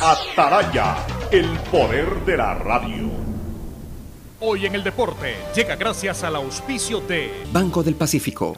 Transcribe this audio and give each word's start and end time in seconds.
Ataraya, 0.00 0.96
el 1.32 1.46
poder 1.72 2.24
de 2.24 2.36
la 2.36 2.54
radio. 2.54 3.10
Hoy 4.38 4.64
en 4.66 4.76
el 4.76 4.84
deporte 4.84 5.34
llega 5.56 5.74
gracias 5.74 6.22
al 6.22 6.36
auspicio 6.36 7.00
de 7.00 7.32
Banco 7.50 7.82
del 7.82 7.96
Pacífico. 7.96 8.56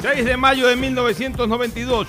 6 0.00 0.24
de 0.26 0.36
mayo 0.36 0.66
de 0.66 0.76
1992. 0.76 2.08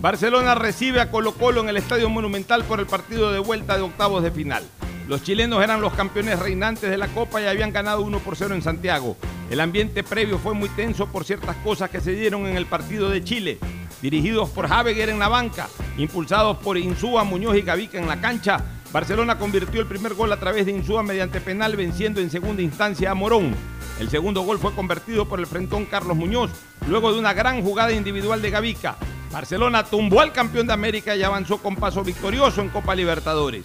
Barcelona 0.00 0.56
recibe 0.56 1.00
a 1.00 1.12
Colo 1.12 1.32
Colo 1.32 1.60
en 1.60 1.68
el 1.68 1.76
Estadio 1.76 2.10
Monumental 2.10 2.64
por 2.64 2.80
el 2.80 2.86
partido 2.86 3.30
de 3.30 3.38
vuelta 3.38 3.76
de 3.76 3.82
octavos 3.82 4.24
de 4.24 4.32
final. 4.32 4.64
Los 5.06 5.22
chilenos 5.22 5.62
eran 5.62 5.80
los 5.80 5.94
campeones 5.94 6.40
reinantes 6.40 6.90
de 6.90 6.98
la 6.98 7.06
Copa 7.06 7.40
y 7.40 7.46
habían 7.46 7.72
ganado 7.72 8.02
1 8.02 8.18
por 8.18 8.34
0 8.34 8.52
en 8.52 8.62
Santiago. 8.62 9.16
El 9.48 9.60
ambiente 9.60 10.02
previo 10.02 10.38
fue 10.38 10.54
muy 10.54 10.68
tenso 10.70 11.06
por 11.06 11.24
ciertas 11.24 11.54
cosas 11.58 11.88
que 11.88 12.00
se 12.00 12.10
dieron 12.10 12.48
en 12.48 12.56
el 12.56 12.66
partido 12.66 13.10
de 13.10 13.22
Chile. 13.22 13.58
Dirigidos 14.06 14.50
por 14.50 14.68
Javeguer 14.68 15.08
en 15.08 15.18
la 15.18 15.26
banca, 15.26 15.68
impulsados 15.98 16.58
por 16.58 16.78
Insúa, 16.78 17.24
Muñoz 17.24 17.56
y 17.56 17.62
Gavica 17.62 17.98
en 17.98 18.06
la 18.06 18.20
cancha, 18.20 18.64
Barcelona 18.92 19.36
convirtió 19.36 19.80
el 19.80 19.88
primer 19.88 20.14
gol 20.14 20.32
a 20.32 20.38
través 20.38 20.64
de 20.64 20.70
Insúa 20.70 21.02
mediante 21.02 21.40
penal 21.40 21.74
venciendo 21.74 22.20
en 22.20 22.30
segunda 22.30 22.62
instancia 22.62 23.10
a 23.10 23.14
Morón. 23.14 23.52
El 23.98 24.08
segundo 24.08 24.42
gol 24.42 24.60
fue 24.60 24.72
convertido 24.76 25.26
por 25.26 25.40
el 25.40 25.46
frentón 25.48 25.86
Carlos 25.86 26.16
Muñoz 26.16 26.52
luego 26.86 27.12
de 27.12 27.18
una 27.18 27.32
gran 27.34 27.62
jugada 27.62 27.90
individual 27.90 28.40
de 28.40 28.50
Gavica. 28.50 28.96
Barcelona 29.32 29.82
tumbó 29.82 30.20
al 30.20 30.32
campeón 30.32 30.68
de 30.68 30.74
América 30.74 31.16
y 31.16 31.24
avanzó 31.24 31.58
con 31.58 31.74
paso 31.74 32.04
victorioso 32.04 32.60
en 32.60 32.68
Copa 32.68 32.94
Libertadores. 32.94 33.64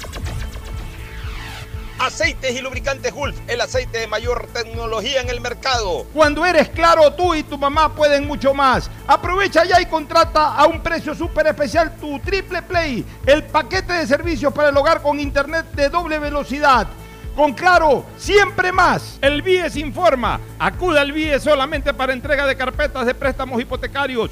Aceites 2.01 2.57
y 2.57 2.61
lubricantes 2.61 3.13
Gulf, 3.13 3.37
el 3.47 3.61
aceite 3.61 3.99
de 3.99 4.07
mayor 4.07 4.47
tecnología 4.51 5.21
en 5.21 5.29
el 5.29 5.39
mercado. 5.39 6.07
Cuando 6.11 6.43
eres 6.43 6.69
claro, 6.69 7.13
tú 7.13 7.35
y 7.35 7.43
tu 7.43 7.59
mamá 7.59 7.93
pueden 7.93 8.25
mucho 8.25 8.55
más. 8.55 8.89
Aprovecha 9.05 9.65
ya 9.65 9.79
y 9.79 9.85
contrata 9.85 10.55
a 10.55 10.65
un 10.65 10.81
precio 10.81 11.13
súper 11.13 11.45
especial 11.45 11.95
tu 11.97 12.17
Triple 12.17 12.63
Play, 12.63 13.05
el 13.27 13.43
paquete 13.43 13.93
de 13.93 14.07
servicios 14.07 14.51
para 14.51 14.69
el 14.69 14.77
hogar 14.77 15.03
con 15.03 15.19
internet 15.19 15.67
de 15.73 15.89
doble 15.89 16.17
velocidad. 16.17 16.87
Con 17.35 17.53
Claro, 17.53 18.03
siempre 18.17 18.71
más. 18.71 19.19
El 19.21 19.43
BIES 19.43 19.75
informa. 19.75 20.39
Acuda 20.57 21.01
al 21.01 21.11
BIES 21.11 21.43
solamente 21.43 21.93
para 21.93 22.13
entrega 22.13 22.47
de 22.47 22.57
carpetas 22.57 23.05
de 23.05 23.13
préstamos 23.13 23.61
hipotecarios. 23.61 24.31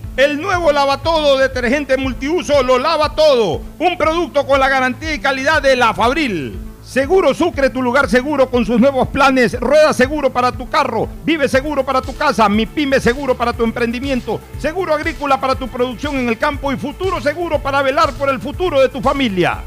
El 0.17 0.41
nuevo 0.41 0.73
lava 0.73 0.97
todo 0.97 1.37
detergente 1.37 1.95
multiuso 1.95 2.61
lo 2.63 2.77
lava 2.77 3.15
todo. 3.15 3.61
Un 3.79 3.97
producto 3.97 4.45
con 4.45 4.59
la 4.59 4.67
garantía 4.67 5.13
y 5.13 5.19
calidad 5.19 5.61
de 5.61 5.77
la 5.77 5.93
Fabril. 5.93 6.59
Seguro 6.83 7.33
Sucre, 7.33 7.69
tu 7.69 7.81
lugar 7.81 8.09
seguro 8.09 8.51
con 8.51 8.65
sus 8.65 8.77
nuevos 8.77 9.07
planes. 9.07 9.57
Rueda 9.57 9.93
seguro 9.93 10.29
para 10.29 10.51
tu 10.51 10.69
carro. 10.69 11.07
Vive 11.23 11.47
seguro 11.47 11.85
para 11.85 12.01
tu 12.01 12.13
casa. 12.17 12.49
Mi 12.49 12.65
pyme 12.65 12.99
seguro 12.99 13.37
para 13.37 13.53
tu 13.53 13.63
emprendimiento. 13.63 14.41
Seguro 14.59 14.93
agrícola 14.93 15.39
para 15.39 15.55
tu 15.55 15.69
producción 15.69 16.17
en 16.17 16.27
el 16.27 16.37
campo. 16.37 16.73
Y 16.73 16.77
futuro 16.77 17.21
seguro 17.21 17.59
para 17.59 17.81
velar 17.81 18.11
por 18.13 18.27
el 18.27 18.41
futuro 18.41 18.81
de 18.81 18.89
tu 18.89 18.99
familia. 19.01 19.59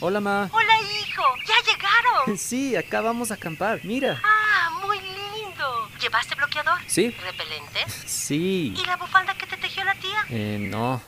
Hola, 0.00 0.20
ma. 0.20 0.50
Hola, 0.52 0.74
hijo. 1.00 1.22
¿Ya 1.46 1.72
llegaron? 1.72 2.36
Sí, 2.38 2.76
acá 2.76 3.00
vamos 3.00 3.30
a 3.30 3.34
acampar. 3.34 3.80
Mira. 3.82 4.20
Ah. 4.22 4.37
¿Llevaste 6.00 6.34
bloqueador? 6.34 6.78
Sí. 6.86 7.10
¿Repelente? 7.10 7.84
Sí. 8.06 8.74
¿Y 8.76 8.86
la 8.86 8.96
bufanda 8.96 9.34
que 9.34 9.46
te 9.46 9.56
tejió 9.56 9.84
la 9.84 9.94
tía? 9.94 10.24
Eh, 10.30 10.58
no. 10.60 11.00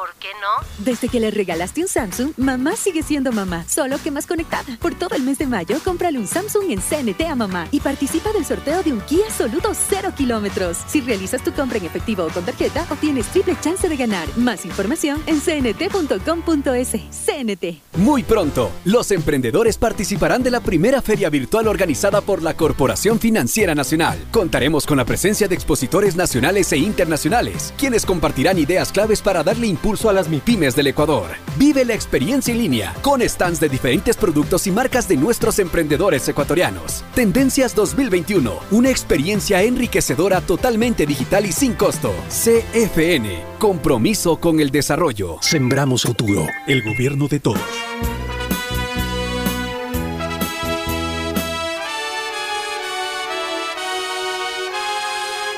¿Por 0.00 0.14
qué 0.14 0.28
no? 0.40 0.66
Desde 0.82 1.10
que 1.10 1.20
le 1.20 1.30
regalaste 1.30 1.82
un 1.82 1.88
Samsung, 1.88 2.32
mamá 2.38 2.74
sigue 2.74 3.02
siendo 3.02 3.32
mamá, 3.32 3.66
solo 3.68 3.98
que 4.02 4.10
más 4.10 4.26
conectada. 4.26 4.78
Por 4.80 4.94
todo 4.94 5.14
el 5.14 5.22
mes 5.22 5.36
de 5.36 5.46
mayo, 5.46 5.76
cómprale 5.84 6.18
un 6.18 6.26
Samsung 6.26 6.70
en 6.70 6.80
CNT 6.80 7.20
a 7.28 7.34
mamá 7.34 7.68
y 7.70 7.80
participa 7.80 8.32
del 8.32 8.46
sorteo 8.46 8.82
de 8.82 8.94
un 8.94 9.02
Kia 9.02 9.30
Soluto 9.30 9.72
0 9.74 10.14
kilómetros. 10.16 10.78
Si 10.86 11.02
realizas 11.02 11.44
tu 11.44 11.52
compra 11.52 11.76
en 11.76 11.84
efectivo 11.84 12.24
o 12.24 12.30
con 12.30 12.46
tarjeta, 12.46 12.86
obtienes 12.88 13.26
triple 13.26 13.54
chance 13.60 13.86
de 13.86 13.96
ganar. 13.98 14.26
Más 14.38 14.64
información 14.64 15.22
en 15.26 15.38
cnt.com.es. 15.38 16.92
CNT. 17.10 17.82
Muy 17.98 18.22
pronto, 18.22 18.70
los 18.86 19.10
emprendedores 19.10 19.76
participarán 19.76 20.42
de 20.42 20.50
la 20.50 20.60
primera 20.60 21.02
feria 21.02 21.28
virtual 21.28 21.68
organizada 21.68 22.22
por 22.22 22.42
la 22.42 22.56
Corporación 22.56 23.20
Financiera 23.20 23.74
Nacional. 23.74 24.18
Contaremos 24.30 24.86
con 24.86 24.96
la 24.96 25.04
presencia 25.04 25.46
de 25.46 25.54
expositores 25.54 26.16
nacionales 26.16 26.72
e 26.72 26.78
internacionales, 26.78 27.74
quienes 27.76 28.06
compartirán 28.06 28.58
ideas 28.58 28.92
claves 28.92 29.20
para 29.20 29.42
darle 29.42 29.66
impulso 29.66 29.89
a 29.90 30.12
las 30.12 30.28
MIPIMES 30.28 30.76
del 30.76 30.86
Ecuador. 30.86 31.30
Vive 31.58 31.84
la 31.84 31.94
experiencia 31.94 32.52
en 32.52 32.58
línea 32.58 32.94
con 33.02 33.28
stands 33.28 33.58
de 33.58 33.68
diferentes 33.68 34.16
productos 34.16 34.68
y 34.68 34.70
marcas 34.70 35.08
de 35.08 35.16
nuestros 35.16 35.58
emprendedores 35.58 36.28
ecuatorianos. 36.28 37.02
Tendencias 37.12 37.74
2021, 37.74 38.52
una 38.70 38.88
experiencia 38.88 39.60
enriquecedora 39.62 40.42
totalmente 40.42 41.06
digital 41.06 41.44
y 41.44 41.50
sin 41.50 41.74
costo. 41.74 42.14
CFN, 42.28 43.42
compromiso 43.58 44.36
con 44.36 44.60
el 44.60 44.70
desarrollo. 44.70 45.38
Sembramos 45.40 46.02
futuro, 46.02 46.46
el 46.68 46.84
gobierno 46.84 47.26
de 47.26 47.40
todos. 47.40 47.60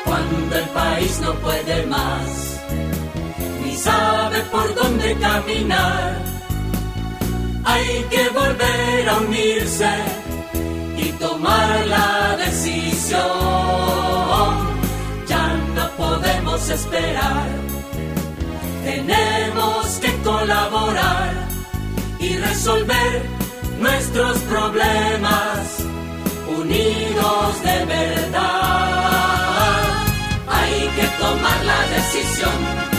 Cuando 0.06 0.56
el 0.56 0.68
país 0.70 1.20
no 1.20 1.34
puede 1.34 1.86
más, 1.86 2.51
por 4.50 4.74
dónde 4.74 5.14
caminar. 5.16 6.18
Hay 7.64 8.04
que 8.10 8.28
volver 8.30 9.08
a 9.08 9.18
unirse 9.18 9.90
y 10.96 11.12
tomar 11.12 11.86
la 11.86 12.36
decisión. 12.36 13.20
Ya 15.28 15.54
no 15.74 15.90
podemos 15.96 16.68
esperar, 16.68 17.46
tenemos 18.84 19.86
que 20.00 20.12
colaborar 20.22 21.48
y 22.18 22.36
resolver 22.36 23.22
nuestros 23.78 24.38
problemas 24.40 25.78
unidos 26.58 27.62
de 27.62 27.84
verdad. 27.84 28.42
Hay 30.48 30.88
que 30.96 31.06
tomar 31.18 31.64
la 31.64 31.80
decisión 31.96 32.91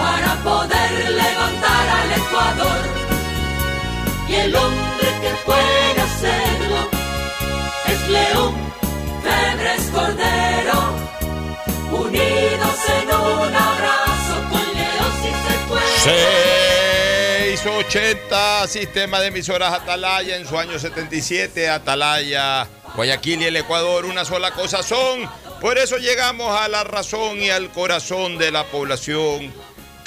para 0.00 0.34
poder 0.42 1.10
levantar 1.10 1.88
al 2.00 2.12
Ecuador. 2.12 2.80
Y 4.28 4.34
el 4.34 4.54
hombre 4.54 5.08
que 5.22 5.30
puede 5.44 6.00
hacerlo 6.08 6.80
es 7.86 8.08
León 8.08 8.54
Febres 9.24 9.82
Cordero, 9.92 10.78
unidos 11.90 12.78
en 13.00 13.08
un 13.08 13.54
abrazo 13.54 14.34
con 14.50 14.64
León 14.78 15.12
si 15.20 15.30
se 15.44 15.54
puede. 15.68 15.96
680, 17.56 18.68
sistema 18.68 19.20
de 19.20 19.26
emisoras 19.26 19.72
Atalaya 19.72 20.36
en 20.36 20.46
su 20.46 20.58
año 20.58 20.78
77, 20.78 21.68
Atalaya, 21.68 22.66
Guayaquil 22.94 23.42
y 23.42 23.46
el 23.46 23.56
Ecuador, 23.56 24.06
una 24.06 24.24
sola 24.24 24.52
cosa 24.52 24.82
son. 24.82 25.28
Por 25.60 25.76
eso 25.76 25.98
llegamos 25.98 26.58
a 26.58 26.68
la 26.68 26.84
razón 26.84 27.38
y 27.38 27.50
al 27.50 27.70
corazón 27.70 28.38
de 28.38 28.50
la 28.50 28.64
población. 28.64 29.52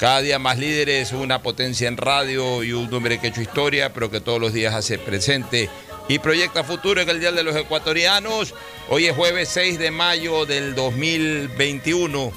Cada 0.04 0.20
día 0.20 0.38
más 0.38 0.58
líderes, 0.58 1.12
una 1.12 1.40
potencia 1.40 1.88
en 1.88 1.96
radio 1.96 2.62
y 2.62 2.74
un 2.74 2.92
hombre 2.92 3.18
que 3.18 3.28
ha 3.28 3.30
hecho 3.30 3.40
historia, 3.40 3.94
pero 3.94 4.10
que 4.10 4.20
todos 4.20 4.38
los 4.38 4.52
días 4.52 4.74
hace 4.74 4.98
presente 4.98 5.70
y 6.08 6.18
proyecta 6.18 6.62
futuro 6.62 7.00
en 7.00 7.08
el 7.08 7.20
Día 7.20 7.32
de 7.32 7.42
los 7.42 7.56
Ecuatorianos. 7.56 8.52
Hoy 8.90 9.06
es 9.06 9.16
jueves 9.16 9.48
6 9.48 9.78
de 9.78 9.90
mayo 9.90 10.44
del 10.44 10.74
2021. 10.74 12.32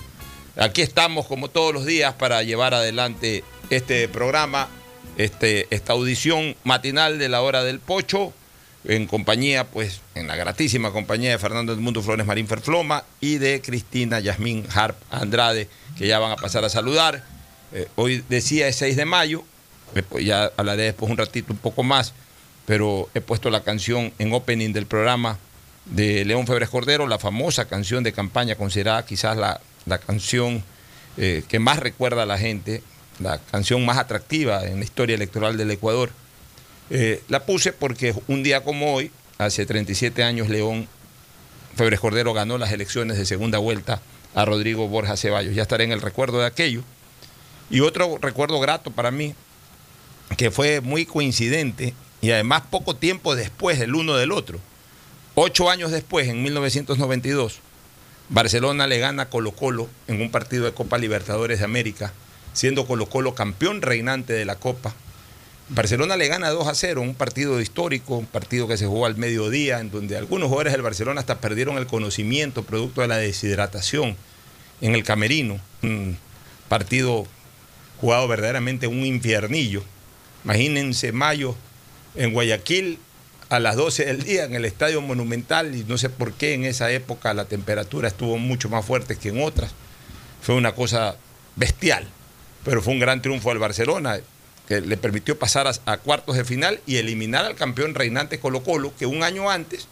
Aquí 0.56 0.81
estamos 0.81 1.25
como 1.25 1.50
todos 1.50 1.74
los 1.74 1.86
días 1.86 2.14
para 2.14 2.42
llevar 2.42 2.74
adelante 2.74 3.44
este 3.69 4.08
programa, 4.08 4.69
este, 5.18 5.68
esta 5.69 5.92
audición 5.92 6.56
matinal 6.64 7.19
de 7.19 7.28
la 7.28 7.42
hora 7.42 7.66
del 7.66 7.81
pocho, 7.81 8.31
en 8.86 9.08
compañía, 9.08 9.66
pues, 9.66 10.00
en 10.16 10.28
la 10.28 10.38
gratísima 10.38 10.94
compañía 10.94 11.31
de 11.31 11.38
Fernando 11.38 11.74
Edmundo 11.74 12.02
Flores 12.02 12.25
Marín 12.25 12.48
Ferfloma 12.48 13.04
y 13.19 13.40
de 13.40 13.62
Cristina 13.62 14.22
Yasmín 14.22 14.66
Harp 14.74 14.96
Andrade, 15.12 15.68
que 15.98 16.08
ya 16.08 16.18
van 16.18 16.31
a 16.31 16.38
pasar 16.38 16.64
a 16.64 16.69
saludar. 16.69 17.36
Eh, 17.74 17.88
hoy 17.96 18.24
decía 18.30 18.68
es 18.68 18.78
6 18.78 18.96
de 18.96 19.06
mayo, 19.06 19.44
ya 20.19 20.52
hablaré 20.58 20.84
después 20.84 21.12
un 21.12 21.18
ratito 21.18 21.54
un 21.54 21.60
poco 21.60 21.84
más, 21.84 22.14
pero 22.66 23.10
he 23.14 23.22
puesto 23.22 23.50
la 23.50 23.64
canción 23.64 24.14
en 24.19 24.34
opening 24.34 24.74
del 24.74 24.86
programa 24.86 25.38
de 25.86 26.25
León 26.25 26.48
Febres 26.48 26.69
Cordero, 26.69 27.08
la 27.08 27.19
famosa 27.19 27.66
canción 27.66 28.04
de 28.04 28.12
campaña, 28.14 28.56
considerada 28.56 29.06
quizás 29.06 29.38
la, 29.38 29.62
la 29.86 29.98
canción 29.98 30.64
eh, 31.18 31.44
que 31.48 31.60
más 31.60 31.80
recuerda 31.80 32.24
a 32.24 32.25
la 32.25 32.38
gente, 32.38 32.84
la 33.19 33.40
canción 33.40 33.86
más 33.86 33.98
atractiva 33.98 34.66
en 34.66 34.80
la 34.80 34.84
historia 34.84 35.16
electoral 35.16 35.58
del 35.58 35.72
Ecuador. 35.72 36.12
Eh, 36.90 37.24
la 37.28 37.46
puse 37.46 37.74
porque 37.74 38.14
un 38.28 38.44
día 38.44 38.64
como 38.64 38.94
hoy, 38.94 39.12
hace 39.38 39.66
37 39.66 40.24
años, 40.24 40.50
León 40.50 40.88
Febres 41.75 42.00
Cordero 42.00 42.34
ganó 42.34 42.58
las 42.58 42.72
elecciones 42.72 43.18
de 43.18 43.25
segunda 43.25 43.58
vuelta 43.58 44.02
a 44.36 44.46
Rodrigo 44.46 44.88
Borja 44.88 45.18
Ceballos. 45.18 45.56
Ya 45.56 45.64
estaré 45.64 45.84
en 45.86 45.92
el 45.92 46.02
recuerdo 46.02 46.40
de 46.40 46.46
aquello. 46.46 46.84
Y 47.69 47.81
otro 47.81 48.18
recuerdo 48.22 48.60
grato 48.60 48.92
para 48.92 49.12
mí, 49.12 49.36
que 50.38 50.52
fue 50.52 50.81
muy 50.81 51.06
coincidente 51.06 51.94
y 52.22 52.31
además 52.31 52.64
poco 52.69 52.96
tiempo 52.96 53.36
después 53.36 53.80
el 53.80 53.96
uno 53.96 54.16
del 54.16 54.31
otro. 54.31 54.60
Ocho 55.36 55.69
años 55.69 55.92
después, 55.92 56.28
en 56.28 56.42
1992, 56.42 57.60
Barcelona 58.30 58.88
le 58.88 59.00
gana 59.00 59.24
a 59.24 59.30
Colo 59.30 59.52
Colo 59.52 59.88
en 60.08 60.22
un 60.22 60.31
partido 60.31 60.66
de 60.66 60.74
Copa 60.74 60.98
Libertadores 60.98 61.60
de 61.60 61.66
América, 61.66 62.12
siendo 62.54 62.88
Colo 62.88 63.08
Colo 63.08 63.36
campeón 63.36 63.81
reinante 63.81 64.34
de 64.34 64.46
la 64.46 64.56
Copa. 64.56 64.94
Barcelona 65.69 66.16
le 66.16 66.28
gana 66.28 66.50
2 66.50 66.68
a 66.68 66.75
0, 66.75 67.02
un 67.02 67.14
partido 67.14 67.60
histórico, 67.62 68.16
un 68.16 68.25
partido 68.25 68.68
que 68.68 68.78
se 68.78 68.88
jugó 68.88 69.06
al 69.06 69.18
mediodía, 69.18 69.80
en 69.80 69.92
donde 69.92 70.18
algunos 70.18 70.48
jugadores 70.48 70.74
del 70.74 70.81
Barcelona 70.81 71.19
hasta 71.19 71.40
perdieron 71.40 71.78
el 71.78 71.88
conocimiento 71.88 72.64
producto 72.64 73.02
de 73.02 73.10
la 73.10 73.18
deshidratación 73.18 74.16
en 74.81 74.96
el 74.96 75.04
camerino. 75.04 75.60
Un 75.84 76.18
partido 76.69 77.28
jugado 77.99 78.27
verdaderamente 78.27 78.88
un 78.88 79.05
infiernillo. 79.05 79.83
Imagínense 80.44 81.11
mayo 81.11 81.55
en 82.15 82.33
Guayaquil 82.33 82.99
a 83.49 83.59
las 83.59 83.75
12 83.75 84.05
del 84.05 84.23
día 84.23 84.44
en 84.44 84.55
el 84.55 84.65
Estadio 84.65 85.01
Monumental 85.01 85.75
y 85.75 85.83
no 85.83 85.97
sé 85.97 86.09
por 86.09 86.33
qué 86.33 86.53
en 86.53 86.65
esa 86.65 86.91
época 86.91 87.33
la 87.33 87.45
temperatura 87.45 88.07
estuvo 88.07 88.38
mucho 88.38 88.69
más 88.69 88.85
fuerte 88.85 89.15
que 89.15 89.29
en 89.29 89.41
otras. 89.41 89.71
Fue 90.41 90.55
una 90.55 90.73
cosa 90.73 91.17
bestial, 91.55 92.07
pero 92.63 92.81
fue 92.81 92.94
un 92.94 92.99
gran 92.99 93.21
triunfo 93.21 93.51
al 93.51 93.59
Barcelona 93.59 94.19
que 94.67 94.81
le 94.81 94.97
permitió 94.97 95.39
pasar 95.39 95.67
a, 95.85 95.97
cuartos 95.97 96.35
de 96.35 96.44
final 96.44 96.81
y 96.85 96.97
eliminar 96.97 97.45
al 97.45 97.55
campeón 97.55 97.95
reinante 97.95 98.39
Colo 98.39 98.63
Colo, 98.63 98.94
que 98.99 99.05
un 99.05 99.23
año 99.23 99.49
antes 99.49 99.88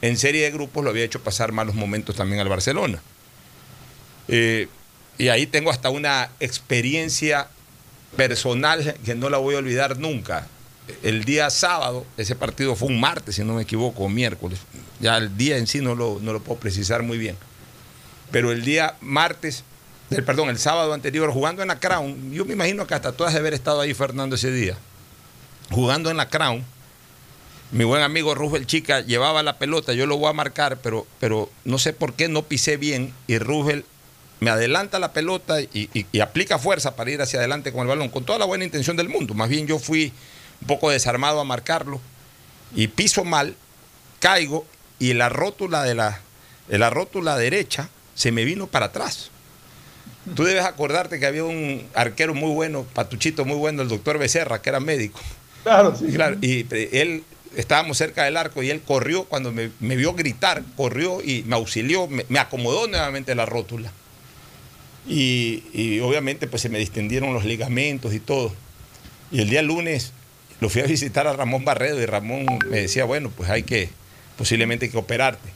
en 0.00 0.16
serie 0.16 0.44
de 0.44 0.50
grupos 0.50 0.82
lo 0.82 0.90
había 0.90 1.04
hecho 1.04 1.22
pasar 1.22 1.52
malos 1.52 1.74
momentos 1.74 2.16
también 2.16 2.40
al 2.40 2.48
Barcelona. 2.48 3.00
Eh, 4.28 4.68
y 5.18 5.28
ahí 5.28 5.46
tengo 5.46 5.70
hasta 5.70 5.90
una 5.90 6.30
experiencia 6.40 7.48
personal 8.16 8.94
que 9.04 9.14
no 9.14 9.30
la 9.30 9.38
voy 9.38 9.54
a 9.54 9.58
olvidar 9.58 9.98
nunca. 9.98 10.46
El 11.02 11.24
día 11.24 11.48
sábado, 11.50 12.04
ese 12.16 12.34
partido 12.34 12.76
fue 12.76 12.88
un 12.88 13.00
martes, 13.00 13.36
si 13.36 13.44
no 13.44 13.54
me 13.54 13.62
equivoco, 13.62 14.04
o 14.04 14.08
miércoles. 14.08 14.58
Ya 15.00 15.16
el 15.16 15.36
día 15.36 15.56
en 15.56 15.66
sí 15.66 15.80
no 15.80 15.94
lo, 15.94 16.18
no 16.20 16.32
lo 16.32 16.40
puedo 16.40 16.60
precisar 16.60 17.02
muy 17.02 17.16
bien. 17.16 17.36
Pero 18.30 18.52
el 18.52 18.64
día 18.64 18.96
martes, 19.00 19.64
el, 20.10 20.24
perdón, 20.24 20.50
el 20.50 20.58
sábado 20.58 20.92
anterior, 20.92 21.30
jugando 21.30 21.62
en 21.62 21.68
la 21.68 21.80
Crown, 21.80 22.32
yo 22.32 22.44
me 22.44 22.52
imagino 22.52 22.86
que 22.86 22.94
hasta 22.94 23.12
tú 23.12 23.24
has 23.24 23.32
de 23.32 23.38
haber 23.38 23.54
estado 23.54 23.80
ahí, 23.80 23.94
Fernando, 23.94 24.36
ese 24.36 24.50
día. 24.50 24.76
Jugando 25.70 26.10
en 26.10 26.18
la 26.18 26.28
Crown, 26.28 26.64
mi 27.70 27.84
buen 27.84 28.02
amigo 28.02 28.34
Rufel 28.34 28.66
Chica 28.66 29.00
llevaba 29.00 29.42
la 29.42 29.58
pelota, 29.58 29.94
yo 29.94 30.06
lo 30.06 30.18
voy 30.18 30.28
a 30.28 30.34
marcar, 30.34 30.78
pero, 30.82 31.06
pero 31.18 31.50
no 31.64 31.78
sé 31.78 31.92
por 31.92 32.12
qué 32.12 32.28
no 32.28 32.42
pisé 32.42 32.76
bien 32.76 33.14
y 33.26 33.38
Rufel 33.38 33.84
me 34.40 34.50
adelanta 34.50 34.98
la 34.98 35.12
pelota 35.12 35.60
y, 35.60 35.68
y, 35.72 36.06
y, 36.12 36.20
aplica 36.20 36.58
fuerza 36.58 36.96
para 36.96 37.10
ir 37.10 37.22
hacia 37.22 37.38
adelante 37.38 37.72
con 37.72 37.82
el 37.82 37.88
balón, 37.88 38.08
con 38.08 38.24
toda 38.24 38.38
la 38.38 38.44
buena 38.44 38.64
intención 38.64 38.96
del 38.96 39.08
mundo. 39.08 39.34
Más 39.34 39.48
bien 39.48 39.66
yo 39.66 39.78
fui 39.78 40.12
un 40.60 40.66
poco 40.66 40.90
desarmado 40.90 41.40
a 41.40 41.44
marcarlo 41.44 42.00
y 42.74 42.88
piso 42.88 43.24
mal, 43.24 43.54
caigo 44.20 44.66
y 44.98 45.14
la 45.14 45.28
rótula 45.28 45.82
de 45.82 45.94
la, 45.94 46.20
de 46.68 46.78
la 46.78 46.90
rótula 46.90 47.36
derecha 47.36 47.88
se 48.14 48.32
me 48.32 48.44
vino 48.44 48.66
para 48.66 48.86
atrás. 48.86 49.30
Tú 50.34 50.44
debes 50.44 50.64
acordarte 50.64 51.20
que 51.20 51.26
había 51.26 51.44
un 51.44 51.86
arquero 51.94 52.34
muy 52.34 52.50
bueno, 52.54 52.84
patuchito 52.94 53.44
muy 53.44 53.56
bueno, 53.56 53.82
el 53.82 53.88
doctor 53.88 54.18
Becerra, 54.18 54.62
que 54.62 54.70
era 54.70 54.80
médico. 54.80 55.20
Claro, 55.62 55.94
sí. 55.94 56.06
Claro, 56.06 56.38
y 56.40 56.66
él 56.92 57.24
estábamos 57.56 57.98
cerca 57.98 58.24
del 58.24 58.38
arco 58.38 58.62
y 58.62 58.70
él 58.70 58.80
corrió 58.80 59.24
cuando 59.24 59.52
me, 59.52 59.70
me 59.80 59.96
vio 59.96 60.14
gritar, 60.14 60.62
corrió 60.76 61.22
y 61.22 61.42
me 61.46 61.56
auxilió, 61.56 62.06
me, 62.06 62.24
me 62.28 62.38
acomodó 62.38 62.86
nuevamente 62.86 63.34
la 63.34 63.44
rótula. 63.44 63.92
Y, 65.06 66.00
obviamente 66.00 66.46
pues 66.46 66.62
se 66.62 66.68
me 66.68 66.78
distendieron 66.78 67.34
los 67.34 67.44
ligamentos 67.44 68.14
y 68.14 68.20
todo. 68.20 68.54
Y 69.30 69.40
el 69.40 69.50
día 69.50 69.62
lunes 69.62 70.12
lo 70.60 70.68
fui 70.68 70.82
a 70.82 70.86
visitar 70.86 71.26
a 71.26 71.32
Ramón 71.32 71.64
Barredo 71.64 72.00
y 72.00 72.06
Ramón 72.06 72.46
me 72.70 72.80
decía, 72.80 73.04
bueno, 73.04 73.30
pues 73.30 73.50
hay 73.50 73.62
que, 73.62 73.88
posiblemente 74.36 74.86
hay 74.86 74.92
que 74.92 74.98
operarte. 74.98 75.48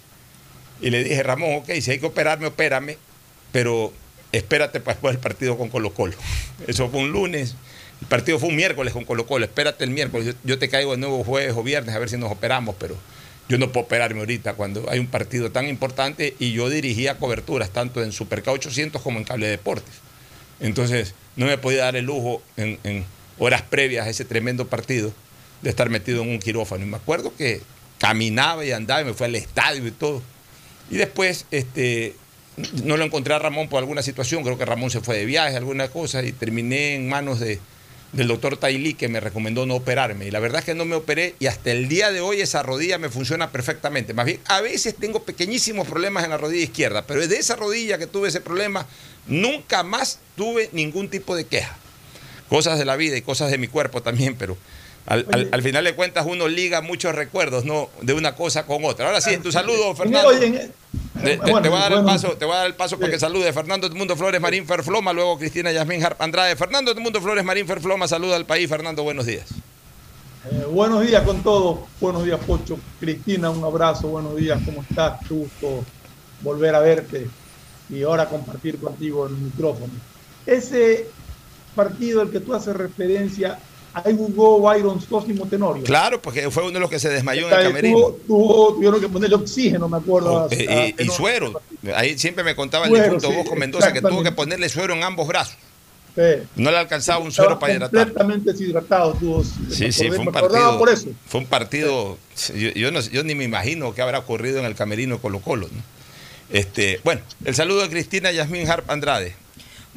Y 0.81 0.91
le 0.91 1.03
dije, 1.03 1.23
Ramón, 1.23 1.57
ok, 1.57 1.71
si 1.81 1.91
hay 1.91 1.99
que 1.99 2.07
operarme, 2.07 2.47
opérame, 2.47 2.97
pero 3.53 3.93
espérate 4.33 4.81
para 4.81 4.95
después 4.95 5.15
del 5.15 5.21
partido 5.21 5.57
con 5.57 5.69
Colo 5.69 5.93
Colo. 5.95 6.15
Eso 6.67 6.89
fue 6.89 7.01
un 7.01 7.11
lunes, 7.11 7.57
el 8.01 8.07
partido 8.07 8.39
fue 8.39 8.51
un 8.51 8.57
miércoles 8.57 8.93
con 8.93 9.05
Colo 9.05 9.27
Colo, 9.27 9.45
espérate 9.45 9.85
el 9.85 9.91
miércoles, 9.91 10.27
yo, 10.27 10.33
yo 10.45 10.59
te 10.59 10.69
caigo 10.69 10.93
de 10.93 10.99
nuevo 10.99 11.25
jueves 11.25 11.55
o 11.57 11.63
viernes 11.63 11.95
a 11.95 11.99
ver 11.99 12.09
si 12.09 12.17
nos 12.17 12.31
operamos, 12.31 12.75
pero 12.79 12.97
yo 13.49 13.59
no 13.59 13.73
puedo 13.73 13.87
operarme 13.87 14.21
ahorita 14.21 14.55
cuando 14.55 14.89
hay 14.91 14.99
un 14.99 15.07
partido 15.07 15.51
tan 15.51 15.67
importante 15.67 16.35
y 16.39 16.53
yo 16.53 16.69
dirigía 16.69 17.19
coberturas 17.19 17.71
tanto 17.71 18.03
en 18.03 18.13
Superca 18.13 18.53
800 18.53 19.01
como 19.01 19.19
en 19.19 19.25
Cable 19.25 19.49
Deportes. 19.49 19.95
Entonces, 20.61 21.15
no 21.37 21.47
me 21.47 21.57
podía 21.57 21.85
dar 21.85 21.97
el 21.97 22.05
lujo 22.05 22.43
en, 22.57 23.05
horas 23.39 23.63
previas 23.63 24.07
a 24.07 24.11
ese 24.11 24.25
tremendo 24.25 24.67
partido 24.67 25.13
de 25.63 25.71
estar 25.71 25.89
metido 25.89 26.23
en 26.23 26.29
un 26.29 26.39
quirófano. 26.41 26.85
Y 26.85 26.89
me 26.89 26.97
acuerdo 26.97 27.35
que 27.37 27.63
caminaba 27.99 28.65
y 28.65 28.73
andaba 28.73 29.01
y 29.01 29.05
me 29.05 29.15
fue 29.15 29.27
al 29.27 29.35
estadio 29.35 29.87
y 29.87 29.93
todo. 29.93 30.23
Y 30.91 30.97
después, 30.97 31.47
este, 31.51 32.17
no 32.85 32.97
lo 32.97 33.05
encontré 33.05 33.35
a 33.35 33.39
Ramón 33.39 33.69
por 33.69 33.79
alguna 33.79 34.03
situación, 34.03 34.43
creo 34.43 34.59
que 34.59 34.65
Ramón 34.65 34.91
se 34.91 35.01
fue 35.01 35.17
de 35.17 35.25
viaje, 35.25 35.57
alguna 35.57 35.89
cosa, 35.89 36.23
y 36.23 36.33
terminé 36.33 36.97
en 36.97 37.09
manos 37.09 37.41
de, 37.41 37.61
del 38.13 38.29
doctor 38.29 38.57
Tailí 38.57 38.95
que 38.95 39.09
me 39.09 39.21
recomendó 39.21 39.67
no 39.67 39.75
operarme. 39.77 40.27
Y 40.27 40.31
la 40.31 40.41
verdad 40.41 40.61
es 40.61 40.65
que 40.65 40.75
no 40.75 40.85
me 40.85 40.97
operé 40.97 41.35
y 41.39 41.47
hasta 41.47 41.71
el 41.71 41.89
día 41.89 42.11
de 42.11 42.21
hoy 42.21 42.41
esa 42.41 42.63
rodilla 42.63 42.99
me 42.99 43.09
funciona 43.09 43.51
perfectamente. 43.51 44.15
Más 44.15 44.27
bien, 44.27 44.41
a 44.47 44.61
veces 44.61 44.95
tengo 44.99 45.23
pequeñísimos 45.23 45.87
problemas 45.87 46.25
en 46.25 46.31
la 46.31 46.39
rodilla 46.39 46.65
izquierda, 46.65 47.07
pero 47.07 47.27
de 47.27 47.37
esa 47.37 47.57
rodilla 47.57 47.99
que 47.99 48.07
tuve 48.07 48.29
ese 48.29 48.41
problema, 48.41 48.87
nunca 49.27 49.83
más 49.83 50.21
tuve 50.37 50.71
ningún 50.73 51.09
tipo 51.09 51.37
de 51.37 51.45
queja. 51.45 51.77
Cosas 52.49 52.79
de 52.79 52.87
la 52.87 52.97
vida 52.97 53.17
y 53.17 53.23
cosas 53.23 53.51
de 53.51 53.59
mi 53.59 53.69
cuerpo 53.69 54.03
también, 54.03 54.35
pero 54.37 54.57
al, 55.09 55.27
al, 55.33 55.49
al 55.53 55.63
final 55.63 55.85
de 55.85 55.95
cuentas 55.95 56.27
uno 56.29 56.49
liga 56.49 56.83
muchos 56.83 57.15
recuerdos, 57.15 57.65
¿no? 57.65 57.89
De 58.03 58.13
una 58.13 58.35
cosa 58.35 58.67
con 58.67 58.85
otra. 58.85 59.07
Ahora 59.07 59.23
sí, 59.23 59.39
tu 59.39 59.51
saludo, 59.51 59.95
Fernando. 59.95 60.31
Te, 60.39 61.37
te, 61.37 61.37
bueno, 61.39 61.63
te, 61.63 61.69
voy 61.69 61.79
a 61.79 61.81
dar 61.81 61.93
bueno, 61.93 62.09
el 62.09 62.15
paso, 62.15 62.37
te 62.37 62.45
voy 62.45 62.55
a 62.55 62.59
dar 62.59 62.67
el 62.67 62.75
paso 62.75 62.97
sí. 62.97 63.01
para 63.01 63.13
que 63.13 63.19
salude 63.19 63.53
Fernando 63.53 63.87
Edmundo 63.87 64.17
Flores 64.17 64.41
Marín 64.41 64.67
Ferfloma, 64.67 65.13
luego 65.13 65.39
Cristina 65.39 65.73
Yasmín 65.73 66.05
Harp 66.05 66.21
Andrade. 66.21 66.55
Fernando 66.57 66.93
Edmundo 66.93 67.21
Flores 67.21 67.45
Marín 67.45 67.67
Ferfloma, 67.67 68.07
saluda 68.07 68.37
al 68.37 68.45
país. 68.45 68.69
Fernando, 68.69 69.03
buenos 69.03 69.25
días. 69.25 69.47
Eh, 70.51 70.67
buenos 70.71 71.07
días 71.07 71.23
con 71.23 71.43
todos. 71.43 71.81
Buenos 72.01 72.25
días, 72.25 72.39
Pocho. 72.47 72.79
Cristina, 73.01 73.51
un 73.51 73.65
abrazo. 73.65 74.09
Buenos 74.09 74.37
días, 74.37 74.61
¿cómo 74.65 74.83
estás? 74.89 75.19
Qué 75.27 75.35
gusto 75.35 75.85
volver 76.43 76.75
a 76.75 76.81
verte 76.81 77.27
y 77.89 78.03
ahora 78.03 78.29
compartir 78.29 78.79
contigo 78.79 79.27
el 79.27 79.33
micrófono. 79.33 79.93
ese 80.45 81.07
partido 81.75 82.21
al 82.21 82.31
que 82.31 82.41
tú 82.41 82.55
haces 82.55 82.77
referencia, 82.77 83.59
ahí 83.95 84.15
jugó 84.17 84.61
Byron 84.61 85.01
Sosimo 85.01 85.47
Tenorio. 85.47 85.83
Claro, 85.85 86.21
porque 86.21 86.51
fue 86.51 86.65
uno 86.65 86.73
de 86.73 86.81
los 86.81 86.91
que 86.91 86.99
se 86.99 87.09
desmayó 87.09 87.49
en 87.49 87.55
el 87.55 87.63
camerino. 87.65 87.99
Tuvo, 87.99 88.13
tuvo, 88.27 88.75
tuvieron 88.75 89.01
que 89.01 89.09
ponerle 89.09 89.37
oxígeno, 89.37 89.89
me 89.89 89.99
acuerdo. 89.99 90.47
Oh, 90.47 90.49
y, 90.51 90.95
y, 90.99 91.09
suero. 91.09 91.61
Ahí 91.95 92.19
siempre 92.19 92.45
me 92.45 92.55
contaba 92.55 92.87
el 92.87 92.95
difunto 92.95 93.31
sí, 93.31 93.37
Bosco 93.37 93.57
Mendoza 93.57 93.93
que 93.93 94.01
tuvo 94.01 94.23
que 94.23 94.33
ponerle 94.33 94.69
suero 94.69 94.95
en 94.95 95.03
ambos 95.03 95.27
brazos. 95.27 95.57
Sí. 96.15 96.43
No 96.57 96.71
le 96.71 96.79
alcanzaba 96.79 97.23
un 97.23 97.31
suero 97.31 97.59
para 97.59 97.75
hidratar. 97.75 98.07
Completamente 98.07 98.53
deshidratado. 98.53 99.13
Tuvo, 99.15 99.45
sí, 99.45 99.93
sí, 99.93 100.09
fue 100.09 100.19
un 100.19 100.33
partido. 100.33 100.79
Por 100.79 100.89
eso. 100.89 101.09
Fue 101.27 101.41
un 101.41 101.47
partido. 101.47 102.19
Yo, 102.55 102.71
yo, 102.71 102.91
no, 102.91 103.01
yo, 103.01 103.23
ni 103.23 103.35
me 103.35 103.45
imagino 103.45 103.95
qué 103.95 104.03
habrá 104.03 104.19
ocurrido 104.19 104.59
en 104.59 104.65
el 104.65 104.75
camerino 104.75 105.19
Colo 105.19 105.41
Colo. 105.41 105.69
¿no? 105.71 105.83
Este, 106.51 107.01
bueno, 107.05 107.21
el 107.45 107.55
saludo 107.55 107.83
de 107.83 107.91
Cristina 107.91 108.33
Yasmín 108.33 108.69
Harp 108.69 108.91
Andrade. 108.91 109.35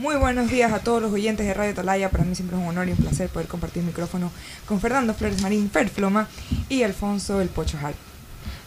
Muy 0.01 0.15
buenos 0.15 0.50
días 0.50 0.74
a 0.74 0.79
todos 0.79 1.00
los 1.00 1.13
oyentes 1.13 1.46
de 1.46 1.53
Radio 1.53 1.75
Talaya. 1.75 2.10
Para 2.10 2.24
mí 2.24 2.34
siempre 2.34 2.58
es 2.58 2.63
un 2.63 2.70
honor 2.70 2.88
y 2.88 2.91
un 2.93 2.98
placer 2.98 3.29
poder 3.29 3.48
compartir 3.48 3.84
micrófono 3.84 4.31
con 4.65 4.81
Fernando 4.81 5.13
Flores 5.13 5.43
Marín, 5.43 5.70
Fer 5.70 5.89
Floma 5.89 6.27
y 6.70 6.81
Alfonso 6.81 7.39
El 7.39 7.50
Pocho 7.50 7.77
Hal. 7.77 7.93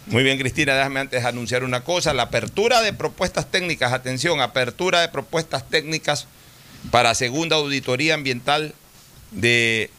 Muy 0.06 0.22
bien, 0.22 0.38
Cristina, 0.38 0.76
déjame 0.76 1.00
antes 1.00 1.24
anunciar 1.24 1.64
una 1.64 1.82
cosa. 1.82 2.14
La 2.14 2.22
apertura 2.22 2.82
de 2.82 2.92
propuestas 2.92 3.50
técnicas, 3.50 3.92
atención, 3.92 4.40
apertura 4.40 5.00
de 5.00 5.08
propuestas 5.08 5.68
técnicas 5.68 6.28
para 6.92 7.16
segunda 7.16 7.56
auditoría 7.56 8.14
ambiental 8.14 8.72
de 9.32 9.90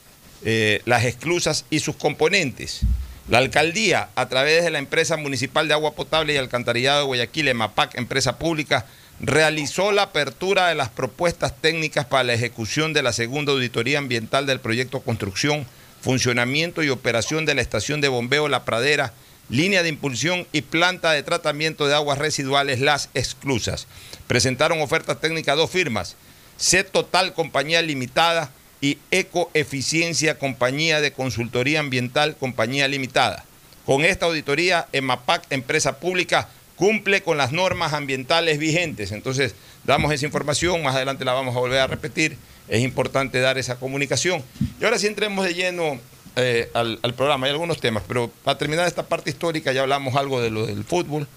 eh, 0.45 0.81
las 0.85 1.03
esclusas 1.03 1.65
y 1.69 1.79
sus 1.79 1.97
componentes. 1.97 2.83
La 3.27 3.39
alcaldía, 3.39 4.07
a 4.15 4.29
través 4.29 4.63
de 4.63 4.69
la 4.69 4.79
empresa 4.79 5.17
municipal 5.17 5.67
de 5.67 5.73
agua 5.73 5.95
potable 5.95 6.33
y 6.33 6.37
alcantarillado 6.37 6.99
de 6.99 7.05
Guayaquil, 7.07 7.49
EMAPAC, 7.49 7.95
empresa 7.97 8.39
pública, 8.39 8.85
realizó 9.19 9.91
la 9.91 10.03
apertura 10.03 10.67
de 10.67 10.75
las 10.75 10.89
propuestas 10.89 11.55
técnicas 11.61 12.05
para 12.05 12.23
la 12.23 12.33
ejecución 12.33 12.93
de 12.93 13.03
la 13.03 13.13
segunda 13.13 13.53
auditoría 13.53 13.97
ambiental 13.97 14.45
del 14.45 14.59
proyecto 14.59 15.01
Construcción, 15.01 15.65
Funcionamiento 16.01 16.83
y 16.83 16.89
Operación 16.89 17.45
de 17.45 17.55
la 17.55 17.61
Estación 17.61 18.01
de 18.01 18.09
Bombeo 18.09 18.47
La 18.47 18.65
Pradera, 18.65 19.13
línea 19.49 19.83
de 19.83 19.89
impulsión 19.89 20.47
y 20.51 20.61
planta 20.61 21.11
de 21.11 21.23
tratamiento 21.23 21.87
de 21.87 21.95
aguas 21.95 22.17
residuales 22.17 22.79
Las 22.79 23.09
Exclusas. 23.13 23.87
Presentaron 24.27 24.81
ofertas 24.81 25.21
técnicas 25.21 25.55
dos 25.55 25.69
firmas, 25.69 26.15
C 26.57 26.83
Total 26.83 27.33
Compañía 27.33 27.81
Limitada 27.81 28.51
y 28.81 28.97
Ecoeficiencia 29.11 30.37
Compañía 30.37 31.01
de 31.01 31.11
Consultoría 31.11 31.79
Ambiental 31.79 32.35
Compañía 32.37 32.87
Limitada. 32.87 33.45
Con 33.85 34.03
esta 34.03 34.25
auditoría, 34.25 34.87
EMAPAC, 34.93 35.45
empresa 35.51 35.99
pública, 35.99 36.49
cumple 36.75 37.21
con 37.21 37.37
las 37.37 37.51
normas 37.51 37.93
ambientales 37.93 38.59
vigentes. 38.59 39.11
Entonces, 39.11 39.55
damos 39.83 40.11
esa 40.11 40.25
información, 40.25 40.83
más 40.83 40.95
adelante 40.95 41.25
la 41.25 41.33
vamos 41.33 41.55
a 41.55 41.59
volver 41.59 41.79
a 41.79 41.87
repetir. 41.87 42.37
Es 42.67 42.81
importante 42.81 43.39
dar 43.39 43.57
esa 43.57 43.75
comunicación. 43.77 44.43
Y 44.79 44.83
ahora 44.83 44.97
sí 44.97 45.07
entremos 45.07 45.45
de 45.45 45.53
lleno 45.53 45.99
eh, 46.35 46.69
al, 46.73 46.99
al, 47.01 47.13
programa. 47.13 47.45
Hay 47.47 47.51
algunos 47.53 47.79
temas, 47.79 48.03
pero 48.07 48.29
para 48.43 48.57
terminar 48.57 48.87
esta 48.87 49.03
parte 49.03 49.29
histórica 49.29 49.71
ya 49.71 49.81
hablamos 49.81 50.15
algo 50.15 50.41
de 50.41 50.49
lo 50.49 50.65
del 50.65 50.83
fútbol. 50.83 51.27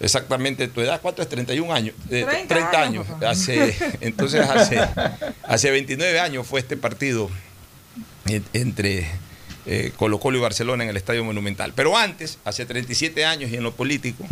Exactamente 0.00 0.66
tu 0.68 0.80
edad, 0.80 1.00
¿cuánto 1.00 1.22
es? 1.22 1.28
31 1.28 1.72
años. 1.72 1.94
Eh, 2.10 2.24
30, 2.24 2.54
30, 2.54 2.82
años. 2.82 3.06
años. 3.08 3.22
Hace, 3.22 3.76
entonces, 4.00 4.40
hace, 4.40 4.80
hace 5.44 5.70
29 5.70 6.18
años 6.18 6.46
fue 6.46 6.60
este 6.60 6.76
partido 6.76 7.30
entre 8.52 9.06
eh, 9.66 9.92
Colo 9.96 10.18
Colo 10.20 10.38
y 10.38 10.40
Barcelona 10.40 10.84
en 10.84 10.90
el 10.90 10.96
Estadio 10.96 11.24
Monumental. 11.24 11.72
Pero 11.74 11.96
antes, 11.96 12.38
hace 12.44 12.66
37 12.66 13.24
años 13.24 13.50
y 13.50 13.56
en 13.56 13.62
lo 13.62 13.74
político, 13.74 14.24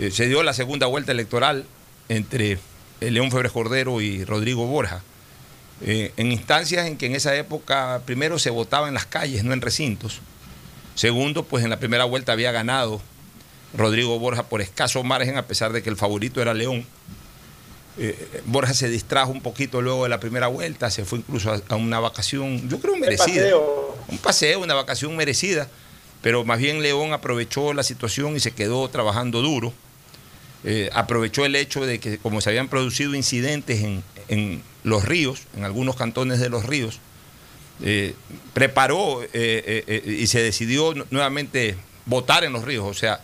eh, 0.00 0.10
se 0.10 0.26
dio 0.26 0.42
la 0.42 0.52
segunda 0.52 0.86
vuelta 0.86 1.12
electoral 1.12 1.64
entre 2.08 2.58
León 3.00 3.30
Febres 3.30 3.52
Cordero 3.52 4.00
y 4.00 4.24
Rodrigo 4.24 4.66
Borja. 4.66 5.02
Eh, 5.80 6.12
en 6.16 6.32
instancias 6.32 6.86
en 6.86 6.96
que 6.96 7.06
en 7.06 7.14
esa 7.14 7.36
época 7.36 8.02
primero 8.04 8.38
se 8.38 8.50
votaba 8.50 8.88
en 8.88 8.94
las 8.94 9.06
calles, 9.06 9.44
no 9.44 9.52
en 9.52 9.60
recintos. 9.60 10.20
Segundo, 10.94 11.44
pues 11.44 11.62
en 11.62 11.70
la 11.70 11.78
primera 11.78 12.04
vuelta 12.04 12.32
había 12.32 12.50
ganado 12.50 13.00
Rodrigo 13.76 14.18
Borja 14.18 14.48
por 14.48 14.60
escaso 14.60 15.04
margen, 15.04 15.36
a 15.36 15.46
pesar 15.46 15.72
de 15.72 15.82
que 15.82 15.90
el 15.90 15.96
favorito 15.96 16.42
era 16.42 16.54
León. 16.54 16.84
Eh, 18.00 18.42
Borja 18.46 18.74
se 18.74 18.88
distrajo 18.88 19.32
un 19.32 19.40
poquito 19.40 19.82
luego 19.82 20.04
de 20.04 20.08
la 20.08 20.20
primera 20.20 20.46
vuelta, 20.46 20.88
se 20.88 21.04
fue 21.04 21.18
incluso 21.18 21.50
a, 21.50 21.60
a 21.68 21.74
una 21.74 21.98
vacación, 21.98 22.68
yo 22.68 22.78
creo 22.78 22.96
merecida. 22.96 23.42
Paseo. 23.42 23.98
Un 24.06 24.18
paseo, 24.18 24.60
una 24.60 24.74
vacación 24.74 25.16
merecida, 25.16 25.68
pero 26.22 26.44
más 26.44 26.60
bien 26.60 26.80
León 26.80 27.12
aprovechó 27.12 27.74
la 27.74 27.82
situación 27.82 28.36
y 28.36 28.40
se 28.40 28.52
quedó 28.52 28.88
trabajando 28.88 29.42
duro. 29.42 29.72
Eh, 30.64 30.90
aprovechó 30.92 31.44
el 31.44 31.56
hecho 31.56 31.86
de 31.86 31.98
que 31.98 32.18
como 32.18 32.40
se 32.40 32.50
habían 32.50 32.68
producido 32.68 33.14
incidentes 33.14 33.82
en, 33.82 34.04
en 34.28 34.62
los 34.84 35.04
ríos, 35.04 35.42
en 35.56 35.64
algunos 35.64 35.96
cantones 35.96 36.38
de 36.38 36.50
los 36.50 36.66
ríos, 36.66 37.00
eh, 37.82 38.14
preparó 38.54 39.22
y 39.24 40.26
se 40.26 40.42
decidió 40.42 40.94
nuevamente 41.10 41.76
votar 42.06 42.44
en 42.44 42.52
los 42.52 42.64
ríos, 42.64 42.86
o 42.86 42.94
sea, 42.94 43.20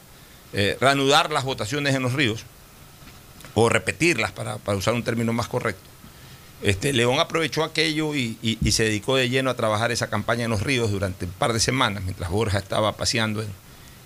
reanudar 0.80 1.30
las 1.32 1.44
votaciones 1.44 1.94
en 1.94 2.02
los 2.02 2.12
ríos 2.12 2.44
o 3.54 3.68
repetirlas 3.68 4.32
para, 4.32 4.58
para 4.58 4.76
usar 4.76 4.94
un 4.94 5.02
término 5.02 5.32
más 5.32 5.48
correcto. 5.48 5.82
Este, 6.62 6.92
León 6.92 7.18
aprovechó 7.18 7.62
aquello 7.62 8.14
y, 8.14 8.38
y, 8.42 8.58
y, 8.62 8.72
se 8.72 8.84
dedicó 8.84 9.16
de 9.16 9.28
lleno 9.28 9.50
a 9.50 9.54
trabajar 9.54 9.92
esa 9.92 10.08
campaña 10.08 10.44
en 10.44 10.50
los 10.50 10.62
ríos 10.62 10.90
durante 10.90 11.26
un 11.26 11.32
par 11.32 11.52
de 11.52 11.60
semanas, 11.60 12.02
mientras 12.04 12.30
Borja 12.30 12.58
estaba 12.58 12.92
paseando 12.92 13.42
en, 13.42 13.48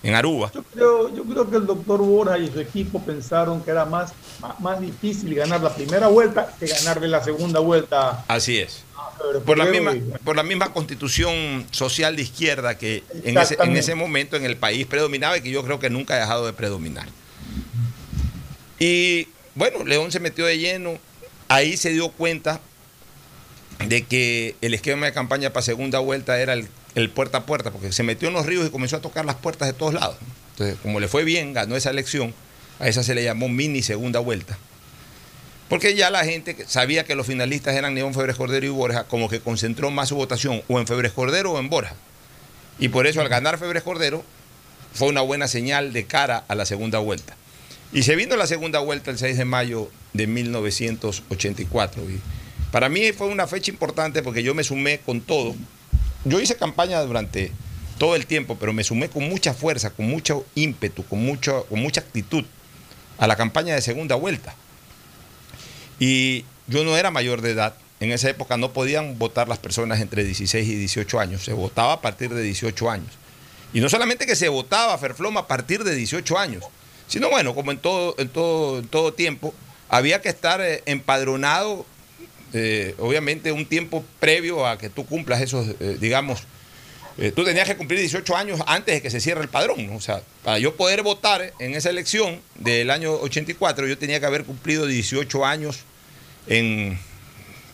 en 0.03 0.15
Aruba. 0.15 0.51
Yo 0.55 0.63
creo, 0.63 1.15
yo 1.15 1.25
creo 1.25 1.51
que 1.51 1.57
el 1.57 1.67
doctor 1.67 2.01
Borja 2.01 2.39
y 2.39 2.51
su 2.51 2.61
equipo 2.61 3.03
pensaron 3.03 3.63
que 3.63 3.71
era 3.71 3.85
más, 3.85 4.13
más 4.59 4.81
difícil 4.81 5.35
ganar 5.35 5.61
la 5.61 5.75
primera 5.75 6.09
vuelta 6.09 6.53
que 6.59 6.67
ganarle 6.67 7.09
la 7.09 7.23
segunda 7.23 7.61
vuelta. 7.61 8.25
Así 8.29 8.59
es. 8.59 8.85
Por 9.45 9.59
la, 9.59 9.65
misma, 9.65 9.95
por 10.23 10.37
la 10.37 10.45
misma 10.45 10.73
constitución 10.73 11.67
social 11.73 12.15
de 12.15 12.23
izquierda 12.23 12.79
que 12.79 13.03
en 13.25 13.37
ese, 13.37 13.57
en 13.61 13.77
ese 13.77 13.97
momento 13.97 14.37
en 14.37 14.45
el 14.45 14.57
país 14.57 14.87
predominaba 14.87 15.37
y 15.37 15.41
que 15.41 15.51
yo 15.51 15.65
creo 15.65 15.81
que 15.81 15.91
nunca 15.91 16.15
ha 16.15 16.19
dejado 16.19 16.47
de 16.47 16.53
predominar. 16.53 17.09
Y 18.79 19.27
bueno, 19.59 19.85
León 19.85 20.13
se 20.13 20.21
metió 20.21 20.47
de 20.47 20.57
lleno, 20.57 20.99
ahí 21.49 21.77
se 21.77 21.91
dio 21.91 22.11
cuenta 22.11 22.61
de 23.85 24.05
que 24.05 24.55
el 24.61 24.73
esquema 24.73 25.07
de 25.07 25.13
campaña 25.13 25.53
para 25.53 25.63
segunda 25.63 25.99
vuelta 25.99 26.41
era 26.41 26.55
el, 26.55 27.11
puerta 27.11 27.39
a 27.39 27.47
puerta, 27.47 27.73
porque 27.73 27.91
se 27.91 28.05
metió 28.05 28.29
en 28.29 28.35
los 28.35 28.47
ríos 28.47 28.65
y 28.65 28.71
comenzó 28.71 28.97
a 28.97 29.01
tocar 29.01 29.25
las 29.25 29.35
puertas 29.35 29.67
de 29.67 29.75
todos 29.75 29.95
lados. 29.95 30.17
Entonces, 30.53 30.79
como 30.81 31.01
le 31.01 31.09
fue 31.09 31.25
bien, 31.25 31.55
ganó 31.55 31.75
esa 31.75 31.91
elección, 31.91 32.33
a 32.79 32.87
esa 32.87 33.03
se 33.03 33.17
le 33.17 33.25
llamó 33.25 33.49
mini 33.49 33.83
segunda 33.83 34.21
vuelta. 34.21 34.57
Porque 35.69 35.97
ya 35.97 36.09
la 36.11 36.25
gente 36.25 36.57
sabía 36.69 37.03
que 37.03 37.17
los 37.17 37.27
finalistas 37.27 37.75
eran 37.75 37.97
León 37.97 38.15
Febres 38.15 38.37
Cordero 38.37 38.65
y 38.65 38.71
Borja, 38.71 39.05
como 39.05 39.29
que 39.29 39.41
concentró 39.41 39.91
más 39.91 40.11
su 40.11 40.15
votación 40.15 40.63
o 40.69 40.79
en 40.79 40.87
Febres 40.87 41.13
Cordero 41.13 41.53
o 41.53 41.59
en 41.59 41.69
Borja. 41.69 41.97
Y 42.79 42.91
por 42.91 43.09
eso 43.09 43.21
al 43.21 43.29
ganar 43.29 43.59
Febres 43.59 43.83
Cordero 43.83 44.25
fue 44.95 45.09
una 45.09 45.21
buena 45.21 45.49
señal 45.49 45.93
de 45.93 46.05
cara 46.07 46.45
a 46.47 46.55
la 46.55 46.65
segunda 46.65 47.01
vuelta. 47.01 47.37
Y 47.93 48.03
se 48.03 48.17
vino 48.17 48.37
la 48.37 48.47
segunda 48.47 48.81
vuelta 48.81 49.11
el 49.11 49.19
6 49.19 49.39
de 49.39 49.45
mayo 49.45 49.91
de 50.13 50.27
1984. 50.27 52.03
Y 52.11 52.21
para 52.71 52.89
mí 52.89 53.13
fue 53.13 53.29
una 53.29 53.47
fecha 53.47 53.71
importante 53.71 54.23
porque 54.23 54.43
yo 54.43 54.55
me 54.55 54.65
sumé 54.65 55.01
con 55.01 55.21
todo. 55.21 55.55
Yo 56.25 56.41
hice 56.41 56.57
campaña 56.57 57.01
durante 57.01 57.53
todo 57.99 58.15
el 58.15 58.27
tiempo, 58.27 58.57
pero 58.61 58.73
me 58.73 58.85
sumé 58.85 59.09
con 59.09 59.29
mucha 59.29 59.55
fuerza, 59.55 59.91
con 59.91 60.07
mucho 60.07 60.45
ímpetu, 60.55 61.05
con, 61.05 61.25
mucho, 61.25 61.65
con 61.69 61.81
mucha 61.81 62.01
actitud 62.01 62.45
a 63.17 63.27
la 63.27 63.37
campaña 63.37 63.75
de 63.75 63.81
segunda 63.81 64.17
vuelta. 64.17 64.55
Y 65.99 66.45
yo 66.67 66.85
no 66.85 66.97
era 66.97 67.11
mayor 67.11 67.41
de 67.41 67.53
edad. 67.53 67.75
En 68.01 68.13
esa 68.13 68.29
época 68.29 68.57
no 68.57 68.73
podían 68.73 69.19
votar 69.19 69.49
las 69.49 69.59
personas 69.59 70.01
entre 70.01 70.25
16 70.25 70.69
y 70.69 70.75
18 70.75 71.19
años. 71.19 71.45
Se 71.45 71.53
votaba 71.53 71.95
a 71.95 72.01
partir 72.01 72.33
de 72.33 72.43
18 72.43 72.91
años. 72.91 73.11
Y 73.73 73.81
no 73.81 73.89
solamente 73.89 74.27
que 74.27 74.37
se 74.37 74.49
votaba 74.49 74.97
Ferfloma 74.99 75.41
a 75.41 75.47
partir 75.49 75.83
de 75.85 75.95
18 75.95 76.39
años, 76.39 76.65
sino 77.09 77.31
bueno, 77.31 77.55
como 77.55 77.73
en 77.73 77.79
todo, 77.79 78.15
en 78.19 78.29
todo, 78.29 78.83
todo 78.83 79.13
tiempo, 79.13 79.55
había 79.89 80.21
que 80.21 80.29
estar 80.29 80.61
eh, 80.61 80.83
empadronado, 80.87 81.85
eh, 82.53 82.95
obviamente 82.99 83.51
un 83.51 83.67
tiempo 83.67 84.05
previo 84.21 84.67
a 84.67 84.79
que 84.79 84.91
tú 84.91 85.07
cumplas 85.07 85.41
esos, 85.41 85.69
eh, 85.81 85.97
digamos, 85.99 86.45
tú 87.35 87.43
tenías 87.43 87.67
que 87.67 87.77
cumplir 87.77 87.99
18 87.99 88.37
años 88.37 88.61
antes 88.69 88.95
de 88.95 89.03
que 89.03 89.11
se 89.11 89.21
cierre 89.21 89.43
el 89.43 89.49
padrón. 89.49 89.89
¿no? 89.89 89.97
O 89.97 90.01
sea, 90.01 90.23
para 90.45 90.61
yo 90.61 90.77
poder 90.77 91.03
votar 91.03 91.53
en 91.59 91.75
esa 91.75 91.91
elección 91.91 92.41
del 92.55 92.91
año 92.91 93.13
84, 93.13 93.89
yo 93.89 93.99
tenía 93.99 94.21
que 94.21 94.27
haber 94.27 94.45
cumplido 94.45 94.87
18 94.87 95.45
años 95.45 95.81
en 96.47 96.97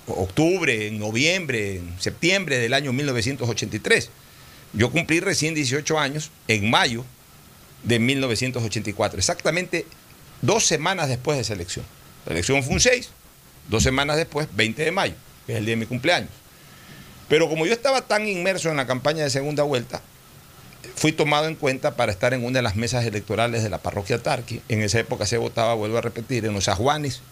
octubre, 0.06 0.86
en 0.86 0.98
noviembre, 0.98 1.76
en 1.76 1.94
septiembre 2.00 2.56
del 2.56 2.72
año 2.72 2.94
1983. 2.94 4.08
Yo 4.72 4.90
cumplí 4.90 5.20
recién 5.20 5.54
18 5.54 5.98
años 5.98 6.30
en 6.48 6.70
mayo 6.70 7.04
de 7.84 7.98
1984, 7.98 9.18
exactamente 9.18 9.86
dos 10.42 10.66
semanas 10.66 11.08
después 11.08 11.36
de 11.36 11.42
esa 11.42 11.52
elección. 11.52 11.84
La 12.26 12.32
elección 12.32 12.62
fue 12.62 12.74
un 12.74 12.80
6, 12.80 13.10
dos 13.68 13.82
semanas 13.82 14.16
después, 14.16 14.48
20 14.54 14.84
de 14.84 14.90
mayo, 14.90 15.14
que 15.46 15.52
es 15.52 15.58
el 15.58 15.66
día 15.66 15.72
de 15.72 15.80
mi 15.80 15.86
cumpleaños. 15.86 16.30
Pero 17.28 17.48
como 17.48 17.66
yo 17.66 17.72
estaba 17.72 18.02
tan 18.02 18.26
inmerso 18.28 18.70
en 18.70 18.76
la 18.76 18.86
campaña 18.86 19.24
de 19.24 19.30
segunda 19.30 19.62
vuelta, 19.62 20.02
fui 20.94 21.12
tomado 21.12 21.46
en 21.46 21.54
cuenta 21.54 21.96
para 21.96 22.12
estar 22.12 22.34
en 22.34 22.44
una 22.44 22.58
de 22.58 22.62
las 22.62 22.76
mesas 22.76 23.04
electorales 23.04 23.62
de 23.62 23.70
la 23.70 23.78
parroquia 23.78 24.22
Tarqui. 24.22 24.60
En 24.68 24.82
esa 24.82 24.98
época 24.98 25.26
se 25.26 25.38
votaba, 25.38 25.74
vuelvo 25.74 25.98
a 25.98 26.02
repetir, 26.02 26.44
en 26.44 26.52
los 26.52 26.68
ajuanes 26.68 27.22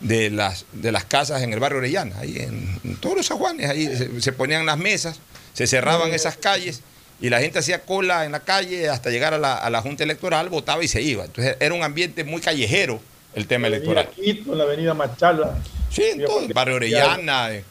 de 0.00 0.30
las, 0.30 0.66
de 0.72 0.92
las 0.92 1.04
casas 1.04 1.42
en 1.42 1.52
el 1.52 1.60
barrio 1.60 1.78
Orellana, 1.78 2.18
ahí 2.18 2.36
en, 2.38 2.80
en 2.84 2.96
todos 2.96 3.16
los 3.16 3.30
ajuanes, 3.30 3.70
ahí 3.70 3.86
se, 3.86 4.20
se 4.20 4.32
ponían 4.32 4.66
las 4.66 4.76
mesas, 4.76 5.20
se 5.54 5.66
cerraban 5.66 6.12
esas 6.12 6.36
calles 6.36 6.82
y 7.20 7.30
la 7.30 7.40
gente 7.40 7.58
hacía 7.58 7.82
cola 7.82 8.24
en 8.26 8.32
la 8.32 8.40
calle 8.40 8.88
hasta 8.88 9.10
llegar 9.10 9.32
a 9.34 9.38
la, 9.38 9.54
a 9.56 9.70
la 9.70 9.80
Junta 9.82 10.04
Electoral, 10.04 10.48
votaba 10.48 10.82
y 10.84 10.88
se 10.88 11.00
iba. 11.02 11.24
Entonces 11.24 11.56
era 11.60 11.74
un 11.74 11.82
ambiente 11.82 12.24
muy 12.24 12.40
callejero 12.40 13.00
el 13.34 13.46
tema 13.46 13.68
la 13.68 13.76
electoral. 13.76 14.08
Quito, 14.10 14.52
en 14.52 14.58
la 14.58 14.64
avenida 14.64 14.94
Machala. 14.94 15.58
Sí, 15.90 16.02
en 16.12 16.24
todo, 16.24 16.40
el 16.40 16.52
barrio 16.52 16.76
Orellana, 16.76 17.50
en, 17.54 17.64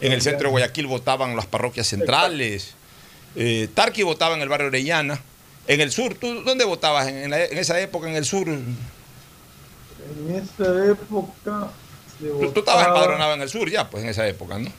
en 0.00 0.12
el 0.12 0.20
centro 0.22 0.48
de 0.48 0.50
Guayaquil 0.52 0.86
votaban 0.86 1.34
las 1.36 1.46
parroquias 1.46 1.86
centrales, 1.86 2.74
eh, 3.36 3.68
Tarqui 3.74 4.02
votaba 4.02 4.34
en 4.34 4.42
el 4.42 4.48
barrio 4.48 4.66
Orellana, 4.68 5.20
en 5.66 5.80
el 5.80 5.92
sur, 5.92 6.14
¿tú 6.14 6.42
dónde 6.42 6.64
votabas 6.64 7.06
en, 7.08 7.16
en 7.18 7.30
la- 7.30 7.44
en 7.44 7.56
esa 7.58 7.78
época 7.80 8.08
en 8.08 8.16
el 8.16 8.24
sur? 8.24 8.48
En 8.48 8.64
esa 10.34 10.90
época. 10.90 11.68
se 12.20 12.26
Tú, 12.28 12.50
tú 12.52 12.60
estabas 12.60 12.88
empadronado 12.88 13.34
en 13.34 13.42
el 13.42 13.48
sur 13.48 13.70
ya, 13.70 13.88
pues 13.88 14.02
en 14.04 14.10
esa 14.10 14.26
época, 14.26 14.58
¿no? 14.58 14.70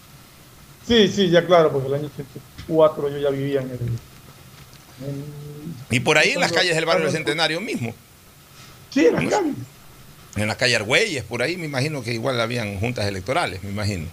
Sí, 0.87 1.07
sí, 1.07 1.29
ya 1.29 1.45
claro, 1.45 1.71
porque 1.71 1.87
el 1.87 1.93
año 1.93 2.09
84 2.13 3.09
yo 3.09 3.17
ya 3.19 3.29
vivía 3.29 3.61
en 3.61 3.69
el. 3.71 3.79
Y 5.89 5.99
por 5.99 6.17
ahí 6.17 6.31
en 6.31 6.39
las 6.39 6.51
calles 6.51 6.75
del 6.75 6.85
barrio 6.85 7.05
del 7.05 7.13
Centenario 7.13 7.59
mismo. 7.61 7.93
Sí, 8.91 9.05
en 9.05 9.15
las 9.15 9.25
calles. 9.25 9.55
En 10.35 10.47
la 10.47 10.55
calle 10.55 10.75
Argüelles, 10.77 11.23
por 11.23 11.41
ahí 11.41 11.57
me 11.57 11.65
imagino 11.65 12.01
que 12.03 12.13
igual 12.13 12.39
habían 12.39 12.79
juntas 12.79 13.05
electorales, 13.05 13.61
me 13.63 13.69
imagino. 13.71 14.05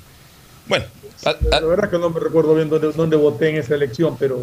Bueno, 0.66 0.84
a- 1.24 1.36
La 1.50 1.60
verdad 1.60 1.86
es 1.86 1.90
que 1.92 1.98
no 1.98 2.10
me 2.10 2.18
recuerdo 2.20 2.54
bien 2.54 2.68
dónde, 2.68 2.92
dónde 2.92 3.16
voté 3.16 3.50
en 3.50 3.56
esa 3.56 3.74
elección, 3.76 4.16
pero, 4.18 4.38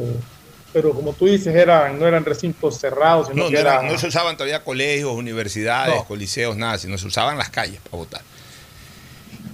pero 0.72 0.92
como 0.92 1.12
tú 1.14 1.26
dices, 1.26 1.54
eran, 1.54 2.00
no 2.00 2.08
eran 2.08 2.24
recintos 2.24 2.80
cerrados, 2.80 3.28
sino 3.28 3.44
no, 3.44 3.50
que 3.50 3.56
no, 3.56 3.60
era, 3.60 3.80
era- 3.82 3.92
no 3.92 3.98
se 3.98 4.08
usaban 4.08 4.38
todavía 4.38 4.64
colegios, 4.64 5.12
universidades, 5.14 5.96
No. 5.96 6.06
coliseos, 6.06 6.56
nada, 6.56 6.78
sino 6.78 6.98
se 6.98 7.08
usaban 7.08 7.38
las 7.38 7.50
calles 7.50 7.80
para 7.84 7.98
votar. 7.98 8.22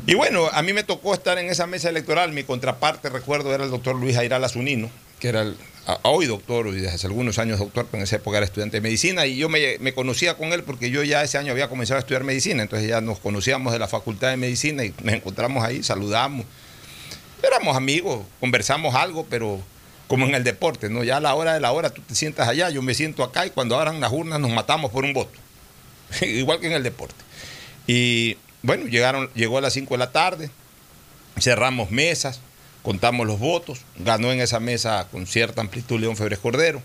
Y 0.07 0.13
bueno, 0.15 0.47
a 0.51 0.61
mí 0.61 0.73
me 0.73 0.83
tocó 0.83 1.13
estar 1.13 1.37
en 1.39 1.47
esa 1.49 1.67
mesa 1.67 1.89
electoral. 1.89 2.31
Mi 2.31 2.43
contraparte, 2.43 3.09
recuerdo, 3.09 3.53
era 3.53 3.63
el 3.63 3.69
doctor 3.71 3.95
Luis 3.95 4.17
Airal 4.17 4.47
Zunino, 4.49 4.89
que 5.19 5.29
era 5.29 5.41
el- 5.41 5.57
hoy 6.03 6.25
doctor, 6.25 6.67
y 6.67 6.73
desde 6.73 6.89
hace 6.95 7.07
algunos 7.07 7.39
años 7.39 7.59
doctor, 7.59 7.87
pero 7.89 7.99
en 7.99 8.03
esa 8.03 8.17
época 8.17 8.37
era 8.37 8.45
estudiante 8.45 8.77
de 8.77 8.81
medicina. 8.81 9.25
Y 9.25 9.37
yo 9.37 9.49
me, 9.49 9.77
me 9.79 9.93
conocía 9.93 10.35
con 10.35 10.53
él 10.53 10.63
porque 10.63 10.89
yo 10.89 11.03
ya 11.03 11.23
ese 11.23 11.37
año 11.37 11.51
había 11.51 11.69
comenzado 11.69 11.97
a 11.97 11.99
estudiar 11.99 12.23
medicina. 12.23 12.63
Entonces 12.63 12.87
ya 12.87 13.01
nos 13.01 13.19
conocíamos 13.19 13.73
de 13.73 13.79
la 13.79 13.87
facultad 13.87 14.29
de 14.29 14.37
medicina 14.37 14.83
y 14.83 14.93
nos 15.03 15.13
encontramos 15.13 15.63
ahí, 15.63 15.83
saludamos. 15.83 16.45
Éramos 17.43 17.75
amigos, 17.75 18.23
conversamos 18.39 18.93
algo, 18.95 19.25
pero 19.29 19.59
como 20.07 20.25
en 20.25 20.35
el 20.35 20.43
deporte, 20.43 20.89
¿no? 20.89 21.03
Ya 21.03 21.17
a 21.17 21.19
la 21.21 21.33
hora 21.35 21.53
de 21.53 21.61
la 21.61 21.71
hora 21.71 21.89
tú 21.89 22.01
te 22.01 22.15
sientas 22.15 22.47
allá, 22.47 22.69
yo 22.69 22.81
me 22.81 22.93
siento 22.93 23.23
acá 23.23 23.45
y 23.45 23.49
cuando 23.49 23.79
abran 23.79 24.01
las 24.01 24.11
urnas 24.11 24.39
nos 24.39 24.51
matamos 24.51 24.91
por 24.91 25.05
un 25.05 25.13
voto. 25.13 25.39
Igual 26.21 26.59
que 26.59 26.67
en 26.67 26.73
el 26.73 26.83
deporte. 26.83 27.15
Y 27.87 28.37
bueno, 28.61 28.87
llegaron, 28.87 29.29
llegó 29.33 29.57
a 29.57 29.61
las 29.61 29.73
5 29.73 29.93
de 29.93 29.97
la 29.97 30.11
tarde, 30.11 30.49
cerramos 31.39 31.91
mesas, 31.91 32.41
contamos 32.83 33.27
los 33.27 33.39
votos, 33.39 33.81
ganó 33.97 34.31
en 34.31 34.41
esa 34.41 34.59
mesa 34.59 35.07
con 35.11 35.27
cierta 35.27 35.61
amplitud 35.61 35.99
León 35.99 36.17
Febres 36.17 36.39
Cordero, 36.39 36.81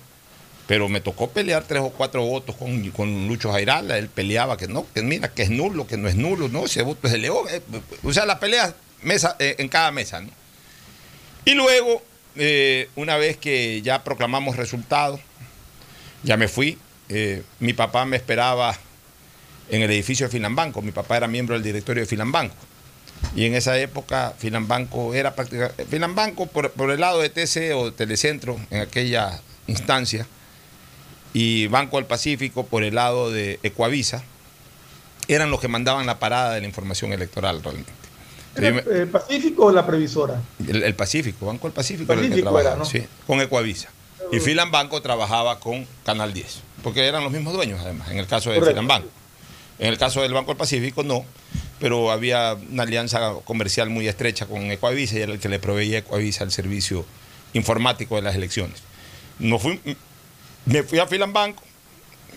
pero 0.67 0.89
me 0.89 1.01
tocó 1.01 1.31
pelear 1.31 1.65
tres 1.65 1.83
o 1.83 1.91
cuatro 1.91 2.25
votos 2.25 2.57
con, 2.57 2.91
con 2.91 3.29
Lucho 3.29 3.53
Jairala, 3.53 3.99
él 3.99 4.09
peleaba 4.09 4.57
que 4.57 4.69
no, 4.69 4.87
que 4.93 5.03
mira, 5.03 5.29
que 5.29 5.43
es 5.43 5.51
nulo, 5.51 5.87
que 5.87 5.97
no 5.97 6.09
es 6.09 6.17
nulo, 6.17 6.49
no, 6.49 6.65
ese 6.67 6.83
voto 6.83 7.07
es 7.07 7.13
de 7.13 7.19
León, 7.19 7.47
eh, 7.51 7.63
o 8.03 8.13
sea, 8.13 8.27
la 8.27 8.41
pelea 8.41 8.75
mesa, 9.03 9.37
eh, 9.39 9.57
en 9.59 9.69
cada 9.69 9.91
mesa, 9.91 10.21
¿no? 10.21 10.31
Y 11.45 11.55
luego, 11.55 12.03
eh, 12.35 12.91
una 12.97 13.17
vez 13.17 13.37
que 13.37 13.81
ya 13.83 14.03
proclamamos 14.03 14.57
resultados, 14.57 15.21
ya 16.25 16.37
me 16.37 16.49
fui, 16.49 16.77
mi 17.61 17.73
papá 17.73 18.05
me 18.05 18.17
esperaba 18.17 18.77
en 19.69 19.83
el 19.83 19.91
edificio 19.91 20.27
de 20.27 20.33
Filambanco. 20.33 20.83
Mi 20.83 20.93
papá 20.93 21.17
era 21.17 21.29
miembro 21.29 21.55
del 21.55 21.63
directorio 21.63 22.03
de 22.03 22.07
Filambanco. 22.07 22.57
Y 23.35 23.45
en 23.45 23.55
esa 23.55 23.79
época 23.79 24.35
Filambanco 24.39 25.13
era 25.15 25.35
prácticamente... 25.35 25.85
Filambanco 25.85 26.47
por, 26.47 26.71
por 26.73 26.91
el 26.91 27.01
lado 27.01 27.21
de 27.21 27.29
TC 27.29 27.75
o 27.75 27.93
Telecentro 27.93 28.59
en 28.71 28.81
aquella 28.81 29.41
instancia 29.67 30.27
y 31.35 31.67
Banco 31.67 31.97
del 31.97 32.07
Pacífico 32.07 32.65
por 32.67 32.83
el 32.83 32.95
lado 32.95 33.31
de 33.31 33.59
Ecuavisa 33.63 34.23
eran 35.29 35.51
los 35.51 35.61
que 35.61 35.69
mandaban 35.69 36.07
la 36.07 36.19
parada 36.19 36.55
de 36.55 36.61
la 36.61 36.67
información 36.67 37.13
electoral 37.13 37.63
realmente. 37.63 37.93
¿Era, 38.57 38.69
Yo 38.69 38.75
me- 38.75 39.03
eh, 39.03 39.07
Pacífico 39.07 39.67
o 39.67 39.73
la 39.73 39.85
previsora? 39.85 40.41
el, 40.67 40.83
el 40.83 40.95
Pacífico, 40.95 41.47
Banco 41.47 41.67
del 41.67 41.75
Pacífico, 41.75 42.13
era 42.13 42.23
el 42.23 42.29
que 42.29 42.31
Pacífico 42.31 42.51
trabajaba, 42.51 42.75
era, 42.75 42.79
¿no? 42.79 42.85
sí, 42.89 43.07
con 43.27 43.41
Ecuavisa. 43.41 43.89
Y 44.33 44.41
Filan 44.41 44.71
Banco 44.71 45.03
trabajaba 45.03 45.61
con 45.61 45.87
Canal 46.05 46.33
10, 46.33 46.61
porque 46.83 47.07
eran 47.07 47.23
los 47.23 47.33
mismos 47.33 47.53
dueños 47.53 47.81
además, 47.83 48.11
en 48.11 48.19
el 48.19 48.27
caso 48.27 48.51
de. 48.51 48.61
Filan 48.63 48.87
Banco. 48.89 49.09
En 49.79 49.89
el 49.89 49.99
caso 49.99 50.23
del 50.23 50.33
Banco 50.33 50.53
del 50.53 50.57
Pacífico 50.57 51.03
no, 51.03 51.25
pero 51.79 52.11
había 52.11 52.57
una 52.71 52.85
alianza 52.85 53.35
comercial 53.45 53.91
muy 53.91 54.09
estrecha 54.09 54.47
con 54.47 54.71
Ecuavisa 54.71 55.17
y 55.19 55.23
era 55.23 55.33
el 55.33 55.39
que 55.41 55.49
le 55.49 55.59
proveía 55.59 55.97
a 55.97 56.01
Ecuavisa 56.01 56.45
el 56.45 56.51
servicio 56.53 57.05
informático 57.53 58.17
de 58.17 58.23
las 58.23 58.35
elecciones. 58.35 58.83
No 59.39 59.59
fui, 59.59 59.81
me 60.65 60.83
fui 60.83 60.99
a 60.99 61.07
Filan 61.07 61.33
Banco, 61.33 61.63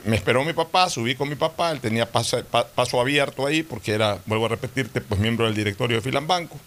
me 0.05 0.15
esperó 0.15 0.43
mi 0.43 0.53
papá, 0.53 0.89
subí 0.89 1.15
con 1.15 1.29
mi 1.29 1.35
papá, 1.35 1.71
él 1.71 1.79
tenía 1.79 2.09
paso, 2.09 2.43
pa- 2.45 2.67
paso 2.67 2.99
abierto 2.99 3.45
ahí 3.45 3.63
porque 3.63 3.93
era, 3.93 4.19
vuelvo 4.25 4.45
a 4.45 4.49
repetirte, 4.49 5.01
pues 5.01 5.19
miembro 5.19 5.45
del 5.45 5.55
directorio 5.55 5.97
de 5.97 6.01
Filan 6.01 6.27
Banco. 6.27 6.57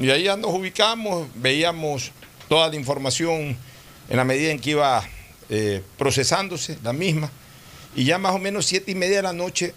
Y 0.00 0.10
ahí 0.10 0.24
nos 0.38 0.52
ubicamos, 0.54 1.28
veíamos 1.34 2.12
toda 2.48 2.68
la 2.68 2.76
información 2.76 3.56
en 4.08 4.16
la 4.16 4.24
medida 4.24 4.50
en 4.50 4.58
que 4.58 4.70
iba 4.70 5.02
eh, 5.48 5.82
procesándose 5.98 6.78
la 6.82 6.92
misma. 6.92 7.30
Y 7.94 8.04
ya 8.04 8.18
más 8.18 8.34
o 8.34 8.38
menos 8.38 8.66
siete 8.66 8.90
y 8.92 8.94
media 8.94 9.16
de 9.16 9.22
la 9.22 9.32
noche 9.32 9.74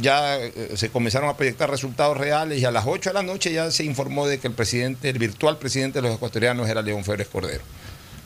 ya 0.00 0.38
eh, 0.38 0.72
se 0.76 0.90
comenzaron 0.90 1.28
a 1.28 1.36
proyectar 1.36 1.70
resultados 1.70 2.16
reales 2.16 2.60
y 2.60 2.64
a 2.64 2.70
las 2.70 2.84
8 2.86 3.10
de 3.10 3.14
la 3.14 3.22
noche 3.22 3.52
ya 3.52 3.70
se 3.70 3.84
informó 3.84 4.26
de 4.26 4.38
que 4.38 4.48
el 4.48 4.54
presidente, 4.54 5.08
el 5.08 5.18
virtual 5.18 5.58
presidente 5.58 5.98
de 6.00 6.08
los 6.08 6.16
ecuatorianos 6.16 6.68
era 6.68 6.82
León 6.82 7.04
Febres 7.04 7.28
Cordero. 7.28 7.62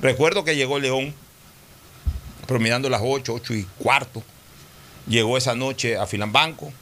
Recuerdo 0.01 0.45
que 0.45 0.57
llegó 0.57 0.79
León 0.79 1.15
promediando 2.47 2.89
las 2.89 3.03
8, 3.05 3.33
8 3.35 3.55
y 3.55 3.67
cuarto. 3.79 4.23
Llegó 5.07 5.37
esa 5.37 5.55
noche 5.55 5.97
a 5.97 6.07
Filambanco, 6.07 6.73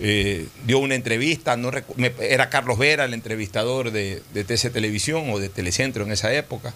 eh, 0.00 0.46
dio 0.64 0.78
una 0.78 0.94
entrevista, 0.94 1.56
no 1.56 1.70
era 2.20 2.50
Carlos 2.50 2.78
Vera 2.78 3.04
el 3.04 3.14
entrevistador 3.14 3.90
de, 3.90 4.22
de 4.32 4.44
TC 4.44 4.72
Televisión 4.72 5.30
o 5.30 5.38
de 5.38 5.48
Telecentro 5.48 6.04
en 6.04 6.12
esa 6.12 6.32
época. 6.32 6.72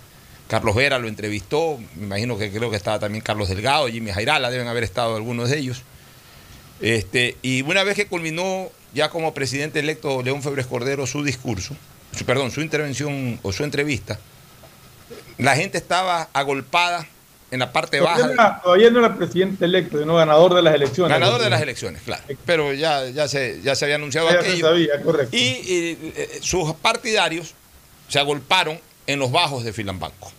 Carlos 0.49 0.75
Vera 0.75 0.99
lo 0.99 1.09
entrevistó, 1.09 1.79
me 1.97 2.07
imagino 2.07 2.37
que 2.37 2.51
creo 2.51 2.71
que 2.71 2.77
estaba 2.77 2.99
también 2.99 3.23
Carlos 3.23 3.49
Delgado, 3.49 3.88
Jimmy 3.88 4.11
Jairala, 4.11 4.51
deben 4.51 4.69
haber 4.69 4.85
estado 4.85 5.17
algunos 5.17 5.51
de 5.51 5.59
ellos. 5.59 5.83
Este, 6.83 7.37
y 7.42 7.62
una 7.62 7.85
vez 7.85 7.95
que 7.97 8.07
culminó 8.07 8.71
ya 8.92 9.09
como 9.09 9.33
presidente 9.33 9.79
electo 9.81 10.23
León 10.23 10.42
Febres 10.42 10.66
Cordero 10.66 11.07
su 11.07 11.23
discurso, 11.25 11.75
su, 12.14 12.25
perdón, 12.27 12.51
su 12.51 12.61
intervención 12.61 13.38
o 13.42 13.53
su 13.53 13.64
entrevista, 13.64 14.18
la 15.38 15.57
gente 15.57 15.79
estaba 15.79 16.29
agolpada 16.33 17.07
en 17.51 17.61
la 17.61 17.73
parte 17.73 18.01
baja. 18.01 18.31
era- 18.33 18.61
Todavía 18.62 18.90
no 18.90 18.99
era 18.99 19.16
presidente 19.16 19.64
electo, 19.64 19.99
sino 19.99 20.14
ganador 20.16 20.55
de 20.55 20.62
las 20.62 20.75
elecciones. 20.75 21.11
Ganador 21.12 21.40
de 21.40 21.51
las 21.51 21.62
elecciones, 21.62 22.03
claro. 22.03 22.23
Pero 22.45 22.73
ya, 22.73 23.09
ya, 23.11 23.29
se, 23.29 23.61
ya 23.62 23.75
se 23.77 23.85
había 23.85 23.97
anunciado 23.97 24.29
Ya 24.31 24.40
se 24.42 24.49
aquello. 24.49 24.66
sabía, 24.68 25.03
correcto. 25.03 25.37
Y 25.37 25.40
eh, 25.40 25.99
eh, 26.16 26.38
sus 26.42 26.75
partidarios 26.75 27.55
se 28.09 28.18
agolparon 28.18 28.79
en 29.07 29.18
los 29.18 29.31
bajos 29.31 29.64
de 29.64 29.73
Filambanco. 29.73 30.33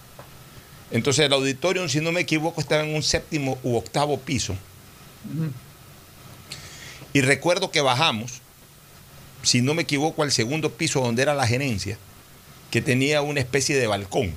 Entonces 0.92 1.26
el 1.26 1.34
auditorio, 1.34 1.88
si 1.88 2.02
no 2.02 2.12
me 2.12 2.22
equivoco, 2.22 2.60
estaba 2.62 2.84
en 2.84 2.94
un 2.94 3.02
séptimo 3.04 3.58
u 3.64 3.78
octavo 3.78 4.20
piso. 4.20 4.56
Y 7.14 7.22
recuerdo 7.22 7.70
que 7.72 7.82
bajamos, 7.82 8.42
si 9.44 9.62
no 9.62 9.76
me 9.76 9.84
equivoco, 9.84 10.24
al 10.24 10.32
segundo 10.32 10.72
piso 10.72 11.00
donde 11.00 11.22
era 11.22 11.36
la 11.36 11.48
gerencia, 11.48 11.98
que 12.72 12.82
tenía 12.82 13.22
una 13.22 13.40
especie 13.40 13.78
de 13.78 13.86
balcón. 13.86 14.34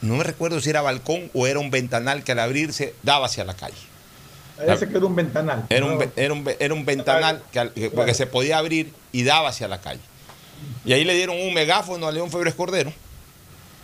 No 0.00 0.16
me 0.16 0.22
recuerdo 0.22 0.60
si 0.60 0.70
era 0.70 0.80
balcón 0.80 1.28
o 1.34 1.48
era 1.48 1.58
un 1.58 1.72
ventanal 1.72 2.22
que 2.22 2.32
al 2.32 2.38
abrirse 2.38 2.94
daba 3.02 3.26
hacia 3.26 3.44
la 3.44 3.54
calle. 3.54 3.74
Parece 4.56 4.88
que 4.88 4.96
era 4.96 5.06
un 5.06 5.16
ventanal. 5.16 5.66
Era 5.68 5.86
un, 5.86 6.12
era 6.14 6.32
un, 6.32 6.48
era 6.58 6.74
un 6.74 6.84
ventanal 6.84 7.42
que, 7.52 8.14
se 8.14 8.26
podía 8.26 8.58
abrir 8.58 8.92
y 9.10 9.24
daba 9.24 9.48
hacia 9.48 9.66
la 9.66 9.80
calle. 9.80 10.00
Y 10.84 10.92
ahí 10.92 11.04
le 11.04 11.14
dieron 11.14 11.36
un 11.36 11.52
megáfono 11.52 12.06
a 12.06 12.12
León 12.12 12.30
Febres 12.30 12.54
Cordero 12.54 12.92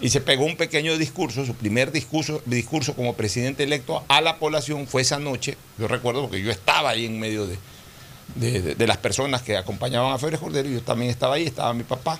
y 0.00 0.10
se 0.10 0.20
pegó 0.20 0.44
un 0.44 0.56
pequeño 0.56 0.96
discurso, 0.98 1.44
su 1.44 1.54
primer 1.54 1.92
discurso, 1.92 2.42
discurso 2.46 2.94
como 2.94 3.14
presidente 3.14 3.62
electo 3.62 4.04
a 4.08 4.20
la 4.20 4.38
población 4.38 4.86
fue 4.86 5.02
esa 5.02 5.18
noche, 5.20 5.56
yo 5.78 5.86
recuerdo 5.86 6.22
porque 6.22 6.42
yo 6.42 6.50
estaba 6.50 6.90
ahí 6.90 7.06
en 7.06 7.20
medio 7.20 7.46
de, 7.46 7.56
de- 8.34 8.86
las 8.86 8.96
personas 8.98 9.42
que 9.42 9.56
acompañaban 9.56 10.12
a 10.12 10.18
Febres 10.18 10.40
Cordero, 10.40 10.68
yo 10.68 10.82
también 10.82 11.10
estaba 11.10 11.34
ahí, 11.36 11.44
estaba 11.44 11.72
mi 11.74 11.84
papá. 11.84 12.18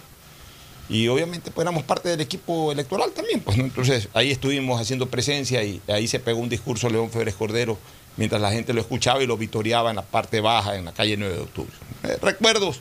Y 0.88 1.08
obviamente 1.08 1.50
pues 1.50 1.64
éramos 1.64 1.82
parte 1.84 2.10
del 2.10 2.20
equipo 2.20 2.70
electoral 2.70 3.10
también, 3.12 3.40
pues 3.40 3.56
entonces 3.58 4.08
ahí 4.12 4.30
estuvimos 4.30 4.78
haciendo 4.80 5.08
presencia 5.08 5.62
y 5.64 5.80
ahí 5.88 6.06
se 6.06 6.18
pegó 6.20 6.40
un 6.40 6.48
discurso 6.50 6.90
León 6.90 7.10
Febres 7.10 7.34
Cordero 7.34 7.78
mientras 8.18 8.40
la 8.40 8.50
gente 8.52 8.74
lo 8.74 8.80
escuchaba 8.82 9.22
y 9.22 9.26
lo 9.26 9.36
vitoreaba 9.38 9.88
en 9.90 9.96
la 9.96 10.02
parte 10.02 10.40
baja, 10.40 10.76
en 10.76 10.84
la 10.84 10.92
calle 10.92 11.16
9 11.16 11.34
de 11.36 11.40
octubre. 11.40 11.72
Eh, 12.04 12.18
recuerdos 12.20 12.80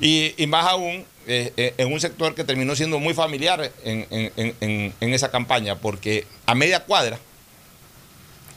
y, 0.00 0.34
más 0.48 0.66
aún 0.66 1.04
eh, 1.28 1.52
eh, 1.56 1.74
en 1.78 1.92
un 1.92 2.00
sector 2.00 2.34
que 2.34 2.42
terminó 2.42 2.74
siendo 2.74 2.98
muy 2.98 3.14
familiar 3.14 3.70
en- 3.84 4.06
en 5.00 5.14
esa 5.14 5.30
campaña, 5.30 5.76
porque 5.76 6.26
a 6.46 6.54
media 6.56 6.80
cuadra, 6.84 7.18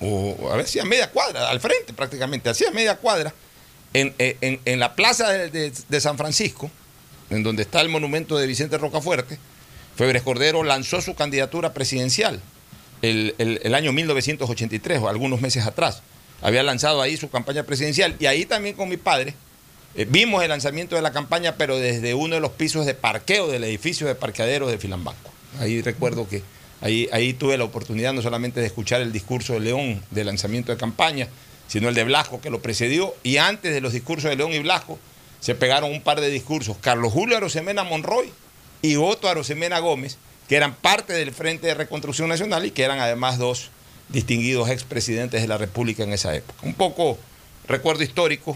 o 0.01 0.49
a 0.51 0.57
ver 0.57 0.67
si 0.67 0.79
a 0.79 0.85
media 0.85 1.09
cuadra, 1.11 1.49
al 1.49 1.59
frente 1.59 1.93
prácticamente, 1.93 2.49
así 2.49 2.65
a 2.65 2.71
media 2.71 2.97
cuadra, 2.97 3.33
en, 3.93 4.13
en- 4.17 4.59
en 4.65 4.79
la 4.79 4.95
plaza 4.95 5.29
de, 5.31 6.01
San 6.01 6.17
Francisco, 6.17 6.69
en 7.29 7.43
donde 7.43 7.63
está 7.63 7.81
el 7.81 7.89
monumento 7.89 8.37
de 8.37 8.47
Vicente 8.47 8.77
Rocafuerte, 8.77 9.37
Febres 9.95 10.23
Cordero 10.23 10.63
lanzó 10.63 11.01
su 11.01 11.13
candidatura 11.15 11.73
presidencial 11.73 12.41
el, 13.01 13.35
el- 13.37 13.59
el 13.63 13.75
año 13.75 13.91
1983 13.93 14.99
o 14.99 15.09
algunos 15.09 15.41
meses 15.41 15.65
atrás. 15.65 16.01
Había 16.41 16.63
lanzado 16.63 17.01
ahí 17.01 17.15
su 17.17 17.29
campaña 17.29 17.63
presidencial 17.63 18.15
y 18.19 18.25
ahí 18.25 18.45
también 18.45 18.75
con 18.75 18.89
mi 18.89 18.97
padre 18.97 19.33
eh, 19.95 20.05
vimos 20.09 20.41
el 20.43 20.49
lanzamiento 20.49 20.95
de 20.95 21.01
la 21.01 21.11
campaña, 21.11 21.55
pero 21.55 21.77
desde 21.77 22.13
uno 22.15 22.35
de 22.35 22.41
los 22.41 22.51
pisos 22.51 22.85
de 22.85 22.95
parqueo 22.95 23.47
del 23.47 23.63
edificio 23.63 24.07
de 24.07 24.15
parqueaderos 24.15 24.71
de 24.71 24.77
Filambanco. 24.77 25.31
Ahí 25.59 25.81
recuerdo 25.81 26.27
que 26.27 26.41
ahí, 26.81 27.07
ahí 27.13 27.33
tuve 27.33 27.57
la 27.57 27.63
oportunidad 27.63 28.11
no 28.13 28.21
solamente 28.23 28.59
de 28.59 28.65
escuchar 28.65 29.01
el 29.01 29.11
discurso 29.13 29.53
de 29.53 29.59
León 29.59 30.01
de 30.09 30.23
lanzamiento 30.23 30.71
de 30.71 30.77
campaña, 30.79 31.27
sino 31.73 31.89
el 31.89 31.95
de 31.95 32.03
Blasco 32.03 32.39
que 32.39 32.51
lo 32.51 32.61
precedió. 32.61 33.15
Y 33.23 33.37
antes 33.37 33.73
de 33.73 33.81
los 33.81 33.93
discursos 33.93 34.29
de 34.29 34.35
León 34.35 34.53
y 34.53 34.59
Blasco 34.59 34.99
se 35.39 35.55
pegaron 35.55 35.91
un 35.91 36.01
par 36.01 36.21
de 36.21 36.29
discursos. 36.29 36.77
Carlos 36.79 37.11
Julio 37.11 37.35
Arosemena 37.35 37.83
Monroy 37.83 38.31
y 38.83 38.95
Otto 38.97 39.27
Arosemena 39.27 39.79
Gómez, 39.79 40.19
que 40.47 40.55
eran 40.55 40.75
parte 40.75 41.13
del 41.13 41.31
Frente 41.31 41.65
de 41.65 41.73
Reconstrucción 41.73 42.29
Nacional 42.29 42.63
y 42.67 42.69
que 42.69 42.83
eran 42.83 42.99
además 42.99 43.39
dos 43.39 43.71
distinguidos 44.09 44.69
expresidentes 44.69 45.41
de 45.41 45.47
la 45.47 45.57
República 45.57 46.03
en 46.03 46.13
esa 46.13 46.35
época. 46.35 46.59
Un 46.61 46.75
poco 46.75 47.17
recuerdo 47.67 48.03
histórico 48.03 48.55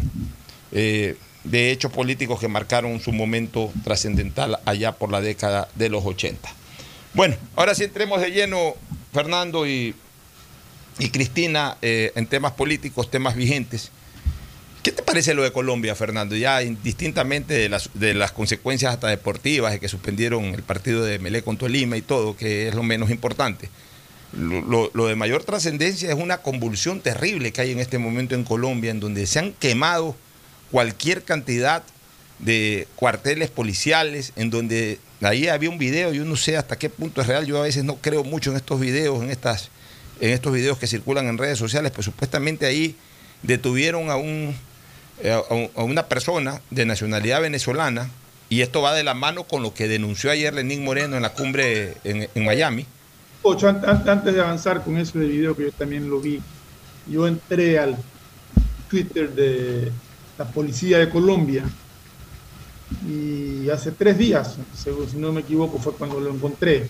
eh, 0.72 1.16
de 1.44 1.72
hechos 1.72 1.92
políticos 1.92 2.40
que 2.40 2.48
marcaron 2.48 3.00
su 3.00 3.14
momento 3.14 3.72
trascendental 3.84 4.60
allá 4.66 4.92
por 4.92 5.12
la 5.12 5.22
década 5.22 5.70
de 5.74 5.90
los 5.90 6.06
80. 6.06 6.54
Bueno, 7.16 7.36
ahora 7.56 7.74
sí 7.74 7.84
entremos 7.84 8.22
de 8.22 8.30
lleno, 8.30 8.76
Fernando 9.12 9.66
y, 9.66 9.96
y 11.00 11.10
Cristina, 11.10 11.78
eh, 11.82 12.12
en 12.16 12.28
temas 12.28 12.54
políticos, 12.54 13.10
temas 13.12 13.36
vigentes. 13.36 13.92
¿Qué 14.84 14.92
te 14.92 15.04
parece 15.04 15.34
lo 15.34 15.44
de 15.44 15.52
Colombia, 15.52 15.96
Fernando? 15.96 16.36
Ya 16.36 16.64
indistintamente 16.64 17.54
de 17.54 18.14
las, 18.14 18.32
consecuencias 18.32 18.94
hasta 18.94 19.08
deportivas, 19.10 19.74
de 19.74 19.80
que 19.80 19.90
suspendieron 19.90 20.46
el 20.46 20.64
partido 20.64 21.04
de 21.04 21.20
Melé 21.20 21.42
con 21.44 21.58
Tolima 21.58 21.98
y 21.98 22.02
todo, 22.02 22.38
que 22.38 22.70
es 22.70 22.76
lo 22.76 22.84
menos 22.84 23.10
importante. 23.10 23.70
Lo- 24.34 24.90
lo 24.94 25.08
de 25.08 25.16
mayor 25.16 25.44
trascendencia 25.44 26.10
es 26.10 26.16
una 26.16 26.38
convulsión 26.38 27.02
terrible 27.02 27.52
que 27.52 27.62
hay 27.62 27.72
en 27.72 27.80
este 27.80 27.98
momento 27.98 28.36
en 28.36 28.44
Colombia, 28.44 28.92
en 28.92 29.00
donde 29.00 29.26
se 29.28 29.40
han 29.40 29.54
quemado 29.54 30.16
cualquier 30.72 31.24
cantidad 31.24 31.84
de 32.40 32.88
cuarteles 32.96 33.50
policiales, 33.50 34.32
en 34.36 34.50
donde 34.50 35.00
ahí 35.22 35.48
había 35.48 35.70
un 35.70 35.78
video, 35.80 36.14
yo 36.14 36.24
no 36.24 36.36
sé 36.36 36.56
hasta 36.56 36.78
qué 36.78 36.90
punto 36.90 37.20
es 37.22 37.28
real, 37.28 37.46
yo 37.46 37.58
a 37.60 37.64
veces 37.64 37.84
no 37.84 37.96
creo 37.98 38.24
mucho 38.24 38.52
en 38.52 38.58
estos 38.58 38.80
videos, 38.80 39.24
en 39.24 39.32
estas, 39.32 39.70
en 40.22 40.32
estos 40.32 40.54
videos 40.54 40.78
que 40.78 40.88
circulan 40.88 41.28
en 41.28 41.38
redes 41.38 41.58
sociales, 41.58 41.92
pues 41.94 42.06
supuestamente 42.06 42.66
ahí 42.66 42.96
detuvieron 43.44 44.10
a 44.10 44.16
un 44.18 44.56
eh, 45.24 45.32
a 45.32 45.54
un- 45.54 45.70
a 45.76 45.84
una 45.84 46.04
persona 46.08 46.62
de 46.70 46.86
nacionalidad 46.86 47.42
venezolana, 47.42 48.08
y 48.50 48.62
esto 48.62 48.82
va 48.84 48.94
de 48.94 49.04
la 49.04 49.16
mano 49.16 49.46
con 49.46 49.64
lo 49.64 49.74
que 49.74 49.88
denunció 49.88 50.30
ayer 50.30 50.54
Lenín 50.54 50.84
Moreno 50.84 51.16
en 51.16 51.24
la 51.24 51.34
cumbre 51.34 51.96
en, 52.04 52.28
Miami. 52.46 52.86
Ocho, 53.42 53.68
an- 53.68 53.82
an- 53.86 54.08
antes 54.08 54.34
de 54.36 54.40
avanzar 54.42 54.84
con 54.84 54.96
eso 54.98 55.18
de 55.18 55.28
video 55.28 55.56
que 55.56 55.64
yo 55.64 55.72
también 55.72 56.08
lo 56.08 56.20
vi, 56.20 56.40
yo 57.08 57.28
entré 57.28 57.80
al 57.80 57.98
Twitter 58.90 59.32
de 59.32 59.92
la 60.38 60.46
Policía 60.46 61.00
de 61.00 61.10
Colombia 61.10 61.64
y 63.08 63.70
hace 63.70 63.92
tres 63.92 64.18
días, 64.18 64.56
según- 64.76 65.10
si 65.10 65.18
no 65.18 65.32
me 65.32 65.42
equivoco, 65.42 65.80
fue 65.80 65.94
cuando 65.94 66.20
lo 66.20 66.30
encontré, 66.34 66.88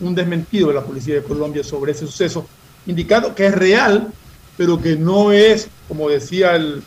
un 0.00 0.14
desmentido 0.14 0.68
de 0.68 0.74
la 0.74 0.82
Policía 0.84 1.16
de 1.16 1.22
Colombia 1.22 1.62
sobre 1.62 1.92
ese 1.92 2.06
suceso, 2.06 2.48
indicando 2.86 3.34
que 3.34 3.46
es 3.46 3.54
real, 3.54 4.08
pero 4.56 4.80
que 4.80 4.96
no 4.96 5.32
es, 5.32 5.68
como 5.88 6.08
decía 6.08 6.54
el, 6.56 6.82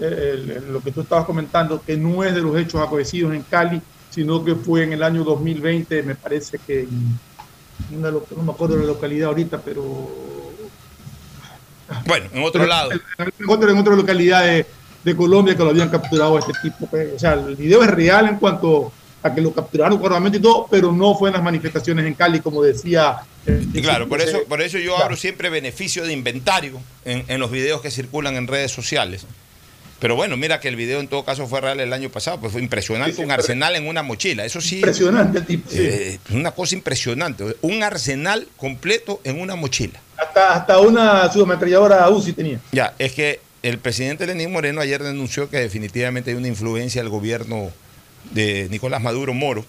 el- 0.00 0.50
el- 0.50 0.72
lo 0.72 0.80
que 0.80 0.90
tú 0.92 1.00
estabas 1.02 1.24
comentando, 1.24 1.80
que 1.82 1.96
no 1.96 2.24
es 2.24 2.34
de 2.34 2.42
los 2.42 2.56
hechos 2.58 2.80
acontecidos 2.80 3.34
en 3.34 3.42
Cali, 3.42 3.80
sino 4.10 4.44
que 4.44 4.54
fue 4.54 4.84
en 4.84 4.92
el 4.92 5.02
año 5.02 5.24
2020, 5.24 6.02
me 6.02 6.14
parece 6.14 6.58
que 6.58 6.86
una, 7.90 8.10
no 8.10 8.42
me 8.44 8.52
acuerdo 8.52 8.74
de 8.76 8.82
la 8.82 8.86
localidad 8.88 9.28
ahorita, 9.28 9.58
pero 9.60 9.84
Bueno, 12.06 12.26
en 12.32 12.42
otro 12.44 12.66
lado. 12.66 12.90
en, 12.92 13.00
otra, 13.48 13.70
en 13.72 13.78
otra 13.78 13.94
localidad 13.96 14.42
de, 14.44 14.66
de 15.04 15.16
Colombia 15.16 15.56
que 15.56 15.62
lo 15.64 15.70
habían 15.70 15.88
capturado 15.90 16.36
a 16.36 16.40
este 16.40 16.52
tipo. 16.62 16.86
pues, 16.86 17.14
O 17.14 17.18
sea, 17.18 17.34
el 17.34 17.56
video 17.56 17.82
es 17.82 17.90
real 17.90 18.28
en 18.28 18.36
cuanto 18.38 18.92
a 19.24 19.34
que 19.34 19.40
lo 19.40 19.52
capturaron 19.52 19.98
correctamente 19.98 20.36
y 20.38 20.40
todo, 20.42 20.66
pero 20.70 20.92
no 20.92 21.14
fue 21.16 21.30
en 21.30 21.34
las 21.34 21.42
manifestaciones 21.42 22.04
en 22.06 22.12
Cali, 22.14 22.40
como 22.40 22.62
decía. 22.62 23.16
eh, 23.46 23.64
Y 23.72 23.80
claro, 23.80 24.06
por 24.06 24.20
eso, 24.20 24.44
por 24.46 24.60
eso 24.60 24.76
yo 24.78 24.90
Claro. 24.92 25.04
abro 25.06 25.16
siempre 25.16 25.48
beneficio 25.48 26.04
de 26.04 26.12
inventario 26.12 26.78
en, 27.06 27.24
en 27.28 27.40
los 27.40 27.50
videos 27.50 27.80
que 27.80 27.90
circulan 27.90 28.36
en 28.36 28.46
redes 28.46 28.70
sociales. 28.70 29.26
Pero 29.98 30.14
bueno, 30.16 30.36
mira 30.36 30.60
que 30.60 30.68
el 30.68 30.76
video 30.76 31.00
en 31.00 31.08
todo 31.08 31.24
caso 31.24 31.46
fue 31.46 31.62
real 31.62 31.80
el 31.80 31.92
año 31.94 32.10
pasado, 32.10 32.38
pues 32.38 32.52
fue 32.52 32.60
impresionante, 32.60 33.16
Sí, 33.16 33.22
un 33.22 33.30
arsenal 33.30 33.74
en 33.76 33.86
una 33.86 34.02
mochila, 34.02 34.44
eso 34.44 34.60
sí. 34.60 34.76
Impresionante 34.76 35.38
el 35.38 35.46
tipo. 35.46 35.70
sí. 35.70 35.78
eh, 35.80 36.18
una 36.30 36.50
cosa 36.50 36.74
impresionante, 36.74 37.56
un 37.62 37.82
arsenal 37.82 38.46
completo 38.58 39.22
en 39.24 39.40
una 39.40 39.54
mochila. 39.56 39.98
Hasta, 40.18 40.52
hasta 40.54 40.78
una 40.80 41.32
subametralladora 41.32 42.06
UCI 42.10 42.32
tenía. 42.34 42.60
Ya, 42.72 42.92
es 42.98 43.12
que 43.12 43.40
el 43.62 43.78
presidente 43.78 44.26
Lenín 44.26 44.52
Moreno 44.52 44.82
ayer 44.82 45.02
denunció 45.02 45.48
que 45.48 45.56
definitivamente 45.58 46.30
hay 46.32 46.36
una 46.36 46.48
influencia 46.48 47.00
del 47.00 47.08
gobierno 47.08 47.70
de 48.32 48.68
Nicolás 48.70 49.02
Maduro 49.02 49.34
Moro 49.34 49.64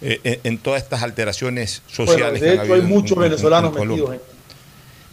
eh, 0.00 0.20
en, 0.24 0.40
en 0.44 0.58
todas 0.58 0.82
estas 0.82 1.02
alteraciones 1.02 1.82
sociales. 1.86 2.40
de 2.40 2.54
hecho, 2.54 2.74
hay 2.74 2.82
muchos 2.82 3.16
en- 3.18 3.24
en- 3.24 3.30
venezolanos 3.30 3.76
en 3.76 3.88
metidos. 3.88 4.16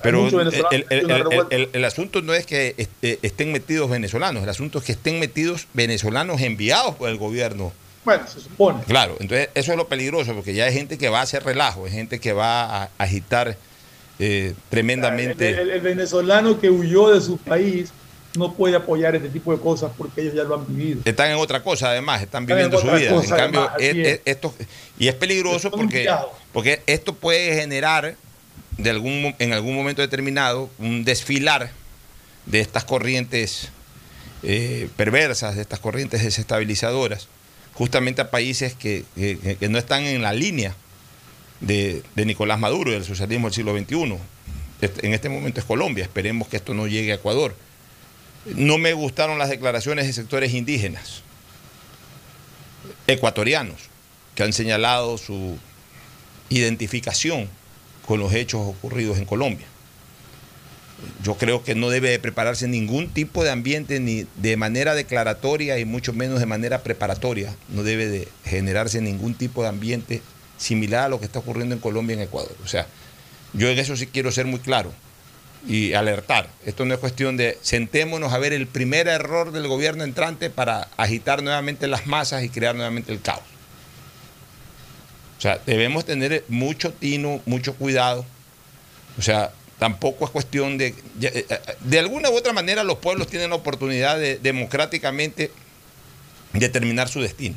Pero 0.02 0.28
el, 0.28 0.34
venezolanos 0.36 1.48
el- 1.74 1.86
asunto 1.86 2.22
no 2.22 2.34
es 2.34 2.46
que 2.46 2.74
este, 2.78 3.20
estén 3.22 3.52
metidos 3.52 3.90
venezolanos, 3.90 4.44
el 4.44 4.50
asunto 4.50 4.80
es 4.80 4.86
que 4.86 4.94
estén 4.94 5.20
metidos 5.20 5.68
venezolanos 5.74 6.40
enviados 6.42 6.96
por 6.96 7.10
el 7.10 7.18
gobierno. 7.18 7.74
Bueno, 8.06 8.24
se 8.28 8.40
supone. 8.40 8.82
Claro, 8.88 9.18
entonces 9.20 9.50
eso 9.56 9.72
es 9.72 9.78
lo 9.78 9.90
peligroso, 9.90 10.34
porque 10.34 10.54
ya 10.54 10.66
hay 10.66 10.74
gente 10.74 10.98
que 10.98 11.10
va 11.10 11.20
a 11.20 11.24
hacer 11.24 11.44
relajo, 11.44 11.86
hay 11.86 11.92
gente 11.92 12.20
que 12.20 12.32
va 12.32 12.84
a 12.84 12.90
agitar 12.98 13.58
eh, 14.20 14.54
tremendamente. 14.70 15.50
El 15.62 15.82
venezolano 15.82 16.60
que 16.62 16.70
huyó 16.70 17.10
de 17.10 17.20
su 17.22 17.38
país 17.38 17.92
no 18.36 18.54
puede 18.54 18.76
apoyar 18.76 19.16
este 19.16 19.30
tipo 19.30 19.52
de 19.56 19.60
cosas 19.62 19.92
porque 19.98 20.22
ellos 20.22 20.36
ya 20.36 20.44
lo 20.44 20.56
han 20.56 20.68
vivido. 20.68 21.02
Están 21.06 21.32
en 21.32 21.38
otra 21.38 21.64
cosa, 21.64 21.90
además, 21.90 22.22
están 22.22 22.44
Están 22.44 22.46
viviendo 22.58 22.80
en 22.80 22.88
su 22.88 22.96
vida. 22.96 23.10
cosa, 23.12 23.36
en 23.36 23.42
cambio, 23.42 23.60
además, 23.62 23.76
así 23.78 23.86
es- 24.02 24.08
es. 24.08 24.14
es- 24.14 24.22
esto, 24.26 24.56
y 25.00 25.08
es 25.08 25.16
peligroso 25.16 25.72
porque, 25.72 26.08
porque 26.54 26.82
esto 26.86 27.14
puede 27.16 27.56
generar 27.56 28.16
de 28.78 28.90
algún, 28.90 29.36
en 29.40 29.54
algún 29.54 29.76
momento 29.76 30.02
determinado 30.02 30.70
un 30.78 31.04
desfilar 31.04 31.72
de 32.46 32.60
estas 32.62 32.84
corrientes 32.86 33.70
eh, 34.44 34.88
perversas, 34.96 35.56
de 35.58 35.62
estas 35.62 35.80
corrientes 35.80 36.24
desestabilizadoras, 36.24 37.28
justamente 37.74 38.22
a 38.22 38.32
países 38.32 38.74
que, 38.74 39.04
que- 39.16 39.58
que 39.60 39.68
no 39.70 39.78
están 39.78 40.04
en 40.04 40.22
la 40.22 40.32
línea 40.34 40.76
de, 41.60 42.04
de 42.16 42.26
Nicolás 42.26 42.58
Maduro 42.60 42.92
y 42.92 42.94
del 42.94 43.04
socialismo 43.04 43.48
del 43.48 43.54
siglo 43.56 43.78
XXI. 43.78 44.18
Este- 44.82 45.06
en 45.06 45.14
este 45.14 45.28
momento 45.28 45.60
es 45.60 45.66
Colombia, 45.66 46.04
esperemos 46.06 46.48
que 46.48 46.56
esto 46.58 46.74
no 46.74 46.88
llegue 46.88 47.12
a 47.12 47.16
Ecuador. 47.16 47.54
No 48.46 48.78
me 48.78 48.94
gustaron 48.94 49.38
las 49.38 49.50
declaraciones 49.50 50.08
de 50.08 50.14
sectores 50.14 50.54
indígenas 50.54 51.24
ecuatorianos 53.08 53.78
que 54.36 54.44
han 54.44 54.54
señalado 54.54 55.18
su 55.18 55.58
identificación 56.50 57.50
con 58.06 58.20
los 58.20 58.34
hechos 58.34 58.62
ocurridos 58.66 59.18
en 59.18 59.26
Colombia. 59.26 59.68
Yo 61.24 61.36
creo 61.36 61.64
que 61.64 61.76
no 61.76 61.90
debe 61.90 62.10
de 62.10 62.20
prepararse 62.20 62.68
ningún 62.68 63.10
tipo 63.10 63.44
de 63.44 63.52
ambiente 63.52 64.00
ni 64.00 64.26
de 64.36 64.58
manera 64.58 64.96
declaratoria 64.96 65.80
y 65.80 65.86
mucho 65.86 66.14
menos 66.14 66.40
de 66.40 66.46
manera 66.46 66.84
preparatoria. 66.84 67.56
No 67.70 67.84
debe 67.84 68.08
de 68.08 68.28
generarse 68.46 69.02
ningún 69.02 69.34
tipo 69.34 69.64
de 69.64 69.70
ambiente 69.70 70.22
similar 70.58 71.06
a 71.06 71.10
lo 71.10 71.20
que 71.20 71.26
está 71.26 71.40
ocurriendo 71.40 71.76
en 71.76 71.82
Colombia 71.82 72.16
y 72.16 72.18
en 72.20 72.24
Ecuador. 72.24 72.56
O 72.64 72.68
sea, 72.68 72.88
yo 73.54 73.70
en 73.70 73.80
eso 73.80 73.96
sí 73.96 74.08
quiero 74.08 74.32
ser 74.32 74.46
muy 74.46 74.60
claro 74.60 74.92
y 75.68 75.94
alertar. 75.94 76.50
Esto 76.66 76.86
no 76.86 76.94
es 76.94 77.00
cuestión 77.00 77.38
de 77.38 77.58
sentémonos 77.62 78.34
a 78.34 78.38
ver 78.38 78.54
el 78.54 78.68
primer 78.68 79.08
error 79.08 79.52
del 79.52 79.68
gobierno 79.68 80.04
entrante 80.04 80.50
para 80.50 80.88
agitar 80.98 81.44
nuevamente 81.44 81.88
las 81.88 82.08
masas 82.08 82.44
y 82.44 82.50
crear 82.50 82.76
nuevamente 82.76 83.12
el 83.12 83.22
caos. 83.22 83.44
O 85.38 85.42
sea, 85.42 85.60
debemos 85.66 86.06
tener 86.06 86.44
mucho 86.48 86.92
tino, 86.92 87.42
mucho 87.46 87.74
cuidado. 87.76 88.26
O 89.18 89.22
sea, 89.22 89.52
tampoco 89.78 90.26
es 90.26 90.32
cuestión 90.32 90.78
de... 90.78 90.88
eh, 90.88 90.96
eh, 91.22 91.60
De 91.82 92.00
alguna 92.00 92.30
u 92.30 92.38
otra 92.38 92.54
manera 92.54 92.84
los 92.84 92.98
pueblos 92.98 93.28
tienen 93.28 93.50
la 93.50 93.56
oportunidad 93.56 94.18
de 94.18 94.38
democráticamente 94.38 95.52
determinar 96.54 97.08
su 97.08 97.22
destino. 97.22 97.56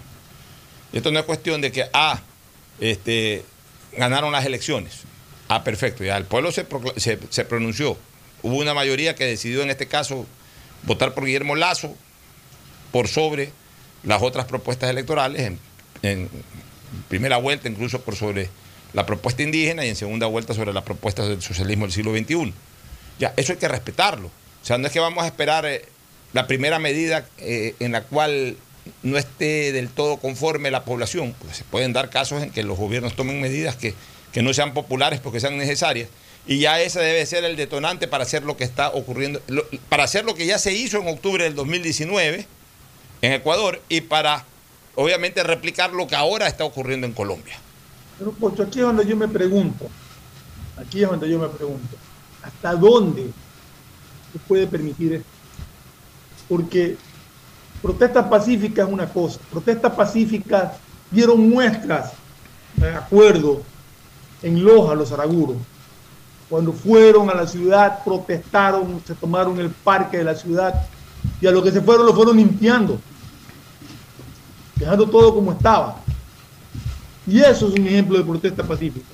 Esto 0.93 1.11
no 1.11 1.19
es 1.19 1.25
cuestión 1.25 1.61
de 1.61 1.73
que, 1.73 1.87
ah, 1.93 2.21
este, 2.79 3.45
ganaron 3.97 4.33
las 4.33 4.45
elecciones. 4.45 5.01
Ah, 5.55 5.65
perfecto, 5.65 6.03
ya 6.03 6.17
el 6.17 6.25
pueblo 6.25 6.51
se, 6.51 6.67
se- 6.97 7.45
pronunció. 7.45 7.99
Hubo 8.43 8.57
una 8.57 8.73
mayoría 8.73 9.15
que 9.15 9.27
decidió 9.27 9.61
en 9.63 9.69
este 9.69 9.87
caso 9.87 10.27
votar 10.85 11.13
por 11.13 11.27
Guillermo 11.27 11.57
Lazo 11.57 11.95
por 12.91 13.07
sobre 13.07 13.51
las 14.03 14.23
otras 14.23 14.47
propuestas 14.47 14.89
electorales, 14.89 15.53
en, 16.03 16.31
primera 17.09 17.37
vuelta 17.37 17.69
incluso 17.69 18.01
por 18.01 18.17
sobre 18.17 18.49
la 18.95 19.05
propuesta 19.05 19.43
indígena 19.43 19.85
y 19.85 19.91
en 19.91 19.97
segunda 19.97 20.27
vuelta 20.27 20.55
sobre 20.55 20.73
las 20.73 20.85
propuestas 20.85 21.29
del 21.29 21.43
socialismo 21.43 21.85
del 21.85 21.93
siglo 21.93 22.17
XXI. 22.17 22.55
Ya, 23.19 23.35
eso 23.37 23.53
hay 23.53 23.59
que 23.59 23.69
respetarlo. 23.69 24.29
O 24.29 24.65
sea, 24.65 24.79
no 24.79 24.87
es 24.87 24.93
que 24.93 25.01
vamos 25.01 25.23
a 25.23 25.27
esperar 25.27 25.67
eh, 25.67 25.85
la 26.33 26.47
primera 26.47 26.79
medida 26.79 27.27
eh, 27.39 27.75
en 27.79 27.93
la 27.93 28.05
cual 28.05 28.57
no 29.03 29.19
esté 29.19 29.71
del 29.73 29.91
todo 29.91 30.17
conforme 30.17 30.71
la 30.71 30.87
población, 30.87 31.35
porque 31.39 31.55
se 31.55 31.65
pueden 31.65 31.93
dar 31.93 32.09
casos 32.09 32.43
en 32.43 32.51
que 32.51 32.63
los 32.63 32.79
gobiernos 32.79 33.15
tomen 33.15 33.39
medidas 33.39 33.77
que, 33.77 33.95
que 34.33 34.43
no 34.43 34.53
sean 34.55 34.75
populares 34.75 35.21
porque 35.21 35.41
sean 35.41 35.57
necesarias, 35.57 36.09
y 36.47 36.59
ya 36.59 36.81
ese 36.81 37.01
debe 37.01 37.25
ser 37.27 37.45
el 37.45 37.57
detonante 37.57 38.09
para 38.09 38.25
hacer 38.25 38.43
lo 38.43 38.57
que 38.57 38.65
está 38.65 38.91
ocurriendo, 38.91 39.41
para 39.89 40.05
hacer 40.05 40.25
lo 40.25 40.35
que 40.35 40.47
ya 40.47 40.59
se 40.59 40.73
hizo 40.73 40.99
en 40.99 41.09
octubre 41.09 41.45
del 41.45 41.55
2019 41.55 42.47
en 43.21 43.33
Ecuador 43.33 43.81
y 43.89 44.01
para, 44.01 44.45
obviamente, 44.97 45.43
replicar 45.45 45.93
lo 45.93 46.09
que 46.09 46.17
ahora 46.17 46.49
está 46.49 46.65
ocurriendo 46.65 47.07
en 47.07 47.13
Colombia. 47.13 47.57
Pero 48.19 48.33
Pocho, 48.33 48.65
aquí 48.65 48.81
es 48.81 48.85
donde 48.85 49.07
yo 49.07 49.17
me 49.17 49.29
pregunto, 49.29 49.89
aquí 50.77 51.03
es 51.03 51.09
donde 51.09 51.29
yo 51.29 51.39
me 51.39 51.49
pregunto, 51.49 51.97
¿hasta 52.43 52.75
dónde 52.75 53.27
se 54.33 54.39
puede 54.41 54.67
permitir 54.67 55.15
esto? 55.15 55.29
Porque 56.49 56.97
protestas 57.81 58.27
pacíficas 58.27 58.89
es 58.89 58.93
una 58.93 59.09
cosa, 59.09 59.39
protestas 59.51 59.93
pacíficas 59.93 60.73
dieron 61.11 61.49
muestras 61.49 62.13
de 62.75 62.89
acuerdo 62.91 63.63
en 64.43 64.65
Loja, 64.65 64.95
los 64.95 65.13
Araguros. 65.13 65.57
Cuando 66.49 66.73
fueron 66.73 67.31
a 67.31 67.35
la 67.35 67.47
ciudad, 67.47 68.05
protestaron, 68.05 69.01
se 69.07 69.15
tomaron 69.15 69.59
el 69.59 69.71
parque 69.71 70.19
de 70.19 70.25
la 70.25 70.35
ciudad 70.35 70.87
y 71.41 71.47
a 71.47 71.51
lo 71.51 71.63
que 71.63 71.73
se 71.73 71.81
fueron 71.81 72.07
lo 72.07 72.15
fueron 72.15 72.37
limpiando, 72.37 72.99
dejando 74.77 75.09
todo 75.09 75.35
como 75.35 75.53
estaba. 75.53 75.97
Y 77.27 77.41
eso 77.41 77.69
es 77.69 77.79
un 77.79 77.87
ejemplo 77.87 78.19
de 78.19 78.25
protesta 78.25 78.63
pacífica. 78.65 79.07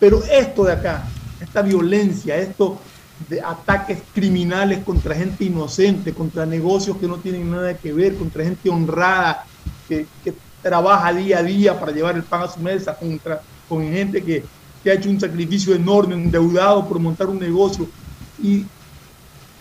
Pero 0.00 0.22
esto 0.24 0.64
de 0.64 0.72
acá, 0.72 1.06
esta 1.40 1.62
violencia, 1.62 2.36
esto 2.36 2.78
de 3.28 3.40
ataques 3.40 4.00
criminales 4.12 4.82
contra 4.82 5.14
gente 5.14 5.44
inocente, 5.44 6.12
contra 6.12 6.44
negocios 6.44 6.96
que 6.96 7.06
no 7.06 7.18
tienen 7.18 7.50
nada 7.50 7.74
que 7.74 7.92
ver, 7.92 8.16
contra 8.16 8.44
gente 8.44 8.68
honrada, 8.68 9.44
que, 9.88 10.06
que 10.24 10.34
trabaja 10.62 11.12
día 11.12 11.38
a 11.38 11.42
día 11.42 11.78
para 11.78 11.92
llevar 11.92 12.16
el 12.16 12.24
pan 12.24 12.42
a 12.42 12.48
su 12.48 12.58
mesa, 12.60 12.96
contra, 12.96 13.40
con 13.74 13.90
gente 13.90 14.22
que, 14.22 14.44
que 14.82 14.90
ha 14.90 14.94
hecho 14.94 15.10
un 15.10 15.20
sacrificio 15.20 15.74
enorme, 15.74 16.14
endeudado 16.14 16.86
por 16.88 16.98
montar 16.98 17.28
un 17.28 17.38
negocio, 17.38 17.88
y 18.42 18.64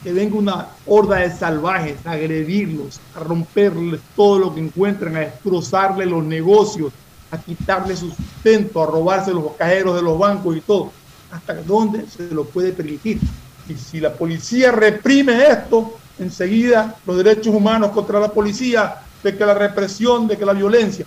que 0.04 0.12
venga 0.12 0.36
una 0.36 0.68
horda 0.86 1.18
de 1.18 1.32
salvajes 1.32 1.96
a 2.06 2.12
agredirlos, 2.12 3.00
a 3.16 3.20
romperles 3.20 4.02
todo 4.16 4.38
lo 4.38 4.54
que 4.54 4.60
encuentran, 4.60 5.16
a 5.16 5.22
destrozarles 5.22 6.08
los 6.08 6.24
negocios, 6.24 6.92
a 7.32 7.38
quitarles 7.38 8.00
su 8.00 8.12
sustento, 8.12 8.84
a 8.84 8.86
robarse 8.86 9.32
los 9.34 9.54
cajeros 9.54 9.96
de 9.96 10.02
los 10.02 10.20
bancos 10.20 10.58
y 10.58 10.62
todo. 10.62 10.92
¿Hasta 11.32 11.56
dónde 11.64 12.06
se 12.08 12.34
lo 12.34 12.44
puede 12.44 12.74
permitir? 12.74 13.20
Y 13.68 13.76
si 13.76 14.00
la 14.00 14.14
policía 14.14 14.72
reprime 14.72 15.48
esto, 15.48 15.98
enseguida 16.20 16.96
los 17.08 17.18
derechos 17.18 17.56
humanos 17.56 17.92
contra 17.92 18.20
la 18.20 18.28
policía, 18.28 18.98
de 19.24 19.36
que 19.38 19.46
la 19.46 19.54
represión, 19.54 20.28
de 20.28 20.38
que 20.38 20.46
la 20.46 20.54
violencia. 20.54 21.06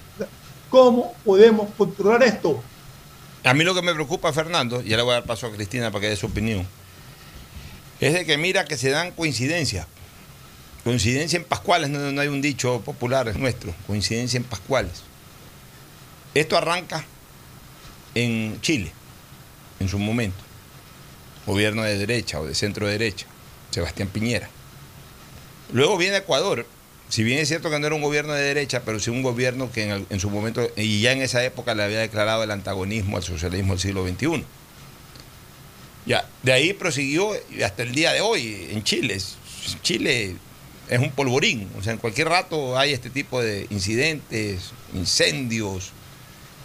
¿Cómo 0.71 1.13
podemos 1.23 1.69
controlar 1.77 2.23
esto? 2.23 2.61
A 3.47 3.55
mí 3.55 3.63
lo 3.63 3.77
que 3.77 3.83
me 3.83 3.95
preocupa, 3.95 4.33
Fernando, 4.33 4.83
y 4.85 4.89
ya 4.89 4.97
le 4.97 5.05
voy 5.05 5.13
a 5.13 5.21
dar 5.21 5.25
paso 5.25 5.47
a 5.47 5.53
Cristina 5.53 5.93
para 5.93 6.03
que 6.03 6.09
dé 6.09 6.17
su 6.17 6.27
opinión, 6.27 6.67
es 8.01 8.13
de 8.13 8.27
que 8.27 8.37
mira 8.37 8.65
que 8.65 8.77
se 8.77 8.91
dan 8.91 9.13
coincidencias. 9.13 9.87
Coincidencia 10.83 11.37
en 11.37 11.45
Pascuales, 11.45 11.89
no, 11.89 12.11
no 12.11 12.21
hay 12.21 12.27
un 12.27 12.43
dicho 12.43 12.81
popular 12.81 13.29
es 13.29 13.37
nuestro, 13.37 13.73
coincidencia 13.87 14.37
en 14.37 14.43
Pascuales. 14.43 15.05
Esto 16.35 16.59
arranca 16.59 17.05
en 18.17 18.61
Chile, 18.63 18.91
en 19.79 19.89
su 19.89 20.01
momento. 20.01 20.43
Gobierno 21.47 21.85
de 21.85 21.97
derecha 21.97 22.41
o 22.41 22.47
de 22.47 22.55
centro 22.57 22.89
derecha, 22.89 23.27
Sebastián 23.71 24.09
Piñera. 24.09 24.51
Luego 25.73 25.97
viene 25.97 26.17
Ecuador, 26.17 26.67
si 27.09 27.23
bien 27.23 27.39
es 27.39 27.49
cierto 27.49 27.71
que 27.71 27.79
no 27.79 27.87
era 27.87 27.95
un 27.95 28.03
gobierno 28.03 28.33
de 28.33 28.43
derecha, 28.43 28.83
pero 28.85 28.99
sí 28.99 29.11
un 29.11 29.23
gobierno 29.23 29.71
que 29.71 30.05
en, 30.09 30.21
su 30.21 30.31
momento, 30.31 30.69
y 30.77 31.01
ya 31.01 31.13
en 31.13 31.23
esa 31.23 31.45
época 31.45 31.75
le 31.75 31.85
había 31.85 32.01
declarado 32.01 32.43
el 32.43 32.51
antagonismo 32.51 33.17
al 33.17 33.23
socialismo 33.23 33.75
del 33.75 33.81
siglo 33.81 34.07
XXI. 34.07 34.45
Ya, 36.05 36.29
de 36.43 36.53
ahí 36.53 36.73
prosiguió 36.73 37.31
hasta 37.65 37.83
el 37.83 37.93
día 37.93 38.13
de 38.13 38.21
hoy 38.21 38.69
en 38.71 38.83
Chile. 38.83 39.19
Chile 39.83 40.37
es 40.89 40.99
un 41.01 41.11
polvorín, 41.11 41.69
o 41.79 41.83
sea, 41.83 41.93
en 41.93 41.99
cualquier 41.99 42.29
rato 42.29 42.79
hay 42.79 42.93
este 42.93 43.11
tipo 43.11 43.41
de 43.41 43.67
incidentes, 43.71 44.73
incendios 44.95 45.93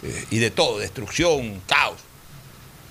eh, 0.02 0.24
y 0.30 0.38
de 0.38 0.50
todo, 0.50 0.78
destrucción, 0.78 1.60
caos. 1.66 2.00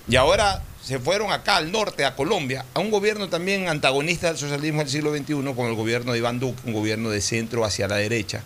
Y 0.08 0.16
ahora 0.16 0.62
se 0.84 0.98
fueron 0.98 1.30
acá 1.32 1.56
al 1.56 1.70
norte, 1.70 2.04
a 2.04 2.16
Colombia, 2.16 2.64
a 2.74 2.80
un 2.80 2.90
gobierno 2.90 3.28
también 3.28 3.68
antagonista 3.68 4.28
del 4.28 4.38
socialismo 4.38 4.80
del 4.80 4.88
siglo 4.90 5.12
XXI, 5.16 5.54
con 5.54 5.66
el 5.68 5.74
gobierno 5.74 6.12
de 6.12 6.18
Iván 6.18 6.40
Duque, 6.40 6.60
un 6.64 6.72
gobierno 6.72 7.10
de 7.10 7.20
centro 7.20 7.64
hacia 7.64 7.86
la 7.88 7.96
derecha, 7.96 8.42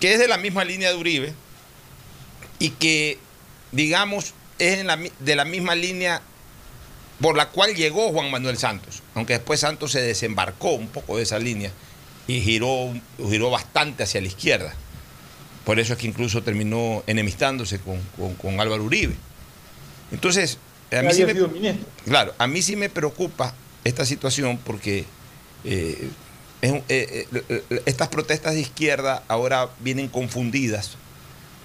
que 0.00 0.12
es 0.14 0.18
de 0.18 0.28
la 0.28 0.36
misma 0.38 0.64
línea 0.64 0.90
de 0.90 0.96
Uribe 0.96 1.32
y 2.58 2.70
que, 2.70 3.18
digamos, 3.72 4.34
es 4.58 4.78
en 4.78 4.86
la 4.86 4.98
de 5.18 5.36
la 5.36 5.44
misma 5.44 5.74
línea 5.74 6.22
por 7.20 7.36
la 7.36 7.48
cual 7.48 7.74
llegó 7.74 8.12
Juan 8.12 8.30
Manuel 8.30 8.58
Santos, 8.58 9.02
aunque 9.14 9.34
después 9.34 9.60
Santos 9.60 9.92
se 9.92 10.00
desembarcó 10.02 10.70
un 10.72 10.88
poco 10.88 11.16
de 11.16 11.22
esa 11.24 11.38
línea 11.38 11.70
y 12.26 12.40
giró, 12.40 12.92
giró 13.18 13.50
bastante 13.50 14.02
hacia 14.04 14.20
la 14.20 14.26
izquierda. 14.28 14.74
Por 15.64 15.80
eso 15.80 15.94
es 15.94 15.98
que 15.98 16.06
incluso 16.06 16.42
terminó 16.42 17.02
enemistándose 17.06 17.78
con- 17.80 18.34
con 18.36 18.60
Álvaro 18.60 18.84
Uribe. 18.84 19.14
Entonces, 20.12 20.58
a 20.92 21.02
mí, 21.02 21.12
sí 21.12 21.22
Había 21.22 21.26
me, 21.26 21.32
sido 21.34 21.48
ministro. 21.48 21.86
claro, 22.04 22.34
a 22.38 22.46
mí 22.46 22.62
sí 22.62 22.76
me 22.76 22.88
preocupa 22.88 23.54
esta 23.84 24.04
situación 24.06 24.58
porque 24.64 25.04
eh, 25.64 26.08
es 26.62 26.72
eh, 26.72 26.82
eh, 26.88 27.44
eh, 27.70 27.82
estas 27.86 28.08
protestas 28.08 28.54
de 28.54 28.60
izquierda 28.60 29.22
ahora 29.28 29.68
vienen 29.80 30.08
confundidas 30.08 30.96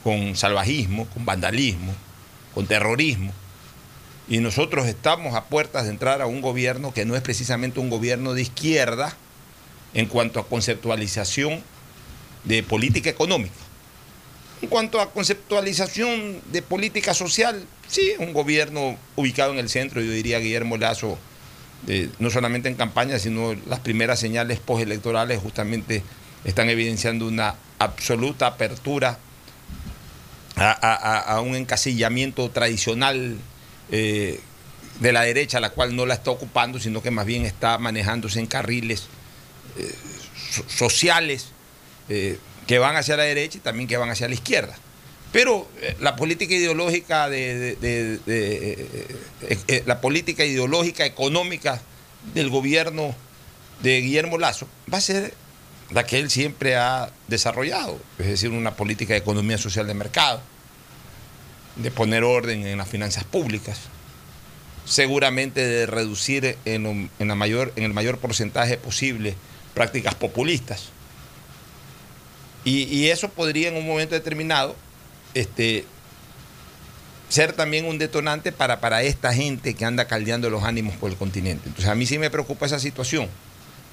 con 0.03 0.35
salvajismo, 0.35 1.05
con 1.07 1.25
vandalismo, 1.25 1.93
con 2.53 2.65
terrorismo. 2.67 3.31
Y 4.27 4.39
nosotros 4.39 4.87
estamos 4.87 5.35
a 5.35 5.45
puertas 5.45 5.85
de 5.85 5.91
entrar 5.91 6.21
a 6.21 6.25
un 6.27 6.41
gobierno 6.41 6.93
que 6.93 7.05
no 7.05 7.15
es 7.15 7.21
precisamente 7.21 7.79
un 7.79 7.89
gobierno 7.89 8.33
de 8.33 8.41
izquierda 8.41 9.15
en 9.93 10.05
cuanto 10.05 10.39
a 10.39 10.47
conceptualización 10.47 11.63
de 12.43 12.61
política 12.61 13.09
económica. 13.09 13.55
En 14.61 14.67
cuanto 14.69 14.99
a 14.99 15.11
conceptualización 15.11 16.41
de 16.51 16.61
política 16.61 17.13
social, 17.13 17.65
sí, 17.87 18.11
un 18.19 18.33
gobierno 18.33 18.97
ubicado 19.15 19.53
en 19.53 19.59
el 19.59 19.69
centro, 19.69 20.01
yo 20.01 20.11
diría 20.11 20.39
Guillermo 20.39 20.77
Lazo, 20.77 21.17
no 22.19 22.29
solamente 22.29 22.67
en 22.67 22.75
campaña, 22.75 23.19
sino 23.19 23.53
las 23.67 23.79
primeras 23.79 24.19
señales 24.19 24.59
postelectorales 24.59 25.39
justamente 25.41 26.03
están 26.43 26.69
evidenciando 26.69 27.25
una 27.25 27.55
absoluta 27.79 28.47
apertura 28.47 29.17
a, 30.57 31.39
un 31.41 31.55
encasillamiento 31.55 32.49
tradicional 32.51 33.37
eh, 33.91 34.41
de 34.99 35.13
la 35.13 35.21
derecha, 35.21 35.61
la 35.61 35.69
cual 35.69 35.95
no 35.95 36.05
la 36.05 36.15
está 36.15 36.31
ocupando, 36.31 36.79
sino 36.79 37.01
que 37.01 37.11
más 37.11 37.25
bien 37.25 37.45
está 37.45 37.77
manejándose 37.77 38.39
en 38.39 38.47
carriles 38.47 39.07
eh, 39.77 39.95
so- 40.51 40.65
sociales 40.67 41.47
eh, 42.09 42.37
que 42.69 42.77
van 42.77 42.95
hacia 42.95 43.17
la 43.17 43.23
derecha 43.23 43.57
y 43.57 43.61
también 43.61 43.87
que 43.87 43.97
van 43.97 44.11
hacia 44.11 44.27
la 44.27 44.35
izquierda. 44.35 44.75
Pero 45.31 45.67
eh, 45.81 45.97
la 46.01 46.15
política 46.15 46.53
ideológica 46.53 47.27
de, 47.27 47.75
eh, 47.81 48.19
eh, 49.67 49.83
la 49.87 49.99
política 50.01 50.45
ideológica 50.45 51.03
económica 51.03 51.81
del 52.35 52.51
gobierno 52.51 53.15
de 53.81 54.01
Guillermo 54.01 54.37
Lazo 54.37 54.67
va 54.93 54.99
a 54.99 55.01
ser 55.01 55.33
la 55.89 56.05
que 56.05 56.19
él 56.19 56.29
siempre 56.29 56.75
ha 56.75 57.09
desarrollado, 57.27 57.99
es 58.19 58.27
decir, 58.27 58.51
una 58.51 58.75
política 58.75 59.13
de 59.13 59.19
economía 59.19 59.57
social 59.57 59.87
de 59.87 59.95
mercado, 59.95 60.39
de 61.75 61.89
poner 61.89 62.23
orden 62.23 62.67
en 62.67 62.77
las 62.77 62.87
finanzas 62.87 63.23
públicas, 63.23 63.79
seguramente 64.85 65.65
de 65.65 65.87
reducir 65.87 66.55
en 66.65 67.09
la 67.17 67.33
mayor, 67.33 67.73
en 67.77 67.83
el 67.83 67.95
mayor 67.95 68.19
porcentaje 68.19 68.77
posible 68.77 69.33
prácticas 69.73 70.13
populistas. 70.13 70.91
Y, 72.65 73.07
eso 73.07 73.29
podría 73.29 73.69
en 73.69 73.77
un 73.77 73.87
momento 73.87 74.15
determinado 74.15 74.75
este, 75.33 75.85
ser 77.29 77.53
también 77.53 77.85
un 77.85 77.97
detonante 77.97 78.51
para, 78.51 78.79
para 78.79 79.01
esta 79.01 79.33
gente 79.33 79.73
que 79.73 79.85
anda 79.85 80.05
caldeando 80.05 80.49
los 80.49 80.63
ánimos 80.63 80.95
por 80.95 81.09
el 81.09 81.17
continente. 81.17 81.67
Entonces 81.67 81.89
a 81.89 81.95
mí 81.95 82.05
sí 82.05 82.19
me 82.19 82.29
preocupa 82.29 82.65
esa 82.65 82.79
situación. 82.79 83.27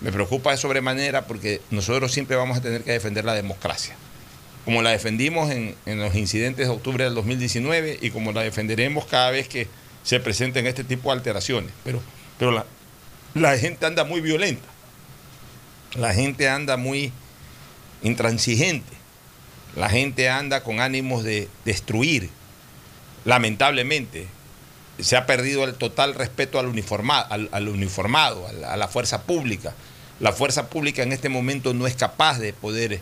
Me 0.00 0.12
preocupa 0.12 0.50
de 0.50 0.58
sobremanera 0.58 1.26
porque 1.26 1.60
nosotros 1.70 2.12
siempre 2.12 2.36
vamos 2.36 2.58
a 2.58 2.60
tener 2.60 2.82
que 2.82 2.92
defender 2.92 3.24
la 3.24 3.34
democracia. 3.34 3.94
Como 4.64 4.82
la 4.82 4.90
defendimos 4.90 5.50
en, 5.50 5.74
en 5.86 6.00
los 6.00 6.14
incidentes 6.16 6.66
de 6.66 6.72
octubre 6.72 7.04
del 7.04 7.14
2019 7.14 7.98
y 8.02 8.10
como 8.10 8.32
la 8.32 8.42
defenderemos 8.42 9.06
cada 9.06 9.30
vez 9.30 9.48
que 9.48 9.68
se 10.02 10.20
presenten 10.20 10.66
este 10.66 10.84
tipo 10.84 11.10
de 11.10 11.18
alteraciones. 11.18 11.70
Pero, 11.84 12.02
pero 12.38 12.50
la, 12.50 12.66
la 13.34 13.56
gente 13.58 13.86
anda 13.86 14.04
muy 14.04 14.20
violenta. 14.20 14.66
La 15.94 16.12
gente 16.14 16.48
anda 16.48 16.76
muy 16.76 17.12
intransigente. 18.06 18.92
La 19.74 19.90
gente 19.90 20.28
anda 20.28 20.62
con 20.62 20.80
ánimos 20.80 21.22
de 21.24 21.48
destruir. 21.64 22.30
Lamentablemente, 23.24 24.28
se 24.98 25.16
ha 25.16 25.26
perdido 25.26 25.64
el 25.64 25.74
total 25.74 26.14
respeto 26.14 26.58
al 26.58 26.66
uniformado, 26.66 27.26
al, 27.30 27.68
uniformado, 27.68 28.46
a 28.66 28.76
la, 28.76 28.88
fuerza 28.88 29.22
pública. 29.22 29.74
la 30.20 30.32
fuerza 30.32 30.70
pública 30.70 31.02
en 31.02 31.12
este 31.12 31.28
momento 31.28 31.74
no 31.74 31.86
es 31.86 31.94
capaz 31.94 32.38
de 32.38 32.52
poder 32.52 32.94
eh, 32.94 33.00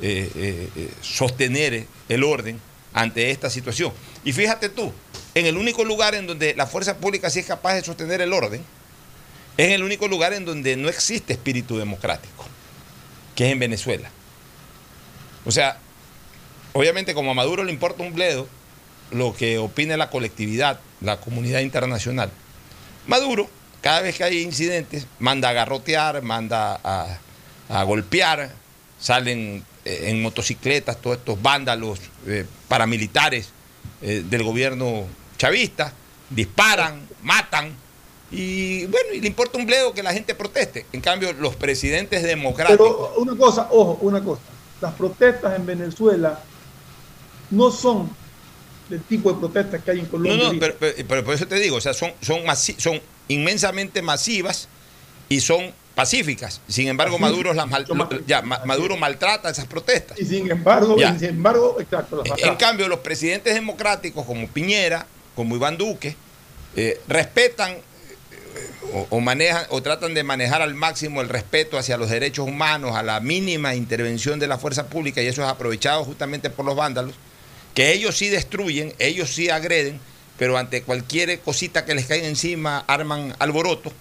eh, 0.00 0.68
eh, 0.76 0.90
sostener 1.00 1.86
el 2.08 2.22
orden 2.22 2.60
ante 2.92 3.30
esta 3.30 3.50
situación. 3.50 3.92
Y 4.24 4.32
fíjate 4.32 4.68
tú, 4.68 4.92
en 5.34 5.46
el 5.46 5.56
único 5.56 5.84
lugar 5.84 6.14
en 6.14 6.26
donde 6.26 6.54
la 6.54 6.66
fuerza 6.66 6.98
pública 6.98 7.30
sí 7.30 7.40
es 7.40 7.46
capaz 7.46 7.74
de 7.74 7.82
sostener 7.82 8.20
el 8.20 8.32
orden, 8.32 8.62
es 9.56 9.70
el 9.72 9.82
único 9.82 10.06
lugar 10.06 10.32
en 10.32 10.44
donde 10.44 10.76
no 10.76 10.88
existe 10.88 11.32
espíritu 11.32 11.78
democrático, 11.78 12.44
que 13.34 13.46
es 13.46 13.52
en 13.52 13.58
Venezuela. 13.58 14.10
O 15.44 15.50
sea, 15.50 15.78
obviamente 16.72 17.14
como 17.14 17.30
a 17.30 17.34
Maduro 17.34 17.64
le 17.64 17.72
importa 17.72 18.02
un 18.02 18.14
bledo 18.14 18.48
lo 19.10 19.34
que 19.34 19.58
opine 19.58 19.96
la 19.96 20.10
colectividad, 20.10 20.80
la 21.00 21.18
comunidad 21.18 21.60
internacional, 21.60 22.30
Maduro, 23.06 23.48
cada 23.80 24.00
vez 24.00 24.16
que 24.16 24.24
hay 24.24 24.42
incidentes, 24.42 25.06
manda 25.18 25.48
a 25.48 25.52
garrotear, 25.52 26.22
manda 26.22 26.80
a, 27.68 27.82
golpear, 27.84 28.52
salen 29.00 29.64
eh, 29.84 30.04
en 30.04 30.22
motocicletas 30.22 31.00
todos 31.00 31.16
estos 31.16 31.40
vándalos 31.40 31.98
eh, 32.26 32.44
paramilitares 32.68 33.48
eh, 34.02 34.22
del 34.28 34.42
gobierno 34.42 35.04
chavista, 35.38 35.92
disparan, 36.30 37.08
matan, 37.22 37.74
y 38.30 38.86
bueno, 38.86 39.12
y 39.12 39.20
le 39.20 39.26
importa 39.26 39.58
un 39.58 39.66
bledo 39.66 39.92
que 39.92 40.02
la 40.02 40.12
gente 40.12 40.34
proteste. 40.34 40.86
En 40.92 41.00
cambio, 41.00 41.32
los 41.34 41.56
presidentes 41.56 42.22
democráticos. 42.22 42.88
Pero 42.88 43.14
una 43.16 43.36
cosa, 43.36 43.68
ojo, 43.70 43.98
una 44.00 44.22
cosa. 44.22 44.40
Las 44.82 44.94
protestas 44.94 45.56
en 45.56 45.64
Venezuela 45.64 46.40
no 47.50 47.70
son 47.70 48.10
del 48.88 49.00
tipo 49.02 49.32
de 49.32 49.38
protestas 49.38 49.82
que 49.82 49.92
hay 49.92 50.00
en 50.00 50.06
Colombia. 50.06 50.36
No, 50.36 50.52
no, 50.52 50.58
pero, 51.08 51.24
por 51.24 51.34
eso 51.34 51.46
te 51.46 51.54
digo, 51.54 51.76
o 51.76 51.80
sea, 51.80 51.94
son, 51.94 52.12
son, 52.20 52.40
son 52.78 53.00
inmensamente 53.28 54.02
masivas 54.02 54.68
y 55.28 55.40
son 55.40 55.72
pacíficas. 55.94 56.60
Sin 56.66 56.88
embargo, 56.88 57.18
Maduro, 57.18 57.54
las 57.54 57.68
ya, 58.26 58.42
Maduro 58.42 58.96
maltrata 58.96 59.50
esas 59.50 59.66
protestas. 59.66 60.18
Y 60.18 60.24
sin 60.24 60.50
embargo, 60.50 60.96
sin 60.98 61.28
embargo 61.28 61.76
exacto, 61.78 62.22
en 62.24 62.56
cambio, 62.56 62.88
los 62.88 62.98
presidentes 62.98 63.54
democráticos 63.54 64.26
como 64.26 64.48
Piñera, 64.48 65.06
como 65.36 65.54
Iván 65.54 65.78
Duque, 65.78 66.16
eh, 66.74 67.00
respetan 67.06 67.76
o, 69.10 69.20
manejan 69.20 69.64
o 69.70 69.82
tratan 69.82 70.14
de 70.14 70.22
manejar 70.22 70.62
al 70.62 70.74
máximo 70.74 71.20
el 71.20 71.28
respeto 71.28 71.78
hacia 71.78 71.96
los 71.96 72.10
derechos 72.10 72.46
humanos, 72.46 72.96
a 72.96 73.02
la 73.02 73.20
mínima 73.20 73.74
intervención 73.74 74.38
de 74.38 74.46
la 74.46 74.58
fuerza 74.58 74.88
pública, 74.88 75.22
y 75.22 75.26
eso 75.26 75.42
es 75.42 75.48
aprovechado 75.48 76.04
justamente 76.04 76.50
por 76.50 76.64
los 76.64 76.76
vándalos, 76.76 77.14
que 77.74 77.92
ellos 77.92 78.16
sí 78.16 78.28
destruyen, 78.28 78.92
ellos 78.98 79.30
sí 79.30 79.48
agreden, 79.48 80.00
pero 80.38 80.58
ante 80.58 80.82
cualquier 80.82 81.40
cosita 81.40 81.84
que 81.84 81.94
les 81.94 82.06
caiga 82.06 82.26
encima 82.26 82.84
arman 82.86 83.34
alboroto 83.38 83.92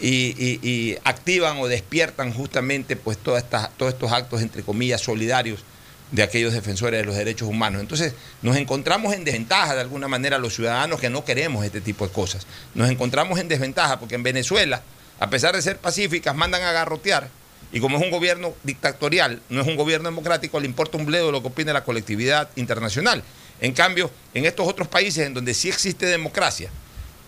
y, 0.00 0.96
activan 1.04 1.58
o 1.58 1.66
despiertan 1.66 2.32
justamente 2.32 2.94
pues 2.94 3.18
todas 3.18 3.42
estas, 3.42 3.70
todos 3.76 3.94
estos 3.94 4.12
actos 4.12 4.42
entre 4.42 4.62
comillas 4.62 5.00
solidarios 5.00 5.64
de 6.10 6.22
aquellos 6.22 6.52
defensores 6.52 7.00
de 7.00 7.06
los 7.06 7.16
derechos 7.16 7.48
humanos. 7.48 7.80
Entonces 7.80 8.14
nos 8.42 8.56
encontramos 8.56 9.14
en 9.14 9.24
desventaja 9.24 9.74
de 9.74 9.80
alguna 9.80 10.08
manera 10.08 10.38
los 10.38 10.54
ciudadanos 10.54 11.00
que 11.00 11.10
no 11.10 11.24
queremos 11.24 11.64
este 11.64 11.80
tipo 11.80 12.06
de 12.06 12.12
cosas. 12.12 12.46
Nos 12.74 12.90
encontramos 12.90 13.38
en 13.38 13.48
desventaja 13.48 13.98
porque 13.98 14.14
en 14.14 14.22
Venezuela, 14.22 14.82
a 15.20 15.30
pesar 15.30 15.54
de 15.54 15.62
ser 15.62 15.78
pacíficas, 15.78 16.34
mandan 16.34 16.62
a 16.62 16.72
garrotear 16.72 17.28
y 17.70 17.80
como 17.80 17.98
es 17.98 18.02
un 18.02 18.10
gobierno 18.10 18.54
dictatorial, 18.62 19.42
no 19.50 19.60
es 19.60 19.66
un 19.66 19.76
gobierno 19.76 20.08
democrático, 20.08 20.58
le 20.58 20.66
importa 20.66 20.96
un 20.96 21.04
bledo 21.04 21.30
lo 21.30 21.42
que 21.42 21.48
opine 21.48 21.72
la 21.72 21.84
colectividad 21.84 22.48
internacional. 22.56 23.22
En 23.60 23.72
cambio, 23.72 24.10
en 24.32 24.46
estos 24.46 24.66
otros 24.66 24.88
países 24.88 25.26
en 25.26 25.34
donde 25.34 25.52
sí 25.52 25.68
existe 25.68 26.06
democracia 26.06 26.70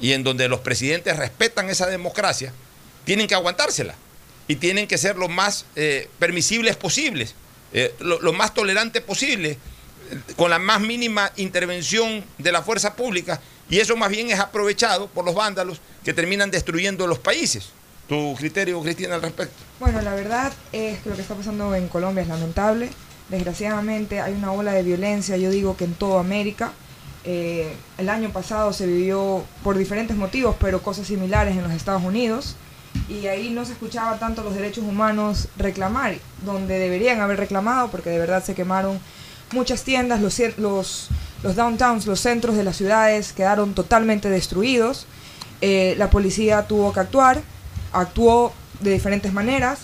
y 0.01 0.13
en 0.13 0.25
donde 0.25 0.49
los 0.49 0.61
presidentes 0.61 1.17
respetan 1.17 1.69
esa 1.69 1.87
democracia, 1.87 2.53
tienen 3.05 3.27
que 3.27 3.35
aguantársela 3.35 3.95
y 4.49 4.57
tienen 4.57 4.87
que 4.87 4.97
ser 4.97 5.17
lo 5.17 5.29
más 5.29 5.67
eh, 5.77 6.09
permisibles 6.19 6.77
posibles 6.77 7.35
eh, 7.73 7.95
lo, 8.01 8.33
más 8.33 8.55
tolerante 8.55 9.01
posible, 9.01 9.59
con 10.37 10.51
la 10.51 10.59
más 10.59 10.81
mínima 10.81 11.31
intervención 11.37 12.25
de 12.39 12.53
la 12.53 12.63
fuerza 12.63 12.97
pública, 12.97 13.41
y 13.69 13.79
eso 13.79 13.97
más 13.97 14.11
bien 14.11 14.31
es 14.31 14.41
aprovechado 14.41 15.07
por 15.09 15.25
los 15.25 15.35
vándalos 15.35 15.81
que 16.05 16.13
terminan 16.13 16.51
destruyendo 16.51 17.07
los 17.07 17.19
países. 17.19 17.69
¿Tu 18.09 18.35
criterio, 18.37 18.83
Cristina, 18.83 19.15
al 19.15 19.23
respecto? 19.23 19.55
Bueno, 19.79 20.03
la 20.03 20.15
verdad 20.15 20.53
es 20.73 20.99
que 20.99 21.11
lo 21.11 21.15
que 21.15 21.23
está 21.23 21.37
pasando 21.37 21.73
en 21.77 21.87
Colombia 21.87 22.23
es 22.23 22.29
lamentable. 22.29 22.91
Desgraciadamente 23.29 24.21
hay 24.21 24.33
una 24.33 24.51
ola 24.51 24.73
de 24.73 24.83
violencia, 24.83 25.37
yo 25.37 25.51
digo 25.51 25.77
que 25.77 25.85
en 25.85 25.95
toda 25.95 26.19
América. 26.19 26.73
Eh, 27.23 27.73
el 27.99 28.09
año 28.09 28.33
pasado 28.33 28.73
se 28.73 28.87
vivió 28.87 29.45
por 29.63 29.79
diferentes 29.79 30.17
motivos, 30.17 30.57
pero 30.59 30.83
cosas 30.83 31.07
similares 31.07 31.57
en 31.57 31.63
los 31.63 31.73
Estados 31.73 32.03
Unidos 32.03 32.57
y 33.09 33.27
ahí 33.27 33.51
no 33.51 33.65
se 33.65 33.73
escuchaba 33.73 34.19
tanto 34.19 34.43
los 34.43 34.55
derechos 34.55 34.85
humanos 34.85 35.49
reclamar, 35.57 36.17
donde 36.45 36.79
deberían 36.79 37.21
haber 37.21 37.39
reclamado, 37.39 37.89
porque 37.91 38.11
de 38.11 38.19
verdad 38.19 38.45
se 38.45 38.55
quemaron 38.55 39.01
muchas 39.53 39.83
tiendas, 39.83 40.21
los, 40.21 40.39
los, 40.59 41.09
los 41.43 41.57
downtowns, 41.57 42.07
los 42.07 42.21
centros 42.21 42.57
de 42.57 42.65
las 42.65 42.77
ciudades 42.77 43.33
quedaron 43.33 43.75
totalmente 43.75 44.31
destruidos. 44.31 45.07
Eh, 45.61 45.95
la 45.99 46.09
policía 46.09 46.67
tuvo 46.67 46.93
que 46.93 47.01
actuar, 47.01 47.43
actuó 47.93 48.53
de 48.81 48.93
diferentes 48.93 49.33
maneras. 49.33 49.81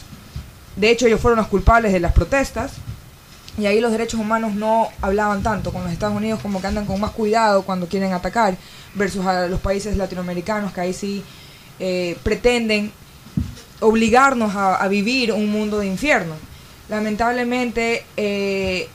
De 0.77 0.91
hecho, 0.91 1.07
ellos 1.07 1.21
fueron 1.21 1.39
los 1.39 1.49
culpables 1.49 1.93
de 1.93 2.01
las 2.01 2.13
protestas. 2.13 2.73
Y 3.59 3.65
ahí 3.67 3.81
los 3.81 3.91
derechos 3.91 4.21
humanos 4.21 4.55
no 4.55 4.89
hablaban 5.01 5.43
tanto 5.43 5.73
con 5.73 5.83
los 5.83 5.91
Estados 5.91 6.15
Unidos 6.15 6.41
como 6.43 6.61
que 6.61 6.67
andan 6.67 6.85
con 6.85 7.01
más 7.01 7.13
cuidado 7.13 7.63
cuando 7.63 7.89
quieren 7.89 8.13
atacar 8.13 8.57
versus 8.95 9.25
a 9.25 9.47
los 9.47 9.61
países 9.61 9.97
latinoamericanos 9.97 10.75
que 10.75 10.81
ahí 10.83 10.93
sí 10.93 11.25
eh, 11.79 12.17
pretenden 12.23 12.93
obligarnos 13.81 14.55
a, 14.57 14.87
vivir 14.89 15.33
un 15.33 15.51
mundo 15.51 15.79
de 15.79 15.87
infierno. 15.87 16.35
Lamentablemente, 16.89 18.05
eh, 18.17 18.89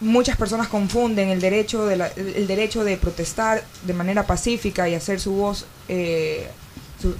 muchas 0.00 0.36
personas 0.36 0.68
confunden 0.68 1.30
el 1.30 1.40
derecho, 1.40 1.86
de 1.86 1.94
el 2.16 2.46
derecho 2.46 2.84
de 2.84 2.96
protestar 2.96 3.64
de 3.82 3.94
manera 3.94 4.26
pacífica 4.26 4.88
y 4.88 4.94
hacer 4.94 5.18
su 5.20 5.32
voz, 5.32 5.66
eh, 5.88 6.48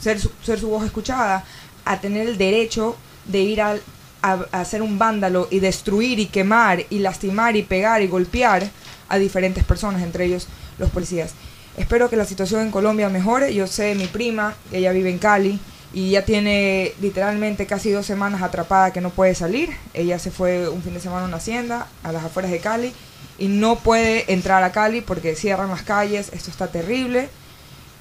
ser, 0.01 0.21
su, 0.21 0.69
voz 0.69 0.85
escuchada, 0.85 1.45
a 1.85 2.01
tener 2.01 2.29
el 2.29 2.39
derecho 2.39 2.97
de 3.25 3.41
ir 3.41 3.61
a, 3.63 3.77
a, 4.23 4.65
ser 4.65 4.83
un 4.83 4.99
vándalo 4.99 5.49
y 5.51 5.59
destruir 5.61 6.19
y 6.19 6.27
quemar 6.27 6.85
y 6.91 6.99
lastimar 6.99 7.57
y 7.57 7.63
pegar 7.63 8.03
y 8.03 8.07
golpear 8.07 8.71
a 9.09 9.19
diferentes 9.19 9.65
personas, 9.65 10.03
entre 10.03 10.27
ellos 10.27 10.47
los 10.79 10.91
policías. 10.91 11.33
Espero 11.79 12.11
que 12.11 12.17
la 12.17 12.25
situación 12.25 12.63
en 12.63 12.71
Colombia 12.73 13.09
mejore. 13.09 13.55
Yo 13.55 13.69
sé, 13.69 13.95
mi 13.95 14.09
prima, 14.09 14.55
ella 14.73 14.91
vive 14.93 15.11
en 15.11 15.19
Cali 15.19 15.61
y 15.95 16.11
ya 16.11 16.25
tiene 16.25 16.93
literalmente 17.01 17.67
casi 17.67 17.91
dos 17.91 18.05
semanas 18.05 18.43
atrapada 18.43 18.93
que 18.93 19.01
no 19.01 19.11
puede 19.11 19.37
salir. 19.37 19.71
Ella 19.95 20.19
se 20.19 20.33
fue 20.33 20.69
un 20.69 20.83
fin 20.83 20.93
de 20.95 21.01
semana 21.01 21.23
a 21.23 21.29
una 21.29 21.37
hacienda 21.37 21.87
a 22.03 22.11
las 22.11 22.25
afueras 22.25 22.51
de 22.51 22.59
Cali 22.59 22.93
y 23.39 23.47
no 23.47 23.77
puede 23.77 24.33
entrar 24.33 24.65
a 24.65 24.73
Cali 24.73 25.01
porque 25.03 25.37
cierran 25.37 25.71
las 25.71 25.83
calles. 25.83 26.31
Esto 26.33 26.51
está 26.51 26.67
terrible. 26.67 27.29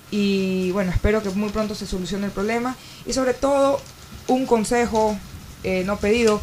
Y 0.10 0.72
bueno, 0.72 0.92
espero 0.92 1.22
que 1.22 1.30
muy 1.30 1.50
pronto 1.50 1.76
se 1.76 1.86
solucione 1.86 2.26
el 2.26 2.32
problema. 2.32 2.76
Y 3.06 3.14
sobre 3.14 3.36
todo, 3.36 3.80
un 4.28 4.48
consejo 4.48 5.16
eh, 5.64 5.84
no 5.86 5.98
pedido, 5.98 6.42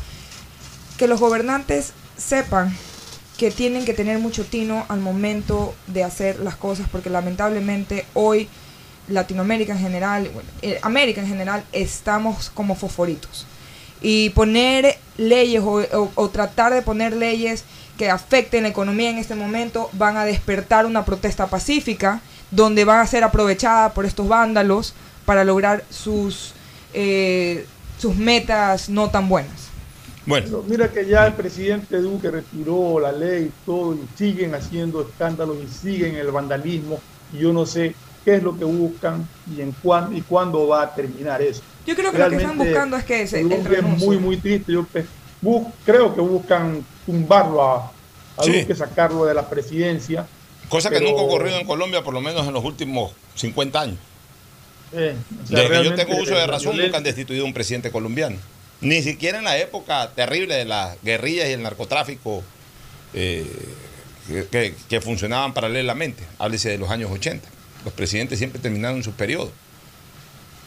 que 0.99 1.09
los 1.09 1.19
gobernantes 1.19 1.95
sepan 2.17 2.77
que 3.45 3.51
tienen 3.51 3.85
que 3.85 3.93
tener 3.93 4.19
mucho 4.21 4.47
tino 4.47 4.87
al 4.89 5.01
momento 5.01 5.75
de 5.87 6.03
hacer 6.03 6.41
las 6.41 6.57
cosas, 6.57 6.89
porque 6.91 7.11
lamentablemente 7.11 8.07
hoy 8.15 8.49
Latinoamérica 9.07 9.75
en 9.75 9.81
general, 9.81 10.31
eh, 10.63 10.79
América 10.81 11.21
en 11.21 11.27
general, 11.27 11.63
estamos 11.73 12.49
como 12.49 12.75
fosforitos. 12.75 13.47
Y 14.01 14.31
poner 14.31 14.97
leyes 15.19 15.63
o, 15.63 16.31
tratar 16.31 16.73
de 16.73 16.81
poner 16.81 17.15
leyes 17.15 17.65
que 17.99 18.09
afecten 18.09 18.63
la 18.63 18.71
economía 18.71 19.11
en 19.11 19.19
este 19.19 19.35
momento 19.35 19.91
van 19.93 20.17
a 20.17 20.25
despertar 20.25 20.87
una 20.87 21.05
protesta 21.05 21.47
pacífica 21.49 22.23
donde 22.51 22.87
van 22.87 23.01
a 23.01 23.07
ser 23.07 23.25
aprovechada 23.25 23.93
por 23.93 24.07
estos 24.07 24.27
vándalos 24.27 24.95
para 25.27 25.45
lograr 25.45 25.85
sus, 25.91 26.55
eh, 26.95 27.67
sus 27.99 28.17
metas 28.17 28.89
no 28.89 29.11
tan 29.11 29.29
buenas. 29.29 29.74
Bueno. 30.27 30.63
mira 30.67 30.89
que 30.91 31.07
ya 31.07 31.27
el 31.27 31.35
presidente 31.35 31.99
Duque 31.99 32.31
retiró 32.31 32.99
la 32.99 33.13
ley 33.13 33.45
y 33.45 33.67
todo, 33.67 33.95
y 33.95 34.01
siguen 34.17 34.55
haciendo 34.55 35.03
escándalos 35.03 35.57
y 35.63 35.69
siguen 35.69 36.17
el 36.17 36.31
vandalismo. 36.31 37.01
Y 37.33 37.39
yo 37.39 37.53
no 37.53 37.67
sé 37.67 37.95
qué 38.25 38.37
es 38.37 38.43
lo 38.43 38.57
que 38.57 38.65
buscan 38.65 39.29
y 39.55 39.61
en 39.61 39.73
cuándo 39.73 40.17
y 40.17 40.23
cuándo 40.23 40.67
va 40.69 40.83
a 40.83 40.95
terminar 40.95 41.43
eso. 41.43 41.63
Yo 41.87 41.95
creo 41.95 42.13
que 42.13 42.19
lo 42.19 42.31
que 42.31 42.37
están 42.37 42.57
buscando 42.57 42.97
es 42.97 43.05
que 43.05 43.27
se 43.27 43.41
el 43.41 43.53
es 43.53 43.83
muy 43.83 44.19
muy 44.19 44.39
triste. 44.39 44.73
Yo 44.73 44.87
creo 45.85 46.15
que 46.15 46.21
buscan 46.21 46.85
tumbarlo 47.05 47.63
a, 47.63 47.93
a 48.39 48.45
Duque, 48.45 48.75
sacarlo 48.75 49.27
de 49.27 49.35
la 49.35 49.49
presidencia. 49.49 50.27
Cosa 50.69 50.89
que 50.91 51.01
nunca 51.01 51.21
ha 51.21 51.25
ocurrido 51.25 51.59
en 51.59 51.67
Colombia, 51.67 52.03
por 52.03 52.15
lo 52.15 52.23
menos 52.23 52.47
en 52.47 52.55
los 52.55 52.65
últimos 52.65 53.13
50 53.35 53.81
años. 53.81 53.99
Eh, 54.93 55.15
Desde 55.49 55.69
que 55.69 55.85
yo 55.85 55.95
tengo 55.95 56.17
uso 56.17 56.35
de 56.35 56.47
razón, 56.47 56.77
nunca 56.77 56.97
han 56.97 57.05
destituido 57.05 57.45
a 57.45 57.47
un 57.47 57.53
presidente 57.53 57.91
colombiano. 57.91 58.37
Ni 58.81 59.03
siquiera 59.03 59.39
en 59.39 59.45
la 59.45 59.59
época 59.59 60.13
terrible 60.15 60.55
de 60.55 60.65
las 60.65 61.01
guerrillas 61.03 61.49
y 61.49 61.53
el 61.53 61.63
narcotráfico 61.63 62.43
eh, 63.15 63.47
que, 64.89 65.01
funcionaban 65.01 65.55
paralelamente. 65.55 66.23
Háblese 66.39 66.71
de 66.71 66.79
los 66.79 66.91
años 66.91 67.11
80. 67.11 67.49
Los 67.85 67.95
presidentes 67.95 68.39
siempre 68.39 68.61
terminaron 68.61 69.03
su 69.03 69.13
periodo. 69.13 69.53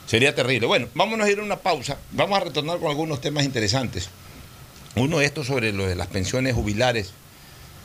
Sería 0.06 0.34
terrible. 0.34 0.68
Bueno, 0.68 0.88
vámonos 0.94 1.28
a 1.28 1.32
ir 1.32 1.40
a 1.40 1.44
una 1.44 1.58
pausa. 1.58 1.98
Vamos 2.12 2.38
a 2.38 2.44
retornar 2.44 2.80
con 2.80 2.90
algunos 2.90 3.20
temas 3.20 3.44
interesantes. 3.44 4.10
Uno 4.96 5.20
de 5.20 5.26
estos 5.26 5.48
sobre 5.48 5.74
lo 5.74 5.86
de 5.86 5.96
las 5.96 6.08
pensiones 6.08 6.56
jubilares, 6.56 7.12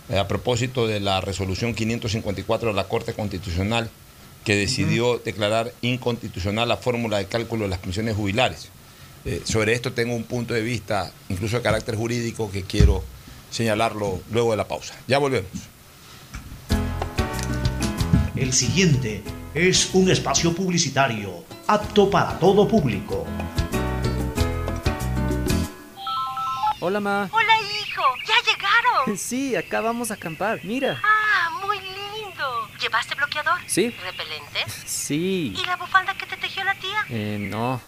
eh, 0.08 0.18
a 0.18 0.28
propósito 0.28 0.86
de 0.86 1.00
la 1.00 1.20
resolución 1.20 1.74
554 1.74 2.68
de 2.68 2.74
la 2.74 2.84
Corte 2.84 3.12
Constitucional, 3.12 3.90
que 4.44 4.56
decidió 4.56 5.18
declarar 5.18 5.72
inconstitucional 5.82 6.68
la 6.68 6.76
fórmula 6.76 7.18
de 7.18 7.26
cálculo 7.26 7.64
de 7.64 7.70
las 7.70 7.78
pensiones 7.78 8.16
jubilares. 8.16 8.70
Eh, 9.24 9.42
sobre 9.44 9.72
esto 9.72 9.92
tengo 9.92 10.14
un 10.14 10.24
punto 10.24 10.52
de 10.52 10.62
vista, 10.62 11.12
incluso 11.28 11.56
de 11.56 11.62
carácter 11.62 11.94
jurídico, 11.94 12.50
que 12.50 12.64
quiero 12.64 13.04
señalarlo 13.50 14.20
luego 14.32 14.50
de 14.50 14.56
la 14.56 14.66
pausa. 14.66 14.94
Ya 15.06 15.18
volvemos. 15.18 15.50
El 18.34 18.52
siguiente 18.52 19.22
es 19.54 19.90
un 19.92 20.10
espacio 20.10 20.52
publicitario 20.54 21.44
apto 21.68 22.10
para 22.10 22.38
todo 22.38 22.66
público. 22.66 23.24
Hola, 26.80 26.98
ma. 26.98 27.30
Hola, 27.30 27.52
hijo. 27.60 28.02
¿Ya 28.26 28.34
llegaron? 28.52 29.16
Sí, 29.18 29.54
acá 29.54 29.80
vamos 29.80 30.10
a 30.10 30.14
acampar. 30.14 30.60
Mira. 30.64 31.00
Ah, 31.04 31.50
muy 31.64 31.78
lindo. 31.78 32.68
¿Llevaste 32.80 33.14
bloqueador? 33.14 33.60
Sí. 33.66 33.94
¿Repelente? 34.02 34.64
Sí. 34.84 35.54
¿Y 35.56 35.64
la 35.64 35.76
bufanda 35.76 36.16
que 36.16 36.26
te 36.26 36.36
tejió 36.36 36.64
la 36.64 36.74
tía? 36.74 37.04
Eh, 37.10 37.38
no. 37.38 37.80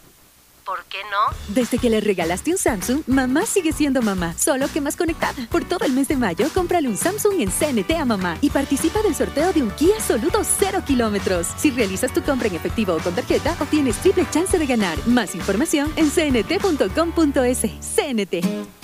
¿Por 0.65 0.85
qué 0.85 0.99
no? 1.11 1.37
Desde 1.55 1.79
que 1.79 1.91
le 1.91 2.01
regalaste 2.01 2.51
un 2.51 2.59
Samsung, 2.59 3.03
mamá 3.07 3.45
sigue 3.45 3.73
siendo 3.73 4.01
mamá, 4.01 4.35
solo 4.39 4.67
que 4.73 4.81
más 4.81 4.97
conectada. 4.97 5.47
Por 5.51 5.65
todo 5.65 5.85
el 5.85 5.93
mes 5.93 6.09
de 6.09 6.17
mayo, 6.17 6.49
cómprale 6.55 6.89
un 6.89 6.97
Samsung 6.97 7.41
en 7.41 7.51
CNT 7.51 7.93
a 7.93 8.05
mamá 8.05 8.39
y 8.41 8.51
participa 8.51 9.03
del 9.03 9.15
sorteo 9.15 9.53
de 9.53 9.63
un 9.63 9.71
Kia 9.73 10.01
Soluto 10.01 10.43
0 10.43 10.83
kilómetros. 10.87 11.49
Si 11.57 11.71
realizas 11.71 12.13
tu 12.15 12.23
compra 12.23 12.49
en 12.49 12.55
efectivo 12.55 12.95
o 12.95 12.99
con 12.99 13.15
tarjeta, 13.15 13.57
obtienes 13.61 13.97
triple 13.99 14.27
chance 14.31 14.59
de 14.59 14.67
ganar. 14.67 14.97
Más 15.07 15.35
información 15.35 15.93
en 15.97 16.11
cnt.com.es. 16.11 17.61
CNT. 17.61 18.84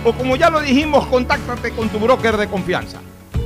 o 0.04 0.12
como 0.12 0.36
ya 0.36 0.50
lo 0.50 0.60
dijimos, 0.60 1.06
contáctate 1.06 1.72
con 1.72 1.88
tu 1.88 1.98
broker 1.98 2.36
de 2.36 2.46
confianza. 2.48 3.00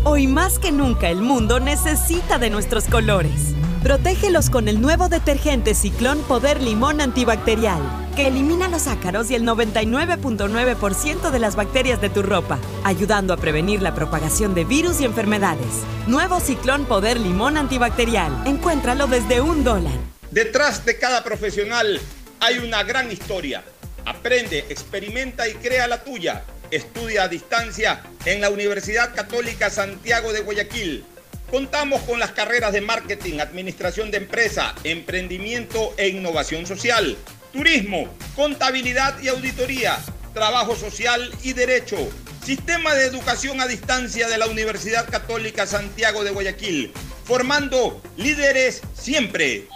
Hoy 0.05 0.27
más 0.27 0.59
que 0.59 0.71
nunca 0.71 1.09
el 1.09 1.23
mundo 1.23 1.61
necesita 1.61 2.39
de 2.39 2.51
nuestros 2.51 2.85
colores. 2.85 3.55
Protégelos 3.87 4.51
con 4.51 4.67
el 4.67 4.81
nuevo 4.81 5.09
detergente 5.09 5.73
Ciclón 5.73 6.21
Poder 6.25 6.61
Limón 6.61 7.01
Antibacterial, 7.01 7.81
que 8.17 8.27
elimina 8.27 8.67
los 8.67 8.89
ácaros 8.89 9.31
y 9.31 9.37
el 9.37 9.45
99.9% 9.45 11.31
de 11.31 11.39
las 11.39 11.55
bacterias 11.55 12.01
de 12.01 12.11
tu 12.11 12.25
ropa, 12.25 12.59
ayudando 12.83 13.33
a 13.33 13.37
prevenir 13.37 13.83
la 13.83 13.95
propagación 13.95 14.57
de 14.57 14.65
virus 14.65 15.01
y 15.01 15.05
enfermedades. 15.05 15.85
Nuevo 16.09 16.41
Ciclón 16.41 16.87
Poder 16.87 17.21
Limón 17.21 17.57
Antibacterial. 17.57 18.33
Encuéntralo 18.45 19.07
desde 19.07 19.41
un 19.41 19.63
dólar. 19.63 19.95
Detrás 20.33 20.85
de 20.85 20.99
cada 20.99 21.23
profesional 21.23 22.01
hay 22.41 22.59
una 22.59 22.83
gran 22.83 23.13
historia. 23.13 23.63
Aprende, 24.05 24.67
experimenta 24.69 25.47
y 25.47 25.55
crea 25.55 25.87
la 25.87 26.03
tuya. 26.03 26.43
Estudia 26.73 27.23
a 27.23 27.29
distancia 27.29 28.03
en 28.25 28.41
la 28.41 28.51
Universidad 28.51 29.15
Católica 29.15 29.71
Santiago 29.71 30.33
de 30.33 30.41
Guayaquil. 30.41 31.05
Contamos 31.51 32.03
con 32.03 32.19
las 32.19 32.33
carreras 32.33 32.73
de 32.73 32.81
marketing, 32.81 33.39
administración 33.39 34.11
de 34.11 34.17
empresa, 34.19 34.75
emprendimiento 34.83 35.95
e 35.97 36.09
innovación 36.09 36.67
social, 36.67 37.17
turismo, 37.53 38.09
contabilidad 38.35 39.19
y 39.23 39.29
auditoría, 39.29 39.97
trabajo 40.35 40.75
social 40.75 41.31
y 41.45 41.53
derecho. 41.53 41.97
Sistema 42.45 42.95
de 42.95 43.07
educación 43.07 43.61
a 43.61 43.67
distancia 43.69 44.29
de 44.29 44.39
la 44.39 44.47
Universidad 44.47 45.09
Católica 45.09 45.67
Santiago 45.67 46.25
de 46.25 46.31
Guayaquil, 46.33 46.93
formando 47.25 48.03
líderes 48.17 48.83
siempre. 48.95 49.69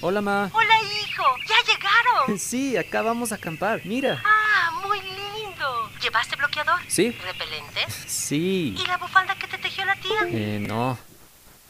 Hola, 0.00 0.22
ma. 0.22 0.50
Hola, 0.52 0.74
hijo. 0.82 1.24
¿Ya 1.46 1.72
llegaron? 1.72 2.38
Sí, 2.38 2.76
acá 2.76 3.02
vamos 3.02 3.32
a 3.32 3.36
acampar. 3.36 3.82
Mira. 3.84 4.22
Ah, 4.24 4.70
muy 4.86 4.98
lindo. 5.00 5.90
¿Llevaste 6.02 6.36
bloqueador? 6.36 6.80
Sí. 6.88 7.10
¿Repelente? 7.22 7.80
Sí. 8.06 8.74
¿Y 8.78 8.86
la 8.86 8.96
bufanda 8.98 9.34
que 9.36 9.45
la 9.84 9.94
tía? 9.96 10.20
Eh, 10.28 10.64
no. 10.66 10.96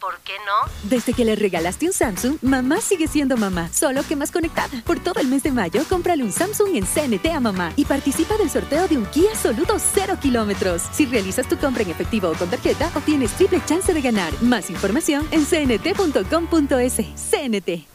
¿Por 0.00 0.20
qué 0.20 0.34
no? 0.44 0.70
Desde 0.88 1.14
que 1.14 1.24
le 1.24 1.34
regalaste 1.34 1.86
un 1.86 1.92
Samsung, 1.92 2.36
mamá 2.42 2.80
sigue 2.80 3.09
siendo 3.09 3.36
mamá, 3.36 3.68
solo 3.72 4.02
que 4.07 4.14
más 4.14 4.30
conectada. 4.30 4.82
Por 4.84 5.00
todo 5.00 5.20
el 5.20 5.26
mes 5.26 5.42
de 5.42 5.50
mayo, 5.50 5.82
cómprale 5.88 6.22
un 6.22 6.30
Samsung 6.30 6.76
en 6.76 6.84
CNT 6.84 7.26
a 7.34 7.40
mamá 7.40 7.72
y 7.76 7.84
participa 7.86 8.36
del 8.36 8.50
sorteo 8.50 8.86
de 8.86 8.98
un 8.98 9.07
Kia 9.07 9.34
Soluto 9.34 9.78
0 9.78 10.18
kilómetros. 10.20 10.82
Si 10.92 11.07
realizas 11.07 11.48
tu 11.48 11.57
compra 11.57 11.82
en 11.82 11.90
efectivo 11.90 12.28
o 12.28 12.34
con 12.34 12.48
tarjeta, 12.48 12.90
obtienes 12.94 13.32
triple 13.32 13.61
chance 13.66 13.92
de 13.92 14.00
ganar. 14.00 14.32
Más 14.42 14.70
información 14.70 15.26
en 15.32 15.44
cnt.com.es. 15.44 16.96
CNT. 17.16 17.86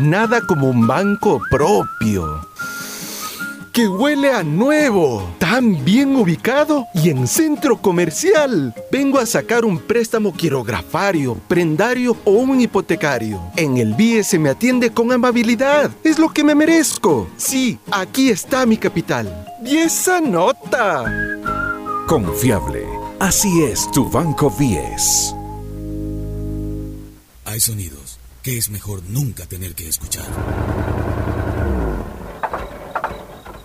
Nada 0.00 0.40
como 0.46 0.68
un 0.68 0.86
banco 0.86 1.40
propio. 1.48 2.53
Que 3.74 3.88
huele 3.88 4.30
a 4.32 4.44
nuevo, 4.44 5.34
tan 5.40 5.84
bien 5.84 6.14
ubicado 6.14 6.86
y 6.94 7.10
en 7.10 7.26
centro 7.26 7.76
comercial. 7.76 8.72
Vengo 8.92 9.18
a 9.18 9.26
sacar 9.26 9.64
un 9.64 9.80
préstamo 9.80 10.32
quirografario, 10.32 11.34
prendario 11.48 12.16
o 12.24 12.30
un 12.30 12.60
hipotecario. 12.60 13.42
En 13.56 13.76
el 13.78 13.94
BIE 13.94 14.22
se 14.22 14.38
me 14.38 14.50
atiende 14.50 14.90
con 14.90 15.10
amabilidad. 15.10 15.90
Es 16.04 16.20
lo 16.20 16.32
que 16.32 16.44
me 16.44 16.54
merezco. 16.54 17.28
Sí, 17.36 17.80
aquí 17.90 18.30
está 18.30 18.64
mi 18.64 18.76
capital. 18.76 19.44
Y 19.66 19.78
esa 19.78 20.20
nota. 20.20 21.04
Confiable. 22.06 22.86
Así 23.18 23.64
es 23.64 23.90
tu 23.90 24.08
Banco 24.08 24.54
10. 24.56 25.34
Hay 27.46 27.58
sonidos 27.58 28.20
que 28.40 28.56
es 28.56 28.70
mejor 28.70 29.02
nunca 29.08 29.46
tener 29.46 29.74
que 29.74 29.88
escuchar. 29.88 30.26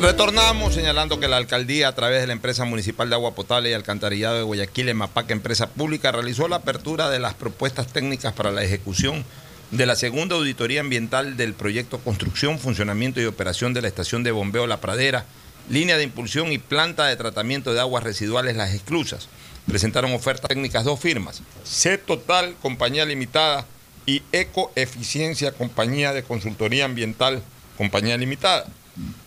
Retornamos 0.00 0.74
señalando 0.74 1.18
que 1.18 1.28
la 1.28 1.36
alcaldía, 1.38 1.88
a 1.88 1.94
través 1.94 2.20
de 2.20 2.26
la 2.26 2.32
empresa 2.34 2.64
municipal 2.64 3.08
de 3.08 3.14
agua 3.14 3.34
potable 3.34 3.70
y 3.70 3.72
alcantarillado 3.72 4.36
de 4.36 4.42
Guayaquil, 4.42 4.88
EMAPAC, 4.90 5.30
empresa 5.30 5.70
pública, 5.70 6.12
realizó 6.12 6.46
la 6.48 6.56
apertura 6.56 7.08
de 7.10 7.18
las 7.18 7.34
propuestas 7.34 7.86
técnicas 7.86 8.32
para 8.32 8.52
la 8.52 8.62
ejecución 8.62 9.24
de 9.70 9.86
la 9.86 9.96
segunda 9.96 10.36
auditoría 10.36 10.80
ambiental 10.80 11.36
del 11.36 11.54
proyecto 11.54 11.98
Construcción, 11.98 12.58
Funcionamiento 12.58 13.20
y 13.20 13.24
Operación 13.24 13.72
de 13.72 13.82
la 13.82 13.88
Estación 13.88 14.22
de 14.22 14.32
Bombeo 14.32 14.66
La 14.66 14.80
Pradera, 14.80 15.24
línea 15.70 15.96
de 15.96 16.04
impulsión 16.04 16.52
y 16.52 16.58
planta 16.58 17.06
de 17.06 17.16
tratamiento 17.16 17.72
de 17.72 17.80
aguas 17.80 18.04
residuales 18.04 18.56
Las 18.56 18.74
Exclusas. 18.74 19.28
Presentaron 19.66 20.12
ofertas 20.12 20.48
técnicas 20.48 20.84
dos 20.84 21.00
firmas, 21.00 21.42
C 21.62 21.96
Total, 21.96 22.54
Compañía 22.60 23.06
Limitada, 23.06 23.66
y 24.06 24.22
Ecoeficiencia, 24.32 25.52
Compañía 25.52 26.12
de 26.12 26.22
Consultoría 26.22 26.84
Ambiental, 26.84 27.42
Compañía 27.78 28.16
Limitada. 28.16 28.66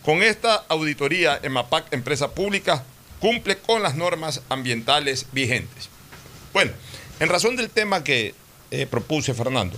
Con 0.03 0.23
esta 0.23 0.55
auditoría, 0.69 1.39
EMAPAC, 1.41 1.93
empresa 1.93 2.31
pública, 2.31 2.83
cumple 3.19 3.57
con 3.57 3.83
las 3.83 3.95
normas 3.95 4.41
ambientales 4.49 5.25
vigentes. 5.31 5.89
Bueno, 6.53 6.71
en 7.19 7.29
razón 7.29 7.55
del 7.55 7.69
tema 7.69 8.03
que 8.03 8.33
eh, 8.71 8.85
propuse, 8.85 9.33
Fernando, 9.33 9.77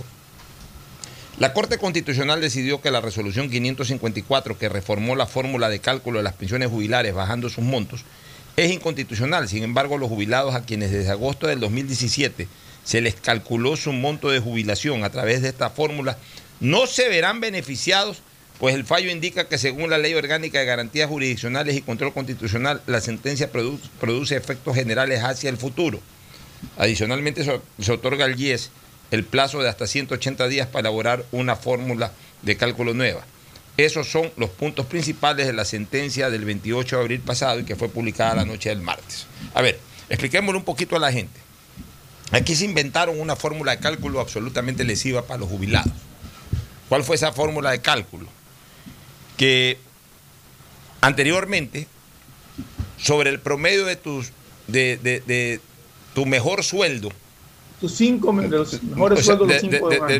la 1.38 1.52
Corte 1.54 1.78
Constitucional 1.78 2.40
decidió 2.40 2.82
que 2.82 2.90
la 2.90 3.00
resolución 3.00 3.48
554, 3.48 4.58
que 4.58 4.68
reformó 4.68 5.16
la 5.16 5.26
fórmula 5.26 5.68
de 5.68 5.80
cálculo 5.80 6.18
de 6.18 6.24
las 6.24 6.34
pensiones 6.34 6.68
jubilares 6.68 7.14
bajando 7.14 7.48
sus 7.48 7.64
montos, 7.64 8.04
es 8.56 8.70
inconstitucional. 8.70 9.48
Sin 9.48 9.62
embargo, 9.62 9.96
los 9.96 10.10
jubilados 10.10 10.54
a 10.54 10.64
quienes 10.64 10.90
desde 10.90 11.10
agosto 11.10 11.46
del 11.46 11.60
2017 11.60 12.46
se 12.84 13.00
les 13.00 13.14
calculó 13.14 13.76
su 13.76 13.92
monto 13.92 14.30
de 14.30 14.40
jubilación 14.40 15.02
a 15.02 15.10
través 15.10 15.40
de 15.42 15.48
esta 15.48 15.70
fórmula, 15.70 16.18
no 16.60 16.86
se 16.86 17.08
verán 17.08 17.40
beneficiados, 17.40 18.22
pues 18.60 18.74
el 18.74 18.84
fallo 18.84 19.10
indica 19.10 19.48
que 19.48 19.56
según 19.56 19.88
la 19.88 19.96
Ley 19.96 20.12
Orgánica 20.12 20.58
de 20.58 20.66
Garantías 20.66 21.08
Jurisdiccionales 21.08 21.74
y 21.74 21.80
Control 21.80 22.12
Constitucional, 22.12 22.82
la 22.86 23.00
sentencia 23.00 23.50
produce, 23.50 24.36
efectos 24.36 24.74
generales 24.74 25.24
hacia 25.24 25.48
el 25.48 25.56
futuro. 25.56 25.98
Adicionalmente, 26.76 27.42
se, 27.42 27.58
se 27.80 27.92
otorga 27.92 28.26
al 28.26 28.38
IES 28.38 28.70
el 29.10 29.24
plazo 29.24 29.62
de 29.62 29.70
hasta 29.70 29.86
180 29.86 30.46
días 30.48 30.66
para 30.66 30.80
elaborar 30.80 31.24
una 31.32 31.56
fórmula 31.56 32.12
de 32.42 32.58
cálculo 32.58 32.92
nueva. 32.92 33.24
Esos 33.78 34.08
son 34.10 34.30
los 34.36 34.50
puntos 34.50 34.84
principales 34.84 35.46
de 35.46 35.54
la 35.54 35.64
sentencia 35.64 36.28
del 36.28 36.44
28 36.44 36.96
de 36.96 37.02
abril 37.02 37.20
pasado 37.20 37.60
y 37.60 37.64
que 37.64 37.76
fue 37.76 37.88
publicada 37.88 38.34
la 38.34 38.44
noche 38.44 38.68
del 38.68 38.82
martes. 38.82 39.26
A 39.54 39.62
ver, 39.62 39.78
expliquémosle 40.10 40.58
un 40.58 40.64
poquito 40.64 40.96
a 40.96 40.98
la 40.98 41.10
gente. 41.10 41.40
Aquí 42.30 42.54
se 42.54 42.66
inventaron 42.66 43.18
una 43.18 43.36
fórmula 43.36 43.72
de 43.72 43.78
cálculo 43.78 44.20
absolutamente 44.20 44.84
lesiva 44.84 45.26
para 45.26 45.40
los 45.40 45.48
jubilados. 45.48 45.92
¿Cuál 46.90 47.04
fue 47.04 47.16
esa 47.16 47.32
fórmula 47.32 47.70
de 47.70 47.80
cálculo? 47.80 48.28
Que 49.36 49.78
anteriormente, 51.00 51.86
sobre 52.98 53.30
el 53.30 53.40
promedio 53.40 53.86
de, 53.86 53.96
tus, 53.96 54.32
de, 54.66 54.98
de, 54.98 55.20
de 55.20 55.60
tu 56.14 56.26
mejor 56.26 56.62
sueldo, 56.62 57.10
tus 57.80 57.92
cinco 57.92 58.32
de 58.32 58.48
los 58.48 58.82
mejores 58.82 59.20
o 59.20 59.22
sea, 59.22 59.36
sueldos 59.36 59.62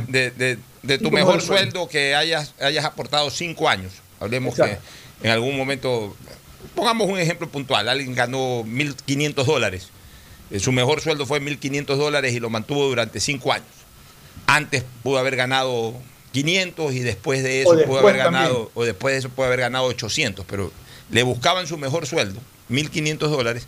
de, 0.09 0.59
de, 0.83 0.99
tu 0.99 1.11
mejor 1.11 1.43
sueldo 1.43 1.89
que 1.89 2.15
hayas, 2.15 2.55
hayas 2.59 2.85
aportado 2.87 3.31
cinco 3.31 3.69
años. 3.69 3.93
Hablemos 4.19 4.59
Exacto. 4.59 4.81
que 5.21 5.27
en 5.29 5.33
algún 5.33 5.57
momento, 5.57 6.17
pongamos 6.75 7.09
un 7.09 7.19
ejemplo 7.19 7.49
puntual, 7.51 7.89
alguien 7.89 8.15
ganó 8.15 8.65
1.500 8.65 9.45
dólares, 9.45 9.89
Eh, 10.51 10.59
su 10.59 10.73
mejor 10.73 11.01
sueldo 11.01 11.27
fue 11.27 11.41
1.500 11.41 11.97
dólares 11.97 12.35
y 12.35 12.41
lo 12.41 12.51
mantuvo 12.51 12.89
durante 12.89 13.21
cinco 13.21 13.53
años. 13.53 13.69
Antes 14.47 14.83
pudo 15.03 15.19
haber 15.19 15.37
ganado 15.37 15.95
500 16.33 16.93
y 16.95 17.01
después 17.01 17.43
de 17.43 17.63
eso 17.63 17.71
O 17.71 17.73
pudo 17.73 17.81
después 17.81 18.03
haber 18.05 18.23
también. 18.23 18.43
ganado, 18.45 18.71
o 18.75 18.85
después 18.85 19.13
de 19.15 19.19
eso 19.19 19.29
puede 19.31 19.49
haber 19.49 19.61
ganado 19.61 19.85
800, 19.87 20.45
pero 20.49 20.73
le 21.11 21.23
buscaban 21.23 21.67
su 21.67 21.77
mejor 21.77 22.07
sueldo, 22.07 22.41
1.500 22.71 23.19
dólares, 23.19 23.67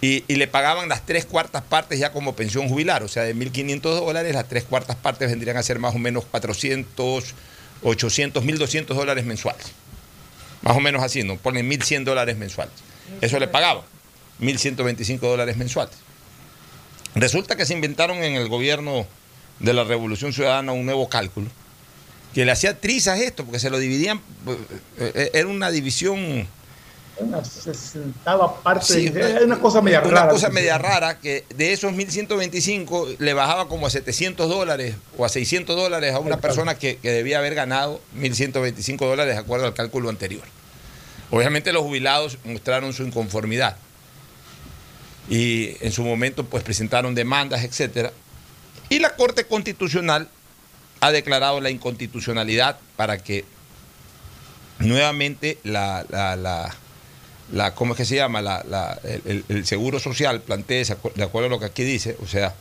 y, 0.00 0.24
y 0.28 0.36
le 0.36 0.48
pagaban 0.48 0.88
las 0.88 1.06
tres 1.06 1.24
cuartas 1.26 1.62
partes 1.62 1.98
ya 1.98 2.12
como 2.12 2.34
pensión 2.34 2.68
jubilar, 2.68 3.02
o 3.02 3.08
sea, 3.08 3.22
de 3.24 3.34
1.500 3.34 3.80
dólares, 3.80 4.34
las 4.34 4.48
tres 4.48 4.64
cuartas 4.64 4.96
partes 4.96 5.28
vendrían 5.30 5.56
a 5.56 5.62
ser 5.62 5.78
más 5.78 5.94
o 5.94 5.98
menos 5.98 6.24
400, 6.24 7.34
800, 7.82 8.44
1.200 8.44 8.86
dólares 8.94 9.24
mensuales. 9.24 9.66
Más 10.62 10.76
o 10.76 10.80
menos 10.80 11.02
así, 11.02 11.24
¿no? 11.24 11.36
Ponen 11.36 11.68
1.100 11.68 12.04
dólares 12.04 12.36
mensuales. 12.36 12.74
Eso 13.20 13.38
le 13.40 13.48
pagaban, 13.48 13.82
1.125 14.40 15.18
dólares 15.18 15.56
mensuales. 15.56 15.94
Resulta 17.14 17.56
que 17.56 17.66
se 17.66 17.74
inventaron 17.74 18.18
en 18.18 18.34
el 18.34 18.48
gobierno 18.48 19.06
de 19.58 19.72
la 19.72 19.84
Revolución 19.84 20.32
Ciudadana 20.32 20.72
un 20.72 20.86
nuevo 20.86 21.08
cálculo 21.08 21.48
que 22.34 22.44
le 22.44 22.52
hacía 22.52 22.78
trizas 22.80 23.20
esto, 23.20 23.44
porque 23.44 23.58
se 23.58 23.70
lo 23.70 23.78
dividían, 23.78 24.20
eh, 24.46 25.12
eh, 25.14 25.30
era 25.34 25.48
una 25.48 25.70
división 25.70 26.46
una 27.18 27.44
sesentava 27.44 28.62
parte, 28.62 28.86
Sí, 28.86 29.08
de, 29.10 29.44
una 29.44 29.58
cosa 29.60 29.82
media 29.82 30.00
una 30.00 30.20
rara. 30.20 30.32
cosa 30.32 30.48
media 30.48 30.78
rara 30.78 31.18
que 31.18 31.44
de 31.54 31.72
esos 31.72 31.92
1.125 31.92 33.16
le 33.18 33.34
bajaba 33.34 33.68
como 33.68 33.86
a 33.86 33.90
700 33.90 34.48
dólares 34.48 34.96
o 35.18 35.24
a 35.24 35.28
600 35.28 35.76
dólares 35.76 36.14
a 36.14 36.18
una 36.20 36.38
persona 36.38 36.74
que, 36.76 36.96
que 36.96 37.10
debía 37.10 37.38
haber 37.38 37.54
ganado 37.54 38.00
1.125 38.16 38.98
dólares 38.98 39.34
de 39.34 39.40
acuerdo 39.40 39.66
al 39.66 39.74
cálculo 39.74 40.08
anterior. 40.08 40.42
Obviamente 41.30 41.72
los 41.72 41.82
jubilados 41.82 42.38
mostraron 42.44 42.92
su 42.92 43.04
inconformidad 43.04 43.76
y 45.28 45.76
en 45.80 45.92
su 45.92 46.02
momento 46.02 46.44
pues 46.44 46.64
presentaron 46.64 47.14
demandas, 47.14 47.62
etcétera. 47.62 48.12
Y 48.88 48.98
la 48.98 49.16
Corte 49.16 49.44
Constitucional 49.44 50.28
ha 51.02 51.10
declarado 51.10 51.60
la 51.60 51.68
inconstitucionalidad 51.68 52.78
para 52.94 53.18
que 53.18 53.44
nuevamente 54.78 55.58
la, 55.64 56.06
la, 56.08 56.72
la, 57.52 57.74
¿cómo 57.74 57.94
es 57.94 57.98
que 57.98 58.04
se 58.04 58.14
llama? 58.14 58.40
La- 58.40 59.00
el, 59.48 59.66
Seguro 59.66 59.98
Social 59.98 60.40
plantea, 60.42 60.84
de 61.16 61.22
acuerdo 61.24 61.46
a 61.48 61.50
lo 61.50 61.58
que 61.58 61.66
aquí 61.66 61.82
dice, 61.82 62.16
o 62.22 62.26
sea, 62.28 62.54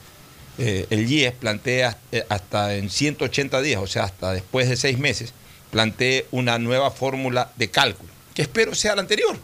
eh, 0.57 0.87
el 0.89 1.09
IES 1.11 1.33
plantea 1.33 1.97
eh, 2.11 2.25
hasta 2.29 2.73
en 2.75 2.89
180 2.89 3.61
días, 3.61 3.79
o 3.79 3.85
sea, 3.87 4.05
hasta 4.05 4.33
después 4.33 4.67
de 4.67 4.75
seis 4.75 4.97
meses, 4.97 5.33
plantee 5.69 6.25
una 6.31 6.57
nueva 6.57 6.89
fórmula 6.89 7.51
de 7.57 7.69
cálculo, 7.69 8.09
que 8.33 8.41
espero 8.41 8.73
sea 8.73 8.95
la 8.95 9.01
anterior. 9.01 9.37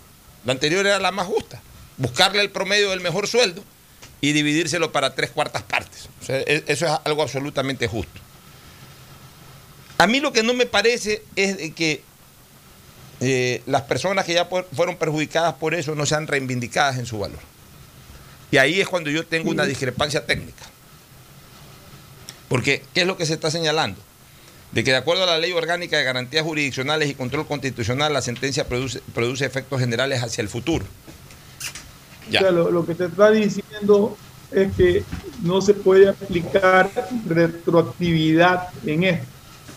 La 0.44 0.54
anterior 0.54 0.88
era 0.88 0.98
la 0.98 1.12
más 1.12 1.28
justa, 1.28 1.62
buscarle 1.98 2.42
el 2.42 2.50
promedio 2.50 2.90
del 2.90 3.02
mejor 3.02 3.28
sueldo 3.28 3.64
y 4.22 4.34
dividírselo 4.34 4.92
para 4.92 5.14
tres 5.14 5.30
cuartas 5.30 5.62
partes. 5.62 6.10
E- 6.30 6.64
eso 6.66 6.88
es 6.88 6.92
algo 7.06 7.22
absolutamente 7.22 7.86
justo. 7.88 8.22
A 9.98 10.08
mí 10.08 10.20
lo 10.20 10.32
que 10.32 10.44
no 10.44 10.54
me 10.54 10.66
parece 10.66 11.24
es 11.36 11.58
de 11.58 11.72
que 11.72 12.04
eh, 13.20 13.64
las 13.66 13.84
personas 13.84 14.26
que 14.26 14.34
ya 14.34 14.48
por- 14.48 14.68
fueron 14.76 14.98
perjudicadas 14.98 15.56
por 15.56 15.74
eso 15.74 15.96
no 15.96 16.06
sean 16.06 16.28
reivindicadas 16.28 16.98
en 16.98 17.06
su 17.06 17.18
valor. 17.20 17.40
Y 18.52 18.58
ahí 18.58 18.80
es 18.80 18.88
cuando 18.88 19.10
yo 19.10 19.26
tengo 19.26 19.50
una 19.50 19.66
discrepancia 19.66 20.26
técnica. 20.26 20.64
Porque, 22.48 22.84
¿qué 22.94 23.02
es 23.02 23.08
lo 23.08 23.18
que 23.18 23.26
se 23.26 23.34
está 23.34 23.52
señalando? 23.52 24.00
De 24.72 24.84
que 24.84 24.92
de 24.92 24.98
acuerdo 24.98 25.24
a 25.24 25.26
la 25.26 25.38
Ley 25.38 25.52
Orgánica 25.52 25.98
de 25.98 26.04
Garantías 26.04 26.44
Jurisdiccionales 26.44 27.10
y 27.10 27.14
Control 27.16 27.48
Constitucional, 27.48 28.14
la 28.14 28.22
sentencia 28.22 28.68
produce, 28.68 29.02
produce 29.14 29.46
efectos 29.46 29.80
generales 29.80 30.22
hacia 30.24 30.42
el 30.42 30.50
futuro. 30.50 30.86
Ya. 32.30 32.40
O 32.40 32.44
sea, 32.44 32.52
lo, 32.52 32.72
lo 32.72 32.86
que 32.86 32.94
te 32.96 33.06
está 33.06 33.32
diciendo 33.32 34.18
es 34.52 34.72
que 34.76 35.04
no 35.42 35.62
se 35.62 35.74
puede 35.74 36.10
aplicar 36.10 36.90
retroactividad 37.28 38.70
en 38.86 39.04
esto. 39.06 39.26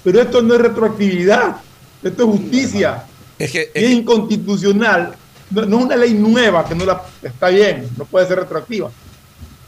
Pero 0.02 0.20
esto 0.20 0.42
no 0.42 0.54
es 0.54 0.60
retroactividad, 0.60 1.56
esto 2.02 2.22
es 2.24 2.28
justicia. 2.30 3.04
Es 3.38 3.50
que, 3.50 3.70
y 3.74 3.84
es 3.84 3.90
inconstitucional 3.90 5.14
no, 5.50 5.62
es 5.62 5.84
una 5.84 5.96
ley 5.96 6.14
nueva 6.14 6.66
que 6.66 6.74
no 6.74 6.84
la 6.84 7.02
está 7.22 7.48
bien, 7.48 7.88
no 7.96 8.04
puede 8.04 8.26
ser 8.26 8.38
retroactiva. 8.38 8.90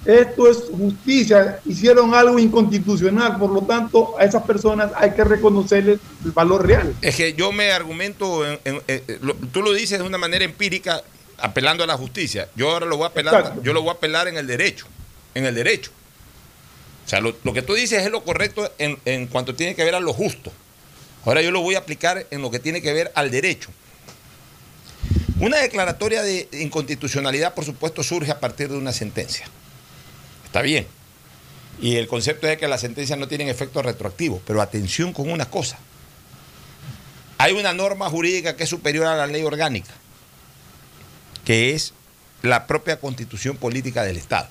Esto 0.04 0.50
es 0.50 0.64
justicia, 0.76 1.60
hicieron 1.64 2.12
algo 2.12 2.38
inconstitucional, 2.38 3.38
por 3.38 3.50
lo 3.50 3.62
tanto 3.62 4.18
a 4.18 4.24
esas 4.24 4.42
personas 4.42 4.90
hay 4.96 5.12
que 5.12 5.22
reconocerles 5.22 6.00
el 6.24 6.32
valor 6.32 6.66
real. 6.66 6.92
Es 7.02 7.14
que 7.14 7.34
yo 7.34 7.52
me 7.52 7.70
argumento, 7.70 8.44
tú 9.52 9.62
lo 9.62 9.72
dices 9.72 10.00
de 10.00 10.04
una 10.04 10.18
manera 10.18 10.44
empírica, 10.44 11.02
apelando 11.38 11.84
a 11.84 11.86
la 11.86 11.96
justicia. 11.96 12.48
Yo 12.56 12.70
ahora 12.70 12.86
lo 12.86 12.96
voy 12.96 13.04
a 13.04 13.08
apelar, 13.08 13.54
yo 13.62 13.72
lo 13.72 13.82
voy 13.82 13.90
a 13.90 13.92
apelar 13.92 14.26
en 14.26 14.36
el 14.36 14.46
derecho, 14.46 14.86
en 15.34 15.46
el 15.46 15.54
derecho. 15.54 15.92
O 17.04 17.08
sea, 17.08 17.20
lo, 17.20 17.34
que 17.52 17.62
tú 17.62 17.74
dices 17.74 18.04
es 18.04 18.10
lo 18.10 18.24
correcto 18.24 18.72
en, 18.78 18.98
en 19.04 19.26
cuanto 19.26 19.54
tiene 19.54 19.74
que 19.74 19.84
ver 19.84 19.94
a 19.94 20.00
lo 20.00 20.12
justo. 20.12 20.52
Ahora 21.24 21.42
yo 21.42 21.50
lo 21.50 21.60
voy 21.60 21.74
a 21.74 21.78
aplicar 21.78 22.26
en 22.30 22.42
lo 22.42 22.50
que 22.50 22.58
tiene 22.58 22.82
que 22.82 22.92
ver 22.92 23.12
al 23.14 23.30
derecho. 23.30 23.70
Una 25.38 25.58
declaratoria 25.58 26.22
de 26.22 26.48
inconstitucionalidad, 26.52 27.54
por 27.54 27.64
supuesto, 27.64 28.02
surge 28.02 28.30
a 28.30 28.40
partir 28.40 28.68
de 28.68 28.76
una 28.76 28.92
sentencia. 28.92 29.46
Está 30.44 30.62
bien. 30.62 30.86
Y 31.80 31.96
el 31.96 32.06
concepto 32.06 32.46
es 32.46 32.58
que 32.58 32.68
las 32.68 32.80
sentencias 32.80 33.18
no 33.18 33.26
tienen 33.26 33.48
efecto 33.48 33.82
retroactivo. 33.82 34.40
Pero 34.46 34.62
atención 34.62 35.12
con 35.12 35.30
una 35.30 35.46
cosa. 35.46 35.78
Hay 37.38 37.54
una 37.54 37.72
norma 37.72 38.08
jurídica 38.08 38.54
que 38.54 38.62
es 38.62 38.70
superior 38.70 39.06
a 39.06 39.16
la 39.16 39.26
ley 39.26 39.42
orgánica, 39.42 39.92
que 41.44 41.74
es 41.74 41.92
la 42.42 42.68
propia 42.68 43.00
constitución 43.00 43.56
política 43.56 44.04
del 44.04 44.16
Estado. 44.16 44.48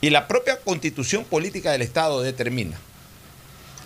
Y 0.00 0.10
la 0.10 0.28
propia 0.28 0.60
constitución 0.60 1.24
política 1.24 1.72
del 1.72 1.82
Estado 1.82 2.22
determina 2.22 2.78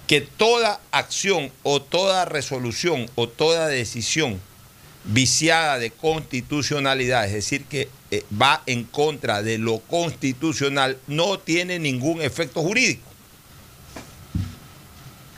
que 0.07 0.21
toda 0.21 0.81
acción 0.91 1.51
o 1.63 1.81
toda 1.81 2.25
resolución 2.25 3.11
o 3.15 3.29
toda 3.29 3.69
decisión 3.69 4.41
viciada 5.05 5.79
de 5.79 5.91
constitucionalidad, 5.91 7.27
es 7.27 7.33
decir, 7.33 7.65
que 7.65 7.89
eh, 8.11 8.25
va 8.41 8.63
en 8.67 8.85
contra 8.85 9.43
de 9.43 9.59
lo 9.59 9.81
constitucional, 9.81 10.99
no 11.07 11.39
tiene 11.39 11.79
ningún 11.79 12.23
efecto 12.23 12.63
jurídico. 12.63 13.03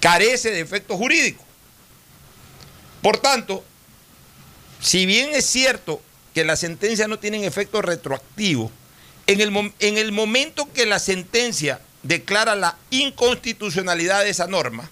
Carece 0.01 0.51
de 0.51 0.61
efecto 0.61 0.97
jurídico. 0.97 1.45
Por 3.03 3.19
tanto, 3.19 3.65
si 4.81 5.07
bien 5.07 5.31
es 5.33 5.47
cierto 5.47 6.01
que 6.35 6.45
las 6.45 6.61
sentencias 6.61 7.09
no 7.09 7.19
tienen 7.19 7.45
efecto 7.45 7.83
retroactivo, 7.83 8.71
en 9.27 9.41
el, 9.41 9.73
en 9.81 10.15
momento 10.15 10.73
que 10.73 10.87
la 10.87 10.99
sentencia 10.99 11.81
declara 12.03 12.55
la 12.55 12.77
inconstitucionalidad 12.91 14.23
de 14.23 14.31
esa 14.31 14.47
norma, 14.47 14.91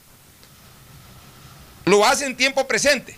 lo 1.84 2.04
hace 2.04 2.26
en 2.26 2.36
tiempo 2.36 2.66
presente. 2.66 3.16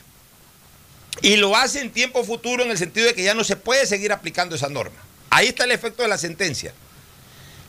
Y 1.23 1.37
lo 1.37 1.57
hace 1.57 1.81
en 1.81 1.91
tiempo 1.91 2.23
futuro 2.25 2.63
en 2.63 2.71
el 2.71 2.77
sentido 2.77 3.07
de 3.07 3.15
que 3.15 3.23
ya 3.23 3.35
no 3.35 3.43
se 3.43 3.57
puede 3.57 3.87
seguir 3.87 4.13
aplicando 4.13 4.55
esa 4.55 4.69
norma. 4.69 4.97
Ahí 5.31 5.49
está 5.49 5.65
el 5.65 5.73
efecto 5.73 6.03
de 6.03 6.09
la 6.09 6.19
sentencia. 6.19 6.75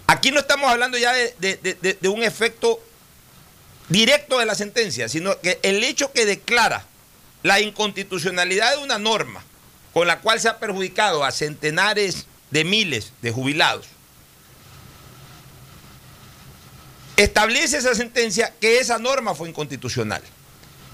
Aquí 0.08 0.32
no 0.32 0.40
estamos 0.40 0.70
hablando 0.70 0.98
ya 0.98 1.14
de, 1.14 1.98
un 2.10 2.24
efecto 2.24 2.82
directo 3.90 4.40
de 4.40 4.46
la 4.46 4.56
sentencia, 4.56 5.08
sino 5.08 5.40
que 5.40 5.60
el 5.64 5.84
hecho 5.84 6.12
que 6.12 6.26
declara 6.26 6.86
la 7.44 7.60
inconstitucionalidad 7.62 8.76
de 8.76 8.84
una 8.84 9.00
norma 9.00 9.44
con 9.94 10.08
la 10.08 10.20
cual 10.20 10.40
se 10.40 10.50
ha 10.50 10.60
perjudicado 10.60 11.24
a 11.24 11.32
centenares 11.32 12.26
de 12.52 12.64
miles 12.64 13.14
de 13.22 13.32
jubilados, 13.32 13.88
establece 17.18 17.78
esa 17.78 17.96
sentencia 17.96 18.54
que 18.60 18.80
esa 18.80 19.00
norma 19.00 19.36
fue 19.36 19.50
inconstitucional. 19.50 20.22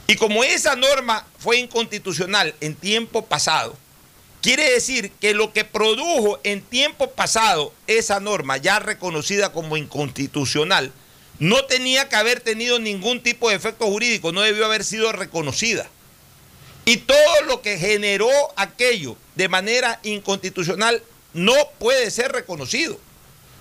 Y 0.08 0.16
como 0.16 0.44
esa 0.44 0.76
norma 0.76 1.26
fue 1.38 1.58
inconstitucional 1.58 2.56
en 2.62 2.76
tiempo 2.76 3.26
pasado, 3.26 3.78
quiere 4.42 4.72
decir 4.72 5.12
que 5.20 5.34
lo 5.34 5.54
que 5.54 5.66
produjo 5.66 6.40
en 6.44 6.62
tiempo 6.62 7.12
pasado 7.12 7.74
esa 7.88 8.20
norma 8.20 8.58
ya 8.58 8.80
reconocida 8.80 9.52
como 9.52 9.78
inconstitucional, 9.78 10.92
no 11.40 11.66
tenía 11.66 12.10
que 12.10 12.16
haber 12.16 12.40
tenido 12.42 12.80
ningún 12.80 13.22
tipo 13.22 13.50
de 13.50 13.56
efecto 13.56 13.86
jurídico, 13.88 14.32
no 14.32 14.42
debió 14.42 14.66
haber 14.66 14.84
sido 14.84 15.12
reconocida. 15.12 15.90
Y 16.86 16.98
todo 16.98 17.42
lo 17.48 17.62
que 17.62 17.78
generó 17.78 18.30
aquello 18.56 19.16
de 19.36 19.48
manera 19.48 20.00
inconstitucional 20.04 21.02
no 21.34 21.54
puede 21.80 22.12
ser 22.12 22.32
reconocido. 22.32 23.00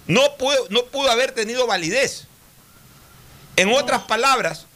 No 0.06 0.36
pudo, 0.36 0.66
no 0.70 0.84
pudo 0.86 1.10
haber 1.10 1.32
tenido 1.32 1.66
validez. 1.66 2.24
En 3.56 3.72
otras 3.72 4.02
palabras, 4.02 4.66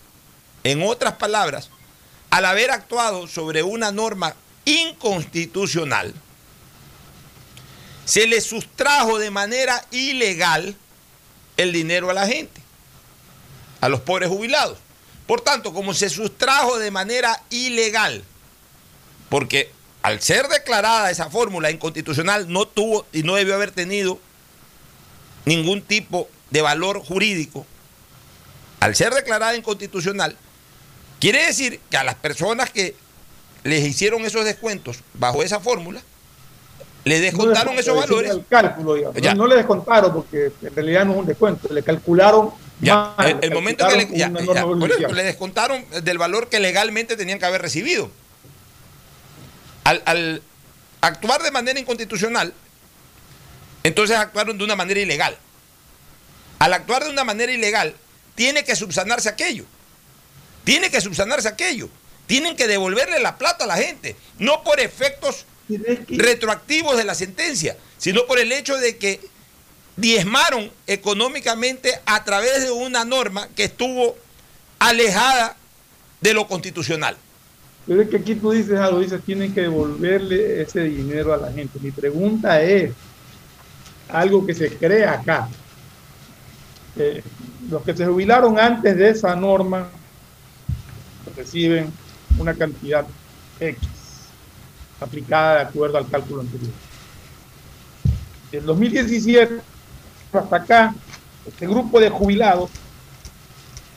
en 0.64 0.82
otras 0.82 1.14
palabras, 1.14 1.70
al 2.30 2.44
haber 2.44 2.70
actuado 2.70 3.26
sobre 3.26 3.62
una 3.62 3.92
norma 3.92 4.34
inconstitucional, 4.64 6.14
se 8.04 8.26
le 8.26 8.40
sustrajo 8.40 9.18
de 9.18 9.30
manera 9.30 9.84
ilegal 9.90 10.76
el 11.56 11.72
dinero 11.72 12.10
a 12.10 12.14
la 12.14 12.26
gente, 12.26 12.60
a 13.80 13.88
los 13.88 14.00
pobres 14.00 14.28
jubilados. 14.28 14.78
Por 15.26 15.40
tanto, 15.40 15.72
como 15.72 15.92
se 15.92 16.08
sustrajo 16.08 16.78
de 16.78 16.90
manera 16.92 17.42
ilegal, 17.50 18.24
porque 19.28 19.72
al 20.06 20.22
ser 20.22 20.46
declarada 20.46 21.10
esa 21.10 21.30
fórmula 21.30 21.68
inconstitucional 21.68 22.46
no 22.48 22.64
tuvo 22.64 23.04
y 23.12 23.24
no 23.24 23.34
debió 23.34 23.56
haber 23.56 23.72
tenido 23.72 24.20
ningún 25.44 25.82
tipo 25.82 26.28
de 26.50 26.62
valor 26.62 27.00
jurídico, 27.00 27.66
al 28.78 28.94
ser 28.94 29.12
declarada 29.12 29.56
inconstitucional, 29.56 30.36
Quiere 31.18 31.46
decir 31.46 31.80
que 31.90 31.96
a 31.96 32.04
las 32.04 32.14
personas 32.14 32.70
que 32.70 32.94
les 33.64 33.84
hicieron 33.84 34.24
esos 34.26 34.44
descuentos 34.44 35.00
bajo 35.14 35.42
esa 35.42 35.58
fórmula, 35.58 36.02
le 37.02 37.18
descontaron 37.18 37.76
esos 37.76 37.96
valores. 37.96 38.30
El 38.30 38.46
cálculo, 38.46 39.12
No, 39.34 39.46
le 39.48 39.56
descontaron 39.56 40.12
porque 40.12 40.52
en 40.62 40.74
realidad 40.74 41.04
no 41.04 41.14
es 41.14 41.18
un 41.18 41.26
descuento, 41.26 41.72
le 41.72 41.82
calcularon. 41.82 42.50
Ya, 42.80 43.16
el, 43.40 43.50
momento 43.50 43.88
que 43.88 43.96
le, 43.96 45.14
le 45.14 45.22
descontaron 45.24 45.84
del 46.04 46.18
valor 46.18 46.48
que 46.48 46.60
legalmente 46.60 47.16
tenían 47.16 47.40
que 47.40 47.46
haber 47.46 47.62
recibido. 47.62 48.08
Al, 49.86 50.02
al 50.04 50.42
actuar 51.00 51.44
de 51.44 51.52
manera 51.52 51.78
inconstitucional, 51.78 52.52
entonces 53.84 54.16
actuaron 54.16 54.58
de 54.58 54.64
una 54.64 54.74
manera 54.74 54.98
ilegal. 54.98 55.38
Al 56.58 56.72
actuar 56.72 57.04
de 57.04 57.10
una 57.10 57.22
manera 57.22 57.52
ilegal, 57.52 57.94
tiene 58.34 58.64
que 58.64 58.74
subsanarse 58.74 59.28
aquello. 59.28 59.64
Tiene 60.64 60.90
que 60.90 61.00
subsanarse 61.00 61.46
aquello. 61.46 61.88
Tienen 62.26 62.56
que 62.56 62.66
devolverle 62.66 63.20
la 63.20 63.38
plata 63.38 63.62
a 63.62 63.68
la 63.68 63.76
gente. 63.76 64.16
No 64.40 64.64
por 64.64 64.80
efectos 64.80 65.46
retroactivos 66.08 66.96
de 66.96 67.04
la 67.04 67.14
sentencia, 67.14 67.76
sino 67.96 68.26
por 68.26 68.40
el 68.40 68.50
hecho 68.50 68.76
de 68.78 68.96
que 68.96 69.20
diezmaron 69.94 70.72
económicamente 70.88 72.00
a 72.06 72.24
través 72.24 72.64
de 72.64 72.72
una 72.72 73.04
norma 73.04 73.48
que 73.54 73.64
estuvo 73.64 74.16
alejada 74.80 75.56
de 76.20 76.34
lo 76.34 76.48
constitucional. 76.48 77.16
Pero 77.86 78.02
es 78.02 78.08
que 78.08 78.16
aquí 78.16 78.34
tú 78.34 78.50
dices 78.50 78.78
algo, 78.78 79.00
dices, 79.00 79.22
tienen 79.22 79.54
que 79.54 79.62
devolverle 79.62 80.62
ese 80.62 80.82
dinero 80.82 81.32
a 81.32 81.36
la 81.36 81.52
gente. 81.52 81.78
Mi 81.80 81.92
pregunta 81.92 82.60
es, 82.60 82.92
algo 84.08 84.46
que 84.46 84.54
se 84.54 84.76
crea 84.76 85.12
acá, 85.12 85.48
los 87.70 87.82
que 87.82 87.94
se 87.94 88.06
jubilaron 88.06 88.58
antes 88.58 88.96
de 88.96 89.10
esa 89.10 89.34
norma, 89.36 89.88
reciben 91.36 91.92
una 92.38 92.54
cantidad 92.54 93.06
X 93.60 93.78
aplicada 95.00 95.56
de 95.56 95.60
acuerdo 95.62 95.98
al 95.98 96.08
cálculo 96.08 96.40
anterior. 96.40 96.72
En 98.52 98.64
2017 98.64 99.60
hasta 100.32 100.56
acá, 100.56 100.94
este 101.46 101.66
grupo 101.66 102.00
de 102.00 102.10
jubilados 102.10 102.70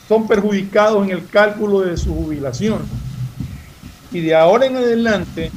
son 0.08 0.26
perjudicados 0.26 1.04
en 1.04 1.10
el 1.10 1.28
cálculo 1.28 1.80
de 1.80 1.96
su 1.96 2.14
jubilación. 2.14 2.80
Y 4.12 4.20
de 4.20 4.34
ahora 4.34 4.66
en 4.66 4.76
adelante 4.76 5.50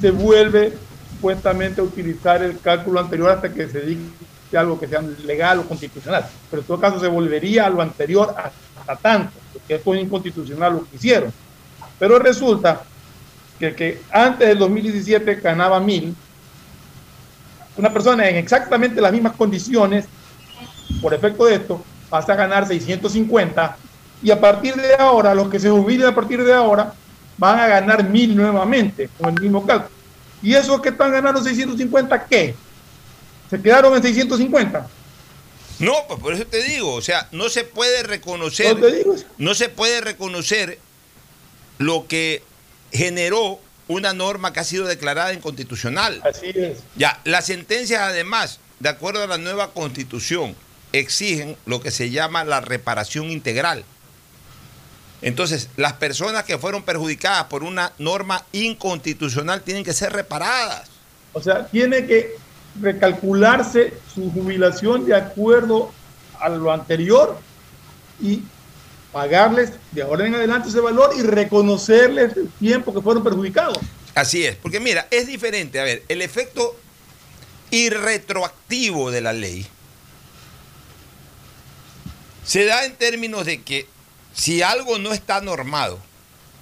se 0.00 0.10
vuelve 0.10 0.72
supuestamente 1.12 1.80
a 1.80 1.84
utilizar 1.84 2.42
el 2.42 2.58
cálculo 2.60 3.00
anterior 3.00 3.30
hasta 3.30 3.52
que 3.52 3.68
se 3.68 3.80
diga 3.80 4.60
algo 4.60 4.78
que 4.78 4.86
sea 4.86 5.02
legal 5.24 5.58
o 5.58 5.68
constitucional. 5.68 6.26
Pero 6.50 6.62
en 6.62 6.66
todo 6.66 6.80
caso 6.80 7.00
se 7.00 7.08
volvería 7.08 7.66
a 7.66 7.70
lo 7.70 7.82
anterior 7.82 8.34
hasta 8.36 8.96
tanto 8.96 9.32
que 9.66 9.78
fue 9.78 10.00
inconstitucional 10.00 10.74
lo 10.74 10.84
que 10.88 10.96
hicieron. 10.96 11.32
Pero 11.98 12.18
resulta 12.18 12.82
que, 13.58 13.74
que 13.74 14.00
antes 14.10 14.48
del 14.48 14.58
2017 14.58 15.34
ganaba 15.36 15.80
mil, 15.80 16.14
una 17.76 17.92
persona 17.92 18.28
en 18.28 18.36
exactamente 18.36 19.00
las 19.00 19.12
mismas 19.12 19.34
condiciones, 19.36 20.06
por 21.02 21.12
efecto 21.12 21.44
de 21.44 21.56
esto, 21.56 21.84
pasa 22.08 22.32
a 22.32 22.36
ganar 22.36 22.66
650 22.66 23.76
y 24.22 24.30
a 24.30 24.40
partir 24.40 24.74
de 24.74 24.94
ahora, 24.94 25.34
los 25.34 25.48
que 25.48 25.60
se 25.60 25.70
jubilen 25.70 26.08
a 26.08 26.14
partir 26.14 26.42
de 26.42 26.52
ahora, 26.52 26.92
van 27.38 27.58
a 27.58 27.66
ganar 27.66 28.04
mil 28.08 28.36
nuevamente 28.36 29.08
con 29.18 29.34
el 29.34 29.40
mismo 29.40 29.66
cálculo. 29.66 29.96
¿Y 30.42 30.54
esos 30.54 30.80
que 30.82 30.90
están 30.90 31.12
ganando 31.12 31.42
650 31.42 32.26
qué? 32.26 32.54
¿Se 33.48 33.60
quedaron 33.60 33.94
en 33.96 34.02
650? 34.02 34.86
No, 35.78 35.94
pues 36.08 36.20
por 36.20 36.34
eso 36.34 36.46
te 36.46 36.62
digo, 36.62 36.92
o 36.92 37.00
sea, 37.00 37.28
no 37.32 37.48
se 37.48 37.64
puede 37.64 38.02
reconocer, 38.02 38.76
no, 39.38 39.54
se 39.54 39.68
puede 39.68 40.00
reconocer 40.00 40.78
lo 41.78 42.06
que 42.08 42.42
generó 42.92 43.60
una 43.86 44.12
norma 44.12 44.52
que 44.52 44.60
ha 44.60 44.64
sido 44.64 44.86
declarada 44.86 45.32
inconstitucional. 45.32 46.20
Así 46.24 46.50
es. 46.54 46.80
Ya, 46.96 47.20
las 47.24 47.46
sentencias 47.46 48.00
además, 48.02 48.58
de 48.80 48.88
acuerdo 48.88 49.22
a 49.22 49.28
la 49.28 49.38
nueva 49.38 49.72
constitución, 49.72 50.56
exigen 50.92 51.56
lo 51.64 51.80
que 51.80 51.92
se 51.92 52.10
llama 52.10 52.44
la 52.44 52.60
reparación 52.60 53.30
integral. 53.30 53.84
Entonces, 55.20 55.68
las 55.76 55.94
personas 55.94 56.44
que 56.44 56.58
fueron 56.58 56.82
perjudicadas 56.82 57.44
por 57.44 57.64
una 57.64 57.92
norma 57.98 58.44
inconstitucional 58.52 59.62
tienen 59.62 59.84
que 59.84 59.92
ser 59.92 60.12
reparadas. 60.12 60.88
O 61.32 61.42
sea, 61.42 61.66
tiene 61.66 62.06
que 62.06 62.36
recalcularse 62.80 63.94
su 64.14 64.30
jubilación 64.30 65.06
de 65.06 65.16
acuerdo 65.16 65.92
a 66.38 66.48
lo 66.48 66.72
anterior 66.72 67.38
y 68.20 68.42
pagarles 69.12 69.72
de 69.92 70.02
ahora 70.02 70.26
en 70.26 70.34
adelante 70.34 70.68
ese 70.68 70.80
valor 70.80 71.10
y 71.16 71.22
reconocerles 71.22 72.36
el 72.36 72.48
tiempo 72.50 72.94
que 72.94 73.00
fueron 73.00 73.24
perjudicados. 73.24 73.78
Así 74.14 74.44
es, 74.44 74.56
porque 74.56 74.80
mira, 74.80 75.08
es 75.10 75.26
diferente. 75.26 75.80
A 75.80 75.84
ver, 75.84 76.04
el 76.08 76.22
efecto 76.22 76.76
irretroactivo 77.70 79.10
de 79.10 79.20
la 79.20 79.32
ley 79.32 79.66
se 82.44 82.64
da 82.64 82.84
en 82.84 82.94
términos 82.94 83.44
de 83.44 83.62
que 83.62 83.86
si 84.38 84.62
algo 84.62 84.98
no 84.98 85.12
está 85.12 85.40
normado 85.40 85.98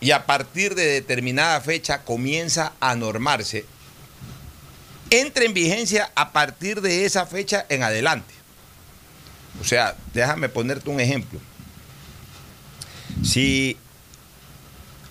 y 0.01 0.13
a 0.13 0.25
partir 0.25 0.75
de 0.75 0.87
determinada 0.87 1.61
fecha 1.61 2.03
comienza 2.05 2.73
a 2.81 2.95
normarse, 2.95 3.67
entra 5.11 5.45
en 5.45 5.53
vigencia 5.53 6.11
a 6.15 6.33
partir 6.33 6.81
de 6.81 7.05
esa 7.05 7.27
fecha 7.27 7.67
en 7.69 7.83
adelante. 7.83 8.33
O 9.61 9.65
sea, 9.65 9.95
déjame 10.15 10.49
ponerte 10.49 10.89
un 10.89 11.01
ejemplo. 11.01 11.39
Si 13.23 13.77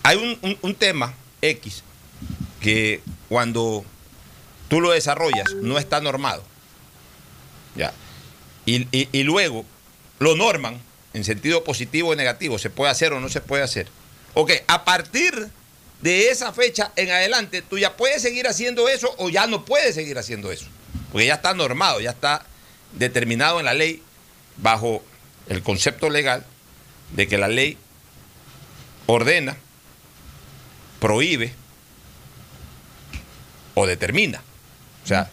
hay 0.02 0.38
un, 0.62 0.74
tema 0.74 1.14
X 1.42 1.84
que 2.60 3.00
cuando 3.28 3.84
tú 4.68 4.80
lo 4.80 4.90
desarrollas 4.90 5.54
no 5.62 5.78
está 5.78 6.00
normado, 6.00 6.42
¿ya? 7.76 7.92
Y, 8.64 8.88
y- 8.96 9.08
y 9.12 9.22
luego 9.22 9.64
lo 10.18 10.34
norman 10.34 10.80
en 11.16 11.24
sentido 11.24 11.64
positivo 11.64 12.10
o 12.10 12.14
negativo, 12.14 12.58
se 12.58 12.68
puede 12.68 12.90
hacer 12.90 13.14
o 13.14 13.20
no 13.20 13.30
se 13.30 13.40
puede 13.40 13.62
hacer. 13.62 13.88
Ok, 14.34 14.52
a 14.66 14.84
partir 14.84 15.48
de 16.02 16.28
esa 16.28 16.52
fecha 16.52 16.92
en 16.94 17.10
adelante, 17.10 17.62
tú 17.62 17.78
ya 17.78 17.96
puedes 17.96 18.20
seguir 18.20 18.46
haciendo 18.46 18.86
eso 18.86 19.14
o 19.16 19.30
ya 19.30 19.46
no 19.46 19.64
puedes 19.64 19.94
seguir 19.94 20.18
haciendo 20.18 20.52
eso. 20.52 20.66
Porque 21.10 21.26
ya 21.26 21.36
está 21.36 21.54
normado, 21.54 22.00
ya 22.00 22.10
está 22.10 22.44
determinado 22.92 23.58
en 23.60 23.64
la 23.64 23.72
ley 23.72 24.02
bajo 24.58 25.02
el 25.48 25.62
concepto 25.62 26.10
legal 26.10 26.44
de 27.12 27.26
que 27.26 27.38
la 27.38 27.48
ley 27.48 27.78
ordena, 29.06 29.56
prohíbe 31.00 31.54
o 33.72 33.86
determina. 33.86 34.42
O 35.02 35.06
sea, 35.06 35.30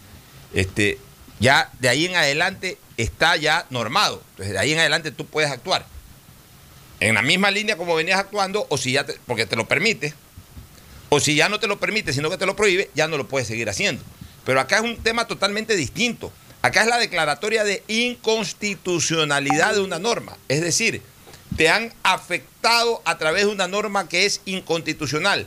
este, 0.54 0.98
ya 1.44 1.70
de 1.80 1.90
ahí 1.90 2.06
en 2.06 2.16
adelante 2.16 2.78
está 2.96 3.36
ya 3.36 3.66
normado. 3.70 4.24
Entonces, 4.32 4.54
de 4.54 4.60
ahí 4.60 4.72
en 4.72 4.80
adelante 4.80 5.12
tú 5.12 5.26
puedes 5.26 5.52
actuar. 5.52 5.86
En 7.02 7.16
la 7.16 7.22
misma 7.22 7.52
línea 7.52 7.76
como 7.76 7.96
venías 7.96 8.18
actuando, 8.20 8.66
o 8.70 8.78
si 8.78 8.94
ya 8.94 9.06
te- 9.06 9.20
porque 9.28 9.46
te 9.46 9.58
lo 9.58 9.68
permite, 9.68 10.14
o 11.10 11.20
si 11.20 11.36
ya 11.36 11.50
no 11.50 11.60
te 11.60 11.68
lo 11.68 11.80
permite, 11.80 12.14
sino 12.14 12.30
que 12.30 12.38
te 12.38 12.46
lo 12.46 12.56
prohíbe, 12.56 12.90
ya 12.96 13.08
no 13.10 13.18
lo 13.18 13.28
puedes 13.28 13.48
seguir 13.50 13.70
haciendo. 13.70 14.02
Pero 14.46 14.62
acá 14.62 14.78
es 14.78 14.84
un 14.84 14.98
tema 14.98 15.28
totalmente 15.28 15.76
distinto. 15.76 16.32
Acá 16.62 16.82
es 16.82 16.88
la 16.88 16.98
declaratoria 16.98 17.66
de 17.66 17.84
inconstitucionalidad 17.90 19.74
de 19.74 19.82
una 19.82 20.00
norma. 20.00 20.38
Es 20.48 20.62
decir, 20.62 21.02
te 21.58 21.70
han 21.70 21.94
afectado 22.04 23.02
a 23.04 23.18
través 23.18 23.46
de 23.46 23.52
una 23.52 23.68
norma 23.68 24.08
que 24.08 24.26
es 24.26 24.40
inconstitucional, 24.46 25.46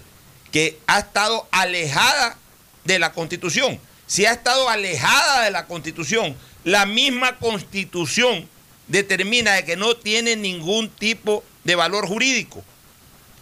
que 0.52 0.78
ha 0.86 0.98
estado 0.98 1.48
alejada 1.52 2.36
de 2.84 2.98
la 2.98 3.12
Constitución. 3.12 3.80
Si 4.06 4.24
ha 4.24 4.32
estado 4.32 4.68
alejada 4.68 5.44
de 5.44 5.50
la 5.50 5.66
Constitución, 5.66 6.36
la 6.64 6.86
misma 6.86 7.38
Constitución 7.38 8.48
determina 8.86 9.54
de 9.54 9.64
que 9.64 9.76
no 9.76 9.96
tiene 9.96 10.36
ningún 10.36 10.88
tipo 10.88 11.42
de 11.64 11.74
valor 11.74 12.06
jurídico, 12.06 12.64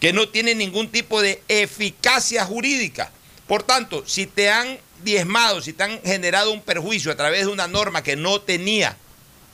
que 0.00 0.12
no 0.12 0.28
tiene 0.28 0.54
ningún 0.54 0.90
tipo 0.90 1.20
de 1.20 1.42
eficacia 1.48 2.44
jurídica. 2.44 3.10
Por 3.46 3.62
tanto, 3.62 4.04
si 4.06 4.26
te 4.26 4.50
han 4.50 4.78
diezmado, 5.02 5.60
si 5.60 5.74
te 5.74 5.82
han 5.82 6.00
generado 6.02 6.50
un 6.50 6.62
perjuicio 6.62 7.12
a 7.12 7.16
través 7.16 7.46
de 7.46 7.52
una 7.52 7.68
norma 7.68 8.02
que 8.02 8.16
no 8.16 8.40
tenía 8.40 8.96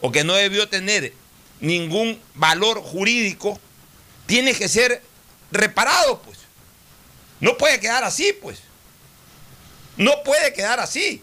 o 0.00 0.12
que 0.12 0.22
no 0.22 0.34
debió 0.34 0.68
tener 0.68 1.12
ningún 1.60 2.20
valor 2.34 2.80
jurídico, 2.80 3.58
tiene 4.26 4.54
que 4.54 4.68
ser 4.68 5.02
reparado, 5.50 6.22
pues. 6.22 6.38
No 7.40 7.56
puede 7.56 7.80
quedar 7.80 8.04
así, 8.04 8.32
pues. 8.40 8.60
No 9.96 10.22
puede 10.24 10.52
quedar 10.52 10.80
así. 10.80 11.22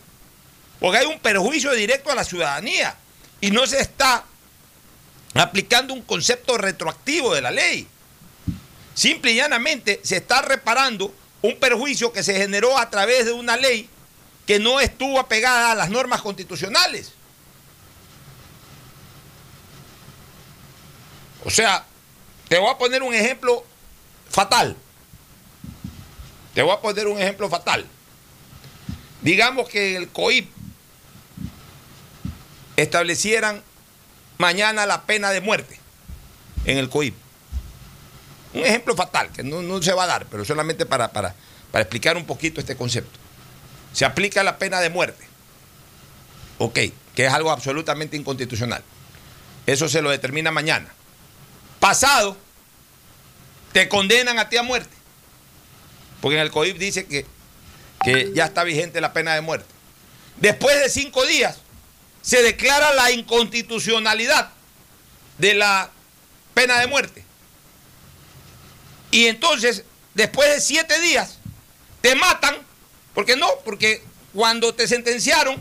Porque 0.79 0.99
hay 0.99 1.05
un 1.05 1.19
perjuicio 1.19 1.71
directo 1.73 2.11
a 2.11 2.15
la 2.15 2.23
ciudadanía 2.23 2.95
y 3.41 3.51
no 3.51 3.65
se 3.65 3.79
está 3.79 4.25
aplicando 5.33 5.93
un 5.93 6.01
concepto 6.01 6.57
retroactivo 6.57 7.33
de 7.33 7.41
la 7.41 7.51
ley. 7.51 7.87
Simple 8.93 9.31
y 9.31 9.35
llanamente 9.35 9.99
se 10.03 10.17
está 10.17 10.41
reparando 10.41 11.13
un 11.41 11.57
perjuicio 11.59 12.11
que 12.11 12.23
se 12.23 12.35
generó 12.35 12.77
a 12.77 12.89
través 12.89 13.25
de 13.25 13.31
una 13.31 13.57
ley 13.57 13.89
que 14.45 14.59
no 14.59 14.79
estuvo 14.79 15.19
apegada 15.19 15.71
a 15.71 15.75
las 15.75 15.89
normas 15.89 16.21
constitucionales. 16.21 17.13
O 21.43 21.49
sea, 21.49 21.85
te 22.47 22.57
voy 22.57 22.71
a 22.71 22.77
poner 22.77 23.03
un 23.03 23.13
ejemplo 23.13 23.65
fatal. 24.29 24.75
Te 26.53 26.61
voy 26.61 26.73
a 26.73 26.81
poner 26.81 27.07
un 27.07 27.19
ejemplo 27.19 27.49
fatal. 27.49 27.87
Digamos 29.21 29.67
que 29.69 29.95
el 29.95 30.09
COIP 30.09 30.49
establecieran 32.75 33.63
mañana 34.37 34.85
la 34.85 35.03
pena 35.03 35.31
de 35.31 35.41
muerte 35.41 35.79
en 36.65 36.77
el 36.77 36.89
COIP. 36.89 37.15
Un 38.53 38.65
ejemplo 38.65 38.95
fatal, 38.95 39.31
que 39.31 39.43
no, 39.43 39.61
no 39.61 39.81
se 39.81 39.93
va 39.93 40.03
a 40.03 40.07
dar, 40.07 40.25
pero 40.27 40.45
solamente 40.45 40.85
para, 40.85 41.11
para, 41.11 41.35
para 41.71 41.81
explicar 41.81 42.17
un 42.17 42.25
poquito 42.25 42.59
este 42.59 42.75
concepto. 42.75 43.19
Se 43.93 44.05
aplica 44.05 44.43
la 44.43 44.57
pena 44.57 44.79
de 44.79 44.89
muerte. 44.89 45.25
Ok, 46.59 46.79
que 47.15 47.25
es 47.25 47.33
algo 47.33 47.51
absolutamente 47.51 48.15
inconstitucional. 48.15 48.83
Eso 49.65 49.89
se 49.89 50.01
lo 50.01 50.09
determina 50.09 50.51
mañana. 50.51 50.89
Pasado, 51.79 52.37
te 53.73 53.89
condenan 53.89 54.39
a 54.39 54.49
ti 54.49 54.57
a 54.57 54.63
muerte. 54.63 54.95
Porque 56.21 56.35
en 56.35 56.41
el 56.41 56.51
COIP 56.51 56.77
dice 56.77 57.05
que, 57.05 57.25
que 58.03 58.31
ya 58.33 58.45
está 58.45 58.63
vigente 58.63 59.01
la 59.01 59.13
pena 59.13 59.33
de 59.35 59.41
muerte. 59.41 59.67
Después 60.37 60.79
de 60.79 60.89
cinco 60.89 61.25
días, 61.25 61.57
se 62.21 62.41
declara 62.43 62.93
la 62.93 63.11
inconstitucionalidad 63.11 64.51
de 65.37 65.53
la 65.53 65.89
pena 66.53 66.79
de 66.79 66.87
muerte. 66.87 67.23
Y 69.11 69.27
entonces, 69.27 69.83
después 70.13 70.49
de 70.53 70.61
siete 70.61 70.99
días, 70.99 71.39
te 72.01 72.15
matan, 72.15 72.55
porque 73.13 73.35
no, 73.35 73.47
porque 73.63 74.03
cuando 74.33 74.73
te 74.75 74.87
sentenciaron, 74.87 75.57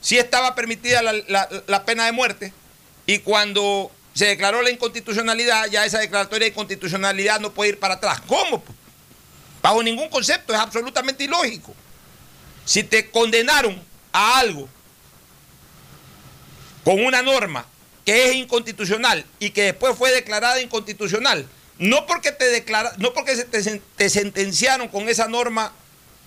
sí 0.00 0.16
estaba 0.16 0.54
permitida 0.54 1.02
la, 1.02 1.12
la- 1.28 1.48
la 1.66 1.84
pena 1.84 2.06
de 2.06 2.12
muerte, 2.12 2.52
y 3.06 3.18
cuando 3.18 3.90
se 4.14 4.26
declaró 4.26 4.62
la 4.62 4.70
inconstitucionalidad, 4.70 5.66
ya 5.66 5.84
esa 5.84 5.98
declaratoria 5.98 6.46
de 6.46 6.50
inconstitucionalidad 6.50 7.40
no 7.40 7.52
puede 7.52 7.70
ir 7.70 7.78
para 7.78 7.94
atrás. 7.94 8.20
¿Cómo? 8.26 8.62
Bajo 9.62 9.82
ningún 9.82 10.08
concepto, 10.08 10.52
es 10.52 10.58
absolutamente 10.58 11.24
ilógico. 11.24 11.74
Si 12.64 12.84
te 12.84 13.10
condenaron 13.10 13.80
a 14.12 14.38
algo 14.38 14.68
con 16.84 17.04
una 17.04 17.22
norma 17.22 17.66
que 18.04 18.28
es 18.28 18.36
inconstitucional 18.36 19.24
y 19.38 19.50
que 19.50 19.64
después 19.64 19.96
fue 19.96 20.10
declarada 20.12 20.60
inconstitucional, 20.60 21.46
no 21.78 22.06
porque 22.06 22.32
te 22.32 22.46
declara, 22.48 22.92
no 22.98 23.12
porque 23.12 23.36
se 23.36 23.44
te, 23.44 23.80
te 23.96 24.10
sentenciaron 24.10 24.88
con 24.88 25.08
esa 25.08 25.28
norma 25.28 25.72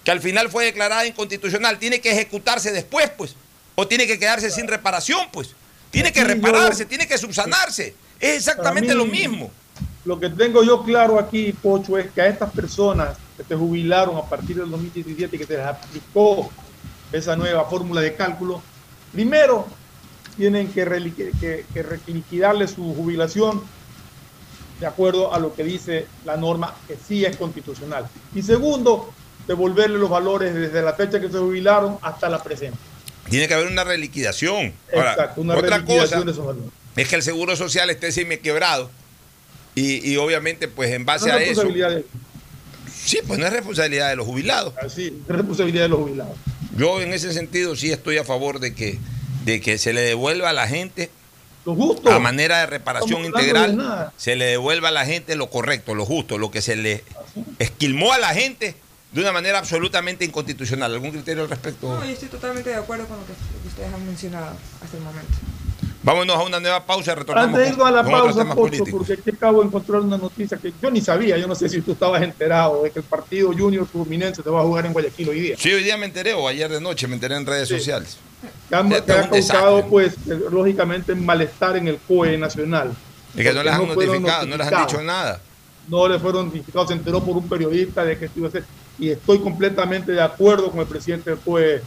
que 0.04 0.12
al 0.12 0.22
final 0.22 0.50
fue 0.50 0.66
declarada 0.66 1.06
inconstitucional, 1.06 1.80
tiene 1.80 2.02
que 2.02 2.12
ejecutarse 2.12 2.72
después, 2.72 3.10
pues, 3.18 3.36
o 3.76 3.88
tiene 3.88 4.08
que 4.08 4.18
quedarse 4.18 4.50
sin 4.50 4.68
reparación, 4.68 5.30
pues, 5.32 5.50
tiene 5.92 6.12
que 6.12 6.24
repararse, 6.24 6.86
tiene 6.86 7.08
que 7.08 7.18
subsanarse, 7.18 7.94
es 8.20 8.38
exactamente 8.38 8.96
lo 8.96 9.06
mismo. 9.06 9.52
Lo 10.06 10.20
que 10.20 10.30
tengo 10.30 10.64
yo 10.64 10.84
claro 10.84 11.20
aquí, 11.20 11.54
Pocho, 11.54 11.98
es 11.98 12.10
que 12.12 12.22
a 12.22 12.28
estas 12.28 12.52
personas 12.52 13.18
que 13.38 13.44
se 13.44 13.56
jubilaron 13.56 14.18
a 14.18 14.24
partir 14.24 14.56
del 14.58 14.70
2017 14.72 15.36
y 15.36 15.40
que 15.40 15.46
se 15.46 15.58
les 15.58 15.66
aplicó 15.66 16.50
esa 17.12 17.36
nueva 17.36 17.66
fórmula 17.66 18.02
de 18.02 18.16
cálculo, 18.16 18.62
primero 19.12 19.68
tienen 20.38 20.72
que, 20.72 20.84
que, 21.40 21.66
que 21.72 21.84
re- 21.84 22.00
liquidarle 22.08 22.68
su 22.68 22.94
jubilación 22.96 23.62
de 24.80 24.88
acuerdo 24.88 25.32
a 25.34 25.38
lo 25.38 25.54
que 25.54 25.64
dice 25.64 26.08
la 26.26 26.38
norma 26.38 26.74
que 26.88 26.96
sí 26.96 27.24
es 27.24 27.38
constitucional. 27.38 28.08
Y 28.34 28.42
segundo, 28.42 29.14
devolverle 29.46 30.00
los 30.00 30.10
valores 30.10 30.56
desde 30.56 30.82
la 30.82 30.94
fecha 30.94 31.20
que 31.22 31.30
se 31.30 31.38
jubilaron 31.38 31.98
hasta 32.02 32.28
la 32.30 32.42
presente. 32.42 32.78
Tiene 33.30 33.48
que 33.48 33.54
haber 33.54 33.68
una 33.68 33.84
reliquidación. 33.84 34.74
Ahora, 34.92 35.12
Exacto, 35.12 35.42
una 35.42 35.56
otra 35.56 35.78
reliquidación 35.78 36.22
cosa 36.22 36.26
de 36.26 36.32
esos 36.32 36.46
valores. 36.46 36.70
es 36.96 37.08
que 37.08 37.16
el 37.18 37.22
seguro 37.22 37.56
social 37.56 37.90
esté 37.92 38.12
semi 38.12 38.38
quebrado 38.38 38.90
y, 39.76 40.12
y 40.12 40.18
obviamente 40.18 40.68
pues 40.68 40.92
en 40.92 41.06
base 41.06 41.28
No 41.28 41.34
a 41.34 41.38
es 41.38 41.52
eso 41.52 41.62
responsabilidad 41.64 41.90
de- 41.92 42.06
Sí, 43.04 43.20
pues 43.26 43.40
no 43.40 43.48
es 43.48 43.54
responsabilidad 43.54 44.10
de 44.10 44.16
los 44.16 44.26
jubilados. 44.28 44.74
Sí, 44.94 45.22
es 45.28 45.36
responsabilidad 45.36 45.84
de 45.84 45.90
los 45.90 46.00
jubilados. 46.00 46.38
Yo 46.78 47.02
en 47.02 47.14
ese 47.14 47.34
sentido 47.34 47.76
sí 47.76 47.92
estoy 47.92 48.18
a 48.18 48.24
favor 48.24 48.60
de 48.60 48.76
que, 48.76 49.00
de 49.44 49.60
que 49.60 49.78
se 49.78 49.92
le 49.94 50.02
devuelva 50.02 50.50
a 50.50 50.54
la 50.54 50.68
gente 50.68 51.10
lo 51.66 51.76
justo. 51.76 52.12
A 52.12 52.20
manera 52.20 52.60
de 52.60 52.66
reparación 52.68 53.24
integral, 53.26 54.12
se 54.18 54.36
le 54.36 54.46
devuelva 54.46 54.88
a 54.90 54.92
la 54.92 55.06
gente 55.06 55.36
lo 55.36 55.50
correcto, 55.50 55.94
lo 55.96 56.06
justo, 56.06 56.38
lo 56.38 56.50
que 56.52 56.62
se 56.62 56.76
le 56.76 57.04
esquilmó 57.60 58.14
a 58.14 58.18
la 58.18 58.34
gente 58.34 58.76
de 59.12 59.22
una 59.22 59.32
manera 59.32 59.60
absolutamente 59.60 60.26
inconstitucional. 60.26 60.94
¿Algún 60.94 61.12
criterio 61.12 61.44
al 61.44 61.50
respecto? 61.50 61.88
No, 61.88 62.04
yo 62.04 62.12
estoy 62.12 62.30
totalmente 62.30 62.70
de 62.70 62.78
acuerdo 62.78 63.06
con 63.08 63.18
lo 63.18 63.26
que, 63.26 63.34
ustedes 63.68 63.94
han 63.94 64.06
mencionado 64.06 64.56
hasta 64.84 64.98
el 64.98 65.04
momento. 65.04 65.34
Vámonos 66.04 66.36
a 66.36 66.44
una 66.44 66.60
nueva 66.60 66.84
pausa 66.84 67.14
retornamos. 67.14 67.54
Antes 67.54 67.70
de 67.70 67.76
ir 67.76 67.82
a 67.82 67.92
la 67.92 68.04
pausa, 68.04 68.56
Pocho, 68.56 68.84
porque 68.90 69.14
aquí 69.14 69.30
acabo 69.30 69.62
de 69.62 69.68
encontrar 69.68 70.02
una 70.02 70.18
noticia 70.18 70.58
que 70.58 70.74
yo 70.82 70.90
ni 70.90 71.00
sabía, 71.00 71.38
yo 71.38 71.48
no 71.48 71.54
sé 71.54 71.70
si 71.70 71.82
tú 71.82 71.92
estabas 71.92 72.24
enterado 72.24 72.84
de 72.84 72.90
que 72.90 73.00
el 73.00 73.06
partido 73.06 73.52
Junior 73.56 73.86
Fluminense 73.86 74.42
te 74.42 74.50
va 74.50 74.62
a 74.62 74.64
jugar 74.64 74.88
en 74.88 74.94
Guayaquil 74.94 75.30
hoy 75.30 75.40
día. 75.40 75.56
Sí, 75.60 75.72
hoy 75.72 75.84
día 75.84 75.98
me 75.98 76.08
enteré, 76.08 76.34
o 76.34 76.48
ayer 76.48 76.72
de 76.72 76.82
noche 76.82 77.08
me 77.08 77.14
enteré 77.14 77.36
en 77.36 77.46
redes 77.46 77.70
sociales. 77.70 78.18
Que, 78.68 78.76
han, 78.76 78.92
ha 78.92 79.30
causado, 79.30 79.86
pues, 79.86 80.16
lógicamente, 80.26 81.14
malestar 81.14 81.78
en 81.78 81.88
el 81.88 81.98
COE 81.98 82.36
nacional. 82.38 82.94
Y 83.36 83.44
que 83.44 83.54
no 83.54 83.62
les 83.62 83.74
han 83.74 83.88
notificado, 83.88 84.48
no 84.48 84.58
les 84.58 84.68
han 84.68 84.88
dicho 84.88 85.02
nada. 85.04 85.40
No 85.88 86.08
le 86.08 86.18
fueron 86.18 86.48
notificados, 86.48 86.88
se 86.88 86.94
enteró 86.96 87.24
por 87.24 87.38
un 87.38 87.48
periodista 87.48 88.04
de 88.04 88.18
que 88.18 88.28
ser. 88.28 88.64
Y 88.98 89.10
estoy 89.10 89.40
completamente 89.40 90.12
de 90.12 90.22
acuerdo 90.22 90.72
con 90.72 90.80
el 90.80 90.88
presidente 90.88 91.30
del 91.30 91.40
COE 91.40 91.82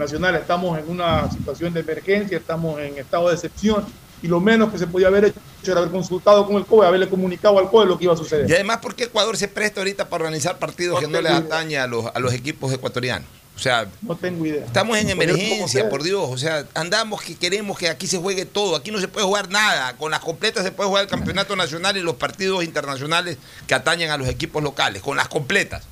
nacional. 0.00 0.34
Estamos 0.34 0.78
en 0.78 0.88
una 0.88 1.30
situación 1.30 1.72
de 1.72 1.80
emergencia, 1.80 2.38
estamos 2.38 2.80
en 2.80 2.98
estado 2.98 3.28
de 3.28 3.34
excepción 3.34 3.84
y 4.22 4.28
lo 4.28 4.40
menos 4.40 4.72
que 4.72 4.78
se 4.78 4.86
podía 4.86 5.06
haber 5.06 5.26
hecho 5.26 5.40
era 5.64 5.78
haber 5.78 5.90
consultado 5.90 6.46
con 6.46 6.56
el 6.56 6.66
COE, 6.66 6.86
haberle 6.86 7.08
comunicado 7.08 7.58
al 7.58 7.70
COE 7.70 7.86
lo 7.86 7.98
que 7.98 8.04
iba 8.04 8.14
a 8.14 8.16
suceder. 8.16 8.48
Y 8.48 8.52
además, 8.54 8.78
¿por 8.78 8.94
qué 8.94 9.04
Ecuador 9.04 9.36
se 9.36 9.48
presta 9.48 9.80
ahorita 9.80 10.08
para 10.08 10.24
organizar 10.24 10.58
partidos 10.58 10.98
que 11.00 11.06
no 11.06 11.20
le 11.20 11.28
atañe 11.28 11.78
a 11.78 11.86
los, 11.86 12.06
a 12.06 12.18
los 12.18 12.32
equipos 12.32 12.72
ecuatorianos? 12.72 13.28
O 13.60 13.62
sea, 13.62 13.86
no 14.00 14.16
tengo 14.16 14.46
idea. 14.46 14.64
Estamos 14.64 14.96
en 14.96 15.10
emergencia, 15.10 15.86
por 15.90 16.02
Dios. 16.02 16.26
O 16.30 16.38
sea, 16.38 16.66
andamos 16.72 17.20
que 17.20 17.34
queremos 17.34 17.78
que 17.78 17.90
aquí 17.90 18.06
se 18.06 18.16
juegue 18.16 18.46
todo. 18.46 18.74
Aquí 18.74 18.90
no 18.90 18.98
se 18.98 19.06
puede 19.06 19.26
jugar 19.26 19.50
nada. 19.50 19.94
Con 19.98 20.10
las 20.10 20.20
completas 20.20 20.64
se 20.64 20.72
puede 20.72 20.88
jugar 20.88 21.04
el 21.04 21.10
campeonato 21.10 21.54
nacional 21.56 21.94
y 21.98 22.00
los 22.00 22.14
partidos 22.14 22.64
internacionales 22.64 23.36
que 23.66 23.74
atañen 23.74 24.10
a 24.10 24.16
los 24.16 24.28
equipos 24.28 24.62
locales. 24.62 25.02
Con 25.02 25.18
las 25.18 25.28
completas. 25.28 25.82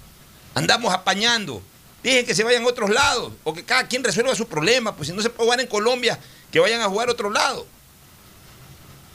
Andamos 0.55 0.95
apañando. 0.95 1.61
Dejen 2.03 2.27
que 2.27 2.35
se 2.35 2.45
vayan 2.45 2.63
a 2.63 2.69
otros 2.69 2.91
lados, 2.91 3.33
o 3.45 3.53
que 3.53 3.65
cada 3.65 3.87
quien 3.89 4.05
resuelva 4.05 4.35
su 4.35 4.47
problema, 4.47 4.95
pues 4.95 5.09
si 5.09 5.15
no 5.15 5.21
se 5.21 5.31
puede 5.31 5.47
jugar 5.47 5.61
en 5.61 5.67
Colombia, 5.67 6.19
que 6.51 6.61
vayan 6.61 6.81
a 6.81 6.89
jugar 6.89 7.09
a 7.09 7.13
otro 7.13 7.31
lado. 7.31 7.67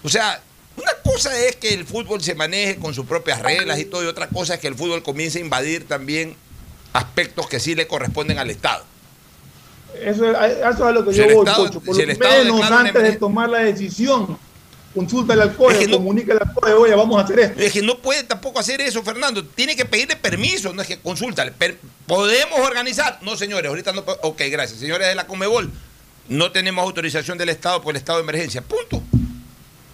O 0.04 0.10
sea, 0.10 0.42
una 0.76 0.92
cosa 1.04 1.38
es 1.38 1.56
que 1.56 1.74
el 1.74 1.86
fútbol 1.86 2.22
se 2.22 2.36
maneje 2.36 2.78
con 2.78 2.94
sus 2.94 3.06
propias 3.06 3.42
reglas 3.42 3.80
y 3.80 3.86
todo, 3.86 4.04
y 4.04 4.08
otra 4.08 4.28
cosa 4.28 4.56
es 4.56 4.60
que 4.60 4.68
el 4.68 4.76
fútbol 4.76 5.02
comience 5.02 5.40
a 5.40 5.42
invadir 5.42 5.88
también 5.88 6.36
aspectos 6.92 7.48
que 7.48 7.60
sí 7.60 7.76
le 7.76 7.88
corresponden 7.88 8.38
al 8.38 8.50
Estado. 8.50 8.84
Eso, 10.00 10.32
es 10.32 10.82
a 10.82 10.92
lo 10.92 11.06
que 11.06 11.14
yo 11.14 11.24
voy, 11.26 11.46
Por 11.46 11.98
lo 11.98 12.18
menos 12.18 12.72
antes 12.72 13.04
de 13.04 13.14
tomar 13.14 13.50
la 13.50 13.60
decisión, 13.60 14.38
consúltale 14.94 15.42
al 15.42 15.56
COE, 15.56 15.74
es 15.74 15.80
que 15.80 15.92
comunícale 15.92 16.40
al 16.40 16.54
COE, 16.54 16.74
oye, 16.74 16.96
vamos 16.96 17.20
a 17.20 17.24
hacer 17.24 17.40
esto. 17.40 17.60
Es 17.60 17.74
que 17.74 17.82
no 17.82 17.98
puede 17.98 18.24
tampoco 18.24 18.60
hacer 18.60 18.82
eso, 18.82 19.04
Fernando. 19.04 19.46
Tiene 19.46 19.76
que 19.76 19.86
pedirle 19.86 20.16
permiso, 20.16 20.74
no 20.74 20.82
es 20.82 20.88
que 20.88 21.00
consúltale. 21.00 21.54
¿Podemos 22.08 22.60
organizar? 22.60 23.20
No, 23.22 23.36
señores, 23.36 23.70
ahorita 23.70 23.94
no. 23.94 24.04
Ok, 24.22 24.42
gracias. 24.50 24.80
Señores 24.80 25.08
de 25.08 25.16
la 25.16 25.28
Comebol, 25.28 25.72
no 26.30 26.52
tenemos 26.52 26.84
autorización 26.84 27.38
del 27.38 27.50
Estado 27.50 27.82
por 27.82 27.92
el 27.92 27.98
estado 27.98 28.20
de 28.20 28.24
emergencia. 28.24 28.62
Punto. 28.62 29.02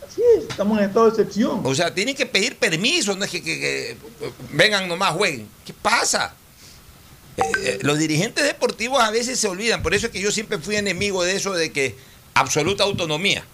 Así 0.08 0.22
es, 0.38 0.50
estamos 0.50 0.78
en 0.80 0.86
estado 0.86 1.06
de 1.06 1.12
excepción. 1.12 1.62
O 1.64 1.76
sea, 1.76 1.94
tienen 1.94 2.16
que 2.16 2.26
pedir 2.26 2.58
permiso, 2.58 3.16
no 3.16 3.24
es 3.24 3.32
que, 3.32 3.96
vengan 4.52 4.88
nomás, 4.88 5.14
jueguen. 5.14 5.48
¿Qué 5.66 5.74
pasa? 5.74 6.34
Eh, 7.38 7.42
eh, 7.64 7.80
los 7.84 7.98
dirigentes 8.00 8.44
deportivos 8.44 9.02
a 9.02 9.12
veces 9.12 9.40
se 9.40 9.48
olvidan, 9.48 9.82
por 9.82 9.94
eso 9.94 10.08
es 10.08 10.12
que 10.12 10.20
yo 10.20 10.32
siempre 10.32 10.58
fui 10.58 10.76
enemigo 10.76 11.24
de 11.24 11.36
eso 11.36 11.54
de 11.54 11.72
que 11.72 11.96
absoluta 12.34 12.84
autonomía. 12.84 13.46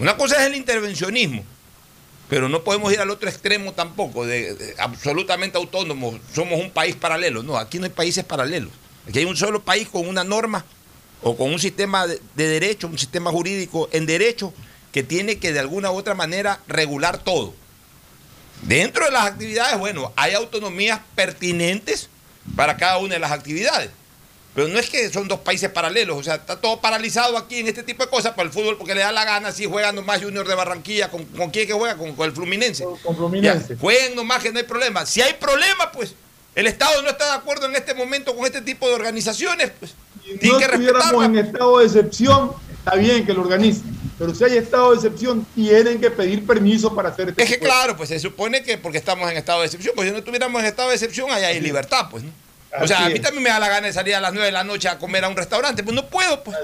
Una 0.00 0.16
cosa 0.16 0.40
es 0.40 0.46
el 0.46 0.54
intervencionismo, 0.54 1.44
pero 2.30 2.48
no 2.48 2.64
podemos 2.64 2.90
ir 2.90 3.00
al 3.00 3.10
otro 3.10 3.28
extremo 3.28 3.74
tampoco, 3.74 4.24
de, 4.24 4.74
absolutamente 4.78 5.58
autónomos, 5.58 6.18
somos 6.34 6.58
un 6.58 6.70
país 6.70 6.96
paralelo. 6.96 7.42
No, 7.42 7.58
aquí 7.58 7.78
no 7.78 7.84
hay 7.84 7.90
países 7.90 8.24
paralelos. 8.24 8.72
Aquí 9.06 9.18
hay 9.18 9.26
un 9.26 9.36
solo 9.36 9.62
país 9.62 9.88
con 9.90 10.08
una 10.08 10.24
norma 10.24 10.64
o 11.22 11.36
con 11.36 11.52
un 11.52 11.58
sistema 11.58 12.06
de, 12.06 12.18
derecho, 12.34 12.86
un 12.86 12.98
sistema 12.98 13.30
jurídico 13.30 13.90
en 13.92 14.06
derecho 14.06 14.54
que 14.90 15.02
tiene 15.02 15.38
que 15.38 15.52
de 15.52 15.60
alguna 15.60 15.90
u 15.90 15.96
otra 15.96 16.14
manera 16.14 16.60
regular 16.66 17.18
todo. 17.18 17.52
Dentro 18.62 19.04
de 19.04 19.10
las 19.10 19.26
actividades, 19.26 19.78
bueno, 19.78 20.14
hay 20.16 20.32
autonomías 20.32 21.00
pertinentes 21.14 22.08
para 22.56 22.78
cada 22.78 22.96
una 22.96 23.14
de 23.14 23.20
las 23.20 23.32
actividades. 23.32 23.90
Pero 24.54 24.66
no 24.68 24.78
es 24.78 24.90
que 24.90 25.08
son 25.10 25.28
dos 25.28 25.40
países 25.40 25.70
paralelos, 25.70 26.16
o 26.18 26.22
sea, 26.22 26.34
está 26.34 26.60
todo 26.60 26.80
paralizado 26.80 27.36
aquí 27.36 27.60
en 27.60 27.68
este 27.68 27.84
tipo 27.84 28.04
de 28.04 28.10
cosas 28.10 28.32
para 28.32 28.48
el 28.48 28.52
fútbol 28.52 28.76
porque 28.76 28.94
le 28.94 29.00
da 29.00 29.12
la 29.12 29.24
gana, 29.24 29.52
si 29.52 29.64
juegan 29.66 29.94
nomás 29.94 30.22
Junior 30.22 30.46
de 30.46 30.54
Barranquilla, 30.56 31.08
¿con, 31.08 31.24
con 31.24 31.50
quién 31.50 31.68
que 31.68 31.72
juega? 31.72 31.96
Con, 31.96 32.14
el 32.18 32.32
Fluminense. 32.32 32.84
Con, 33.02 33.16
Fluminense. 33.16 33.76
jueguen 33.76 34.16
nomás 34.16 34.42
que 34.42 34.50
no 34.50 34.58
hay 34.58 34.64
problema. 34.64 35.06
Si 35.06 35.22
hay 35.22 35.34
problema, 35.34 35.92
pues 35.92 36.14
el 36.56 36.66
Estado 36.66 37.00
no 37.02 37.10
está 37.10 37.26
de 37.26 37.32
acuerdo 37.32 37.66
en 37.66 37.76
este 37.76 37.94
momento 37.94 38.34
con 38.34 38.44
este 38.44 38.60
tipo 38.60 38.88
de 38.88 38.94
organizaciones, 38.94 39.70
pues 39.78 39.94
si 40.24 40.48
no 40.48 40.58
que 40.58 40.64
estuviéramos 40.64 41.24
en 41.24 41.38
estado 41.38 41.78
de 41.78 41.86
excepción, 41.86 42.52
está 42.72 42.96
bien 42.96 43.24
que 43.24 43.32
lo 43.32 43.42
organicen. 43.42 44.00
Pero 44.18 44.34
si 44.34 44.44
hay 44.44 44.58
estado 44.58 44.90
de 44.90 44.96
excepción, 44.96 45.46
tienen 45.54 46.00
que 46.00 46.10
pedir 46.10 46.44
permiso 46.44 46.94
para 46.94 47.08
hacer 47.08 47.30
este 47.30 47.42
Es 47.42 47.48
que 47.48 47.58
claro, 47.58 47.96
pues 47.96 48.08
se 48.08 48.18
supone 48.18 48.62
que 48.62 48.76
porque 48.78 48.98
estamos 48.98 49.30
en 49.30 49.36
estado 49.36 49.60
de 49.60 49.66
excepción, 49.66 49.94
pues 49.94 50.08
si 50.08 50.12
no 50.12 50.18
estuviéramos 50.18 50.60
en 50.60 50.66
estado 50.66 50.88
de 50.88 50.96
excepción, 50.96 51.30
ahí 51.30 51.44
hay 51.44 51.60
libertad, 51.60 52.08
pues, 52.10 52.24
¿no? 52.24 52.30
O 52.78 52.86
sea, 52.86 53.06
a 53.06 53.08
mí 53.08 53.18
también 53.18 53.42
me 53.42 53.50
da 53.50 53.58
la 53.58 53.68
gana 53.68 53.86
de 53.86 53.92
salir 53.92 54.14
a 54.14 54.20
las 54.20 54.32
9 54.32 54.46
de 54.46 54.52
la 54.52 54.64
noche 54.64 54.88
a 54.88 54.98
comer 54.98 55.24
a 55.24 55.28
un 55.28 55.36
restaurante. 55.36 55.82
Pues 55.82 55.94
no 55.94 56.06
puedo, 56.06 56.42
pues. 56.44 56.56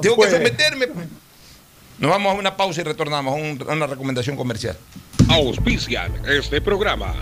Tengo 0.00 0.16
que 0.16 0.30
someterme. 0.30 0.88
Pues. 0.88 1.06
Nos 1.98 2.10
vamos 2.10 2.34
a 2.34 2.38
una 2.38 2.56
pausa 2.56 2.80
y 2.80 2.84
retornamos 2.84 3.34
a, 3.68 3.72
una 3.72 3.86
recomendación 3.86 4.36
comercial. 4.36 4.76
Auspician 5.28 6.22
este 6.26 6.60
programa. 6.60 7.14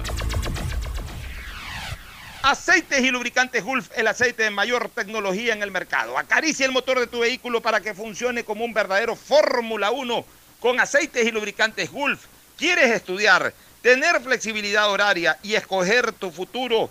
Aceites 2.43 3.01
y 3.01 3.11
lubricantes 3.11 3.63
Gulf, 3.63 3.91
el 3.95 4.07
aceite 4.07 4.45
de 4.45 4.51
mayor 4.51 4.89
tecnología 4.89 5.53
en 5.53 5.63
el 5.63 5.71
mercado. 5.71 6.17
Acaricia 6.17 6.65
el 6.65 6.73
motor 6.73 6.99
de 6.99 7.07
tu 7.07 7.21
vehículo 7.21 7.61
para 7.61 7.83
que 7.83 7.93
funcione 7.93 8.45
como 8.45 8.65
un 8.65 8.73
verdadero 8.73 9.15
Fórmula 9.15 9.91
1 9.91 10.25
con 10.59 10.81
aceites 10.81 11.27
y 11.27 11.31
lubricantes 11.31 11.91
Gulf. 11.91 12.25
¿Quieres 12.57 12.91
estudiar, 12.91 13.53
tener 13.83 14.21
flexibilidad 14.23 14.91
horaria 14.91 15.39
y 15.43 15.55
escoger 15.55 16.13
tu 16.13 16.31
futuro? 16.31 16.91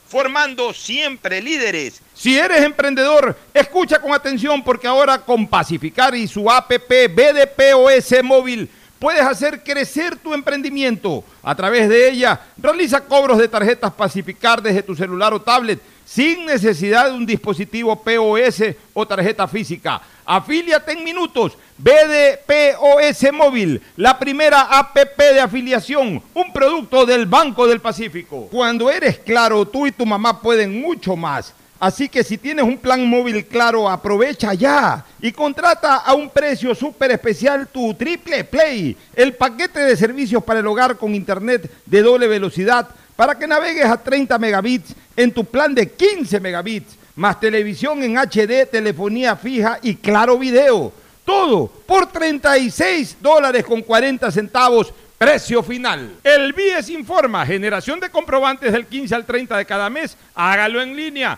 formando 0.11 0.73
siempre 0.73 1.41
líderes. 1.41 2.01
Si 2.13 2.37
eres 2.37 2.61
emprendedor, 2.63 3.33
escucha 3.53 4.01
con 4.01 4.13
atención 4.13 4.61
porque 4.61 4.85
ahora 4.85 5.19
con 5.19 5.47
Pacificar 5.47 6.13
y 6.13 6.27
su 6.27 6.51
APP 6.51 7.07
BDPOS 7.15 8.21
móvil 8.21 8.69
puedes 8.99 9.21
hacer 9.21 9.63
crecer 9.63 10.17
tu 10.17 10.33
emprendimiento. 10.33 11.23
A 11.41 11.55
través 11.55 11.87
de 11.87 12.09
ella, 12.09 12.41
realiza 12.57 12.99
cobros 12.99 13.37
de 13.37 13.47
tarjetas 13.47 13.93
Pacificar 13.93 14.61
desde 14.61 14.83
tu 14.83 14.93
celular 14.93 15.33
o 15.33 15.41
tablet 15.41 15.79
sin 16.05 16.45
necesidad 16.45 17.09
de 17.09 17.17
un 17.17 17.25
dispositivo 17.25 17.95
POS 17.95 18.63
o 18.93 19.07
tarjeta 19.07 19.47
física. 19.47 20.01
Afíliate 20.25 20.93
en 20.93 21.03
minutos. 21.03 21.57
BDPOS 21.77 23.33
Móvil, 23.33 23.81
la 23.97 24.19
primera 24.19 24.61
APP 24.79 25.17
de 25.17 25.39
afiliación, 25.39 26.21
un 26.33 26.53
producto 26.53 27.05
del 27.05 27.25
Banco 27.25 27.65
del 27.65 27.79
Pacífico. 27.79 28.47
Cuando 28.51 28.91
eres 28.91 29.17
claro, 29.17 29.65
tú 29.65 29.87
y 29.87 29.91
tu 29.91 30.05
mamá 30.05 30.41
pueden 30.41 30.79
mucho 30.79 31.15
más. 31.15 31.53
Así 31.81 32.07
que 32.07 32.23
si 32.23 32.37
tienes 32.37 32.63
un 32.63 32.77
plan 32.77 33.03
móvil 33.07 33.43
claro, 33.47 33.89
aprovecha 33.89 34.53
ya 34.53 35.03
y 35.19 35.31
contrata 35.31 35.95
a 35.95 36.13
un 36.13 36.29
precio 36.29 36.75
súper 36.75 37.09
especial 37.09 37.67
tu 37.69 37.95
Triple 37.95 38.43
Play, 38.43 38.95
el 39.15 39.33
paquete 39.33 39.79
de 39.79 39.97
servicios 39.97 40.43
para 40.43 40.59
el 40.59 40.67
hogar 40.67 40.97
con 40.97 41.15
internet 41.15 41.71
de 41.87 42.03
doble 42.03 42.27
velocidad 42.27 42.87
para 43.21 43.37
que 43.37 43.45
navegues 43.45 43.85
a 43.85 43.97
30 43.97 44.35
megabits 44.39 44.95
en 45.15 45.31
tu 45.31 45.45
plan 45.45 45.75
de 45.75 45.91
15 45.91 46.39
megabits, 46.39 46.97
más 47.15 47.39
televisión 47.39 48.01
en 48.01 48.17
HD, 48.17 48.65
telefonía 48.65 49.35
fija 49.35 49.77
y 49.83 49.93
claro 49.93 50.39
video. 50.39 50.91
Todo 51.23 51.67
por 51.67 52.11
36 52.11 53.17
dólares 53.21 53.63
con 53.63 53.83
40 53.83 54.31
centavos 54.31 54.91
Precio 55.19 55.61
final. 55.61 56.15
El 56.23 56.51
BIES 56.51 56.89
informa, 56.89 57.45
generación 57.45 57.99
de 57.99 58.09
comprobantes 58.09 58.71
del 58.71 58.87
15 58.87 59.13
al 59.13 59.23
30 59.27 59.55
de 59.55 59.65
cada 59.67 59.87
mes, 59.87 60.17
hágalo 60.33 60.81
en 60.81 60.95
línea. 60.95 61.37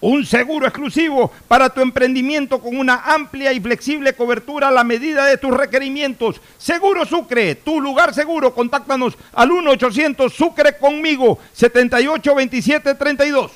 un 0.00 0.24
seguro 0.26 0.66
exclusivo 0.66 1.32
para 1.48 1.70
tu 1.70 1.80
emprendimiento 1.80 2.60
con 2.60 2.76
una 2.76 3.02
amplia 3.14 3.52
y 3.52 3.60
flexible 3.60 4.14
cobertura 4.14 4.68
a 4.68 4.70
la 4.70 4.84
medida 4.84 5.24
de 5.26 5.36
tus 5.38 5.50
requerimientos. 5.56 6.40
Seguro 6.58 7.04
Sucre, 7.04 7.54
tu 7.56 7.80
lugar 7.80 8.14
seguro. 8.14 8.54
Contáctanos 8.54 9.16
al 9.32 9.50
1-800 9.50 10.30
Sucre 10.30 10.76
conmigo, 10.78 11.38
782732. 11.54 13.52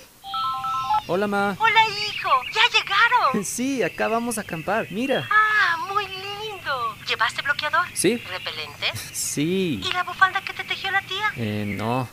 Hola, 1.07 1.27
ma. 1.27 1.57
Hola, 1.59 1.81
hijo. 2.09 2.31
¿Ya 2.55 2.79
llegaron? 2.79 3.45
Sí, 3.45 3.83
acá 3.83 4.09
vamos 4.09 4.39
a 4.39 4.43
acampar. 4.43 4.87
Mira. 4.91 5.29
Ah, 5.31 5.77
muy 5.93 6.05
lindo. 6.05 6.97
¿Llevaste 7.09 7.43
bloqueador? 7.43 7.85
Sí. 7.95 8.17
¿Repelente? 8.17 8.87
Sí. 9.13 9.81
¿Y 9.85 9.93
la 9.93 10.03
bufanda 10.03 10.41
que 10.41 10.53
te 10.53 10.65
tejió 10.65 10.91
la 10.91 11.03
tía? 11.03 11.33
Eh, 11.37 11.65
no. 11.77 12.09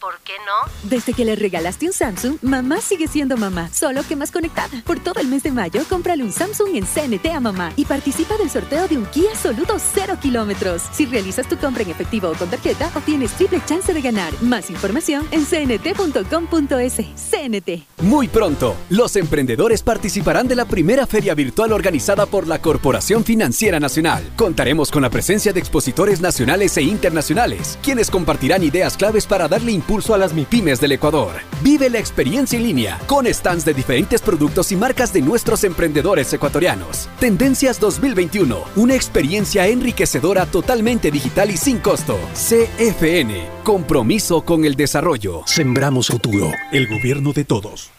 ¿Por 0.00 0.18
qué 0.20 0.32
no? 0.46 0.88
Desde 0.88 1.12
que 1.12 1.26
le 1.26 1.36
regalaste 1.36 1.84
un 1.84 1.92
Samsung, 1.92 2.38
mamá 2.40 2.80
sigue 2.80 3.06
siendo 3.06 3.36
mamá, 3.36 3.68
solo 3.70 4.02
que 4.08 4.16
más 4.16 4.30
conectada. 4.30 4.82
Por 4.86 4.98
todo 4.98 5.20
el 5.20 5.28
mes 5.28 5.42
de 5.42 5.50
mayo, 5.50 5.82
cómprale 5.90 6.24
un 6.24 6.32
Samsung 6.32 6.74
en 6.74 6.86
CNT 6.86 7.26
a 7.26 7.40
mamá 7.40 7.74
y 7.76 7.84
participa 7.84 8.38
del 8.38 8.48
sorteo 8.48 8.88
de 8.88 8.96
un 8.96 9.04
Kia 9.06 9.36
Soluto 9.36 9.76
0 9.78 10.16
kilómetros. 10.22 10.84
Si 10.90 11.04
realizas 11.04 11.46
tu 11.48 11.58
compra 11.58 11.82
en 11.82 11.90
efectivo 11.90 12.30
o 12.30 12.34
con 12.34 12.48
tarjeta, 12.48 12.90
obtienes 12.94 13.32
triple 13.32 13.60
chance 13.66 13.92
de 13.92 14.00
ganar. 14.00 14.32
Más 14.40 14.70
información 14.70 15.28
en 15.32 15.44
cnt.com.es. 15.44 16.96
CNT. 16.96 18.02
Muy 18.02 18.28
pronto, 18.28 18.76
los 18.88 19.16
emprendedores 19.16 19.82
participarán 19.82 20.48
de 20.48 20.56
la 20.56 20.64
primera 20.64 21.06
feria 21.06 21.34
virtual 21.34 21.72
organizada 21.72 22.24
por 22.24 22.46
la 22.46 22.62
Corporación 22.62 23.22
Financiera 23.22 23.78
Nacional. 23.78 24.24
Contaremos 24.36 24.90
con 24.90 25.02
la 25.02 25.10
presencia 25.10 25.52
de 25.52 25.60
expositores 25.60 26.22
nacionales 26.22 26.74
e 26.78 26.82
internacionales, 26.82 27.78
quienes 27.82 28.10
compartirán 28.10 28.62
ideas 28.62 28.96
claves 28.96 29.26
para 29.26 29.46
darle 29.46 29.72
impulso 29.90 30.14
a 30.14 30.18
las 30.18 30.32
MIPIMES 30.32 30.80
del 30.80 30.92
Ecuador. 30.92 31.32
Vive 31.62 31.90
la 31.90 31.98
experiencia 31.98 32.56
en 32.56 32.62
línea 32.62 33.00
con 33.08 33.26
stands 33.26 33.64
de 33.64 33.74
diferentes 33.74 34.22
productos 34.22 34.70
y 34.70 34.76
marcas 34.76 35.12
de 35.12 35.20
nuestros 35.20 35.64
emprendedores 35.64 36.32
ecuatorianos. 36.32 37.08
Tendencias 37.18 37.80
2021, 37.80 38.56
una 38.76 38.94
experiencia 38.94 39.66
enriquecedora 39.66 40.46
totalmente 40.46 41.10
digital 41.10 41.50
y 41.50 41.56
sin 41.56 41.78
costo. 41.78 42.16
CFN, 42.34 43.48
compromiso 43.64 44.42
con 44.42 44.64
el 44.64 44.76
desarrollo. 44.76 45.42
Sembramos 45.46 46.06
futuro, 46.06 46.52
el 46.70 46.86
gobierno 46.86 47.32
de 47.32 47.44
todos. 47.44 47.90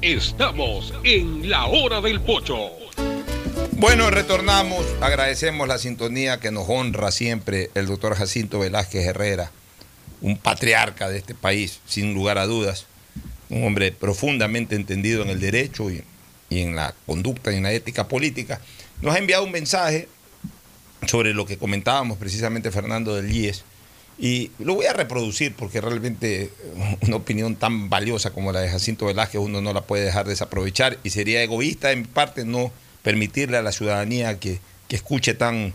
Estamos 0.00 0.92
en 1.04 1.48
la 1.48 1.66
hora 1.66 2.00
del 2.00 2.20
pocho. 2.20 2.81
Bueno, 3.76 4.10
retornamos. 4.10 4.84
Agradecemos 5.00 5.66
la 5.66 5.78
sintonía 5.78 6.38
que 6.38 6.50
nos 6.50 6.68
honra 6.68 7.10
siempre 7.10 7.70
el 7.74 7.86
doctor 7.86 8.14
Jacinto 8.14 8.58
Velázquez 8.58 9.06
Herrera, 9.06 9.50
un 10.20 10.36
patriarca 10.36 11.08
de 11.08 11.18
este 11.18 11.34
país, 11.34 11.80
sin 11.86 12.12
lugar 12.12 12.36
a 12.38 12.46
dudas, 12.46 12.86
un 13.48 13.64
hombre 13.64 13.90
profundamente 13.90 14.76
entendido 14.76 15.22
en 15.22 15.30
el 15.30 15.40
derecho 15.40 15.90
y, 15.90 16.04
en 16.50 16.76
la 16.76 16.94
conducta 17.06 17.50
y 17.50 17.56
en 17.56 17.62
la 17.62 17.72
ética 17.72 18.08
política. 18.08 18.60
Nos 19.00 19.14
ha 19.14 19.18
enviado 19.18 19.44
un 19.44 19.52
mensaje 19.52 20.06
sobre 21.06 21.32
lo 21.32 21.46
que 21.46 21.56
comentábamos 21.56 22.18
precisamente 22.18 22.70
Fernando 22.70 23.14
del 23.14 23.34
IES. 23.34 23.64
Y 24.18 24.50
lo 24.58 24.74
voy 24.74 24.86
a 24.86 24.92
reproducir 24.92 25.54
porque 25.56 25.80
realmente 25.80 26.50
una 27.00 27.16
opinión 27.16 27.56
tan 27.56 27.88
valiosa 27.88 28.30
como 28.30 28.52
la 28.52 28.60
de 28.60 28.68
Jacinto 28.68 29.06
Velázquez 29.06 29.40
uno 29.40 29.62
no 29.62 29.72
la 29.72 29.80
puede 29.80 30.04
dejar 30.04 30.26
desaprovechar 30.26 30.98
y 31.02 31.10
sería 31.10 31.42
egoísta 31.42 31.96
mi 31.96 32.04
parte 32.04 32.44
no 32.44 32.70
permitirle 33.02 33.56
a 33.56 33.62
la 33.62 33.72
ciudadanía 33.72 34.38
que, 34.38 34.60
que 34.88 34.96
escuche 34.96 35.34
tan, 35.34 35.72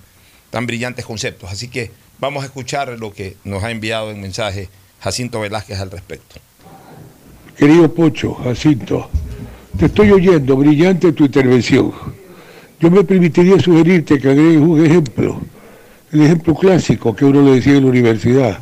tan 0.49 0.65
brillantes 0.65 1.05
conceptos. 1.05 1.51
Así 1.51 1.67
que 1.67 1.91
vamos 2.19 2.43
a 2.43 2.47
escuchar 2.47 2.89
lo 2.99 3.13
que 3.13 3.35
nos 3.43 3.63
ha 3.63 3.71
enviado 3.71 4.11
en 4.11 4.21
mensaje 4.21 4.69
Jacinto 5.01 5.39
Velázquez 5.39 5.79
al 5.79 5.91
respecto. 5.91 6.35
Querido 7.57 7.93
Pocho, 7.93 8.35
Jacinto, 8.35 9.09
te 9.77 9.87
estoy 9.87 10.11
oyendo, 10.11 10.55
brillante 10.55 11.11
tu 11.11 11.25
intervención. 11.25 11.91
Yo 12.79 12.91
me 12.91 13.03
permitiría 13.03 13.59
sugerirte 13.59 14.19
que 14.19 14.29
agregues 14.29 14.57
un 14.57 14.85
ejemplo, 14.85 15.41
el 16.11 16.21
ejemplo 16.21 16.53
clásico 16.53 17.15
que 17.15 17.25
uno 17.25 17.41
le 17.41 17.55
decía 17.55 17.75
en 17.75 17.83
la 17.83 17.89
universidad. 17.89 18.59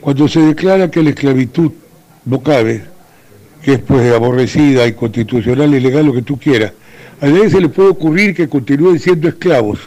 Cuando 0.00 0.28
se 0.28 0.40
declara 0.40 0.90
que 0.90 1.02
la 1.02 1.10
esclavitud 1.10 1.72
no 2.24 2.42
cabe, 2.42 2.84
que 3.62 3.74
es 3.74 3.78
pues 3.80 4.12
aborrecida, 4.12 4.86
inconstitucional, 4.86 5.74
ilegal, 5.74 6.06
lo 6.06 6.12
que 6.12 6.22
tú 6.22 6.38
quieras, 6.38 6.72
a 7.22 7.26
nadie 7.28 7.50
se 7.50 7.60
le 7.60 7.68
puede 7.68 7.90
ocurrir 7.90 8.34
que 8.34 8.48
continúen 8.48 8.98
siendo 8.98 9.28
esclavos 9.28 9.78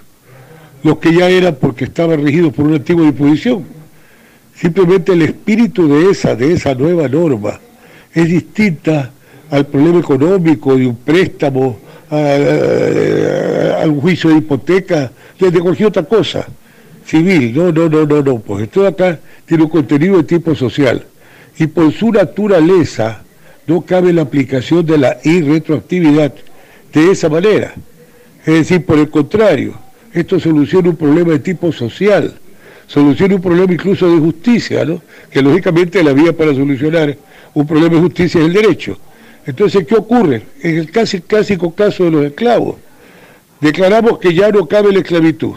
los 0.83 0.99
que 0.99 1.13
ya 1.13 1.29
eran 1.29 1.55
porque 1.55 1.83
estaban 1.83 2.23
regidos 2.23 2.53
por 2.53 2.65
una 2.65 2.77
antigua 2.77 3.03
disposición. 3.03 3.65
Simplemente 4.55 5.11
el 5.11 5.21
espíritu 5.23 5.85
de 5.89 6.11
esa, 6.11 6.33
de 6.33 6.53
esa 6.53 6.73
nueva 6.73 7.09
norma 7.09 7.59
es 8.13 8.29
distinta 8.29 9.11
al 9.51 9.65
problema 9.65 9.99
económico 9.99 10.77
de 10.77 10.87
un 10.87 10.95
préstamo, 10.95 11.77
a, 12.09 13.83
un 13.85 13.99
juicio 13.99 14.29
de 14.29 14.37
hipoteca, 14.37 15.11
de 15.37 15.59
cualquier 15.59 15.89
otra 15.89 16.03
cosa 16.03 16.47
civil. 17.05 17.53
No, 17.53 17.69
no, 17.69 17.89
no, 17.89 18.05
no, 18.05 18.21
no. 18.21 18.39
Pues 18.39 18.63
esto 18.63 18.83
de 18.83 18.87
acá 18.87 19.19
tiene 19.45 19.63
un 19.63 19.69
contenido 19.69 20.17
de 20.17 20.23
tipo 20.23 20.55
social. 20.55 21.05
Y 21.59 21.67
por 21.67 21.91
su 21.91 22.13
naturaleza 22.13 23.23
no 23.67 23.81
cabe 23.81 24.13
la 24.13 24.21
aplicación 24.21 24.85
de 24.85 24.99
la 24.99 25.17
irretroactividad 25.23 26.33
de 27.01 27.11
esa 27.11 27.29
manera. 27.29 27.73
Es 28.45 28.53
decir, 28.53 28.85
por 28.85 28.97
el 28.99 29.09
contrario, 29.09 29.73
esto 30.13 30.39
soluciona 30.39 30.89
un 30.89 30.95
problema 30.95 31.31
de 31.33 31.39
tipo 31.39 31.71
social, 31.71 32.33
soluciona 32.87 33.35
un 33.35 33.41
problema 33.41 33.73
incluso 33.73 34.09
de 34.09 34.19
justicia, 34.19 34.85
¿no? 34.85 35.01
que 35.29 35.41
lógicamente 35.41 36.03
la 36.03 36.13
vía 36.13 36.35
para 36.35 36.53
solucionar 36.53 37.17
un 37.53 37.67
problema 37.67 37.95
de 37.95 38.01
justicia 38.01 38.39
es 38.39 38.47
el 38.47 38.53
derecho. 38.53 38.97
Entonces, 39.45 39.85
¿qué 39.85 39.95
ocurre? 39.95 40.43
En 40.61 40.77
el 40.77 40.91
casi 40.91 41.21
clásico 41.21 41.73
caso 41.73 42.05
de 42.05 42.11
los 42.11 42.25
esclavos, 42.25 42.77
declaramos 43.59 44.19
que 44.19 44.33
ya 44.33 44.49
no 44.49 44.67
cabe 44.67 44.91
la 44.91 44.99
esclavitud, 44.99 45.55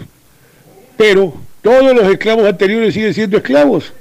pero 0.97 1.35
todos 1.63 1.95
los 1.95 2.09
esclavos 2.11 2.47
anteriores 2.47 2.95
siguen 2.95 3.15
siendo 3.15 3.37
esclavos 3.37 3.93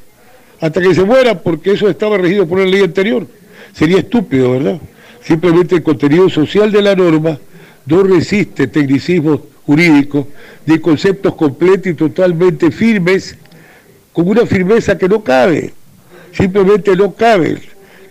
hasta 0.59 0.81
que 0.81 0.93
se 0.95 1.03
mueran 1.03 1.39
porque 1.43 1.71
eso 1.71 1.87
estaba 1.87 2.17
regido 2.17 2.47
por 2.47 2.59
la 2.59 2.65
ley 2.65 2.81
anterior. 2.81 3.27
Sería 3.73 3.99
estúpido, 3.99 4.51
¿verdad? 4.51 4.79
Simplemente 5.21 5.75
el 5.75 5.83
contenido 5.83 6.29
social 6.29 6.71
de 6.71 6.81
la 6.81 6.95
norma 6.95 7.37
no 7.85 8.03
resiste 8.03 8.67
tecnicismos 8.67 9.41
jurídicos 9.65 10.27
de 10.65 10.79
conceptos 10.81 11.35
completos 11.35 11.87
y 11.87 11.93
totalmente 11.93 12.71
firmes, 12.71 13.35
con 14.13 14.27
una 14.27 14.45
firmeza 14.45 14.97
que 14.97 15.09
no 15.09 15.23
cabe. 15.23 15.73
Simplemente 16.31 16.95
no 16.95 17.13
cabe. 17.13 17.57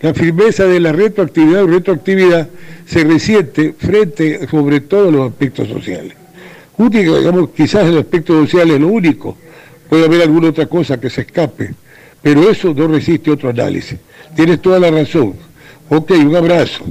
La 0.03 0.13
firmeza 0.13 0.65
de 0.65 0.81
la 0.81 0.93
retroactividad 0.93 1.65
o 1.65 1.67
retroactividad 1.67 2.49
se 2.87 3.05
resiente 3.05 3.75
frente 3.79 4.47
sobre 4.49 4.81
todos 4.81 5.13
los 5.13 5.31
aspectos 5.31 5.69
sociales. 5.69 6.15
Único, 6.77 7.19
digamos, 7.19 7.51
quizás 7.51 7.87
el 7.87 7.99
aspecto 7.99 8.39
social 8.43 8.71
es 8.71 8.81
lo 8.81 8.89
único. 8.89 9.37
Puede 9.89 10.05
haber 10.05 10.23
alguna 10.23 10.49
otra 10.49 10.67
cosa 10.67 11.01
que 11.01 11.09
se 11.09 11.23
escape, 11.23 11.75
pero 12.21 12.51
eso 12.51 12.75
no 12.75 12.87
resiste 12.89 13.31
otro 13.31 13.49
análisis. 13.49 13.99
Tienes 14.35 14.61
toda 14.61 14.79
la 14.79 14.91
razón. 14.91 15.35
Ok, 15.89 16.11
un 16.11 16.35
abrazo. 16.35 16.85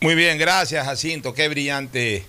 Muy 0.00 0.14
bien, 0.14 0.38
gracias 0.38 0.86
Jacinto, 0.86 1.34
qué 1.34 1.48
brillante 1.48 2.24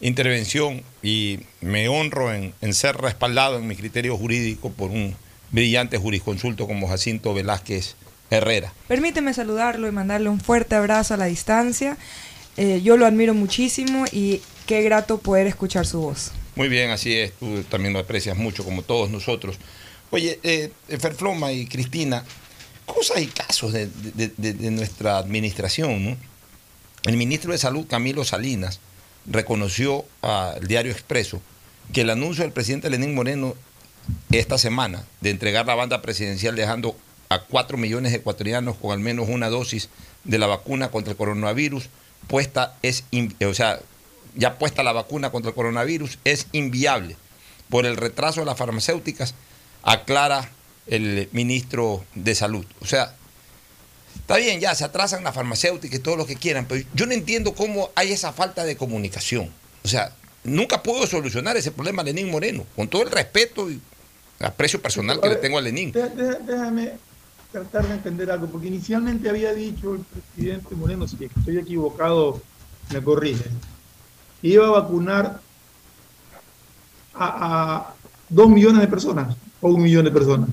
intervención 0.00 0.82
y 1.02 1.40
me 1.60 1.88
honro 1.88 2.32
en, 2.32 2.54
en, 2.60 2.74
ser 2.74 2.96
respaldado 2.96 3.58
en 3.58 3.66
mi 3.66 3.76
criterio 3.76 4.16
jurídico 4.16 4.70
por 4.70 4.90
un 4.90 5.14
brillante 5.50 5.98
jurisconsulto 5.98 6.66
como 6.66 6.88
Jacinto 6.88 7.34
Velázquez 7.34 7.94
Herrera. 8.30 8.72
Permíteme 8.88 9.34
saludarlo 9.34 9.86
y 9.86 9.92
mandarle 9.92 10.28
un 10.28 10.40
fuerte 10.40 10.74
abrazo 10.74 11.14
a 11.14 11.16
la 11.18 11.26
distancia. 11.26 11.96
eh, 12.56 12.80
yo 12.82 12.96
lo 12.96 13.06
admiro 13.06 13.34
muchísimo 13.34 14.06
y 14.10 14.40
qué 14.66 14.82
grato 14.82 15.18
poder 15.18 15.46
escuchar 15.46 15.86
su 15.86 16.00
voz. 16.00 16.32
Muy 16.56 16.68
bien, 16.68 16.90
así 16.90 17.14
es, 17.14 17.32
tú 17.38 17.62
también 17.64 17.92
lo 17.92 18.00
aprecias 18.00 18.36
mucho 18.36 18.64
como 18.64 18.82
todos 18.82 19.10
nosotros. 19.10 19.56
Oye, 20.10 20.40
eh, 20.42 20.72
Ferfloma 20.98 21.52
y 21.52 21.66
Cristina, 21.66 22.24
cosas 22.94 23.20
y 23.20 23.26
casos 23.26 23.72
de, 23.72 23.86
de 23.86 24.70
nuestra 24.70 25.18
administración, 25.18 26.04
¿no? 26.04 26.16
El 27.04 27.16
ministro 27.16 27.52
de 27.52 27.58
Salud, 27.58 27.86
Camilo 27.86 28.24
Salinas, 28.24 28.80
reconoció 29.26 30.04
al 30.22 30.66
diario 30.66 30.92
Expreso 30.92 31.40
que 31.92 32.02
el 32.02 32.10
anuncio 32.10 32.44
del 32.44 32.52
presidente 32.52 32.90
Lenín 32.90 33.14
Moreno 33.14 33.54
esta 34.30 34.58
semana 34.58 35.04
de 35.20 35.30
entregar 35.30 35.66
la 35.66 35.74
banda 35.74 36.02
presidencial 36.02 36.56
dejando 36.56 36.96
a 37.28 37.40
4 37.42 37.78
millones 37.78 38.12
de 38.12 38.18
ecuatorianos 38.18 38.76
con 38.76 38.92
al 38.92 38.98
menos 38.98 39.28
una 39.28 39.48
dosis 39.48 39.88
de 40.24 40.38
la 40.38 40.46
vacuna 40.46 40.90
contra 40.90 41.12
el 41.12 41.16
coronavirus 41.16 41.88
puesta 42.26 42.76
es 42.82 43.04
o 43.46 43.54
sea, 43.54 43.80
ya 44.34 44.58
puesta 44.58 44.82
la 44.82 44.92
vacuna 44.92 45.30
contra 45.30 45.50
el 45.50 45.54
coronavirus 45.54 46.18
es 46.24 46.46
inviable 46.52 47.16
por 47.68 47.86
el 47.86 47.96
retraso 47.96 48.40
de 48.40 48.46
las 48.46 48.58
farmacéuticas, 48.58 49.34
aclara 49.82 50.50
el 50.90 51.28
ministro 51.32 52.04
de 52.14 52.34
Salud. 52.34 52.66
O 52.80 52.86
sea, 52.86 53.14
está 54.16 54.36
bien, 54.36 54.60
ya 54.60 54.74
se 54.74 54.84
atrasan 54.84 55.24
las 55.24 55.34
farmacéuticas 55.34 55.98
y 55.98 56.02
todo 56.02 56.16
lo 56.16 56.26
que 56.26 56.36
quieran, 56.36 56.66
pero 56.66 56.84
yo 56.94 57.06
no 57.06 57.12
entiendo 57.12 57.54
cómo 57.54 57.90
hay 57.94 58.12
esa 58.12 58.32
falta 58.32 58.64
de 58.64 58.76
comunicación. 58.76 59.50
O 59.82 59.88
sea, 59.88 60.12
nunca 60.44 60.82
puedo 60.82 61.06
solucionar 61.06 61.56
ese 61.56 61.70
problema 61.70 62.02
Lenín 62.02 62.30
Moreno, 62.30 62.66
con 62.76 62.88
todo 62.88 63.02
el 63.02 63.10
respeto 63.10 63.70
y 63.70 63.80
aprecio 64.40 64.82
personal 64.82 65.20
que 65.20 65.28
le 65.28 65.36
tengo 65.36 65.58
a 65.58 65.62
Lenín. 65.62 65.92
Déjame 65.92 66.92
tratar 67.52 67.86
de 67.86 67.94
entender 67.94 68.30
algo, 68.30 68.46
porque 68.46 68.66
inicialmente 68.66 69.28
había 69.28 69.52
dicho 69.54 69.94
el 69.94 70.00
presidente 70.00 70.74
Moreno, 70.74 71.06
si 71.06 71.24
estoy 71.24 71.58
equivocado, 71.58 72.40
me 72.92 73.02
corrige, 73.02 73.44
iba 74.42 74.66
a 74.66 74.70
vacunar 74.70 75.40
a, 77.14 77.94
dos 78.28 78.48
millones 78.48 78.80
de 78.80 78.88
personas 78.88 79.36
o 79.60 79.68
un 79.68 79.82
millón 79.82 80.04
de 80.04 80.10
personas. 80.10 80.48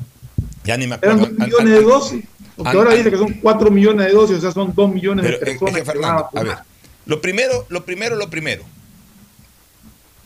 Ya 0.68 0.76
ni 0.76 0.86
me 0.86 0.96
acuerdo. 0.96 1.24
Eran 1.24 1.38
dos 1.38 1.48
millones 1.48 1.74
de 1.74 1.82
dosis, 1.82 2.26
porque 2.58 2.78
ahora 2.78 2.94
dice 2.94 3.10
que 3.10 3.18
son 3.18 3.34
cuatro 3.36 3.72
millones 3.72 4.08
de 4.08 4.12
dosis, 4.12 4.38
o 4.38 4.42
sea, 4.42 4.52
son 4.52 4.76
dos 4.76 4.94
millones 4.94 5.26
de 5.26 5.38
personas. 5.38 5.88
a 5.88 6.44
ver, 6.44 6.58
lo 7.06 7.22
primero, 7.22 7.66
lo 7.70 7.86
primero, 7.86 8.18
lo 8.18 8.30
primero. 8.30 8.64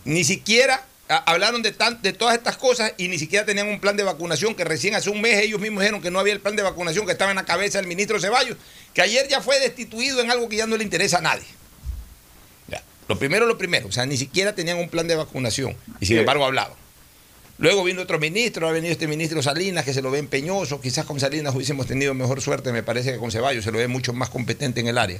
Ni 0.04 0.24
siquiera 0.24 0.84
hablaron 1.08 1.62
de, 1.62 1.76
de 2.02 2.14
todas 2.14 2.36
estas 2.36 2.58
cosas 2.58 2.94
y 2.98 3.08
ni 3.08 3.20
siquiera 3.20 3.46
tenían 3.46 3.68
un 3.68 3.80
plan 3.80 3.96
de 3.96 4.04
vacunación, 4.04 4.56
que 4.56 4.64
recién 4.64 4.96
hace 4.96 5.12
un 5.12 5.22
mes 5.22 5.44
ellos 5.44 5.60
mismos 5.60 5.82
dijeron 5.82 6.02
que 6.02 6.10
no 6.10 6.20
había 6.20 6.34
el 6.34 6.40
plan 6.40 6.56
de 6.56 6.64
vacunación 6.64 7.06
que 7.06 7.12
estaba 7.12 7.30
en 7.30 7.38
la 7.38 7.46
cabeza 7.46 7.78
del 7.78 7.88
ministro 7.88 8.20
Ceballos, 8.20 8.58
que 8.96 9.02
ayer 9.04 9.28
ya 9.28 9.42
fue 9.42 9.60
destituido 9.60 10.22
en 10.22 10.32
algo 10.32 10.50
que 10.50 10.56
ya 10.56 10.66
no 10.66 10.76
le 10.76 10.84
interesa 10.84 11.20
a 11.20 11.22
nadie. 11.22 11.46
Lo 13.08 13.20
primero, 13.20 13.46
lo 13.46 13.58
primero, 13.58 13.90
o 13.90 13.92
sea, 13.92 14.06
ni 14.06 14.16
siquiera 14.16 14.56
tenían 14.56 14.78
un 14.78 14.88
plan 14.88 15.06
de 15.06 15.16
vacunación 15.16 15.76
y 16.00 16.06
sin 16.06 16.18
embargo 16.18 16.46
hablaban. 16.46 16.78
Luego 17.62 17.84
vino 17.84 18.02
otro 18.02 18.18
ministro, 18.18 18.68
ha 18.68 18.72
venido 18.72 18.92
este 18.92 19.08
ministro 19.08 19.44
Salinas, 19.44 19.86
que 19.86 19.94
se 19.94 20.02
lo 20.02 20.10
ve 20.10 20.18
empeñoso. 20.18 20.82
Quizás 20.82 21.06
con 21.06 21.20
Salinas 21.20 21.54
hubiésemos 21.54 21.86
tenido 21.86 22.16
mejor 22.16 22.42
suerte, 22.42 22.72
me 22.72 22.82
parece 22.82 23.12
que 23.12 23.20
con 23.20 23.32
Ceballos 23.32 23.64
se 23.64 23.72
lo 23.72 23.78
ve 23.78 23.88
mucho 23.88 24.14
más 24.14 24.32
competente 24.32 24.80
en 24.80 24.88
el 24.88 24.98
área. 24.98 25.20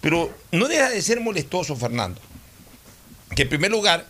Pero 0.00 0.36
no 0.50 0.66
deja 0.66 0.90
de 0.90 1.00
ser 1.00 1.20
molestoso, 1.20 1.76
Fernando, 1.76 2.20
que 3.36 3.42
en 3.42 3.48
primer 3.48 3.70
lugar 3.70 4.08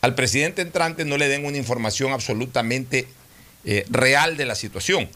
al 0.00 0.16
presidente 0.16 0.60
entrante 0.60 1.04
no 1.04 1.18
le 1.18 1.28
den 1.28 1.44
una 1.44 1.56
información 1.56 2.12
absolutamente 2.12 3.06
eh, 3.64 3.86
real 3.88 4.36
de 4.36 4.46
la 4.46 4.56
situación. 4.56 5.08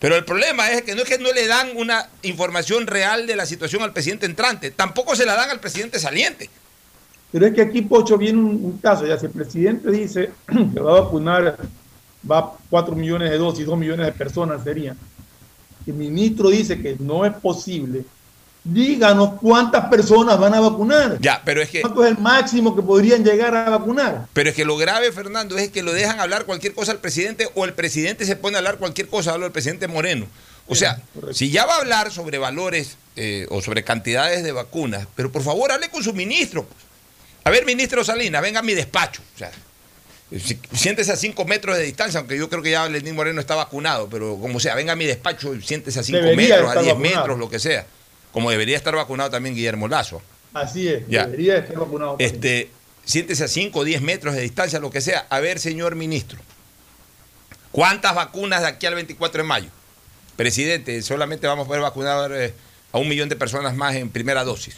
Pero 0.00 0.16
el 0.16 0.24
problema 0.24 0.72
es 0.72 0.82
que 0.82 0.96
no 0.96 1.02
es 1.02 1.08
que 1.08 1.18
no 1.18 1.32
le 1.32 1.46
dan 1.46 1.76
una 1.76 2.08
información 2.22 2.88
real 2.88 3.28
de 3.28 3.36
la 3.36 3.46
situación 3.46 3.84
al 3.84 3.92
presidente 3.92 4.26
entrante, 4.26 4.72
tampoco 4.72 5.14
se 5.14 5.26
la 5.26 5.36
dan 5.36 5.50
al 5.50 5.60
presidente 5.60 6.00
saliente. 6.00 6.50
Pero 7.30 7.46
es 7.46 7.54
que 7.54 7.62
aquí, 7.62 7.82
Pocho, 7.82 8.16
viene 8.16 8.38
un, 8.38 8.78
caso, 8.78 9.06
ya 9.06 9.18
si 9.18 9.26
el 9.26 9.32
presidente 9.32 9.90
dice 9.90 10.30
que 10.74 10.80
va 10.80 10.98
a 10.98 11.00
vacunar, 11.02 11.58
va 12.30 12.38
a 12.38 12.52
4 12.70 12.94
millones 12.94 13.30
de 13.30 13.38
dosis, 13.38 13.66
2 13.66 13.78
millones 13.78 14.06
de 14.06 14.12
personas 14.12 14.64
serían, 14.64 14.96
el 15.86 15.94
ministro 15.94 16.50
dice 16.50 16.80
que 16.80 16.96
no 16.98 17.24
es 17.24 17.34
posible, 17.34 18.04
díganos 18.64 19.34
cuántas 19.40 19.86
personas 19.86 20.38
van 20.38 20.54
a 20.54 20.60
vacunar. 20.60 21.18
Ya, 21.20 21.40
pero 21.44 21.62
es 21.62 21.70
que. 21.70 21.80
¿Cuánto 21.80 22.04
es 22.04 22.10
el 22.10 22.18
máximo 22.18 22.76
que 22.76 22.82
podrían 22.82 23.24
llegar 23.24 23.54
a 23.54 23.70
vacunar? 23.70 24.26
Pero 24.32 24.50
es 24.50 24.54
que 24.54 24.64
lo 24.64 24.76
grave, 24.76 25.12
Fernando, 25.12 25.56
es 25.56 25.70
que 25.70 25.82
lo 25.82 25.92
dejan 25.92 26.20
hablar 26.20 26.44
cualquier 26.44 26.74
cosa 26.74 26.92
al 26.92 26.98
presidente 26.98 27.48
o 27.54 27.64
el 27.64 27.72
presidente 27.72 28.24
se 28.26 28.36
pone 28.36 28.56
a 28.56 28.58
hablar 28.58 28.78
cualquier 28.78 29.08
cosa, 29.08 29.32
habla 29.32 29.46
el 29.46 29.52
presidente 29.52 29.88
Moreno. 29.88 30.26
O 30.70 30.74
sea, 30.74 31.00
si 31.32 31.50
ya 31.50 31.64
va 31.64 31.76
a 31.76 31.80
hablar 31.80 32.12
sobre 32.12 32.36
valores 32.36 32.98
eh, 33.16 33.46
o 33.48 33.62
sobre 33.62 33.84
cantidades 33.84 34.44
de 34.44 34.52
vacunas, 34.52 35.06
pero 35.16 35.32
por 35.32 35.42
favor 35.42 35.72
hable 35.72 35.88
con 35.88 36.02
su 36.02 36.12
ministro. 36.12 36.64
Pues. 36.64 36.87
A 37.48 37.50
ver, 37.50 37.64
ministro 37.64 38.04
Salinas, 38.04 38.42
venga 38.42 38.60
a 38.60 38.62
mi 38.62 38.74
despacho. 38.74 39.22
O 39.34 39.38
sea, 39.38 39.50
siéntese 40.72 41.12
a 41.12 41.16
cinco 41.16 41.44
metros 41.44 41.76
de 41.76 41.82
distancia, 41.82 42.20
aunque 42.20 42.36
yo 42.36 42.48
creo 42.48 42.62
que 42.62 42.70
ya 42.70 42.88
Lenín 42.88 43.14
Moreno 43.14 43.40
está 43.40 43.54
vacunado, 43.54 44.08
pero 44.08 44.36
como 44.38 44.60
sea, 44.60 44.74
venga 44.74 44.92
a 44.92 44.96
mi 44.96 45.06
despacho 45.06 45.54
y 45.54 45.62
siéntese 45.62 46.00
a 46.00 46.02
cinco 46.02 46.34
metros, 46.36 46.76
a 46.76 46.82
diez 46.82 46.96
metros, 46.96 47.38
lo 47.38 47.48
que 47.48 47.58
sea 47.58 47.86
como 48.32 48.50
debería 48.50 48.76
estar 48.76 48.94
vacunado 48.94 49.30
también 49.30 49.54
Guillermo 49.54 49.88
Lazo. 49.88 50.22
Así 50.54 50.88
es, 50.88 51.08
debería 51.08 51.58
estar 51.58 51.76
vacunado. 51.76 52.16
Este, 52.18 52.70
siéntese 53.04 53.44
a 53.44 53.48
5 53.48 53.78
o 53.78 53.84
10 53.84 54.00
metros 54.02 54.34
de 54.34 54.40
distancia, 54.42 54.78
lo 54.80 54.90
que 54.90 55.00
sea. 55.00 55.26
A 55.28 55.40
ver, 55.40 55.58
señor 55.58 55.94
ministro, 55.94 56.38
¿cuántas 57.70 58.14
vacunas 58.14 58.62
de 58.62 58.68
aquí 58.68 58.86
al 58.86 58.94
24 58.94 59.42
de 59.42 59.48
mayo? 59.48 59.70
Presidente, 60.36 61.02
solamente 61.02 61.46
vamos 61.46 61.64
a 61.64 61.68
poder 61.68 61.82
vacunar 61.82 62.32
eh, 62.32 62.54
a 62.92 62.98
un 62.98 63.08
millón 63.08 63.28
de 63.28 63.36
personas 63.36 63.74
más 63.74 63.96
en 63.96 64.08
primera 64.08 64.44
dosis. 64.44 64.76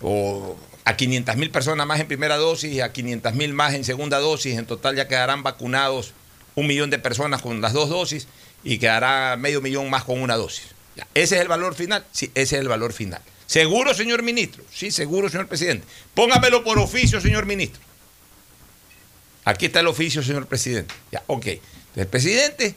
O 0.00 0.56
a 0.84 0.96
500 0.96 1.36
mil 1.36 1.50
personas 1.50 1.86
más 1.86 2.00
en 2.00 2.08
primera 2.08 2.36
dosis 2.36 2.72
y 2.72 2.80
a 2.80 2.92
500 2.92 3.34
mil 3.34 3.52
más 3.52 3.74
en 3.74 3.84
segunda 3.84 4.18
dosis. 4.18 4.58
En 4.58 4.66
total 4.66 4.96
ya 4.96 5.08
quedarán 5.08 5.42
vacunados 5.42 6.12
un 6.54 6.66
millón 6.66 6.90
de 6.90 6.98
personas 6.98 7.42
con 7.42 7.60
las 7.60 7.72
dos 7.72 7.88
dosis 7.88 8.26
y 8.64 8.78
quedará 8.78 9.36
medio 9.36 9.60
millón 9.60 9.90
más 9.90 10.04
con 10.04 10.20
una 10.20 10.36
dosis. 10.36 10.66
¿Ese 11.14 11.36
es 11.36 11.42
el 11.42 11.48
valor 11.48 11.74
final? 11.74 12.04
Sí, 12.12 12.30
ese 12.34 12.56
es 12.56 12.62
el 12.62 12.68
valor 12.68 12.92
final. 12.92 13.20
¿Seguro, 13.46 13.94
señor 13.94 14.22
ministro? 14.22 14.64
Sí, 14.72 14.90
seguro, 14.90 15.28
señor 15.28 15.46
presidente. 15.46 15.86
Póngamelo 16.14 16.64
por 16.64 16.78
oficio, 16.78 17.20
señor 17.20 17.46
ministro. 17.46 17.80
Aquí 19.44 19.66
está 19.66 19.80
el 19.80 19.88
oficio, 19.88 20.22
señor 20.22 20.46
presidente. 20.46 20.94
Ya, 21.10 21.22
ok. 21.26 21.46
el 21.96 22.06
presidente 22.06 22.74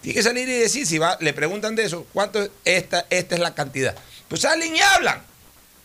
tiene 0.00 0.14
que 0.14 0.22
salir 0.22 0.48
y 0.48 0.52
decir, 0.52 0.86
si 0.86 0.98
va, 0.98 1.16
le 1.20 1.32
preguntan 1.32 1.76
de 1.76 1.84
eso, 1.84 2.06
¿cuánto 2.12 2.42
es 2.42 2.50
esta, 2.64 3.06
esta 3.10 3.34
es 3.34 3.40
la 3.40 3.54
cantidad? 3.54 3.96
Pues 4.28 4.42
salen 4.42 4.74
y 4.74 4.80
hablan. 4.80 5.22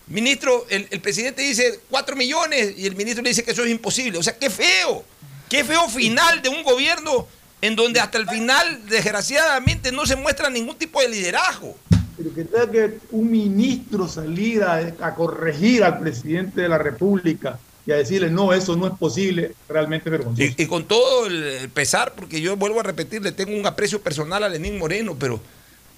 Ministro, 0.07 0.65
el, 0.69 0.87
el 0.91 0.99
presidente 0.99 1.41
dice 1.41 1.79
4 1.89 2.15
millones 2.15 2.73
y 2.77 2.85
el 2.85 2.95
ministro 2.95 3.23
le 3.23 3.29
dice 3.29 3.43
que 3.43 3.51
eso 3.51 3.63
es 3.63 3.71
imposible. 3.71 4.17
O 4.17 4.23
sea, 4.23 4.37
qué 4.37 4.49
feo. 4.49 5.03
Qué 5.49 5.63
feo 5.63 5.87
final 5.87 6.41
de 6.41 6.49
un 6.49 6.63
gobierno 6.63 7.27
en 7.63 7.77
donde 7.77 8.01
hasta 8.01 8.17
el 8.17 8.27
final, 8.27 8.85
desgraciadamente, 8.89 9.93
no 9.93 10.05
se 10.05 10.17
muestra 10.17 10.49
ningún 10.49 10.75
tipo 10.77 10.99
de 10.99 11.07
liderazgo. 11.07 11.77
Pero 12.17 12.33
que 12.35 12.43
tenga 12.43 12.69
que 12.69 12.99
un 13.11 13.31
ministro 13.31 14.05
salir 14.05 14.63
a, 14.63 15.15
corregir 15.15 15.81
al 15.85 15.99
presidente 15.99 16.59
de 16.59 16.67
la 16.67 16.77
República 16.77 17.57
y 17.85 17.93
a 17.93 17.95
decirle, 17.95 18.29
no, 18.29 18.51
eso 18.51 18.75
no 18.75 18.87
es 18.87 18.93
posible, 18.97 19.53
realmente 19.69 20.09
vergonzoso. 20.09 20.53
Y, 20.57 20.65
con 20.67 20.85
todo 20.85 21.27
el 21.27 21.69
pesar, 21.69 22.13
porque 22.15 22.41
yo 22.41 22.57
vuelvo 22.57 22.81
a 22.81 22.83
repetir, 22.83 23.21
le 23.21 23.31
tengo 23.31 23.57
un 23.57 23.65
aprecio 23.65 24.01
personal 24.01 24.43
a 24.43 24.49
Lenín 24.49 24.77
Moreno, 24.77 25.15
pero 25.17 25.39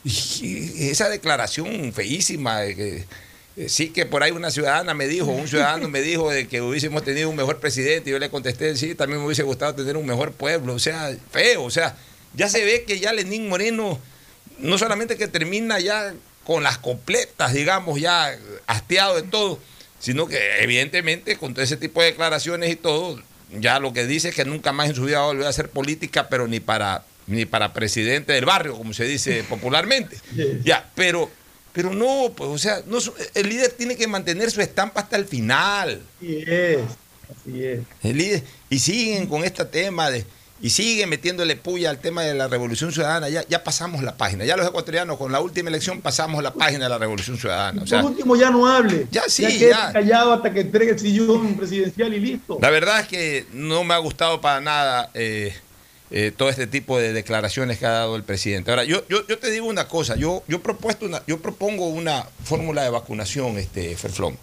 esa 0.04 1.10
declaración 1.10 1.92
feísima 1.94 2.60
de 2.60 2.76
que 2.76 3.06
sí 3.68 3.90
que 3.90 4.06
por 4.06 4.24
ahí 4.24 4.32
una 4.32 4.52
ciudadana 4.52 4.94
me 4.94 5.08
dijo, 5.08 5.28
un 5.28 5.48
ciudadano 5.48 5.88
me 5.90 6.02
dijo 6.02 6.30
de 6.30 6.48
que 6.48 6.62
hubiésemos 6.62 7.04
tenido 7.04 7.30
un 7.30 7.36
mejor 7.36 7.60
presidente 7.60 8.10
y 8.10 8.14
yo 8.14 8.20
le 8.20 8.30
contesté, 8.30 8.76
sí, 8.76 8.96
también 8.96 9.20
me 9.20 9.26
hubiese 9.26 9.44
gustado 9.44 9.76
tener 9.76 9.98
un 9.98 10.06
mejor 10.06 10.32
pueblo, 10.34 10.74
o 10.74 10.80
sea, 10.80 11.16
feo, 11.32 11.64
o 11.64 11.72
sea, 11.72 11.96
ya 12.34 12.50
se 12.50 12.64
ve 12.64 12.84
que 12.84 13.00
ya 13.00 13.14
Lenín 13.14 13.48
Moreno 13.48 14.00
no 14.60 14.78
solamente 14.78 15.18
que 15.18 15.28
termina 15.28 15.80
ya 15.80 16.14
con 16.44 16.64
las 16.64 16.78
completas, 16.78 17.54
digamos, 17.54 18.00
ya 18.00 18.38
hastiado 18.68 19.16
de 19.16 19.24
todo, 19.24 19.60
sino 20.00 20.28
que 20.28 20.40
evidentemente 20.60 21.38
con 21.38 21.54
todo 21.54 21.64
ese 21.64 21.78
tipo 21.78 22.02
de 22.02 22.08
declaraciones 22.08 22.72
y 22.72 22.76
todo, 22.76 23.22
ya 23.60 23.80
lo 23.80 23.94
que 23.94 24.06
dice 24.06 24.30
es 24.30 24.36
que 24.36 24.46
nunca 24.46 24.72
más 24.74 24.90
en 24.90 24.96
su 24.96 25.06
vida 25.06 25.20
va 25.20 25.26
a 25.26 25.28
volver 25.28 25.46
a 25.46 25.50
hacer 25.50 25.70
política, 25.70 26.30
pero 26.30 26.48
ni 26.48 26.60
para 26.60 27.04
ni 27.28 27.46
para 27.46 27.74
presidente 27.74 28.34
del 28.34 28.46
barrio, 28.46 28.76
como 28.76 28.94
se 28.94 29.06
dice 29.06 29.44
popularmente. 29.50 30.18
Ya, 30.64 30.92
pero 30.96 31.30
pero 31.76 31.94
no, 31.94 32.32
pues, 32.34 32.50
o 32.50 32.58
sea, 32.58 32.82
no, 32.88 33.00
el 33.34 33.50
líder 33.50 33.72
tiene 33.72 33.98
que 33.98 34.08
mantener 34.08 34.50
su 34.50 34.62
estampa 34.62 35.02
hasta 35.02 35.18
el 35.18 35.26
final. 35.26 36.02
Así 36.18 36.44
es, 36.48 36.80
así 37.30 37.66
es. 37.66 37.80
El 38.02 38.18
líder, 38.18 38.44
y 38.70 38.80
siguen 38.80 39.28
con 39.28 39.44
este 39.44 39.66
tema 39.66 40.10
de, 40.10 40.26
y 40.62 40.70
siguen 40.70 41.10
metiéndole 41.10 41.58
puya 41.58 41.90
al 41.90 42.00
tema 42.00 42.22
de 42.24 42.34
la 42.34 42.48
revolución 42.48 42.94
ciudadana. 42.94 43.28
Ya, 43.28 43.46
ya 43.46 43.62
pasamos 43.62 44.04
la 44.04 44.16
página. 44.16 44.46
Ya 44.46 44.56
los 44.56 44.66
ecuatorianos 44.66 45.18
con 45.18 45.34
la 45.34 45.42
última 45.42 45.68
elección 45.68 46.00
pasamos 46.00 46.42
la 46.42 46.54
página 46.54 46.86
de 46.86 46.90
la 46.92 46.98
revolución 46.98 47.38
ciudadana. 47.38 47.84
O 47.84 47.86
Por 47.86 48.06
último, 48.06 48.38
ya 48.38 48.52
no 48.52 48.66
hable. 48.66 49.08
Ya 49.12 49.24
sí, 49.28 49.60
ya. 49.60 49.92
callado 49.92 50.32
hasta 50.32 50.54
que 50.54 50.62
entregue 50.62 50.92
el 50.92 51.00
sillón 51.00 51.58
presidencial 51.58 52.14
y 52.14 52.22
listo. 52.22 52.58
La 52.62 52.70
verdad 52.70 53.02
es 53.02 53.08
que 53.08 53.46
no 53.52 53.84
me 53.84 53.94
ha 53.94 53.98
gustado 53.98 54.40
para 54.40 54.62
nada. 54.62 55.10
Eh, 55.14 55.54
eh, 56.18 56.32
todo 56.32 56.48
este 56.48 56.66
tipo 56.66 56.98
de 56.98 57.12
declaraciones 57.12 57.78
que 57.78 57.86
ha 57.86 57.92
dado 57.92 58.16
el 58.16 58.24
presidente. 58.24 58.72
Ahora, 58.72 58.86
yo, 58.86 59.06
yo, 59.10 59.28
yo 59.28 59.38
te 59.38 59.52
digo 59.52 59.68
una 59.68 59.90
cosa, 59.90 60.16
yo, 60.16 60.44
yo, 60.48 60.64
propuesto 60.64 61.06
una, 61.06 61.22
yo 61.28 61.42
propongo 61.42 61.90
una 61.90 62.26
fórmula 62.46 62.84
de 62.84 62.90
vacunación, 62.90 63.58
este, 63.58 63.98
Ferflón. 63.98 64.38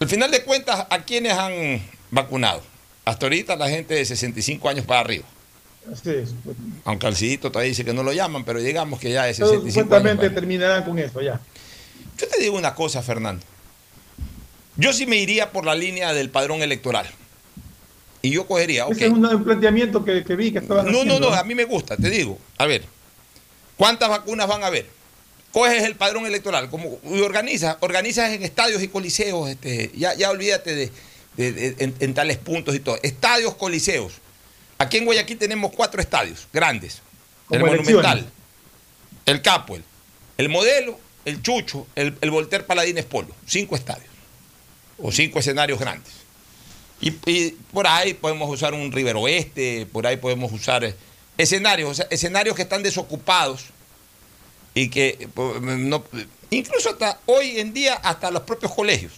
Al 0.00 0.08
final 0.08 0.32
de 0.32 0.42
cuentas, 0.42 0.84
¿a 0.90 1.04
quiénes 1.04 1.34
han 1.34 1.80
vacunado? 2.10 2.62
Hasta 3.04 3.26
ahorita 3.26 3.54
la 3.54 3.68
gente 3.68 3.94
de 3.94 4.04
65 4.04 4.68
años 4.68 4.84
para 4.84 4.98
arriba. 5.02 5.24
Aunque 6.84 7.06
Alcidito 7.06 7.52
todavía 7.52 7.68
dice 7.68 7.84
que 7.84 7.92
no 7.92 8.02
lo 8.02 8.12
llaman, 8.12 8.44
pero 8.44 8.60
digamos 8.60 8.98
que 8.98 9.12
ya 9.12 9.28
es 9.28 9.36
65 9.36 9.94
años. 9.94 10.18
terminarán 10.34 10.82
con 10.82 10.98
eso 10.98 11.20
ya. 11.20 11.40
Yo 12.18 12.26
te 12.26 12.40
digo 12.40 12.58
una 12.58 12.74
cosa, 12.74 13.02
Fernando. 13.02 13.46
Yo 14.74 14.92
sí 14.92 15.06
me 15.06 15.14
iría 15.14 15.52
por 15.52 15.64
la 15.64 15.76
línea 15.76 16.12
del 16.12 16.28
padrón 16.28 16.60
electoral. 16.60 17.06
Y 18.22 18.30
yo 18.30 18.46
cogería. 18.46 18.86
Ese 18.88 19.06
es 19.06 19.12
un 19.12 19.44
planteamiento 19.44 20.04
que, 20.04 20.22
vi 20.36 20.52
que 20.52 20.58
estaban 20.58 20.90
No, 20.90 21.04
no, 21.04 21.18
no, 21.18 21.28
a 21.28 21.42
mí 21.42 21.56
me 21.56 21.64
gusta, 21.64 21.96
te 21.96 22.08
digo. 22.08 22.38
A 22.56 22.66
ver, 22.66 22.84
¿cuántas 23.76 24.08
vacunas 24.08 24.46
van 24.46 24.62
a 24.62 24.68
haber? 24.68 24.86
Coges 25.50 25.82
el 25.82 25.96
padrón 25.96 26.24
electoral 26.24 26.70
como, 26.70 26.98
y 27.04 27.20
organizas, 27.20 27.76
organizas 27.80 28.30
en 28.32 28.44
estadios 28.44 28.80
y 28.80 28.88
coliseos. 28.88 29.50
Este, 29.50 29.90
ya, 29.96 30.14
ya 30.14 30.30
olvídate 30.30 30.90
de, 31.36 31.74
en, 31.98 32.14
tales 32.14 32.38
puntos 32.38 32.76
y 32.76 32.80
todo. 32.80 32.96
Estadios, 33.02 33.56
coliseos. 33.56 34.14
Aquí 34.78 34.98
en 34.98 35.04
Guayaquil 35.04 35.38
tenemos 35.38 35.72
cuatro 35.72 36.00
estadios 36.00 36.46
grandes. 36.52 37.02
el 37.50 37.60
Monumental, 37.60 38.24
el 39.26 39.42
Capuel, 39.42 39.82
el 40.38 40.48
Modelo, 40.48 40.98
el 41.24 41.42
Chucho, 41.42 41.88
el, 41.96 42.16
el 42.20 42.30
Volter 42.30 42.66
Paladines 42.66 43.04
Polo. 43.04 43.34
Cinco 43.46 43.74
estadios. 43.74 44.10
O 44.98 45.10
cinco 45.10 45.40
escenarios 45.40 45.80
grandes. 45.80 46.21
Y, 47.02 47.10
por 47.72 47.86
ahí 47.88 48.14
podemos 48.14 48.48
usar 48.48 48.74
un 48.74 48.92
River 48.92 49.16
Oeste, 49.16 49.86
por 49.92 50.06
ahí 50.06 50.16
podemos 50.16 50.52
usar 50.52 50.84
eh, 50.84 50.94
escenarios, 51.36 52.00
escenarios 52.10 52.54
que 52.54 52.62
están 52.62 52.82
desocupados 52.82 53.64
y 54.72 54.88
que 54.88 55.28
no, 55.60 56.04
incluso 56.50 56.90
hasta 56.90 57.18
hoy 57.26 57.58
en 57.58 57.74
día 57.74 57.94
hasta 57.94 58.30
los 58.30 58.42
propios 58.42 58.72
colegios, 58.72 59.14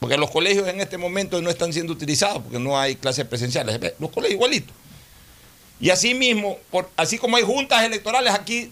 porque 0.00 0.18
los 0.18 0.30
colegios 0.30 0.68
en 0.68 0.82
este 0.82 0.98
momento 0.98 1.40
no 1.40 1.48
están 1.48 1.72
siendo 1.72 1.94
utilizados 1.94 2.42
porque 2.42 2.58
no 2.58 2.78
hay 2.78 2.94
clases 2.96 3.24
presenciales, 3.24 3.80
los 3.98 4.10
colegios 4.10 4.34
igualitos. 4.34 4.76
Y 5.80 5.88
así 5.88 6.12
mismo, 6.12 6.58
por, 6.70 6.90
así 6.94 7.16
como 7.16 7.38
hay 7.38 7.42
juntas 7.42 7.84
electorales 7.84 8.34
aquí, 8.34 8.70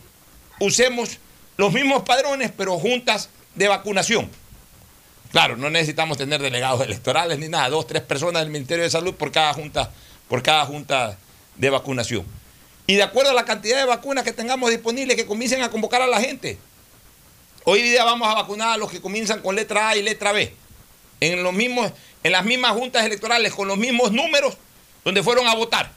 usemos 0.61 1.19
los 1.57 1.73
mismos 1.73 2.03
padrones, 2.03 2.53
pero 2.55 2.79
juntas 2.79 3.31
de 3.55 3.69
vacunación. 3.69 4.29
Claro, 5.33 5.57
no 5.57 5.71
necesitamos 5.71 6.19
tener 6.19 6.43
delegados 6.43 6.83
electorales 6.83 7.39
ni 7.39 7.49
nada, 7.49 7.71
dos, 7.71 7.87
tres 7.87 8.03
personas 8.03 8.43
del 8.43 8.53
Ministerio 8.53 8.85
de 8.85 8.91
Salud 8.91 9.15
por 9.15 9.33
cada 9.33 9.55
junta, 9.55 9.91
por 10.29 10.43
cada 10.43 10.67
junta 10.67 11.17
de 11.57 11.71
vacunación. 11.71 12.27
Y 12.87 12.97
de 12.97 13.03
acuerdo 13.03 13.31
a 13.31 13.35
la 13.35 13.47
cantidad 13.47 13.79
de 13.79 13.87
vacunas 13.87 14.25
que 14.25 14.33
tengamos 14.33 14.69
disponibles, 14.69 15.17
que 15.17 15.25
comiencen 15.25 15.63
a 15.63 15.71
convocar 15.71 16.03
a 16.03 16.07
la 16.07 16.21
gente. 16.21 16.59
Hoy 17.65 17.81
día 17.81 18.05
vamos 18.05 18.29
a 18.29 18.35
vacunar 18.35 18.75
a 18.75 18.77
los 18.77 18.91
que 18.91 19.01
comienzan 19.01 19.41
con 19.41 19.57
letra 19.57 19.89
A 19.89 19.97
y 19.97 20.03
letra 20.03 20.33
B. 20.33 20.55
En, 21.21 21.43
los 21.43 21.55
mismos, 21.55 21.93
en 22.23 22.33
las 22.33 22.45
mismas 22.45 22.73
juntas 22.73 23.07
electorales, 23.07 23.55
con 23.55 23.69
los 23.69 23.79
mismos 23.79 24.13
números 24.13 24.59
donde 25.03 25.23
fueron 25.23 25.49
a 25.49 25.55
votar. 25.55 25.93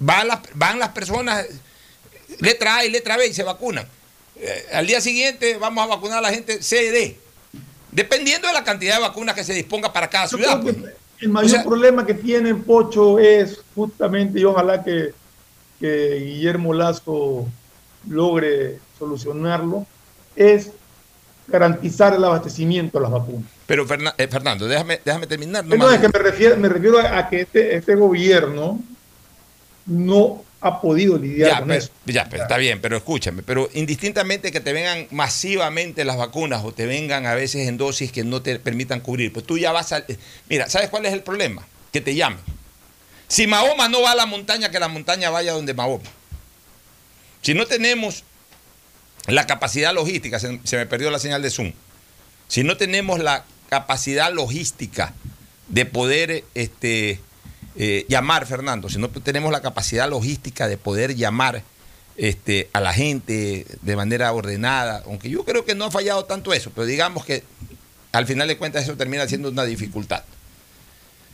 van, 0.00 0.26
las, 0.26 0.40
van 0.54 0.80
las 0.80 0.88
personas, 0.88 1.46
letra 2.40 2.78
A 2.78 2.84
y 2.84 2.90
letra 2.90 3.16
B, 3.16 3.28
y 3.28 3.34
se 3.34 3.44
vacunan. 3.44 3.86
Eh, 4.36 4.66
al 4.72 4.86
día 4.88 5.00
siguiente 5.00 5.58
vamos 5.58 5.84
a 5.84 5.86
vacunar 5.86 6.18
a 6.18 6.22
la 6.22 6.30
gente 6.30 6.60
C 6.60 6.86
y 6.86 6.88
D. 6.88 7.23
Dependiendo 7.94 8.48
de 8.48 8.54
la 8.54 8.64
cantidad 8.64 8.96
de 8.96 9.02
vacunas 9.02 9.36
que 9.36 9.44
se 9.44 9.54
disponga 9.54 9.92
para 9.92 10.10
cada 10.10 10.26
ciudad. 10.26 10.60
Pues. 10.60 10.76
El 11.20 11.28
mayor 11.28 11.62
problema 11.62 12.04
que 12.04 12.14
tiene 12.14 12.54
Pocho 12.54 13.20
es 13.20 13.60
justamente, 13.74 14.40
y 14.40 14.44
ojalá 14.44 14.82
que, 14.82 15.14
Guillermo 15.80 16.72
Lazo 16.74 17.46
logre 18.08 18.78
solucionarlo, 18.98 19.86
es 20.34 20.70
garantizar 21.46 22.14
el 22.14 22.24
abastecimiento 22.24 22.98
de 22.98 23.02
las 23.02 23.12
vacunas. 23.12 23.50
Pero 23.66 23.86
eh, 24.18 24.28
Fernando, 24.28 24.66
déjame, 24.66 25.00
déjame 25.04 25.26
terminar. 25.26 25.64
No, 25.64 25.90
es 25.90 26.00
que 26.00 26.08
me 26.08 26.18
refiero, 26.18 26.56
me 26.56 26.68
refiero 26.68 26.98
a 26.98 27.28
que 27.28 27.42
este, 27.42 27.76
este 27.76 27.94
gobierno 27.94 28.80
no 29.86 30.42
ha 30.64 30.80
podido 30.80 31.18
lidiar 31.18 31.60
con 31.60 31.70
eso. 31.72 31.90
Ya, 32.06 32.26
pero 32.28 32.42
está 32.42 32.56
bien, 32.56 32.80
pero 32.80 32.96
escúchame, 32.96 33.42
pero 33.42 33.68
indistintamente 33.74 34.50
que 34.50 34.60
te 34.60 34.72
vengan 34.72 35.06
masivamente 35.10 36.06
las 36.06 36.16
vacunas 36.16 36.64
o 36.64 36.72
te 36.72 36.86
vengan 36.86 37.26
a 37.26 37.34
veces 37.34 37.68
en 37.68 37.76
dosis 37.76 38.10
que 38.10 38.24
no 38.24 38.40
te 38.40 38.58
permitan 38.58 39.00
cubrir, 39.00 39.30
pues 39.30 39.44
tú 39.44 39.58
ya 39.58 39.72
vas 39.72 39.92
a... 39.92 40.02
Mira, 40.48 40.70
¿sabes 40.70 40.88
cuál 40.88 41.04
es 41.04 41.12
el 41.12 41.22
problema? 41.22 41.66
Que 41.92 42.00
te 42.00 42.14
llamen. 42.14 42.40
Si 43.28 43.46
Mahoma 43.46 43.90
no 43.90 44.00
va 44.00 44.12
a 44.12 44.14
la 44.14 44.24
montaña, 44.24 44.70
que 44.70 44.80
la 44.80 44.88
montaña 44.88 45.28
vaya 45.28 45.52
donde 45.52 45.74
Mahoma. 45.74 46.04
Si 47.42 47.52
no 47.52 47.66
tenemos 47.66 48.24
la 49.26 49.46
capacidad 49.46 49.92
logística, 49.92 50.38
se, 50.38 50.60
se 50.64 50.76
me 50.78 50.86
perdió 50.86 51.10
la 51.10 51.18
señal 51.18 51.42
de 51.42 51.50
Zoom, 51.50 51.72
si 52.48 52.64
no 52.64 52.78
tenemos 52.78 53.20
la 53.20 53.44
capacidad 53.68 54.32
logística 54.32 55.12
de 55.68 55.84
poder 55.84 56.44
este, 56.54 57.20
eh, 57.76 58.06
llamar, 58.08 58.46
Fernando, 58.46 58.88
si 58.88 58.98
no 58.98 59.08
tenemos 59.08 59.50
la 59.52 59.60
capacidad 59.60 60.08
logística 60.08 60.68
de 60.68 60.76
poder 60.76 61.14
llamar 61.14 61.62
este, 62.16 62.68
a 62.72 62.80
la 62.80 62.92
gente 62.92 63.66
de 63.82 63.96
manera 63.96 64.32
ordenada, 64.32 65.02
aunque 65.06 65.28
yo 65.30 65.44
creo 65.44 65.64
que 65.64 65.74
no 65.74 65.86
ha 65.86 65.90
fallado 65.90 66.24
tanto 66.24 66.52
eso, 66.52 66.70
pero 66.74 66.86
digamos 66.86 67.24
que 67.24 67.42
al 68.12 68.26
final 68.26 68.46
de 68.46 68.56
cuentas 68.56 68.84
eso 68.84 68.96
termina 68.96 69.26
siendo 69.26 69.48
una 69.48 69.64
dificultad. 69.64 70.22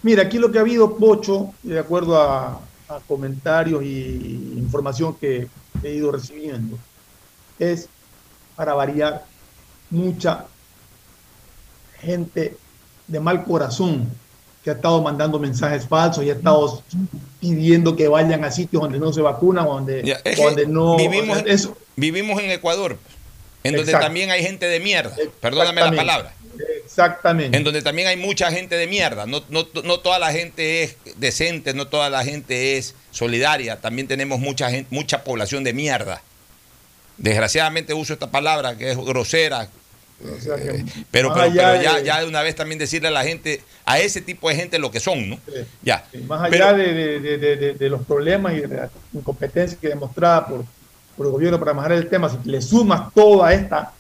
Mira, 0.03 0.23
aquí 0.23 0.39
lo 0.39 0.51
que 0.51 0.59
ha 0.59 0.63
habido, 0.63 0.97
Pocho, 0.97 1.53
de 1.63 1.79
acuerdo 1.79 2.19
a, 2.19 2.61
a 2.89 3.01
comentarios 3.07 3.83
y 3.83 4.55
información 4.57 5.15
que 5.15 5.49
he 5.83 5.95
ido 5.95 6.11
recibiendo, 6.11 6.79
es, 7.59 7.89
para 8.57 8.73
variar, 8.73 9.27
mucha 9.91 10.47
gente 12.01 12.57
de 13.07 13.21
mal 13.21 13.45
corazón 13.45 14.09
que 14.63 14.71
ha 14.71 14.75
estado 14.75 15.01
mandando 15.03 15.39
mensajes 15.39 15.87
falsos 15.87 16.25
y 16.25 16.31
ha 16.31 16.35
estado 16.35 16.83
pidiendo 17.41 17.97
que 17.97 18.09
vayan 18.09 18.45
a 18.45 18.51
sitios 18.51 18.83
donde 18.83 18.99
no 18.99 19.13
se 19.13 19.23
vacunan, 19.23 19.65
donde, 19.65 20.19
donde 20.37 20.67
no... 20.67 20.97
Vivimos, 20.97 21.43
eso. 21.47 21.77
vivimos 21.97 22.41
en 22.43 22.51
Ecuador, 22.51 22.99
en 23.65 23.77
donde 23.77 23.93
también 23.93 24.31
hay 24.31 24.43
gente 24.43 24.67
de 24.67 24.81
mierda, 24.81 25.17
perdóname 25.41 25.81
la 25.81 25.93
palabra. 25.93 26.35
Exactamente. 26.85 27.57
En 27.57 27.65
donde 27.65 27.83
también 27.83 28.09
hay 28.09 28.17
mucha 28.17 28.51
gente 28.51 28.77
de 28.77 28.87
mierda. 28.87 29.25
No, 29.25 29.43
no, 29.49 29.67
no, 29.85 30.01
toda 30.01 30.19
la 30.19 30.33
gente 30.33 30.83
es 30.83 30.97
decente, 31.17 31.73
no 31.73 31.87
toda 31.87 32.11
la 32.11 32.25
gente 32.25 32.77
es 32.77 32.95
solidaria. 33.13 33.81
También 33.81 34.09
tenemos 34.09 34.41
mucha, 34.41 34.71
gente, 34.71 34.89
mucha 34.91 35.25
población 35.25 35.65
de 35.65 35.73
mierda. 35.73 36.23
Desgraciadamente 37.17 37.95
uso 37.95 38.13
esta 38.13 38.31
palabra 38.31 38.77
que 38.77 38.91
es 38.91 38.97
grosera, 38.97 39.69
pero, 41.11 41.33
pero, 41.33 41.53
ya, 41.53 42.01
ya, 42.01 42.21
de 42.21 42.27
una 42.27 42.43
vez 42.43 42.55
también 42.55 42.79
decirle 42.79 43.09
a 43.09 43.11
la 43.11 43.25
gente, 43.25 43.63
a 43.85 43.99
ese 43.99 44.21
tipo 44.21 44.49
de 44.49 44.57
gente 44.57 44.79
lo 44.79 44.91
que 44.91 45.01
son, 45.01 45.31
¿no? 45.31 45.39
Ya. 45.83 46.05
más 46.27 46.43
allá 46.43 46.75
de, 46.75 47.89
los 47.89 48.05
problemas 48.05 48.55
y 48.55 48.61
de 48.61 48.69
la 48.69 48.91
incompetencia 49.13 49.79
que 49.81 49.89
demostrada 49.89 50.47
por, 50.47 50.65
por 51.17 51.27
el 51.27 51.33
gobierno 51.33 51.59
para 51.59 51.75
manejar 51.75 51.99
el 51.99 52.09
tema, 52.09 52.29
si 52.29 52.49
le 52.49 52.61
sumas 52.61 53.13
toda 53.15 53.53
esta 53.53 53.93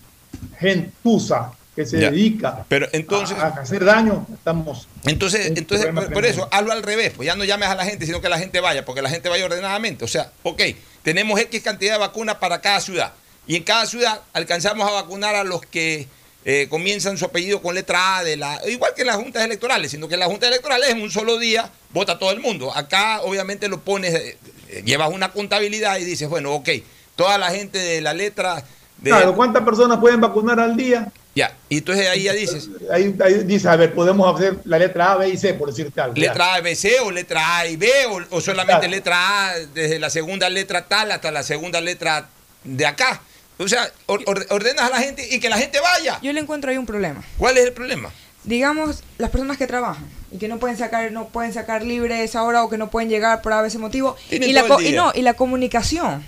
gentuza 0.58 1.52
que 1.74 1.86
se 1.86 1.98
dedica 1.98 2.64
pero 2.68 2.88
entonces, 2.92 3.38
a, 3.38 3.46
hacer 3.46 3.84
daño, 3.84 4.26
estamos... 4.34 4.88
Entonces, 5.04 5.52
entonces 5.56 5.88
por, 6.12 6.24
eso, 6.26 6.48
hazlo 6.50 6.72
al 6.72 6.82
revés, 6.82 7.12
pues 7.14 7.26
ya 7.26 7.36
no 7.36 7.44
llames 7.44 7.68
a 7.68 7.74
la 7.74 7.84
gente, 7.84 8.06
sino 8.06 8.20
que 8.20 8.28
la 8.28 8.38
gente 8.38 8.60
vaya, 8.60 8.84
porque 8.84 9.02
la 9.02 9.08
gente 9.08 9.28
vaya 9.28 9.44
ordenadamente. 9.44 10.04
O 10.04 10.08
sea, 10.08 10.32
ok, 10.42 10.62
tenemos 11.02 11.40
X 11.40 11.62
cantidad 11.62 11.94
de 11.94 11.98
vacunas 11.98 12.36
para 12.36 12.60
cada 12.60 12.80
ciudad 12.80 13.12
y 13.50 13.56
en 13.56 13.64
cada 13.64 13.84
ciudad 13.84 14.20
alcanzamos 14.32 14.88
a 14.88 14.92
vacunar 14.92 15.34
a 15.34 15.42
los 15.42 15.60
que 15.60 16.06
eh, 16.44 16.68
comienzan 16.70 17.18
su 17.18 17.24
apellido 17.24 17.60
con 17.60 17.74
letra 17.74 18.18
A 18.18 18.22
de 18.22 18.36
la. 18.36 18.60
Igual 18.68 18.92
que 18.94 19.00
en 19.00 19.08
las 19.08 19.16
juntas 19.16 19.44
electorales, 19.44 19.90
sino 19.90 20.06
que 20.06 20.14
en 20.14 20.20
las 20.20 20.28
juntas 20.28 20.50
electorales 20.50 20.90
en 20.90 21.02
un 21.02 21.10
solo 21.10 21.36
día 21.36 21.68
vota 21.92 22.16
todo 22.16 22.30
el 22.30 22.38
mundo. 22.38 22.72
Acá, 22.72 23.22
obviamente, 23.22 23.68
lo 23.68 23.80
pones, 23.80 24.14
eh, 24.14 24.36
llevas 24.84 25.10
una 25.10 25.32
contabilidad 25.32 25.98
y 25.98 26.04
dices, 26.04 26.28
bueno, 26.28 26.52
ok, 26.52 26.68
toda 27.16 27.38
la 27.38 27.50
gente 27.50 27.76
de 27.78 28.00
la 28.00 28.14
letra. 28.14 28.62
De... 28.98 29.10
Claro, 29.10 29.34
¿cuántas 29.34 29.64
personas 29.64 29.98
pueden 29.98 30.20
vacunar 30.20 30.60
al 30.60 30.76
día? 30.76 31.10
Ya, 31.34 31.52
y 31.68 31.78
entonces 31.78 32.06
ahí 32.06 32.22
ya 32.22 32.32
dices. 32.32 32.68
Ahí, 32.92 33.16
dice, 33.46 33.68
a 33.68 33.74
ver, 33.74 33.92
podemos 33.94 34.32
hacer 34.32 34.58
la 34.62 34.78
letra 34.78 35.14
A, 35.14 35.16
B 35.16 35.28
y 35.28 35.36
C, 35.36 35.54
por 35.54 35.70
decirte 35.70 36.00
algo. 36.00 36.14
Letra 36.14 36.54
A, 36.54 36.60
B, 36.60 36.76
C, 36.76 37.00
o 37.00 37.10
letra 37.10 37.58
A 37.58 37.66
y 37.66 37.74
B, 37.74 37.90
o, 38.30 38.40
solamente 38.40 38.86
letra 38.86 39.48
A 39.48 39.58
desde 39.74 39.98
la 39.98 40.08
segunda 40.08 40.48
letra 40.48 40.86
tal 40.86 41.10
hasta 41.10 41.32
la 41.32 41.42
segunda 41.42 41.80
letra 41.80 42.28
de 42.62 42.86
acá. 42.86 43.20
O 43.62 43.68
sea, 43.68 43.90
ordenas 44.06 44.84
a 44.86 44.90
la 44.90 44.98
gente 45.00 45.26
y 45.34 45.38
que 45.38 45.48
la 45.50 45.58
gente 45.58 45.78
vaya. 45.80 46.18
Yo 46.22 46.32
le 46.32 46.40
encuentro 46.40 46.70
ahí 46.70 46.78
un 46.78 46.86
problema. 46.86 47.22
¿Cuál 47.36 47.58
es 47.58 47.66
el 47.66 47.72
problema? 47.72 48.10
Digamos, 48.44 49.02
las 49.18 49.28
personas 49.30 49.58
que 49.58 49.66
trabajan 49.66 50.04
y 50.32 50.38
que 50.38 50.48
no 50.48 50.58
pueden 50.58 50.78
sacar, 50.78 51.12
no 51.12 51.28
pueden 51.28 51.52
sacar 51.52 51.82
libre 51.84 52.24
esa 52.24 52.42
hora 52.42 52.64
o 52.64 52.70
que 52.70 52.78
no 52.78 52.90
pueden 52.90 53.10
llegar 53.10 53.42
por 53.42 53.52
ese 53.66 53.76
motivo. 53.78 54.16
Y 54.30 54.38
la, 54.52 54.64
y, 54.82 54.92
no, 54.92 55.12
y 55.14 55.20
la 55.22 55.34
comunicación. 55.34 56.24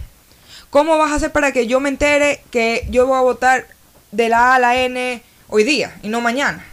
¿Cómo 0.69 0.99
vas 0.99 1.11
a 1.13 1.15
hacer 1.15 1.33
para 1.33 1.53
que 1.53 1.67
yo 1.67 1.81
me 1.81 1.89
entere 1.89 2.43
que 2.51 2.87
yo 2.91 3.07
voy 3.07 3.17
a 3.17 3.23
votar 3.23 3.67
de 4.11 4.29
la 4.29 4.53
A 4.53 4.55
a 4.57 4.59
la 4.59 4.77
N 4.77 5.23
hoy 5.49 5.65
día 5.65 5.99
y 6.03 6.09
no 6.09 6.21
mañana? 6.21 6.67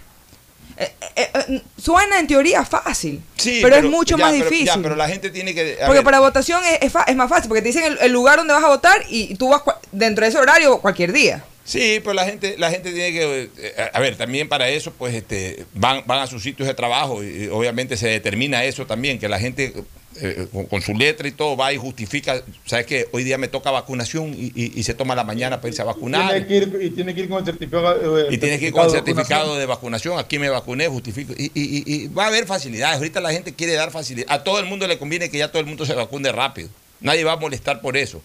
eh, 0.78 0.94
eh, 1.18 1.30
eh, 1.50 1.62
suena 1.78 2.20
en 2.20 2.28
teoría 2.28 2.64
fácil, 2.64 3.22
Sí, 3.36 3.60
pero, 3.62 3.76
es 3.76 3.84
mucho 3.84 4.16
ya, 4.18 4.24
más 4.26 4.32
pero- 4.34 4.46
difícil. 4.46 4.68
ya, 4.68 4.78
pero 4.82 4.96
la 4.96 5.10
gente 5.10 5.30
tiene 5.30 5.54
que. 5.54 5.76
porque 5.80 5.96
ver, 5.96 6.04
para 6.06 6.20
votación 6.22 6.62
es, 6.66 6.80
es 6.82 6.94
es 7.08 7.16
más 7.18 7.28
fácil, 7.30 7.50
porque 7.50 7.62
te 7.62 7.68
dicen 7.68 7.84
el, 7.84 7.98
el 8.00 8.12
lugar 8.14 8.38
donde 8.38 8.54
vas 8.54 8.64
a 8.64 8.70
votar 8.70 9.04
y 9.10 9.36
tú 9.36 9.50
vas 9.50 9.62
dentro 9.92 10.24
de 10.26 10.30
ese 10.30 10.38
horario 10.40 10.80
cualquier 10.80 11.12
día. 11.14 11.44
Sí, 11.66 12.00
pues 12.04 12.16
la 12.16 12.26
gente, 12.26 12.56
la 12.58 12.72
gente 12.72 12.92
tiene 12.92 13.12
que, 13.12 13.50
eh, 13.58 13.90
a 13.94 14.00
ver, 14.00 14.16
también 14.16 14.50
para 14.50 14.70
eso, 14.70 14.92
pues, 14.92 15.14
este, 15.14 15.66
van, 15.76 16.02
van 16.08 16.20
a 16.20 16.26
sus 16.28 16.42
sitios 16.42 16.68
de 16.68 16.74
trabajo 16.74 17.24
y, 17.24 17.44
y 17.44 17.48
obviamente 17.48 17.96
se 17.96 18.08
determina 18.08 18.64
eso 18.64 18.88
también, 18.88 19.20
que 19.20 19.30
la 19.30 19.38
gente 19.40 19.74
eh, 20.20 20.48
con, 20.52 20.66
con 20.66 20.82
su 20.82 20.96
letra 20.96 21.28
y 21.28 21.32
todo 21.32 21.56
va 21.56 21.72
y 21.72 21.78
justifica, 21.78 22.42
sabes 22.66 22.88
que 22.88 23.08
hoy 23.12 23.24
día 23.24 23.38
me 23.38 23.48
toca 23.48 23.70
vacunación 23.70 24.34
y, 24.34 24.52
y- 24.56 24.72
y 24.76 24.84
se 24.84 24.96
toma 24.96 25.14
la 25.14 25.24
mañana 25.24 25.58
para 25.58 25.70
irse 25.70 25.84
a 25.84 25.86
vacunar. 25.86 26.32
Tiene 26.32 26.48
que 26.48 26.56
ir, 26.56 26.80
y 26.82 26.90
tiene 26.90 27.14
que 27.14 27.22
ir 27.22 27.30
con 27.30 27.38
el 27.38 27.46
certificado. 27.46 28.20
eh, 28.20 28.28
Y 28.32 28.38
tienes 28.40 28.60
que 28.60 28.66
ir 28.68 28.74
con 28.74 28.86
el 28.86 28.90
certificado 28.90 28.96
de 28.96 29.26
certificado 29.28 29.56
de 29.58 29.66
vacunación. 29.68 30.18
Aquí 30.18 30.40
me 30.40 30.50
vacuné, 30.50 30.88
justifico. 30.88 31.34
Y, 31.38 31.52
y- 31.54 31.84
y- 31.86 31.94
y 32.04 32.08
va 32.08 32.24
a 32.24 32.28
haber 32.30 32.48
facilidades. 32.48 32.98
Ahorita 32.98 33.22
la 33.22 33.32
gente 33.32 33.54
quiere 33.54 33.74
dar 33.74 33.92
facilidad. 33.92 34.26
A 34.32 34.44
todo 34.44 34.58
el 34.60 34.66
mundo 34.66 34.88
le 34.88 34.98
conviene 34.98 35.30
que 35.30 35.38
ya 35.38 35.50
todo 35.52 35.60
el 35.60 35.68
mundo 35.68 35.86
se 35.86 35.94
vacune 35.94 36.32
rápido. 36.32 36.70
Nadie 37.00 37.24
va 37.24 37.34
a 37.34 37.38
molestar 37.38 37.80
por 37.80 37.96
eso. 37.96 38.22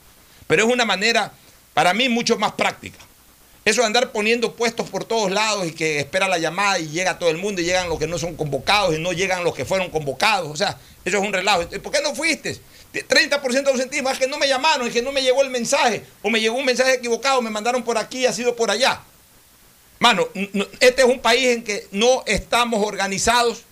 Pero 0.47 0.65
es 0.67 0.73
una 0.73 0.87
manera, 0.87 1.33
para 1.75 1.93
mí, 1.93 2.09
mucho 2.09 2.39
más 2.39 2.53
práctica. 2.53 2.99
Eso 3.65 3.81
de 3.81 3.87
andar 3.87 4.13
poniendo 4.13 4.55
puestos 4.55 4.91
por 4.91 5.05
todos 5.05 5.31
lados 5.31 5.67
y 5.67 5.73
que 5.73 5.99
espera 5.99 6.29
la 6.29 6.39
llamada 6.39 6.79
y 6.79 6.89
llega 6.89 7.19
todo 7.19 7.31
el 7.31 7.39
mundo 7.39 7.63
y 7.63 7.65
llegan 7.65 7.89
los 7.89 7.99
que 7.99 8.07
no 8.07 8.19
son 8.19 8.37
convocados 8.37 8.95
y 8.95 8.99
no 8.99 9.13
llegan 9.13 9.43
los 9.43 9.55
que 9.55 9.65
fueron 9.65 9.91
convocados. 9.91 10.51
O 10.51 10.57
sea, 10.57 10.79
eso 11.05 11.19
es 11.19 11.23
un 11.23 11.33
relajo. 11.33 11.67
¿Por 11.83 11.93
qué 11.93 12.01
no 12.03 12.15
fuiste? 12.15 12.61
30% 12.93 13.65
de 13.65 13.71
ausentismo, 13.71 14.11
es 14.11 14.19
que 14.19 14.29
no 14.29 14.39
me 14.39 14.47
llamaron, 14.47 14.87
es 14.87 14.93
que 14.93 15.03
no 15.03 15.13
me 15.13 15.23
llegó 15.23 15.43
el 15.43 15.51
mensaje, 15.51 16.05
o 16.23 16.31
me 16.31 16.41
llegó 16.41 16.57
un 16.57 16.65
mensaje 16.65 16.95
equivocado, 16.95 17.43
me 17.43 17.51
mandaron 17.51 17.83
por 17.83 17.99
aquí 17.99 18.19
y 18.19 18.27
ha 18.27 18.33
sido 18.33 18.55
por 18.55 18.71
allá. 18.71 19.01
Mano, 19.99 20.29
este 20.81 21.03
es 21.03 21.09
un 21.09 21.19
país 21.19 21.47
en 21.49 21.65
que 21.65 21.89
no 21.91 22.23
estamos 22.27 22.87
organizados 22.87 23.63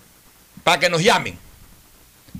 para 0.65 0.81
que 0.81 0.89
nos 0.89 1.03
llamen. 1.03 1.39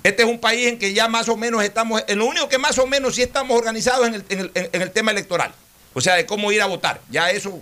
Este 0.03 0.23
es 0.23 0.29
un 0.29 0.39
país 0.39 0.67
en 0.67 0.77
que 0.77 0.93
ya 0.93 1.07
más 1.07 1.29
o 1.29 1.37
menos 1.37 1.63
estamos, 1.63 2.03
en 2.07 2.19
lo 2.19 2.25
único 2.25 2.49
que 2.49 2.57
más 2.57 2.77
o 2.77 2.85
menos 2.85 3.15
sí 3.15 3.21
estamos 3.21 3.57
organizados 3.57 4.07
en 4.07 4.51
el, 4.73 4.91
tema 4.91 5.11
electoral. 5.11 5.53
O 5.93 6.01
sea, 6.01 6.15
de 6.15 6.25
cómo 6.25 6.51
ir 6.51 6.61
a 6.61 6.65
votar. 6.65 6.99
Ya 7.09 7.31
eso, 7.31 7.61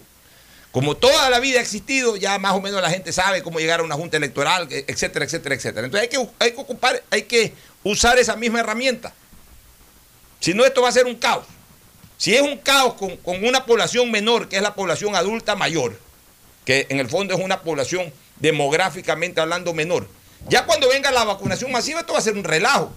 como 0.72 0.98
toda 0.98 1.30
la 1.30 1.40
vida 1.40 1.60
ha 1.60 1.62
existido, 1.62 2.18
ya 2.18 2.40
más 2.40 2.54
o 2.54 2.62
menos 2.62 2.82
la 2.82 2.90
gente 2.90 3.14
sabe 3.14 3.44
cómo 3.44 3.60
llegar 3.60 3.82
a 3.82 3.84
una 3.84 3.94
junta 3.94 4.18
electoral, 4.18 4.68
e- 4.72 4.86
etcétera, 4.88 5.26
etcétera, 5.26 5.54
etcétera. 5.54 5.86
Entonces 5.86 6.10
hay 6.10 6.18
que, 6.18 6.30
hay 6.40 6.52
que 6.54 6.62
ocupar, 6.62 7.04
hay 7.12 7.24
que 7.24 7.54
usar 7.84 8.18
esa 8.18 8.36
misma 8.36 8.62
herramienta. 8.62 9.14
Si 10.40 10.56
no, 10.56 10.66
esto 10.66 10.82
va 10.82 10.90
a 10.90 10.94
ser 10.94 11.06
un 11.06 11.16
caos. 11.16 11.46
Si 12.18 12.34
es 12.34 12.42
un 12.42 12.58
caos 12.58 12.96
con, 12.96 13.18
con 13.18 13.46
una 13.46 13.68
población 13.68 14.10
menor, 14.10 14.50
que 14.50 14.56
es 14.56 14.64
la 14.64 14.74
población 14.74 15.16
adulta 15.16 15.56
mayor, 15.56 16.00
que 16.66 16.88
en 16.90 17.00
el 17.00 17.08
fondo 17.08 17.36
es 17.36 17.40
una 17.40 17.62
población 17.62 18.12
demográficamente 18.40 19.42
hablando 19.42 19.74
menor, 19.74 20.08
ya 20.50 20.66
cuando 20.66 20.90
venga 20.90 21.12
la 21.12 21.24
vacunación 21.24 21.72
masiva, 21.72 22.02
esto 22.02 22.14
va 22.14 22.20
a 22.20 22.24
ser 22.24 22.36
un 22.36 22.44
relajo. 22.44 22.92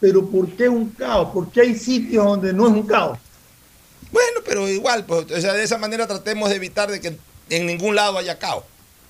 Pero 0.00 0.26
¿por 0.26 0.48
qué 0.50 0.68
un 0.68 0.90
caos? 0.90 1.30
¿Por 1.32 1.50
qué 1.50 1.62
hay 1.62 1.74
sitios 1.74 2.24
donde 2.24 2.52
no 2.52 2.66
es 2.66 2.72
un 2.72 2.86
caos? 2.86 3.18
Bueno, 4.10 4.40
pero 4.44 4.68
igual, 4.68 5.04
pues, 5.04 5.30
o 5.30 5.40
sea, 5.40 5.52
de 5.52 5.64
esa 5.64 5.78
manera 5.78 6.06
tratemos 6.06 6.48
de 6.48 6.56
evitar 6.56 6.90
de 6.90 7.00
que 7.00 7.16
en 7.50 7.66
ningún 7.66 7.94
lado 7.94 8.18
haya 8.18 8.38
caos. 8.38 8.64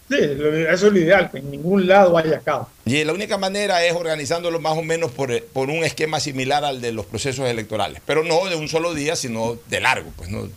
Sí, 0.09 0.17
eso 0.19 0.87
es 0.87 0.93
lo 0.93 0.99
ideal, 0.99 1.31
que 1.31 1.39
en 1.39 1.51
ningún 1.51 1.87
lado 1.87 2.17
haya 2.17 2.41
caos. 2.41 2.67
Y 2.87 3.05
la 3.05 3.13
única 3.13 3.37
manera 3.37 3.85
es 3.85 3.95
organizándolo 3.95 4.59
más 4.59 4.79
o 4.79 4.83
menos 4.83 5.11
por, 5.11 5.31
eh, 5.31 5.45
por 5.53 5.69
un 5.69 5.85
esquema 5.85 6.19
similar 6.19 6.65
al 6.65 6.81
de 6.81 6.93
los 6.93 7.05
procesos 7.05 7.47
electorales. 7.47 8.01
Pero 8.07 8.25
no 8.25 8.47
de 8.47 8.57
un 8.57 8.69
solo 8.69 8.95
día, 8.95 9.17
sino 9.17 9.59
de 9.69 9.81
largo, 9.81 10.11
pues 10.17 10.31
no 10.31 10.49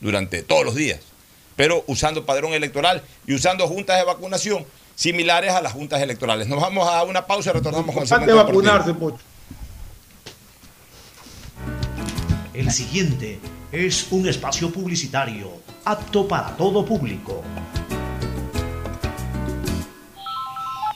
durante 0.00 0.42
todos 0.42 0.64
los 0.64 0.74
días. 0.74 1.00
Pero 1.56 1.82
usando 1.86 2.26
padrón 2.26 2.52
electoral 2.52 3.02
y 3.26 3.34
usando 3.34 3.66
juntas 3.68 3.98
de 3.98 4.04
vacunación 4.04 4.66
similares 5.00 5.54
a 5.54 5.62
las 5.62 5.72
juntas 5.72 5.98
electorales. 6.02 6.46
Nos 6.46 6.60
vamos 6.60 6.86
a 6.86 7.02
una 7.04 7.26
pausa 7.26 7.48
y 7.50 7.52
retornamos 7.54 7.94
con 7.94 8.28
el 8.28 8.34
vacunarse, 8.34 8.92
Pocho. 8.92 9.24
El 12.52 12.70
siguiente 12.70 13.40
es 13.72 14.08
un 14.10 14.28
espacio 14.28 14.70
publicitario 14.70 15.52
apto 15.86 16.28
para 16.28 16.54
todo 16.54 16.84
público. 16.84 17.42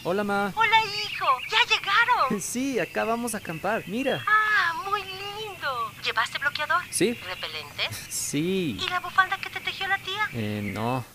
Hola, 0.02 0.22
ma. 0.22 0.52
Hola, 0.54 0.76
hijo. 0.84 1.26
Ya 1.50 1.74
llegaron. 1.74 2.40
Sí, 2.42 2.78
acá 2.78 3.04
vamos 3.04 3.34
a 3.34 3.38
acampar. 3.38 3.84
Mira. 3.86 4.22
Ah, 4.26 4.74
muy 4.86 5.00
lindo. 5.00 5.92
¿Llevaste 6.04 6.38
bloqueador? 6.38 6.82
Sí. 6.90 7.14
¿Repelente? 7.26 7.88
Sí. 8.10 8.78
¿Y 8.78 8.88
la 8.90 9.00
bufanda 9.00 9.38
que 9.38 9.48
te 9.48 9.60
tejió 9.60 9.88
la 9.88 9.96
tía? 9.96 10.28
Eh, 10.34 10.60
no. 10.74 11.13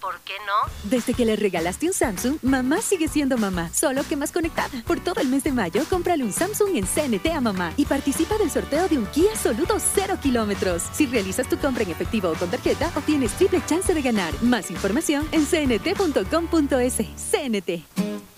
¿Por 0.00 0.20
qué 0.20 0.34
no? 0.46 0.72
Desde 0.90 1.14
que 1.14 1.24
le 1.24 1.36
regalaste 1.36 1.86
un 1.86 1.92
Samsung, 1.92 2.38
mamá 2.42 2.80
sigue 2.80 3.08
siendo 3.08 3.36
mamá, 3.36 3.70
solo 3.72 4.02
que 4.08 4.16
más 4.16 4.32
conectada. 4.32 4.82
Por 4.86 5.00
todo 5.00 5.20
el 5.20 5.28
mes 5.28 5.44
de 5.44 5.52
mayo, 5.52 5.82
cómprale 5.90 6.24
un 6.24 6.32
Samsung 6.32 6.76
en 6.76 6.86
CNT 6.86 7.26
a 7.34 7.40
mamá 7.40 7.72
y 7.76 7.84
participa 7.84 8.38
del 8.38 8.50
sorteo 8.50 8.88
de 8.88 8.98
un 8.98 9.06
Kia 9.06 9.34
Soluto 9.36 9.78
0 9.78 10.18
kilómetros. 10.22 10.84
Si 10.92 11.06
realizas 11.06 11.48
tu 11.48 11.58
compra 11.58 11.82
en 11.82 11.90
efectivo 11.90 12.30
o 12.30 12.34
con 12.34 12.50
tarjeta, 12.50 12.90
obtienes 12.94 13.32
triple 13.32 13.62
chance 13.66 13.92
de 13.92 14.02
ganar. 14.02 14.32
Más 14.42 14.70
información 14.70 15.28
en 15.32 15.44
cnt.com.es. 15.44 16.96
CNT. 17.30 18.37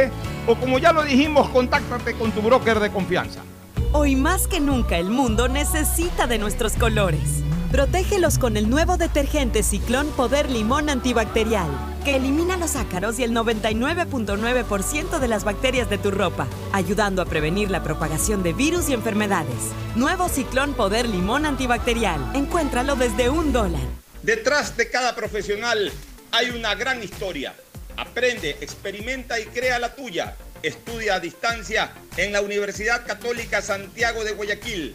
o 0.47 0.55
como 0.55 0.79
ya 0.79 0.93
lo 0.93 1.03
dijimos, 1.03 1.49
contáctate 1.49 2.15
con 2.15 2.31
tu 2.31 2.43
broker 2.43 2.79
de 2.79 2.91
confianza. 2.91 3.41
Hoy 3.91 4.15
más 4.15 4.47
que 4.47 4.61
nunca 4.61 4.99
el 4.99 5.11
mundo 5.11 5.49
necesita 5.49 6.29
de 6.29 6.39
nuestros 6.39 6.75
colores. 6.75 7.43
Protégelos 7.75 8.39
con 8.39 8.57
el 8.57 8.71
nuevo 8.71 8.97
detergente 8.99 9.65
Ciclón 9.65 10.07
Poder 10.13 10.49
Limón 10.49 10.89
Antibacterial, 10.89 11.69
que 12.05 12.15
elimina 12.15 12.57
los 12.57 12.77
ácaros 12.77 13.19
y 13.19 13.25
el 13.25 13.33
99.9% 13.33 15.19
de 15.19 15.27
las 15.27 15.43
bacterias 15.43 15.91
de 15.91 15.99
tu 15.99 16.13
ropa, 16.13 16.47
ayudando 16.73 17.21
a 17.21 17.25
prevenir 17.25 17.73
la 17.73 17.83
propagación 17.83 18.45
de 18.45 18.53
virus 18.53 18.89
y 18.89 18.93
enfermedades. 18.93 19.73
Nuevo 19.97 20.29
Ciclón 20.29 20.75
Poder 20.75 21.09
Limón 21.09 21.47
Antibacterial. 21.47 22.21
Encuéntralo 22.37 22.95
desde 22.95 23.29
un 23.29 23.53
dólar. 23.53 23.83
Detrás 24.23 24.77
de 24.77 24.89
cada 24.89 25.17
profesional 25.17 25.91
hay 26.31 26.51
una 26.51 26.77
gran 26.77 27.03
historia. 27.03 27.57
Aprende, 27.97 28.51
experimenta 28.61 29.41
y 29.41 29.47
crea 29.47 29.81
la 29.81 29.97
tuya. 29.97 30.37
estudia 30.63 31.17
a 31.17 31.21
distancia 31.21 31.91
en 32.17 32.33
la 32.33 32.41
Universidad 32.41 33.05
Católica 33.05 33.61
Santiago 33.63 34.23
de 34.23 34.31
Guayaquil. 34.31 34.95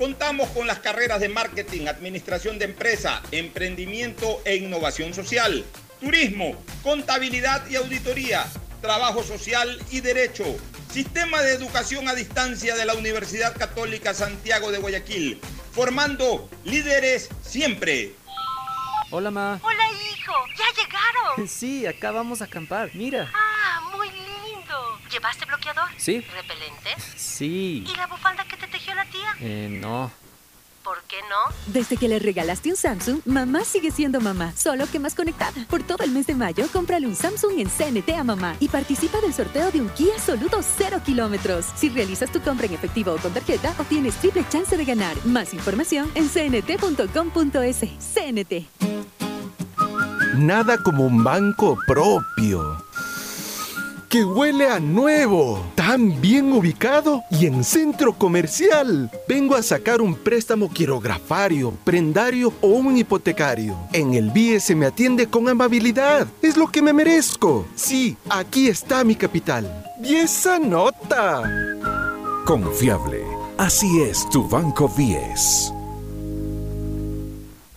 Contamos 0.00 0.48
con 0.52 0.66
las 0.66 0.78
carreras 0.78 1.20
de 1.20 1.28
marketing, 1.28 1.86
administración 1.86 2.58
de 2.58 2.64
empresa, 2.64 3.20
emprendimiento 3.32 4.40
e 4.46 4.56
innovación 4.56 5.12
social, 5.12 5.62
turismo, 6.00 6.56
contabilidad 6.82 7.68
y 7.68 7.76
auditoría, 7.76 8.46
trabajo 8.80 9.22
social 9.22 9.78
y 9.90 10.00
derecho. 10.00 10.56
Sistema 10.90 11.42
de 11.42 11.52
educación 11.52 12.08
a 12.08 12.14
distancia 12.14 12.76
de 12.76 12.86
la 12.86 12.94
Universidad 12.94 13.54
Católica 13.54 14.14
Santiago 14.14 14.72
de 14.72 14.78
Guayaquil, 14.78 15.38
formando 15.72 16.48
líderes 16.64 17.28
siempre. 17.42 18.14
Hola, 19.10 19.30
ma. 19.30 19.60
Hola, 19.62 19.84
hijo. 20.14 20.32
¿Ya 20.56 20.82
llegaron? 20.82 21.46
Sí, 21.46 21.84
acá 21.84 22.10
vamos 22.10 22.40
a 22.40 22.46
acampar. 22.46 22.90
Mira. 22.94 23.30
Ah, 23.34 23.82
muy 23.94 24.08
lindo. 24.08 24.29
¿Llevaste 25.10 25.44
bloqueador? 25.44 25.88
Sí. 25.96 26.20
¿Repelente? 26.20 26.90
Sí. 27.16 27.84
¿Y 27.86 27.96
la 27.96 28.06
bufanda 28.06 28.44
que 28.44 28.56
te 28.56 28.66
tejió 28.68 28.94
la 28.94 29.04
tía? 29.06 29.34
Eh, 29.40 29.68
no. 29.80 30.10
¿Por 30.84 31.02
qué 31.02 31.16
no? 31.28 31.54
Desde 31.66 31.96
que 31.96 32.08
le 32.08 32.18
regalaste 32.18 32.70
un 32.70 32.76
Samsung, 32.76 33.20
mamá 33.26 33.64
sigue 33.64 33.90
siendo 33.90 34.20
mamá, 34.20 34.52
solo 34.56 34.86
que 34.90 34.98
más 34.98 35.14
conectada. 35.14 35.66
Por 35.68 35.82
todo 35.82 36.04
el 36.04 36.10
mes 36.10 36.26
de 36.26 36.34
mayo, 36.34 36.66
cómprale 36.72 37.06
un 37.06 37.14
Samsung 37.14 37.58
en 37.58 37.68
CNT 37.68 38.10
a 38.10 38.24
mamá 38.24 38.56
y 38.60 38.68
participa 38.68 39.20
del 39.20 39.34
sorteo 39.34 39.70
de 39.70 39.80
un 39.80 39.88
Kia 39.90 40.18
Soluto 40.18 40.60
0 40.62 41.02
kilómetros. 41.04 41.66
Si 41.76 41.90
realizas 41.90 42.32
tu 42.32 42.40
compra 42.40 42.66
en 42.66 42.74
efectivo 42.74 43.12
o 43.12 43.18
con 43.18 43.34
tarjeta, 43.34 43.74
obtienes 43.78 44.14
triple 44.16 44.44
chance 44.48 44.76
de 44.76 44.84
ganar. 44.84 45.16
Más 45.26 45.52
información 45.52 46.10
en 46.14 46.28
cnt.com.es. 46.28 47.80
CNT. 48.14 48.66
Nada 50.36 50.78
como 50.78 51.04
un 51.04 51.22
banco 51.22 51.76
propio. 51.86 52.89
Que 54.10 54.24
huele 54.24 54.68
a 54.68 54.80
nuevo, 54.80 55.64
tan 55.76 56.20
bien 56.20 56.52
ubicado 56.52 57.22
y 57.30 57.46
en 57.46 57.62
centro 57.62 58.12
comercial. 58.12 59.08
Vengo 59.28 59.54
a 59.54 59.62
sacar 59.62 60.00
un 60.00 60.16
préstamo 60.16 60.68
quirografario, 60.68 61.70
prendario 61.84 62.52
o 62.60 62.70
un 62.70 62.96
hipotecario. 62.96 63.78
En 63.92 64.14
el 64.14 64.32
BIE 64.32 64.58
se 64.58 64.74
me 64.74 64.86
atiende 64.86 65.28
con 65.28 65.48
amabilidad. 65.48 66.26
Es 66.42 66.56
lo 66.56 66.66
que 66.66 66.82
me 66.82 66.92
merezco. 66.92 67.64
Sí, 67.76 68.16
aquí 68.28 68.66
está 68.66 69.04
mi 69.04 69.14
capital. 69.14 69.84
Y 70.02 70.16
esa 70.16 70.58
nota. 70.58 71.44
Confiable. 72.44 73.24
Así 73.58 74.02
es 74.02 74.28
tu 74.30 74.48
Banco 74.48 74.92
10. 74.96 75.72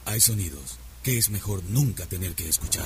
Hay 0.06 0.20
sonidos 0.20 0.80
que 1.04 1.20
es 1.20 1.30
mejor 1.30 1.62
nunca 1.70 2.08
tener 2.08 2.34
que 2.34 2.50
escuchar. 2.50 2.86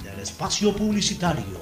espacio 0.41 0.73
publicitario. 0.73 1.61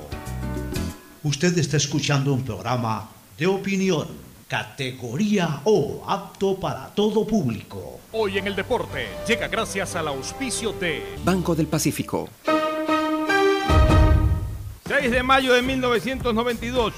Usted 1.23 1.57
está 1.57 1.75
escuchando 1.75 2.33
un 2.33 2.43
programa 2.43 3.09
de 3.37 3.45
opinión, 3.45 4.07
categoría 4.47 5.59
O, 5.65 6.05
apto 6.07 6.57
para 6.57 6.87
todo 6.87 7.27
público. 7.27 7.99
Hoy 8.13 8.37
en 8.37 8.47
el 8.47 8.55
deporte 8.55 9.09
llega 9.27 9.49
gracias 9.49 9.97
al 9.97 10.07
auspicio 10.07 10.71
de 10.71 11.03
Banco 11.25 11.55
del 11.55 11.67
Pacífico. 11.67 12.29
6 14.87 15.11
de 15.11 15.23
mayo 15.23 15.51
de 15.51 15.61
1992, 15.61 16.93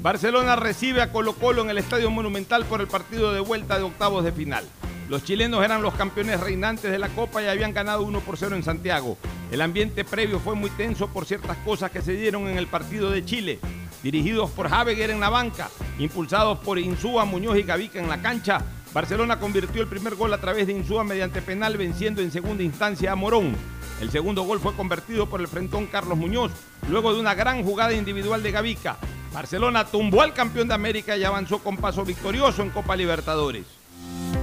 Barcelona 0.00 0.56
recibe 0.56 1.02
a 1.02 1.12
Colo 1.12 1.34
Colo 1.34 1.60
en 1.60 1.68
el 1.68 1.76
Estadio 1.76 2.10
Monumental 2.10 2.64
por 2.64 2.80
el 2.80 2.86
partido 2.86 3.34
de 3.34 3.40
vuelta 3.40 3.76
de 3.76 3.84
octavos 3.84 4.24
de 4.24 4.32
final. 4.32 4.64
Los 5.08 5.22
chilenos 5.22 5.64
eran 5.64 5.82
los 5.82 5.94
campeones 5.94 6.40
reinantes 6.40 6.90
de 6.90 6.98
la 6.98 7.08
Copa 7.08 7.40
y 7.40 7.46
habían 7.46 7.72
ganado 7.72 8.02
1 8.02 8.20
por 8.20 8.36
0 8.36 8.56
en 8.56 8.64
Santiago. 8.64 9.16
El 9.52 9.60
ambiente 9.60 10.04
previo 10.04 10.40
fue 10.40 10.56
muy 10.56 10.68
tenso 10.70 11.06
por 11.06 11.26
ciertas 11.26 11.56
cosas 11.58 11.92
que 11.92 12.02
se 12.02 12.14
dieron 12.14 12.48
en 12.48 12.58
el 12.58 12.66
partido 12.66 13.10
de 13.10 13.24
Chile. 13.24 13.60
Dirigidos 14.02 14.50
por 14.50 14.68
Javeguer 14.68 15.10
en 15.10 15.20
la 15.20 15.28
banca, 15.28 15.70
impulsados 16.00 16.58
por 16.58 16.80
Insúa, 16.80 17.24
Muñoz 17.24 17.56
y 17.56 17.62
Gavica 17.62 18.00
en 18.00 18.08
la 18.08 18.20
cancha, 18.20 18.64
Barcelona 18.92 19.38
convirtió 19.38 19.80
el 19.80 19.88
primer 19.88 20.16
gol 20.16 20.34
a 20.34 20.40
través 20.40 20.66
de 20.66 20.72
Insúa 20.72 21.04
mediante 21.04 21.40
penal, 21.40 21.76
venciendo 21.76 22.20
en 22.20 22.32
segunda 22.32 22.64
instancia 22.64 23.12
a 23.12 23.16
Morón. 23.16 23.54
El 24.00 24.10
segundo 24.10 24.42
gol 24.42 24.58
fue 24.58 24.74
convertido 24.74 25.28
por 25.28 25.40
el 25.40 25.46
frentón 25.48 25.86
Carlos 25.86 26.18
Muñoz, 26.18 26.50
luego 26.88 27.14
de 27.14 27.20
una 27.20 27.34
gran 27.34 27.62
jugada 27.62 27.94
individual 27.94 28.42
de 28.42 28.50
Gavica. 28.50 28.96
Barcelona 29.32 29.84
tumbó 29.84 30.22
al 30.22 30.34
campeón 30.34 30.66
de 30.66 30.74
América 30.74 31.16
y 31.16 31.22
avanzó 31.22 31.60
con 31.60 31.76
paso 31.76 32.04
victorioso 32.04 32.62
en 32.62 32.70
Copa 32.70 32.96
Libertadores. 32.96 33.75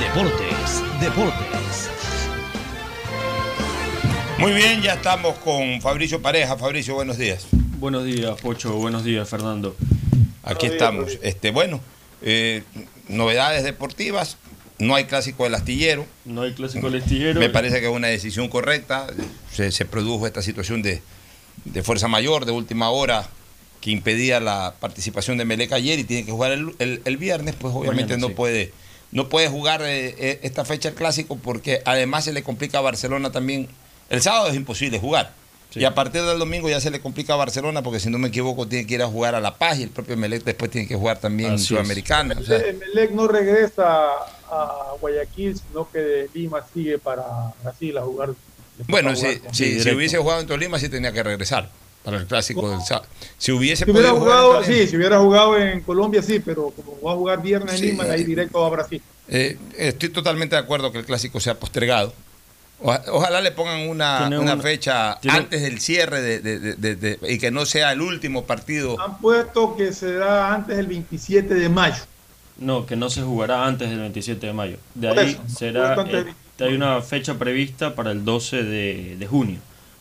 Deportes, 0.00 0.82
Deportes. 0.98 1.90
Muy 4.38 4.52
bien, 4.52 4.80
ya 4.80 4.94
estamos 4.94 5.36
con 5.40 5.82
Fabricio 5.82 6.22
Pareja. 6.22 6.56
Fabricio, 6.56 6.94
buenos 6.94 7.18
días. 7.18 7.46
Buenos 7.78 8.06
días, 8.06 8.40
Pocho. 8.40 8.72
Buenos 8.76 9.04
días, 9.04 9.28
Fernando. 9.28 9.76
Aquí 10.42 10.66
estamos. 10.66 11.18
Este, 11.20 11.50
bueno, 11.50 11.80
eh, 12.22 12.62
novedades 13.08 13.62
deportivas. 13.62 14.38
No 14.78 14.94
hay 14.94 15.04
clásico 15.04 15.44
del 15.44 15.54
astillero. 15.54 16.06
No 16.24 16.42
hay 16.42 16.54
clásico 16.54 16.90
del 16.90 17.02
astillero. 17.02 17.38
Me 17.38 17.50
parece 17.50 17.80
que 17.80 17.86
es 17.86 17.92
una 17.92 18.08
decisión 18.08 18.48
correcta. 18.48 19.06
Se, 19.52 19.70
se 19.70 19.84
produjo 19.84 20.26
esta 20.26 20.40
situación 20.40 20.80
de, 20.80 21.02
de, 21.66 21.82
fuerza 21.82 22.08
mayor 22.08 22.46
de 22.46 22.52
última 22.52 22.88
hora 22.88 23.28
que 23.82 23.90
impedía 23.90 24.40
la 24.40 24.74
participación 24.80 25.36
de 25.36 25.44
Melec 25.44 25.72
ayer 25.72 25.98
y 25.98 26.04
tiene 26.04 26.24
que 26.24 26.32
jugar 26.32 26.52
el, 26.52 26.74
el, 26.78 27.02
el 27.04 27.16
viernes, 27.18 27.54
pues 27.54 27.74
obviamente 27.74 28.14
Mañana, 28.14 28.20
no 28.22 28.28
sí. 28.28 28.34
puede 28.34 28.72
no 29.12 29.28
puede 29.28 29.48
jugar 29.48 29.82
eh, 29.84 30.40
esta 30.42 30.64
fecha 30.64 30.88
el 30.88 30.94
clásico 30.94 31.36
porque 31.36 31.82
además 31.84 32.24
se 32.24 32.32
le 32.32 32.42
complica 32.42 32.78
a 32.78 32.80
Barcelona 32.80 33.32
también. 33.32 33.68
El 34.08 34.22
sábado 34.22 34.48
es 34.48 34.54
imposible 34.54 34.98
jugar. 34.98 35.32
Sí. 35.70 35.80
Y 35.80 35.84
a 35.84 35.94
partir 35.94 36.22
del 36.22 36.38
domingo 36.38 36.68
ya 36.68 36.80
se 36.80 36.90
le 36.90 37.00
complica 37.00 37.34
a 37.34 37.36
Barcelona 37.36 37.82
porque 37.82 38.00
si 38.00 38.10
no 38.10 38.18
me 38.18 38.28
equivoco 38.28 38.66
tiene 38.66 38.86
que 38.86 38.94
ir 38.94 39.02
a 39.02 39.06
jugar 39.06 39.36
a 39.36 39.40
La 39.40 39.54
Paz 39.56 39.78
y 39.78 39.84
el 39.84 39.90
propio 39.90 40.16
Melec 40.16 40.42
después 40.42 40.70
tiene 40.70 40.88
que 40.88 40.96
jugar 40.96 41.18
también 41.18 41.54
Así 41.54 41.66
Sudamericana. 41.66 42.36
O 42.38 42.42
sea, 42.42 42.58
Melec 42.58 43.12
no 43.12 43.28
regresa 43.28 44.08
a 44.50 44.94
Guayaquil, 45.00 45.56
sino 45.56 45.88
que 45.90 45.98
de 45.98 46.30
Lima 46.34 46.64
sigue 46.74 46.98
para 46.98 47.24
Brasil 47.62 47.96
a 47.98 48.02
jugar. 48.02 48.30
Bueno, 48.88 49.14
si, 49.14 49.40
si, 49.52 49.80
si, 49.80 49.90
hubiese 49.90 50.18
jugado 50.18 50.40
en 50.40 50.46
Tolima 50.46 50.78
sí 50.78 50.88
tenía 50.88 51.12
que 51.12 51.22
regresar 51.22 51.68
para 52.04 52.16
el 52.18 52.26
clásico 52.26 52.70
del 52.70 52.80
sábado. 52.80 53.06
Si 53.38 53.52
hubiese 53.52 53.84
si 53.84 53.90
hubiera 53.90 54.10
jugado, 54.10 54.48
jugar 54.52 54.64
sí, 54.64 54.86
si 54.86 54.96
hubiera 54.96 55.18
jugado 55.18 55.58
en 55.58 55.80
Colombia 55.82 56.22
sí, 56.22 56.40
pero 56.40 56.70
como 56.70 57.00
va 57.02 57.12
a 57.12 57.14
jugar 57.16 57.42
viernes 57.42 57.78
sí, 57.78 57.84
en 57.90 57.90
Lima, 57.98 58.04
ahí 58.04 58.24
directo 58.24 58.64
a 58.64 58.70
Brasil. 58.70 59.02
Eh, 59.28 59.58
estoy 59.76 60.08
totalmente 60.08 60.56
de 60.56 60.62
acuerdo 60.62 60.90
que 60.92 60.98
el 60.98 61.04
clásico 61.04 61.38
sea 61.40 61.54
postergado. 61.58 62.12
Oja- 62.82 63.02
Ojalá 63.12 63.40
le 63.42 63.52
pongan 63.52 63.88
una, 63.88 64.20
Tiene 64.20 64.38
una 64.38 64.54
una- 64.54 64.62
fecha 64.62 65.18
tiene- 65.20 65.36
antes 65.38 65.60
del 65.62 65.80
cierre 65.80 66.22
de, 66.22 66.40
de- 66.40 66.58
de- 66.58 66.74
de- 66.76 66.96
de- 66.96 67.18
y 67.28 67.38
que 67.38 67.50
no 67.50 67.66
sea 67.66 67.92
el 67.92 68.00
último 68.00 68.44
partido. 68.46 68.98
Han 69.00 69.18
puesto 69.18 69.76
que 69.76 69.92
será 69.92 70.54
antes 70.54 70.76
del 70.78 70.86
27 70.86 71.54
de 71.54 71.68
mayo. 71.68 72.02
No, 72.56 72.86
que 72.86 72.96
no 72.96 73.08
se 73.10 73.22
jugará 73.22 73.66
antes 73.66 73.88
del 73.90 73.98
27 74.00 74.46
de 74.46 74.52
mayo. 74.54 74.78
De 74.94 75.08
Por 75.08 75.18
ahí 75.18 75.30
eso, 75.30 75.42
será. 75.58 75.94
eh, 76.08 76.26
hay 76.58 76.74
una 76.74 77.00
fecha 77.02 77.34
prevista 77.38 77.94
para 77.94 78.10
el 78.12 78.24
12 78.24 78.62
de, 78.62 79.16
de 79.18 79.26
junio. 79.26 79.58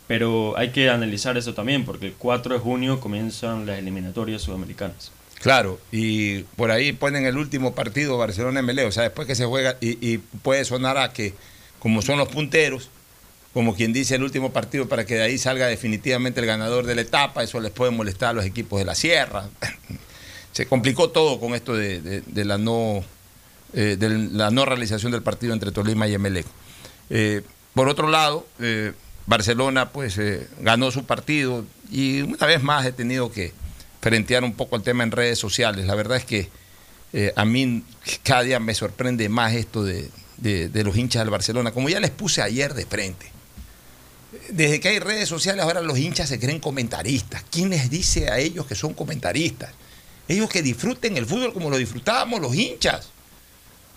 Pero 0.09 0.57
hay 0.57 0.71
que 0.71 0.89
analizar 0.89 1.37
eso 1.37 1.53
también, 1.53 1.85
porque 1.85 2.07
el 2.07 2.13
4 2.13 2.55
de 2.55 2.59
junio 2.59 2.99
comienzan 2.99 3.67
las 3.67 3.77
eliminatorias 3.77 4.41
sudamericanas. 4.41 5.11
Claro, 5.39 5.79
y 5.91 6.39
por 6.55 6.71
ahí 6.71 6.93
ponen 6.93 7.27
el 7.27 7.37
último 7.37 7.75
partido 7.75 8.17
Barcelona-MLE, 8.17 8.85
o 8.85 8.91
sea, 8.91 9.03
después 9.03 9.27
que 9.27 9.35
se 9.35 9.45
juega, 9.45 9.77
y, 9.81 10.17
puede 10.17 10.65
sonar 10.65 10.97
a 10.97 11.13
que, 11.13 11.35
como 11.77 12.01
son 12.01 12.17
los 12.17 12.27
punteros, 12.27 12.89
como 13.53 13.75
quien 13.75 13.93
dice 13.93 14.15
el 14.15 14.23
último 14.23 14.51
partido 14.51 14.89
para 14.89 15.05
que 15.05 15.13
de 15.13 15.21
ahí 15.21 15.37
salga 15.37 15.67
definitivamente 15.67 16.39
el 16.39 16.47
ganador 16.47 16.87
de 16.87 16.95
la 16.95 17.01
etapa, 17.01 17.43
eso 17.43 17.59
les 17.59 17.71
puede 17.71 17.91
molestar 17.91 18.29
a 18.29 18.33
los 18.33 18.45
equipos 18.45 18.79
de 18.79 18.85
la 18.85 18.95
Sierra. 18.95 19.47
Se 20.53 20.65
complicó 20.65 21.11
todo 21.11 21.39
con 21.39 21.53
esto 21.53 21.75
de 21.75 22.23
la, 22.45 22.57
no, 22.57 23.03
eh, 23.75 23.95
de 23.99 24.09
la 24.09 24.49
no 24.49 24.65
realización 24.65 25.11
del 25.11 25.21
partido 25.21 25.53
entre 25.53 25.71
Tolima 25.71 26.07
y 26.07 26.15
Emelec. 26.15 26.47
Eh, 27.11 27.43
por 27.75 27.87
otro 27.87 28.09
lado, 28.09 28.47
eh, 28.59 28.93
Barcelona 29.29 29.91
pues 29.91 30.17
eh, 30.17 30.47
ganó 30.59 30.91
su 30.91 31.05
partido 31.05 31.63
y 31.91 32.21
una 32.21 32.45
vez 32.47 32.61
más 32.63 32.85
he 32.85 32.91
tenido 32.91 33.31
que 33.31 33.53
frentear 34.01 34.43
un 34.43 34.53
poco 34.53 34.75
el 34.75 34.81
tema 34.81 35.03
en 35.03 35.11
redes 35.11 35.37
sociales. 35.39 35.85
La 35.85 35.95
verdad 35.95 36.17
es 36.17 36.25
que 36.25 36.49
eh, 37.13 37.31
a 37.35 37.45
mí 37.45 37.83
cada 38.23 38.41
día 38.41 38.59
me 38.59 38.73
sorprende 38.73 39.29
más 39.29 39.53
esto 39.53 39.83
de, 39.83 40.09
de- 40.37 40.83
los 40.83 40.97
hinchas 40.97 41.21
del 41.21 41.29
Barcelona, 41.29 41.71
como 41.71 41.89
ya 41.89 41.99
les 41.99 42.09
puse 42.11 42.41
ayer 42.41 42.73
de 42.73 42.85
frente. 42.85 43.31
Desde 44.49 44.79
que 44.79 44.89
hay 44.89 44.99
redes 44.99 45.29
sociales 45.29 45.63
ahora 45.63 45.81
los 45.81 45.97
hinchas 45.97 46.29
se 46.29 46.39
creen 46.39 46.59
comentaristas. 46.59 47.43
¿Quién 47.51 47.69
les 47.69 47.89
dice 47.89 48.29
a 48.29 48.39
ellos 48.39 48.65
que 48.65 48.75
son 48.75 48.93
comentaristas? 48.93 49.71
Ellos 50.27 50.49
que 50.49 50.61
disfruten 50.61 51.17
el 51.17 51.25
fútbol 51.25 51.53
como 51.53 51.69
lo 51.69 51.77
disfrutábamos 51.77 52.39
los 52.41 52.55
hinchas. 52.55 53.09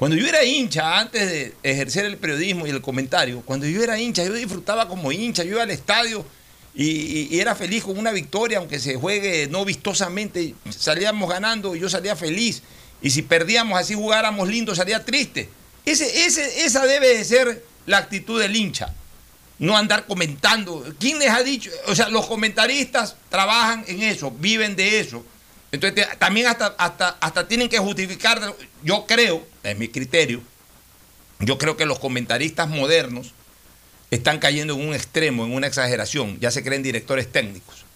Cuando 0.02 0.16
yo 0.16 0.26
era 0.26 0.42
hincha, 0.42 0.98
antes 0.98 1.30
de 1.30 1.54
ejercer 1.62 2.04
el 2.06 2.16
periodismo 2.16 2.66
y 2.66 2.70
el 2.70 2.82
comentario, 2.82 3.40
cuando 3.42 3.66
yo 3.68 3.84
era 3.84 4.00
hincha, 4.00 4.24
yo 4.24 4.32
disfrutaba 4.32 4.88
como 4.88 5.12
hincha, 5.12 5.44
yo 5.44 5.52
iba 5.52 5.62
al 5.62 5.70
estadio 5.70 6.26
y, 6.74 7.38
era 7.38 7.54
feliz 7.54 7.84
con 7.84 7.96
una 7.96 8.10
victoria, 8.10 8.58
aunque 8.58 8.80
se 8.80 8.96
juegue 8.96 9.46
no 9.46 9.64
vistosamente, 9.64 10.56
salíamos 10.70 11.30
ganando 11.30 11.76
y 11.76 11.78
yo 11.78 11.88
salía 11.88 12.16
feliz. 12.16 12.64
Y 13.00 13.10
si 13.10 13.22
perdíamos 13.22 13.78
así 13.78 13.94
jugáramos 13.94 14.48
lindo, 14.48 14.74
salía 14.74 15.04
triste. 15.04 15.48
Ese, 15.84 16.26
ese, 16.26 16.64
esa 16.64 16.84
debe 16.84 17.16
de 17.16 17.24
ser 17.24 17.64
la 17.86 17.98
actitud 17.98 18.40
del 18.40 18.56
hincha. 18.56 18.92
No 19.60 19.76
andar 19.76 20.08
comentando. 20.08 20.84
¿Quién 20.98 21.20
les 21.20 21.30
ha 21.30 21.44
dicho? 21.44 21.70
O 21.86 21.94
sea, 21.94 22.08
los 22.08 22.26
comentaristas 22.26 23.14
trabajan 23.28 23.84
en 23.86 24.02
eso, 24.02 24.32
viven 24.32 24.74
de 24.74 24.98
eso. 24.98 25.24
Entonces 25.72 26.06
también 26.18 26.46
hasta, 26.46 26.66
hasta, 26.78 27.16
hasta 27.20 27.48
tienen 27.48 27.68
que 27.68 27.78
justificar, 27.78 28.54
yo 28.82 29.06
creo, 29.06 29.44
es 29.62 29.78
mi 29.78 29.88
criterio, 29.88 30.42
yo 31.40 31.56
creo 31.56 31.76
que 31.76 31.86
los 31.86 31.98
comentaristas 31.98 32.68
modernos 32.68 33.32
están 34.10 34.38
cayendo 34.38 34.74
en 34.74 34.88
un 34.88 34.94
extremo, 34.94 35.46
en 35.46 35.54
una 35.54 35.66
exageración, 35.66 36.38
ya 36.38 36.50
se 36.50 36.62
creen 36.62 36.82
directores 36.82 37.32
técnicos. 37.32 37.86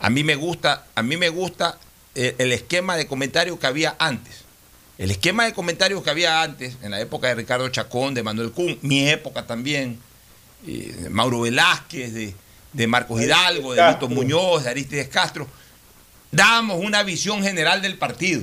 A 0.00 0.08
mí 0.08 0.24
me 0.24 0.34
gusta, 0.34 0.86
a 0.94 1.02
mí 1.02 1.18
me 1.18 1.28
gusta 1.28 1.78
eh, 2.14 2.34
el 2.38 2.50
esquema 2.50 2.96
de 2.96 3.06
comentario 3.06 3.58
que 3.58 3.66
había 3.66 3.94
antes. 3.98 4.42
El 4.96 5.10
esquema 5.10 5.44
de 5.44 5.52
comentarios 5.52 6.02
que 6.02 6.10
había 6.10 6.42
antes, 6.42 6.76
en 6.82 6.90
la 6.90 7.00
época 7.00 7.28
de 7.28 7.34
Ricardo 7.34 7.68
Chacón, 7.68 8.14
de 8.14 8.22
Manuel 8.22 8.52
Kuhn, 8.52 8.78
mi 8.82 9.08
época 9.08 9.46
también, 9.46 9.98
eh, 10.66 10.94
de 10.98 11.10
Mauro 11.10 11.42
Velázquez, 11.42 12.14
de, 12.14 12.34
de 12.72 12.86
Marcos 12.86 13.20
Hidalgo, 13.20 13.74
de 13.74 13.86
Vito 13.86 14.08
Muñoz, 14.08 14.64
de 14.64 14.70
Aristides 14.70 15.08
Castro, 15.08 15.46
dábamos 16.32 16.80
una 16.80 17.04
visión 17.04 17.42
general 17.42 17.80
del 17.82 17.96
partido. 17.96 18.42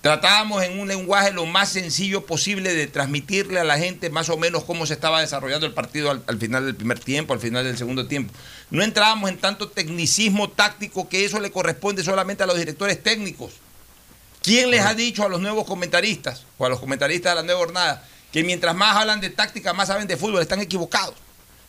Tratábamos 0.00 0.62
en 0.62 0.78
un 0.78 0.86
lenguaje 0.86 1.32
lo 1.32 1.46
más 1.46 1.70
sencillo 1.70 2.26
posible 2.26 2.74
de 2.74 2.86
transmitirle 2.86 3.58
a 3.58 3.64
la 3.64 3.78
gente 3.78 4.10
más 4.10 4.28
o 4.28 4.36
menos 4.36 4.64
cómo 4.64 4.84
se 4.84 4.92
estaba 4.92 5.20
desarrollando 5.20 5.66
el 5.66 5.72
partido 5.72 6.10
al, 6.10 6.22
al 6.26 6.38
final 6.38 6.66
del 6.66 6.74
primer 6.74 6.98
tiempo, 6.98 7.32
al 7.32 7.40
final 7.40 7.64
del 7.64 7.78
segundo 7.78 8.06
tiempo. 8.06 8.32
No 8.70 8.82
entrábamos 8.82 9.30
en 9.30 9.38
tanto 9.38 9.68
tecnicismo 9.70 10.50
táctico 10.50 11.08
que 11.08 11.24
eso 11.24 11.40
le 11.40 11.50
corresponde 11.50 12.04
solamente 12.04 12.42
a 12.42 12.46
los 12.46 12.58
directores 12.58 13.02
técnicos. 13.02 13.52
¿Quién 14.42 14.70
les 14.70 14.82
ha 14.82 14.92
dicho 14.92 15.24
a 15.24 15.30
los 15.30 15.40
nuevos 15.40 15.64
comentaristas 15.64 16.44
o 16.58 16.66
a 16.66 16.68
los 16.68 16.80
comentaristas 16.80 17.32
de 17.32 17.36
la 17.36 17.42
nueva 17.42 17.60
jornada 17.60 18.06
que 18.30 18.44
mientras 18.44 18.74
más 18.76 18.94
hablan 18.96 19.22
de 19.22 19.30
táctica, 19.30 19.72
más 19.72 19.88
saben 19.88 20.06
de 20.06 20.18
fútbol? 20.18 20.42
Están 20.42 20.60
equivocados. 20.60 21.14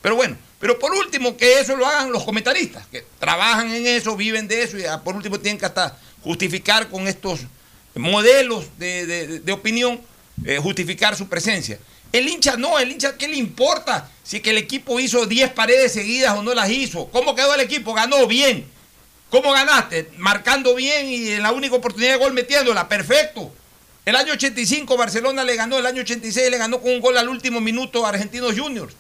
Pero 0.06 0.18
bueno, 0.18 0.38
pero 0.60 0.78
por 0.78 0.92
último, 0.94 1.36
que 1.36 1.60
eso 1.62 1.76
lo 1.76 1.88
hagan 1.88 2.12
los 2.12 2.24
comentaristas, 2.24 2.86
que 2.92 3.04
trabajan 3.20 3.74
en 3.74 3.88
eso, 3.88 4.16
viven 4.16 4.48
de 4.48 4.62
eso 4.62 4.78
y 4.78 4.86
ah, 4.86 5.02
por 5.04 5.16
último 5.16 5.40
tienen 5.40 5.58
que 5.58 5.66
hasta 5.66 5.98
justificar 6.22 6.90
con 6.92 7.08
estos 7.08 7.40
modelos 7.96 8.66
de, 8.78 9.40
de- 9.40 9.52
opinión, 9.52 10.00
eh, 10.46 10.60
justificar 10.62 11.16
su 11.16 11.28
presencia. 11.28 11.80
El 12.12 12.30
hincha 12.30 12.56
no, 12.56 12.78
el 12.78 12.92
hincha, 12.92 13.18
¿qué 13.18 13.28
le 13.28 13.38
importa 13.38 14.08
si 14.24 14.42
que 14.42 14.52
el 14.52 14.60
equipo 14.60 15.00
hizo 15.00 15.26
10 15.26 15.54
paredes 15.54 15.94
seguidas 15.94 16.38
o 16.38 16.44
no 16.44 16.54
las 16.54 16.70
hizo? 16.70 17.08
¿Cómo 17.08 17.34
quedó 17.34 17.56
el 17.56 17.62
equipo? 17.62 17.96
Ganó 17.96 18.28
bien. 18.28 18.64
¿Cómo 19.32 19.54
ganaste? 19.54 20.12
Marcando 20.18 20.76
bien 20.76 21.08
y 21.10 21.30
en 21.32 21.42
la 21.42 21.52
única 21.52 21.74
oportunidad 21.78 22.12
de 22.12 22.18
gol 22.20 22.34
metiéndola. 22.34 22.88
Perfecto. 22.88 23.52
El 24.06 24.16
año 24.16 24.34
85 24.34 24.98
Barcelona 24.98 25.44
le 25.44 25.56
ganó, 25.56 25.80
el 25.80 25.86
año 25.88 26.02
86 26.04 26.52
le 26.52 26.60
ganó 26.60 26.80
con 26.80 26.92
un 26.92 27.02
gol 27.02 27.18
al 27.18 27.28
último 27.28 27.60
minuto 27.60 28.06
a 28.06 28.10
Argentinos 28.10 28.54
Juniors. 28.56 28.94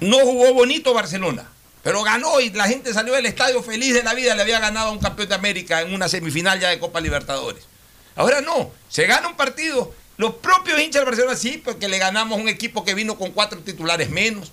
No 0.00 0.18
jugó 0.20 0.54
bonito 0.54 0.94
Barcelona, 0.94 1.48
pero 1.82 2.02
ganó 2.02 2.40
y 2.40 2.50
la 2.50 2.68
gente 2.68 2.92
salió 2.92 3.14
del 3.14 3.26
estadio 3.26 3.62
feliz 3.62 3.94
de 3.94 4.02
la 4.02 4.14
vida, 4.14 4.34
le 4.34 4.42
había 4.42 4.60
ganado 4.60 4.88
a 4.88 4.92
un 4.92 4.98
campeón 4.98 5.28
de 5.28 5.34
América 5.34 5.82
en 5.82 5.94
una 5.94 6.08
semifinal 6.08 6.58
ya 6.58 6.70
de 6.70 6.78
Copa 6.78 7.00
Libertadores. 7.00 7.64
Ahora 8.16 8.40
no, 8.40 8.70
se 8.88 9.06
gana 9.06 9.28
un 9.28 9.36
partido, 9.36 9.92
los 10.16 10.34
propios 10.34 10.78
hinchas 10.78 11.00
del 11.00 11.06
Barcelona 11.06 11.36
sí, 11.36 11.60
porque 11.64 11.88
le 11.88 11.98
ganamos 11.98 12.38
un 12.38 12.48
equipo 12.48 12.84
que 12.84 12.94
vino 12.94 13.16
con 13.16 13.30
cuatro 13.30 13.60
titulares 13.60 14.10
menos, 14.10 14.52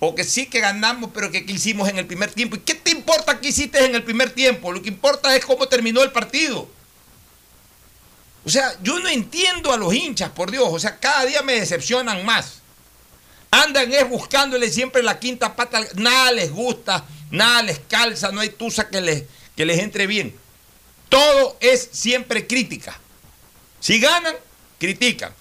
o 0.00 0.14
que 0.14 0.24
sí 0.24 0.46
que 0.46 0.60
ganamos, 0.60 1.10
pero 1.14 1.30
que 1.30 1.46
qué 1.46 1.52
hicimos 1.52 1.88
en 1.88 1.98
el 1.98 2.06
primer 2.06 2.32
tiempo. 2.32 2.56
¿Y 2.56 2.60
qué 2.60 2.74
te 2.74 2.90
importa 2.90 3.40
qué 3.40 3.48
hiciste 3.48 3.84
en 3.84 3.94
el 3.94 4.02
primer 4.02 4.30
tiempo? 4.30 4.72
Lo 4.72 4.82
que 4.82 4.88
importa 4.88 5.34
es 5.36 5.44
cómo 5.44 5.68
terminó 5.68 6.02
el 6.02 6.12
partido. 6.12 6.68
O 8.44 8.50
sea, 8.50 8.74
yo 8.82 8.98
no 8.98 9.08
entiendo 9.08 9.72
a 9.72 9.76
los 9.76 9.94
hinchas, 9.94 10.30
por 10.30 10.50
Dios. 10.50 10.66
O 10.68 10.78
sea, 10.78 10.98
cada 10.98 11.24
día 11.24 11.42
me 11.42 11.54
decepcionan 11.54 12.24
más. 12.26 12.60
Andan 13.54 13.92
es 13.92 14.08
buscándole 14.08 14.68
siempre 14.68 15.00
la 15.02 15.20
quinta 15.20 15.54
pata. 15.54 15.80
Nada 15.94 16.32
les 16.32 16.50
gusta, 16.50 17.04
nada 17.30 17.62
les 17.62 17.78
calza, 17.78 18.32
no 18.32 18.40
hay 18.40 18.48
tusa 18.48 18.88
que 18.88 19.00
les, 19.00 19.24
que 19.54 19.64
les 19.64 19.78
entre 19.78 20.08
bien. 20.08 20.34
Todo 21.08 21.56
es 21.60 21.88
siempre 21.92 22.48
crítica. 22.48 22.98
Si 23.78 24.00
ganan, 24.00 24.34
critican. 24.80 25.32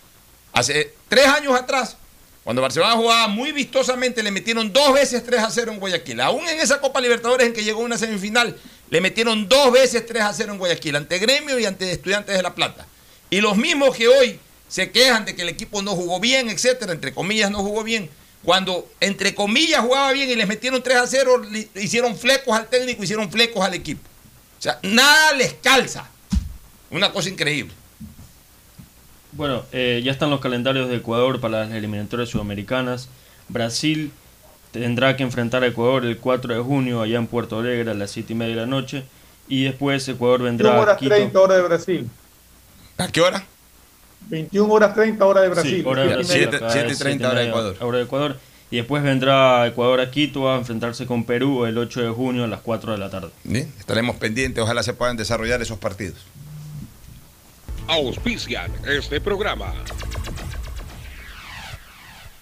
Hace 0.52 0.94
tres 1.10 1.26
años 1.26 1.60
atrás, 1.60 1.98
cuando 2.44 2.62
Barcelona 2.62 2.94
jugaba 2.94 3.28
muy 3.30 3.52
vistosamente, 3.52 4.22
le 4.22 4.30
metieron 4.30 4.72
dos 4.72 4.94
veces 4.94 5.24
3 5.24 5.42
a 5.42 5.50
0 5.50 5.72
en 5.72 5.80
Guayaquil. 5.80 6.20
Aún 6.22 6.48
en 6.48 6.60
esa 6.60 6.80
Copa 6.82 7.02
Libertadores 7.02 7.48
en 7.48 7.54
que 7.54 7.64
llegó 7.64 7.80
una 7.80 7.98
semifinal, 7.98 8.56
le 8.90 9.02
metieron 9.02 9.48
dos 9.48 9.72
veces 9.72 10.06
3 10.06 10.24
a 10.24 10.34
0 10.34 10.52
en 10.52 10.58
Guayaquil, 10.60 10.98
ante 10.98 11.18
Gremio 11.18 11.58
y 11.58 11.66
ante 11.66 11.90
Estudiantes 11.90 12.36
de 12.36 12.44
La 12.44 12.54
Plata. 12.54 12.86
Y 13.30 13.42
los 13.42 13.56
mismos 13.58 13.96
que 13.96 14.08
hoy 14.08 14.40
se 14.74 14.90
quejan 14.90 15.24
de 15.24 15.36
que 15.36 15.44
el 15.44 15.50
equipo 15.50 15.84
no 15.84 15.92
jugó 15.92 16.20
bien, 16.20 16.50
etcétera, 16.50 16.94
entre 16.94 17.14
comillas 17.14 17.52
no 17.52 17.60
jugó 17.60 17.84
bien, 17.84 18.10
cuando 18.44 18.90
entre 19.02 19.36
comillas 19.36 19.82
jugaba 19.82 20.12
bien 20.14 20.32
y 20.32 20.36
les 20.36 20.48
metieron 20.48 20.82
3 20.82 20.98
a 20.98 21.06
0, 21.06 21.44
le 21.52 21.70
hicieron 21.76 22.18
flecos 22.18 22.58
al 22.58 22.66
técnico, 22.66 23.04
hicieron 23.04 23.30
flecos 23.30 23.64
al 23.64 23.76
equipo. 23.76 24.02
O 24.58 24.62
sea, 24.64 24.80
nada 24.82 25.34
les 25.34 25.54
calza. 25.54 26.10
Una 26.90 27.12
cosa 27.12 27.30
increíble. 27.30 27.72
Bueno, 29.34 29.64
eh, 29.72 30.02
ya 30.04 30.12
están 30.12 30.32
los 30.32 30.40
calendarios 30.40 30.90
de 30.90 30.96
Ecuador 30.96 31.40
para 31.40 31.66
las 31.66 31.72
eliminatorias 31.72 32.30
sudamericanas. 32.30 33.10
Brasil 33.50 34.12
tendrá 34.72 35.16
que 35.16 35.22
enfrentar 35.22 35.62
a 35.62 35.68
Ecuador 35.68 36.04
el 36.04 36.18
4 36.18 36.52
de 36.52 36.62
junio 36.62 37.04
allá 37.04 37.20
en 37.20 37.28
Puerto 37.28 37.60
Alegre 37.60 37.92
a 37.92 37.94
las 37.94 38.10
7 38.10 38.34
y 38.34 38.36
media 38.36 38.56
de 38.56 38.62
la 38.62 38.68
noche. 38.68 39.04
Y 39.48 39.66
después 39.66 40.08
Ecuador 40.08 40.42
21 40.42 40.68
vendrá 40.68 40.80
a 40.80 40.82
horas 40.82 40.98
Quito. 40.98 41.14
30 41.14 41.40
hora 41.40 41.56
de 41.58 41.62
Brasil. 41.62 42.10
¿A 42.98 43.08
qué 43.10 43.22
hora? 43.22 43.46
21 44.30 44.74
horas 44.74 44.94
30 44.94 45.26
hora 45.26 45.42
de 45.42 45.50
Brasil. 45.50 45.82
Sí, 45.82 45.84
hora 45.86 46.02
de 46.04 46.08
Brasil, 46.16 46.26
Siete- 46.50 46.56
acá 46.58 46.70
siete 46.72 46.88
es 46.92 46.96
y 46.96 47.00
treinta 47.00 47.26
siete 47.30 47.30
y 47.30 47.32
hora 47.32 47.40
de 47.42 47.50
Ecuador. 47.50 47.78
hora 47.82 47.98
de 47.98 48.04
Ecuador. 48.04 48.40
Y 48.72 48.78
después 48.78 49.04
vendrá 49.04 49.68
Ecuador 49.68 50.02
a 50.02 50.10
Quito 50.10 50.52
a 50.52 50.58
enfrentarse 50.58 51.06
con 51.06 51.26
Perú 51.26 51.66
el 51.66 51.78
8 51.78 52.02
de 52.02 52.10
junio 52.10 52.44
a 52.44 52.48
las 52.48 52.62
4 52.62 52.92
de 52.94 52.98
la 52.98 53.10
tarde. 53.10 53.30
Bien, 53.44 53.72
Estaremos 53.78 54.16
pendientes, 54.16 54.64
ojalá 54.64 54.82
se 54.82 54.94
puedan 54.94 55.16
desarrollar 55.16 55.62
esos 55.62 55.78
partidos. 55.78 56.18
Auspician 57.88 58.72
este 58.88 59.22
programa. 59.22 59.74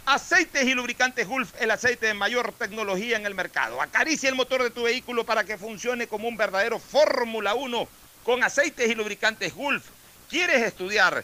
Aceites 0.05 0.63
y 0.65 0.73
lubricantes 0.73 1.27
Gulf, 1.27 1.51
el 1.59 1.71
aceite 1.71 2.07
de 2.07 2.13
mayor 2.13 2.53
tecnología 2.53 3.17
en 3.17 3.25
el 3.25 3.35
mercado. 3.35 3.81
Acaricia 3.81 4.29
el 4.29 4.35
motor 4.35 4.63
de 4.63 4.69
tu 4.69 4.83
vehículo 4.83 5.25
para 5.25 5.43
que 5.43 5.57
funcione 5.57 6.07
como 6.07 6.27
un 6.27 6.37
verdadero 6.37 6.79
Fórmula 6.79 7.53
1 7.55 7.87
con 8.23 8.43
aceites 8.43 8.89
y 8.89 8.95
lubricantes 8.95 9.53
Gulf. 9.53 9.83
¿Quieres 10.29 10.63
estudiar, 10.63 11.23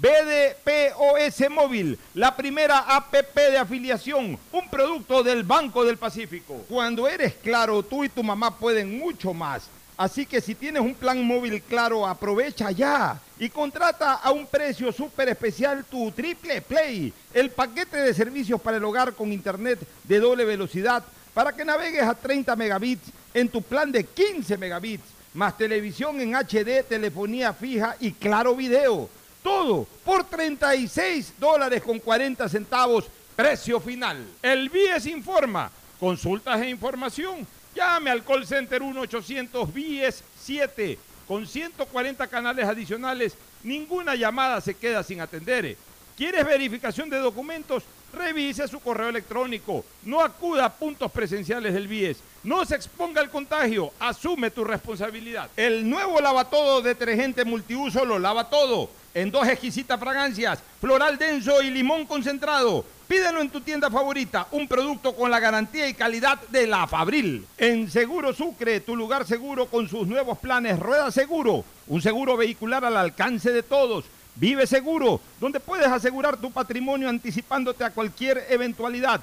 BDPOS 0.00 1.50
Móvil, 1.50 1.98
la 2.14 2.36
primera 2.36 2.78
APP 2.96 3.34
de 3.34 3.58
afiliación, 3.58 4.38
un 4.52 4.68
producto 4.70 5.24
del 5.24 5.42
Banco 5.42 5.84
del 5.84 5.96
Pacífico. 5.96 6.64
Cuando 6.68 7.08
eres 7.08 7.34
claro, 7.34 7.82
tú 7.82 8.04
y 8.04 8.08
tu 8.08 8.22
mamá 8.22 8.56
pueden 8.56 8.96
mucho 8.96 9.34
más. 9.34 9.68
Así 9.96 10.24
que 10.24 10.40
si 10.40 10.54
tienes 10.54 10.82
un 10.82 10.94
plan 10.94 11.20
móvil 11.24 11.60
claro, 11.62 12.06
aprovecha 12.06 12.70
ya 12.70 13.20
y 13.40 13.48
contrata 13.48 14.14
a 14.14 14.30
un 14.30 14.46
precio 14.46 14.92
súper 14.92 15.30
especial 15.30 15.84
tu 15.84 16.12
Triple 16.12 16.62
Play, 16.62 17.12
el 17.34 17.50
paquete 17.50 17.96
de 17.96 18.14
servicios 18.14 18.60
para 18.60 18.76
el 18.76 18.84
hogar 18.84 19.14
con 19.14 19.32
internet 19.32 19.80
de 20.04 20.20
doble 20.20 20.44
velocidad 20.44 21.02
para 21.34 21.52
que 21.52 21.64
navegues 21.64 22.04
a 22.04 22.14
30 22.14 22.54
megabits 22.54 23.10
en 23.34 23.48
tu 23.48 23.60
plan 23.62 23.90
de 23.90 24.04
15 24.04 24.56
megabits, 24.58 25.04
más 25.34 25.58
televisión 25.58 26.20
en 26.20 26.36
HD, 26.36 26.84
telefonía 26.88 27.52
fija 27.52 27.96
y 27.98 28.12
claro 28.12 28.54
video. 28.54 29.10
Todo 29.42 29.86
por 30.04 30.24
36 30.24 31.34
dólares 31.38 31.82
con 31.82 31.98
40 31.98 32.48
centavos, 32.48 33.06
precio 33.36 33.80
final. 33.80 34.26
El 34.42 34.68
BIES 34.68 35.06
informa. 35.06 35.70
Consultas 36.00 36.60
e 36.60 36.70
información. 36.70 37.46
Llame 37.74 38.10
al 38.10 38.24
call 38.24 38.46
center 38.46 38.82
1-800 38.82 39.72
BIES 39.72 40.22
7 40.40 40.98
con 41.26 41.46
140 41.46 42.26
canales 42.26 42.64
adicionales. 42.64 43.34
Ninguna 43.62 44.14
llamada 44.14 44.60
se 44.60 44.74
queda 44.74 45.02
sin 45.02 45.20
atender. 45.20 45.76
¿Quieres 46.16 46.44
verificación 46.44 47.10
de 47.10 47.18
documentos? 47.18 47.84
Revise 48.12 48.66
su 48.66 48.80
correo 48.80 49.10
electrónico. 49.10 49.84
No 50.02 50.20
acuda 50.20 50.64
a 50.64 50.72
puntos 50.72 51.12
presenciales 51.12 51.74
del 51.74 51.86
BIES. 51.86 52.18
No 52.44 52.64
se 52.64 52.76
exponga 52.76 53.20
al 53.20 53.30
contagio. 53.30 53.92
Asume 53.98 54.50
tu 54.50 54.64
responsabilidad. 54.64 55.50
El 55.56 55.88
nuevo 55.88 56.20
lavatodo 56.20 56.80
detergente 56.80 57.44
multiuso 57.44 58.04
lo 58.04 58.18
lava 58.18 58.48
todo. 58.48 58.90
En 59.14 59.30
dos 59.30 59.48
exquisitas 59.48 59.98
fragancias, 59.98 60.62
floral 60.80 61.18
denso 61.18 61.60
y 61.62 61.70
limón 61.70 62.06
concentrado. 62.06 62.84
Pídelo 63.08 63.40
en 63.40 63.48
tu 63.48 63.62
tienda 63.62 63.90
favorita, 63.90 64.46
un 64.52 64.68
producto 64.68 65.16
con 65.16 65.30
la 65.30 65.40
garantía 65.40 65.88
y 65.88 65.94
calidad 65.94 66.38
de 66.50 66.66
la 66.66 66.86
Fabril. 66.86 67.44
En 67.56 67.90
Seguro 67.90 68.34
Sucre, 68.34 68.80
tu 68.80 68.94
lugar 68.94 69.26
seguro 69.26 69.66
con 69.66 69.88
sus 69.88 70.06
nuevos 70.06 70.38
planes 70.38 70.78
Rueda 70.78 71.10
Seguro, 71.10 71.64
un 71.86 72.02
seguro 72.02 72.36
vehicular 72.36 72.84
al 72.84 72.98
alcance 72.98 73.50
de 73.50 73.62
todos. 73.62 74.04
Vive 74.34 74.66
Seguro, 74.66 75.20
donde 75.40 75.58
puedes 75.58 75.88
asegurar 75.88 76.36
tu 76.36 76.52
patrimonio 76.52 77.08
anticipándote 77.08 77.82
a 77.82 77.90
cualquier 77.90 78.46
eventualidad. 78.50 79.22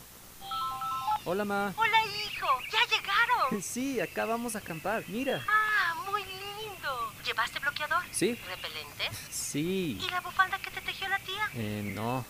Hola, 1.23 1.45
ma. 1.45 1.71
Hola, 1.77 1.97
hijo. 2.25 2.47
¿Ya 2.71 2.79
llegaron? 2.97 3.61
Sí, 3.61 3.99
acá 3.99 4.25
vamos 4.25 4.55
a 4.55 4.59
acampar. 4.59 5.03
Mira. 5.07 5.45
Ah, 5.47 5.93
muy 6.09 6.23
lindo. 6.23 7.13
¿Llevaste 7.23 7.59
bloqueador? 7.59 8.03
Sí. 8.11 8.33
¿Repelente? 8.47 9.09
Sí. 9.29 9.99
¿Y 10.01 10.09
la 10.09 10.21
bufanda 10.21 10.57
que 10.57 10.71
te 10.71 10.81
tejió 10.81 11.07
la 11.09 11.19
tía? 11.19 11.49
Eh, 11.53 11.91
no. 11.95 12.25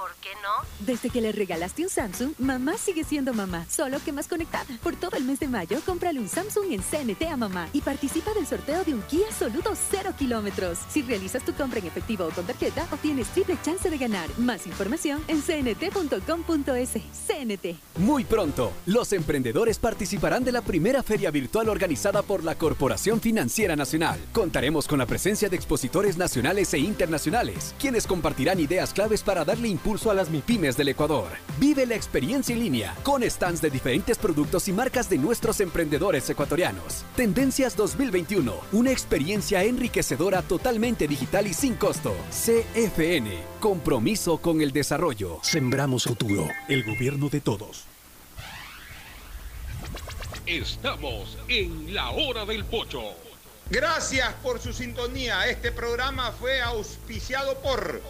¿Por 0.00 0.14
qué 0.22 0.30
no? 0.42 0.66
Desde 0.86 1.10
que 1.10 1.20
le 1.20 1.30
regalaste 1.30 1.82
un 1.82 1.90
Samsung, 1.90 2.32
mamá 2.38 2.78
sigue 2.78 3.04
siendo 3.04 3.34
mamá, 3.34 3.66
solo 3.68 3.98
que 4.02 4.12
más 4.12 4.28
conectada. 4.28 4.64
Por 4.82 4.96
todo 4.96 5.14
el 5.18 5.24
mes 5.24 5.40
de 5.40 5.46
mayo, 5.46 5.78
cómprale 5.84 6.18
un 6.18 6.26
Samsung 6.26 6.72
en 6.72 6.80
CNT 6.80 7.24
a 7.30 7.36
mamá 7.36 7.68
y 7.74 7.82
participa 7.82 8.32
del 8.32 8.46
sorteo 8.46 8.82
de 8.82 8.94
un 8.94 9.02
Kia 9.02 9.30
Soluto 9.30 9.74
0 9.90 10.14
kilómetros. 10.18 10.78
Si 10.88 11.02
realizas 11.02 11.44
tu 11.44 11.52
compra 11.52 11.80
en 11.80 11.86
efectivo 11.86 12.24
o 12.24 12.30
con 12.30 12.46
tarjeta, 12.46 12.88
obtienes 12.90 13.26
triple 13.28 13.58
chance 13.62 13.90
de 13.90 13.98
ganar. 13.98 14.26
Más 14.38 14.66
información 14.66 15.22
en 15.28 15.42
cnt.com.es. 15.42 16.90
CNT. 17.26 17.76
Muy 17.98 18.24
pronto, 18.24 18.72
los 18.86 19.12
emprendedores 19.12 19.78
participarán 19.78 20.44
de 20.44 20.52
la 20.52 20.62
primera 20.62 21.02
feria 21.02 21.30
virtual 21.30 21.68
organizada 21.68 22.22
por 22.22 22.42
la 22.42 22.54
Corporación 22.54 23.20
Financiera 23.20 23.76
Nacional. 23.76 24.18
Contaremos 24.32 24.88
con 24.88 24.98
la 24.98 25.04
presencia 25.04 25.50
de 25.50 25.56
expositores 25.56 26.16
nacionales 26.16 26.72
e 26.72 26.78
internacionales, 26.78 27.74
quienes 27.78 28.06
compartirán 28.06 28.60
ideas 28.60 28.94
claves 28.94 29.22
para 29.22 29.44
darle 29.44 29.68
impulso 29.68 29.89
a 29.90 30.14
las 30.14 30.30
MIPIMES 30.30 30.76
del 30.76 30.90
Ecuador. 30.90 31.26
Vive 31.58 31.84
la 31.84 31.96
experiencia 31.96 32.54
en 32.54 32.60
línea 32.60 32.94
con 33.02 33.28
stands 33.28 33.60
de 33.60 33.70
diferentes 33.70 34.18
productos 34.18 34.68
y 34.68 34.72
marcas 34.72 35.10
de 35.10 35.18
nuestros 35.18 35.58
emprendedores 35.58 36.30
ecuatorianos. 36.30 37.04
Tendencias 37.16 37.76
2021, 37.76 38.54
una 38.70 38.92
experiencia 38.92 39.64
enriquecedora 39.64 40.42
totalmente 40.42 41.08
digital 41.08 41.48
y 41.48 41.54
sin 41.54 41.74
costo. 41.74 42.14
CFN, 42.30 43.40
compromiso 43.58 44.38
con 44.38 44.60
el 44.60 44.70
desarrollo. 44.70 45.40
Sembramos 45.42 46.04
futuro, 46.04 46.46
el 46.68 46.84
gobierno 46.84 47.28
de 47.28 47.40
todos. 47.40 47.84
Estamos 50.46 51.36
en 51.48 51.92
la 51.92 52.10
hora 52.10 52.44
del 52.44 52.64
pocho. 52.64 53.02
Gracias 53.70 54.32
por 54.42 54.60
su 54.60 54.72
sintonía. 54.72 55.48
Este 55.48 55.72
programa 55.72 56.30
fue 56.30 56.60
auspiciado 56.60 57.58
por 57.58 58.00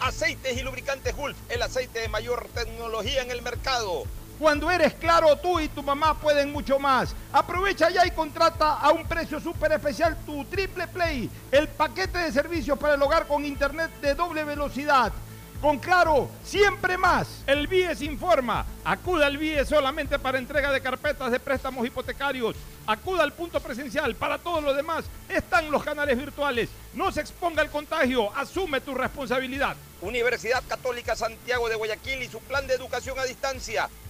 Aceites 0.00 0.56
y 0.56 0.62
lubricantes 0.62 1.14
Gulf, 1.14 1.36
el 1.50 1.62
aceite 1.62 2.00
de 2.00 2.08
mayor 2.08 2.48
tecnología 2.54 3.22
en 3.22 3.30
el 3.30 3.42
mercado. 3.42 4.04
Cuando 4.38 4.70
eres 4.70 4.94
claro, 4.94 5.36
tú 5.36 5.60
y 5.60 5.68
tu 5.68 5.82
mamá 5.82 6.18
pueden 6.18 6.50
mucho 6.50 6.78
más. 6.78 7.14
Aprovecha 7.30 7.90
ya 7.90 8.06
y 8.06 8.10
contrata 8.10 8.72
a 8.72 8.90
un 8.90 9.06
precio 9.06 9.38
súper 9.38 9.72
especial 9.72 10.16
tu 10.24 10.46
Triple 10.46 10.88
Play, 10.88 11.30
el 11.52 11.68
paquete 11.68 12.18
de 12.18 12.32
servicios 12.32 12.78
para 12.78 12.94
el 12.94 13.02
hogar 13.02 13.26
con 13.26 13.44
internet 13.44 13.90
de 14.00 14.14
doble 14.14 14.44
velocidad. 14.44 15.12
Con 15.60 15.78
Claro, 15.78 16.30
siempre 16.42 16.96
más. 16.96 17.42
El 17.46 17.66
BIES 17.66 18.00
informa. 18.00 18.64
Acuda 18.82 19.26
al 19.26 19.36
BIES 19.36 19.68
solamente 19.68 20.18
para 20.18 20.38
entrega 20.38 20.72
de 20.72 20.80
carpetas 20.80 21.30
de 21.30 21.38
préstamos 21.38 21.86
hipotecarios. 21.86 22.56
Acuda 22.86 23.24
al 23.24 23.34
punto 23.34 23.60
presencial. 23.60 24.14
Para 24.14 24.38
todo 24.38 24.62
lo 24.62 24.72
demás 24.72 25.04
están 25.28 25.70
los 25.70 25.82
canales 25.82 26.16
virtuales. 26.16 26.70
No 26.94 27.12
se 27.12 27.20
exponga 27.20 27.60
al 27.60 27.70
contagio. 27.70 28.34
Asume 28.36 28.80
tu 28.80 28.94
responsabilidad. 28.94 29.76
Universidad 30.00 30.62
Católica 30.66 31.14
Santiago 31.14 31.68
de 31.68 31.74
Guayaquil 31.74 32.22
y 32.22 32.28
su 32.28 32.40
plan 32.40 32.66
de 32.66 32.72
educación 32.72 33.18
a 33.18 33.24
distancia 33.24 33.90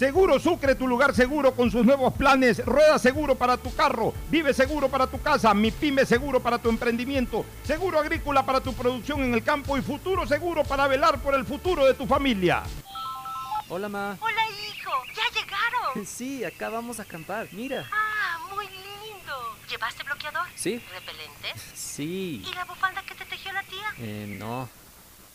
Seguro 0.00 0.40
Sucre, 0.40 0.74
tu 0.76 0.88
lugar 0.88 1.14
seguro 1.14 1.54
con 1.54 1.70
sus 1.70 1.84
nuevos 1.84 2.14
planes. 2.14 2.64
Rueda 2.64 2.98
seguro 2.98 3.34
para 3.34 3.58
tu 3.58 3.74
carro, 3.74 4.14
vive 4.30 4.54
seguro 4.54 4.88
para 4.88 5.06
tu 5.06 5.20
casa, 5.20 5.52
mi 5.52 5.70
pyme 5.70 6.06
seguro 6.06 6.40
para 6.40 6.56
tu 6.56 6.70
emprendimiento, 6.70 7.44
seguro 7.64 8.00
agrícola 8.00 8.46
para 8.46 8.62
tu 8.62 8.72
producción 8.72 9.22
en 9.22 9.34
el 9.34 9.44
campo 9.44 9.76
y 9.76 9.82
futuro 9.82 10.26
seguro 10.26 10.64
para 10.64 10.86
velar 10.86 11.18
por 11.18 11.34
el 11.34 11.44
futuro 11.44 11.84
de 11.84 11.92
tu 11.92 12.06
familia. 12.06 12.62
Hola, 13.68 13.90
ma. 13.90 14.16
Hola, 14.22 14.42
hijo. 14.72 14.90
¿Ya 15.14 15.38
llegaron? 15.38 16.06
Sí, 16.06 16.44
acá 16.44 16.70
vamos 16.70 16.98
a 16.98 17.02
acampar. 17.02 17.48
Mira. 17.52 17.86
Ah, 17.92 18.38
muy 18.54 18.64
lindo. 18.68 19.34
¿Llevaste 19.68 20.02
bloqueador? 20.02 20.46
Sí. 20.54 20.82
¿Repelente? 20.94 21.60
Sí. 21.74 22.42
¿Y 22.50 22.54
la 22.54 22.64
bufanda 22.64 23.02
que 23.02 23.14
te 23.14 23.26
tejió 23.26 23.52
la 23.52 23.62
tía? 23.64 23.92
Eh, 23.98 24.34
no. 24.38 24.66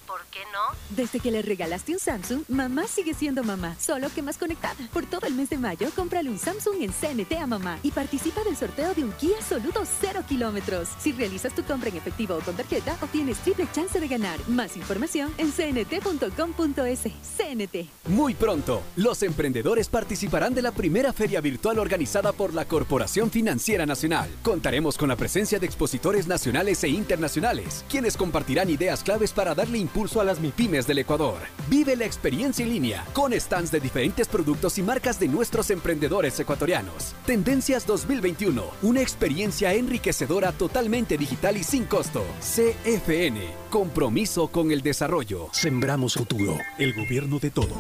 ¿Por 0.08 0.22
qué 0.32 0.40
no? 0.54 0.78
Desde 0.96 1.20
que 1.20 1.32
le 1.32 1.42
regalaste 1.42 1.94
un 1.94 2.00
Samsung, 2.00 2.44
mamá 2.48 2.88
sigue 2.88 3.14
siendo 3.14 3.44
mamá, 3.44 3.76
solo 3.80 4.10
que 4.14 4.22
más 4.22 4.38
conectada. 4.38 4.76
Por 4.94 5.06
todo 5.06 5.26
el 5.28 5.34
mes 5.34 5.50
de 5.50 5.58
mayo, 5.58 5.90
cómprale 5.96 6.30
un 6.30 6.38
Samsung 6.38 6.82
en 6.82 6.92
CNT 6.92 7.34
a 7.42 7.48
mamá 7.48 7.80
y 7.84 7.92
participa 7.92 8.44
del 8.44 8.56
sorteo 8.56 8.94
de 8.94 9.04
un 9.04 9.12
Kia 9.14 9.42
Soluto 9.42 9.84
0 10.02 10.24
kilómetros. 10.28 10.90
Si 11.00 11.12
realizas 11.12 11.56
tu 11.56 11.64
compra 11.64 11.90
en 11.90 11.98
efectivo 11.98 12.36
o 12.36 12.40
con 12.42 12.56
tarjeta, 12.56 12.98
obtienes 13.02 13.38
triple 13.40 13.68
chance 13.74 14.00
de 14.00 14.08
ganar. 14.08 14.40
Más 14.48 14.78
información 14.78 15.34
en 15.38 15.52
cnt.com.es. 15.52 17.02
CNT. 17.38 17.90
Muy 18.10 18.34
pronto, 18.36 18.82
los 18.96 19.24
emprendedores 19.24 19.90
participarán 19.90 20.54
de 20.54 20.62
la 20.62 20.72
primera 20.72 21.14
feria 21.14 21.42
virtual 21.42 21.80
organizada 21.80 22.32
por 22.32 22.54
la 22.54 22.66
Corporación 22.66 23.32
Financiera 23.32 23.86
Nacional. 23.86 24.30
Contaremos 24.44 24.98
con 24.98 25.10
la 25.10 25.16
presencia 25.16 25.60
de 25.60 25.66
expositores 25.66 26.28
nacionales 26.28 26.84
e 26.84 26.90
internacionales, 26.90 27.84
quienes 27.90 28.18
compartirán 28.18 28.70
ideas 28.70 29.04
claves 29.04 29.32
para 29.32 29.56
darle 29.56 29.80
impulso 29.96 30.20
a 30.20 30.26
las 30.26 30.42
MIPIMES 30.42 30.88
del 30.88 30.98
Ecuador. 30.98 31.38
Vive 31.70 31.96
la 31.96 32.04
experiencia 32.04 32.66
en 32.66 32.74
línea 32.74 33.06
con 33.14 33.32
stands 33.32 33.72
de 33.72 33.80
diferentes 33.80 34.28
productos 34.28 34.78
y 34.78 34.84
marcas 34.84 35.18
de 35.22 35.30
nuestros 35.30 35.70
emprendedores 35.70 36.38
ecuatorianos. 36.38 37.16
Tendencias 37.26 37.88
2021, 37.88 38.62
una 38.82 39.02
experiencia 39.02 39.74
enriquecedora 39.74 40.52
totalmente 40.52 41.18
digital 41.18 41.56
y 41.56 41.64
sin 41.64 41.86
costo. 41.86 42.26
CFN, 42.42 43.40
compromiso 43.70 44.50
con 44.50 44.70
el 44.72 44.82
desarrollo. 44.82 45.48
Sembramos 45.54 46.16
futuro, 46.16 46.58
el 46.78 46.94
gobierno 46.94 47.40
de 47.40 47.52
todos. 47.52 47.78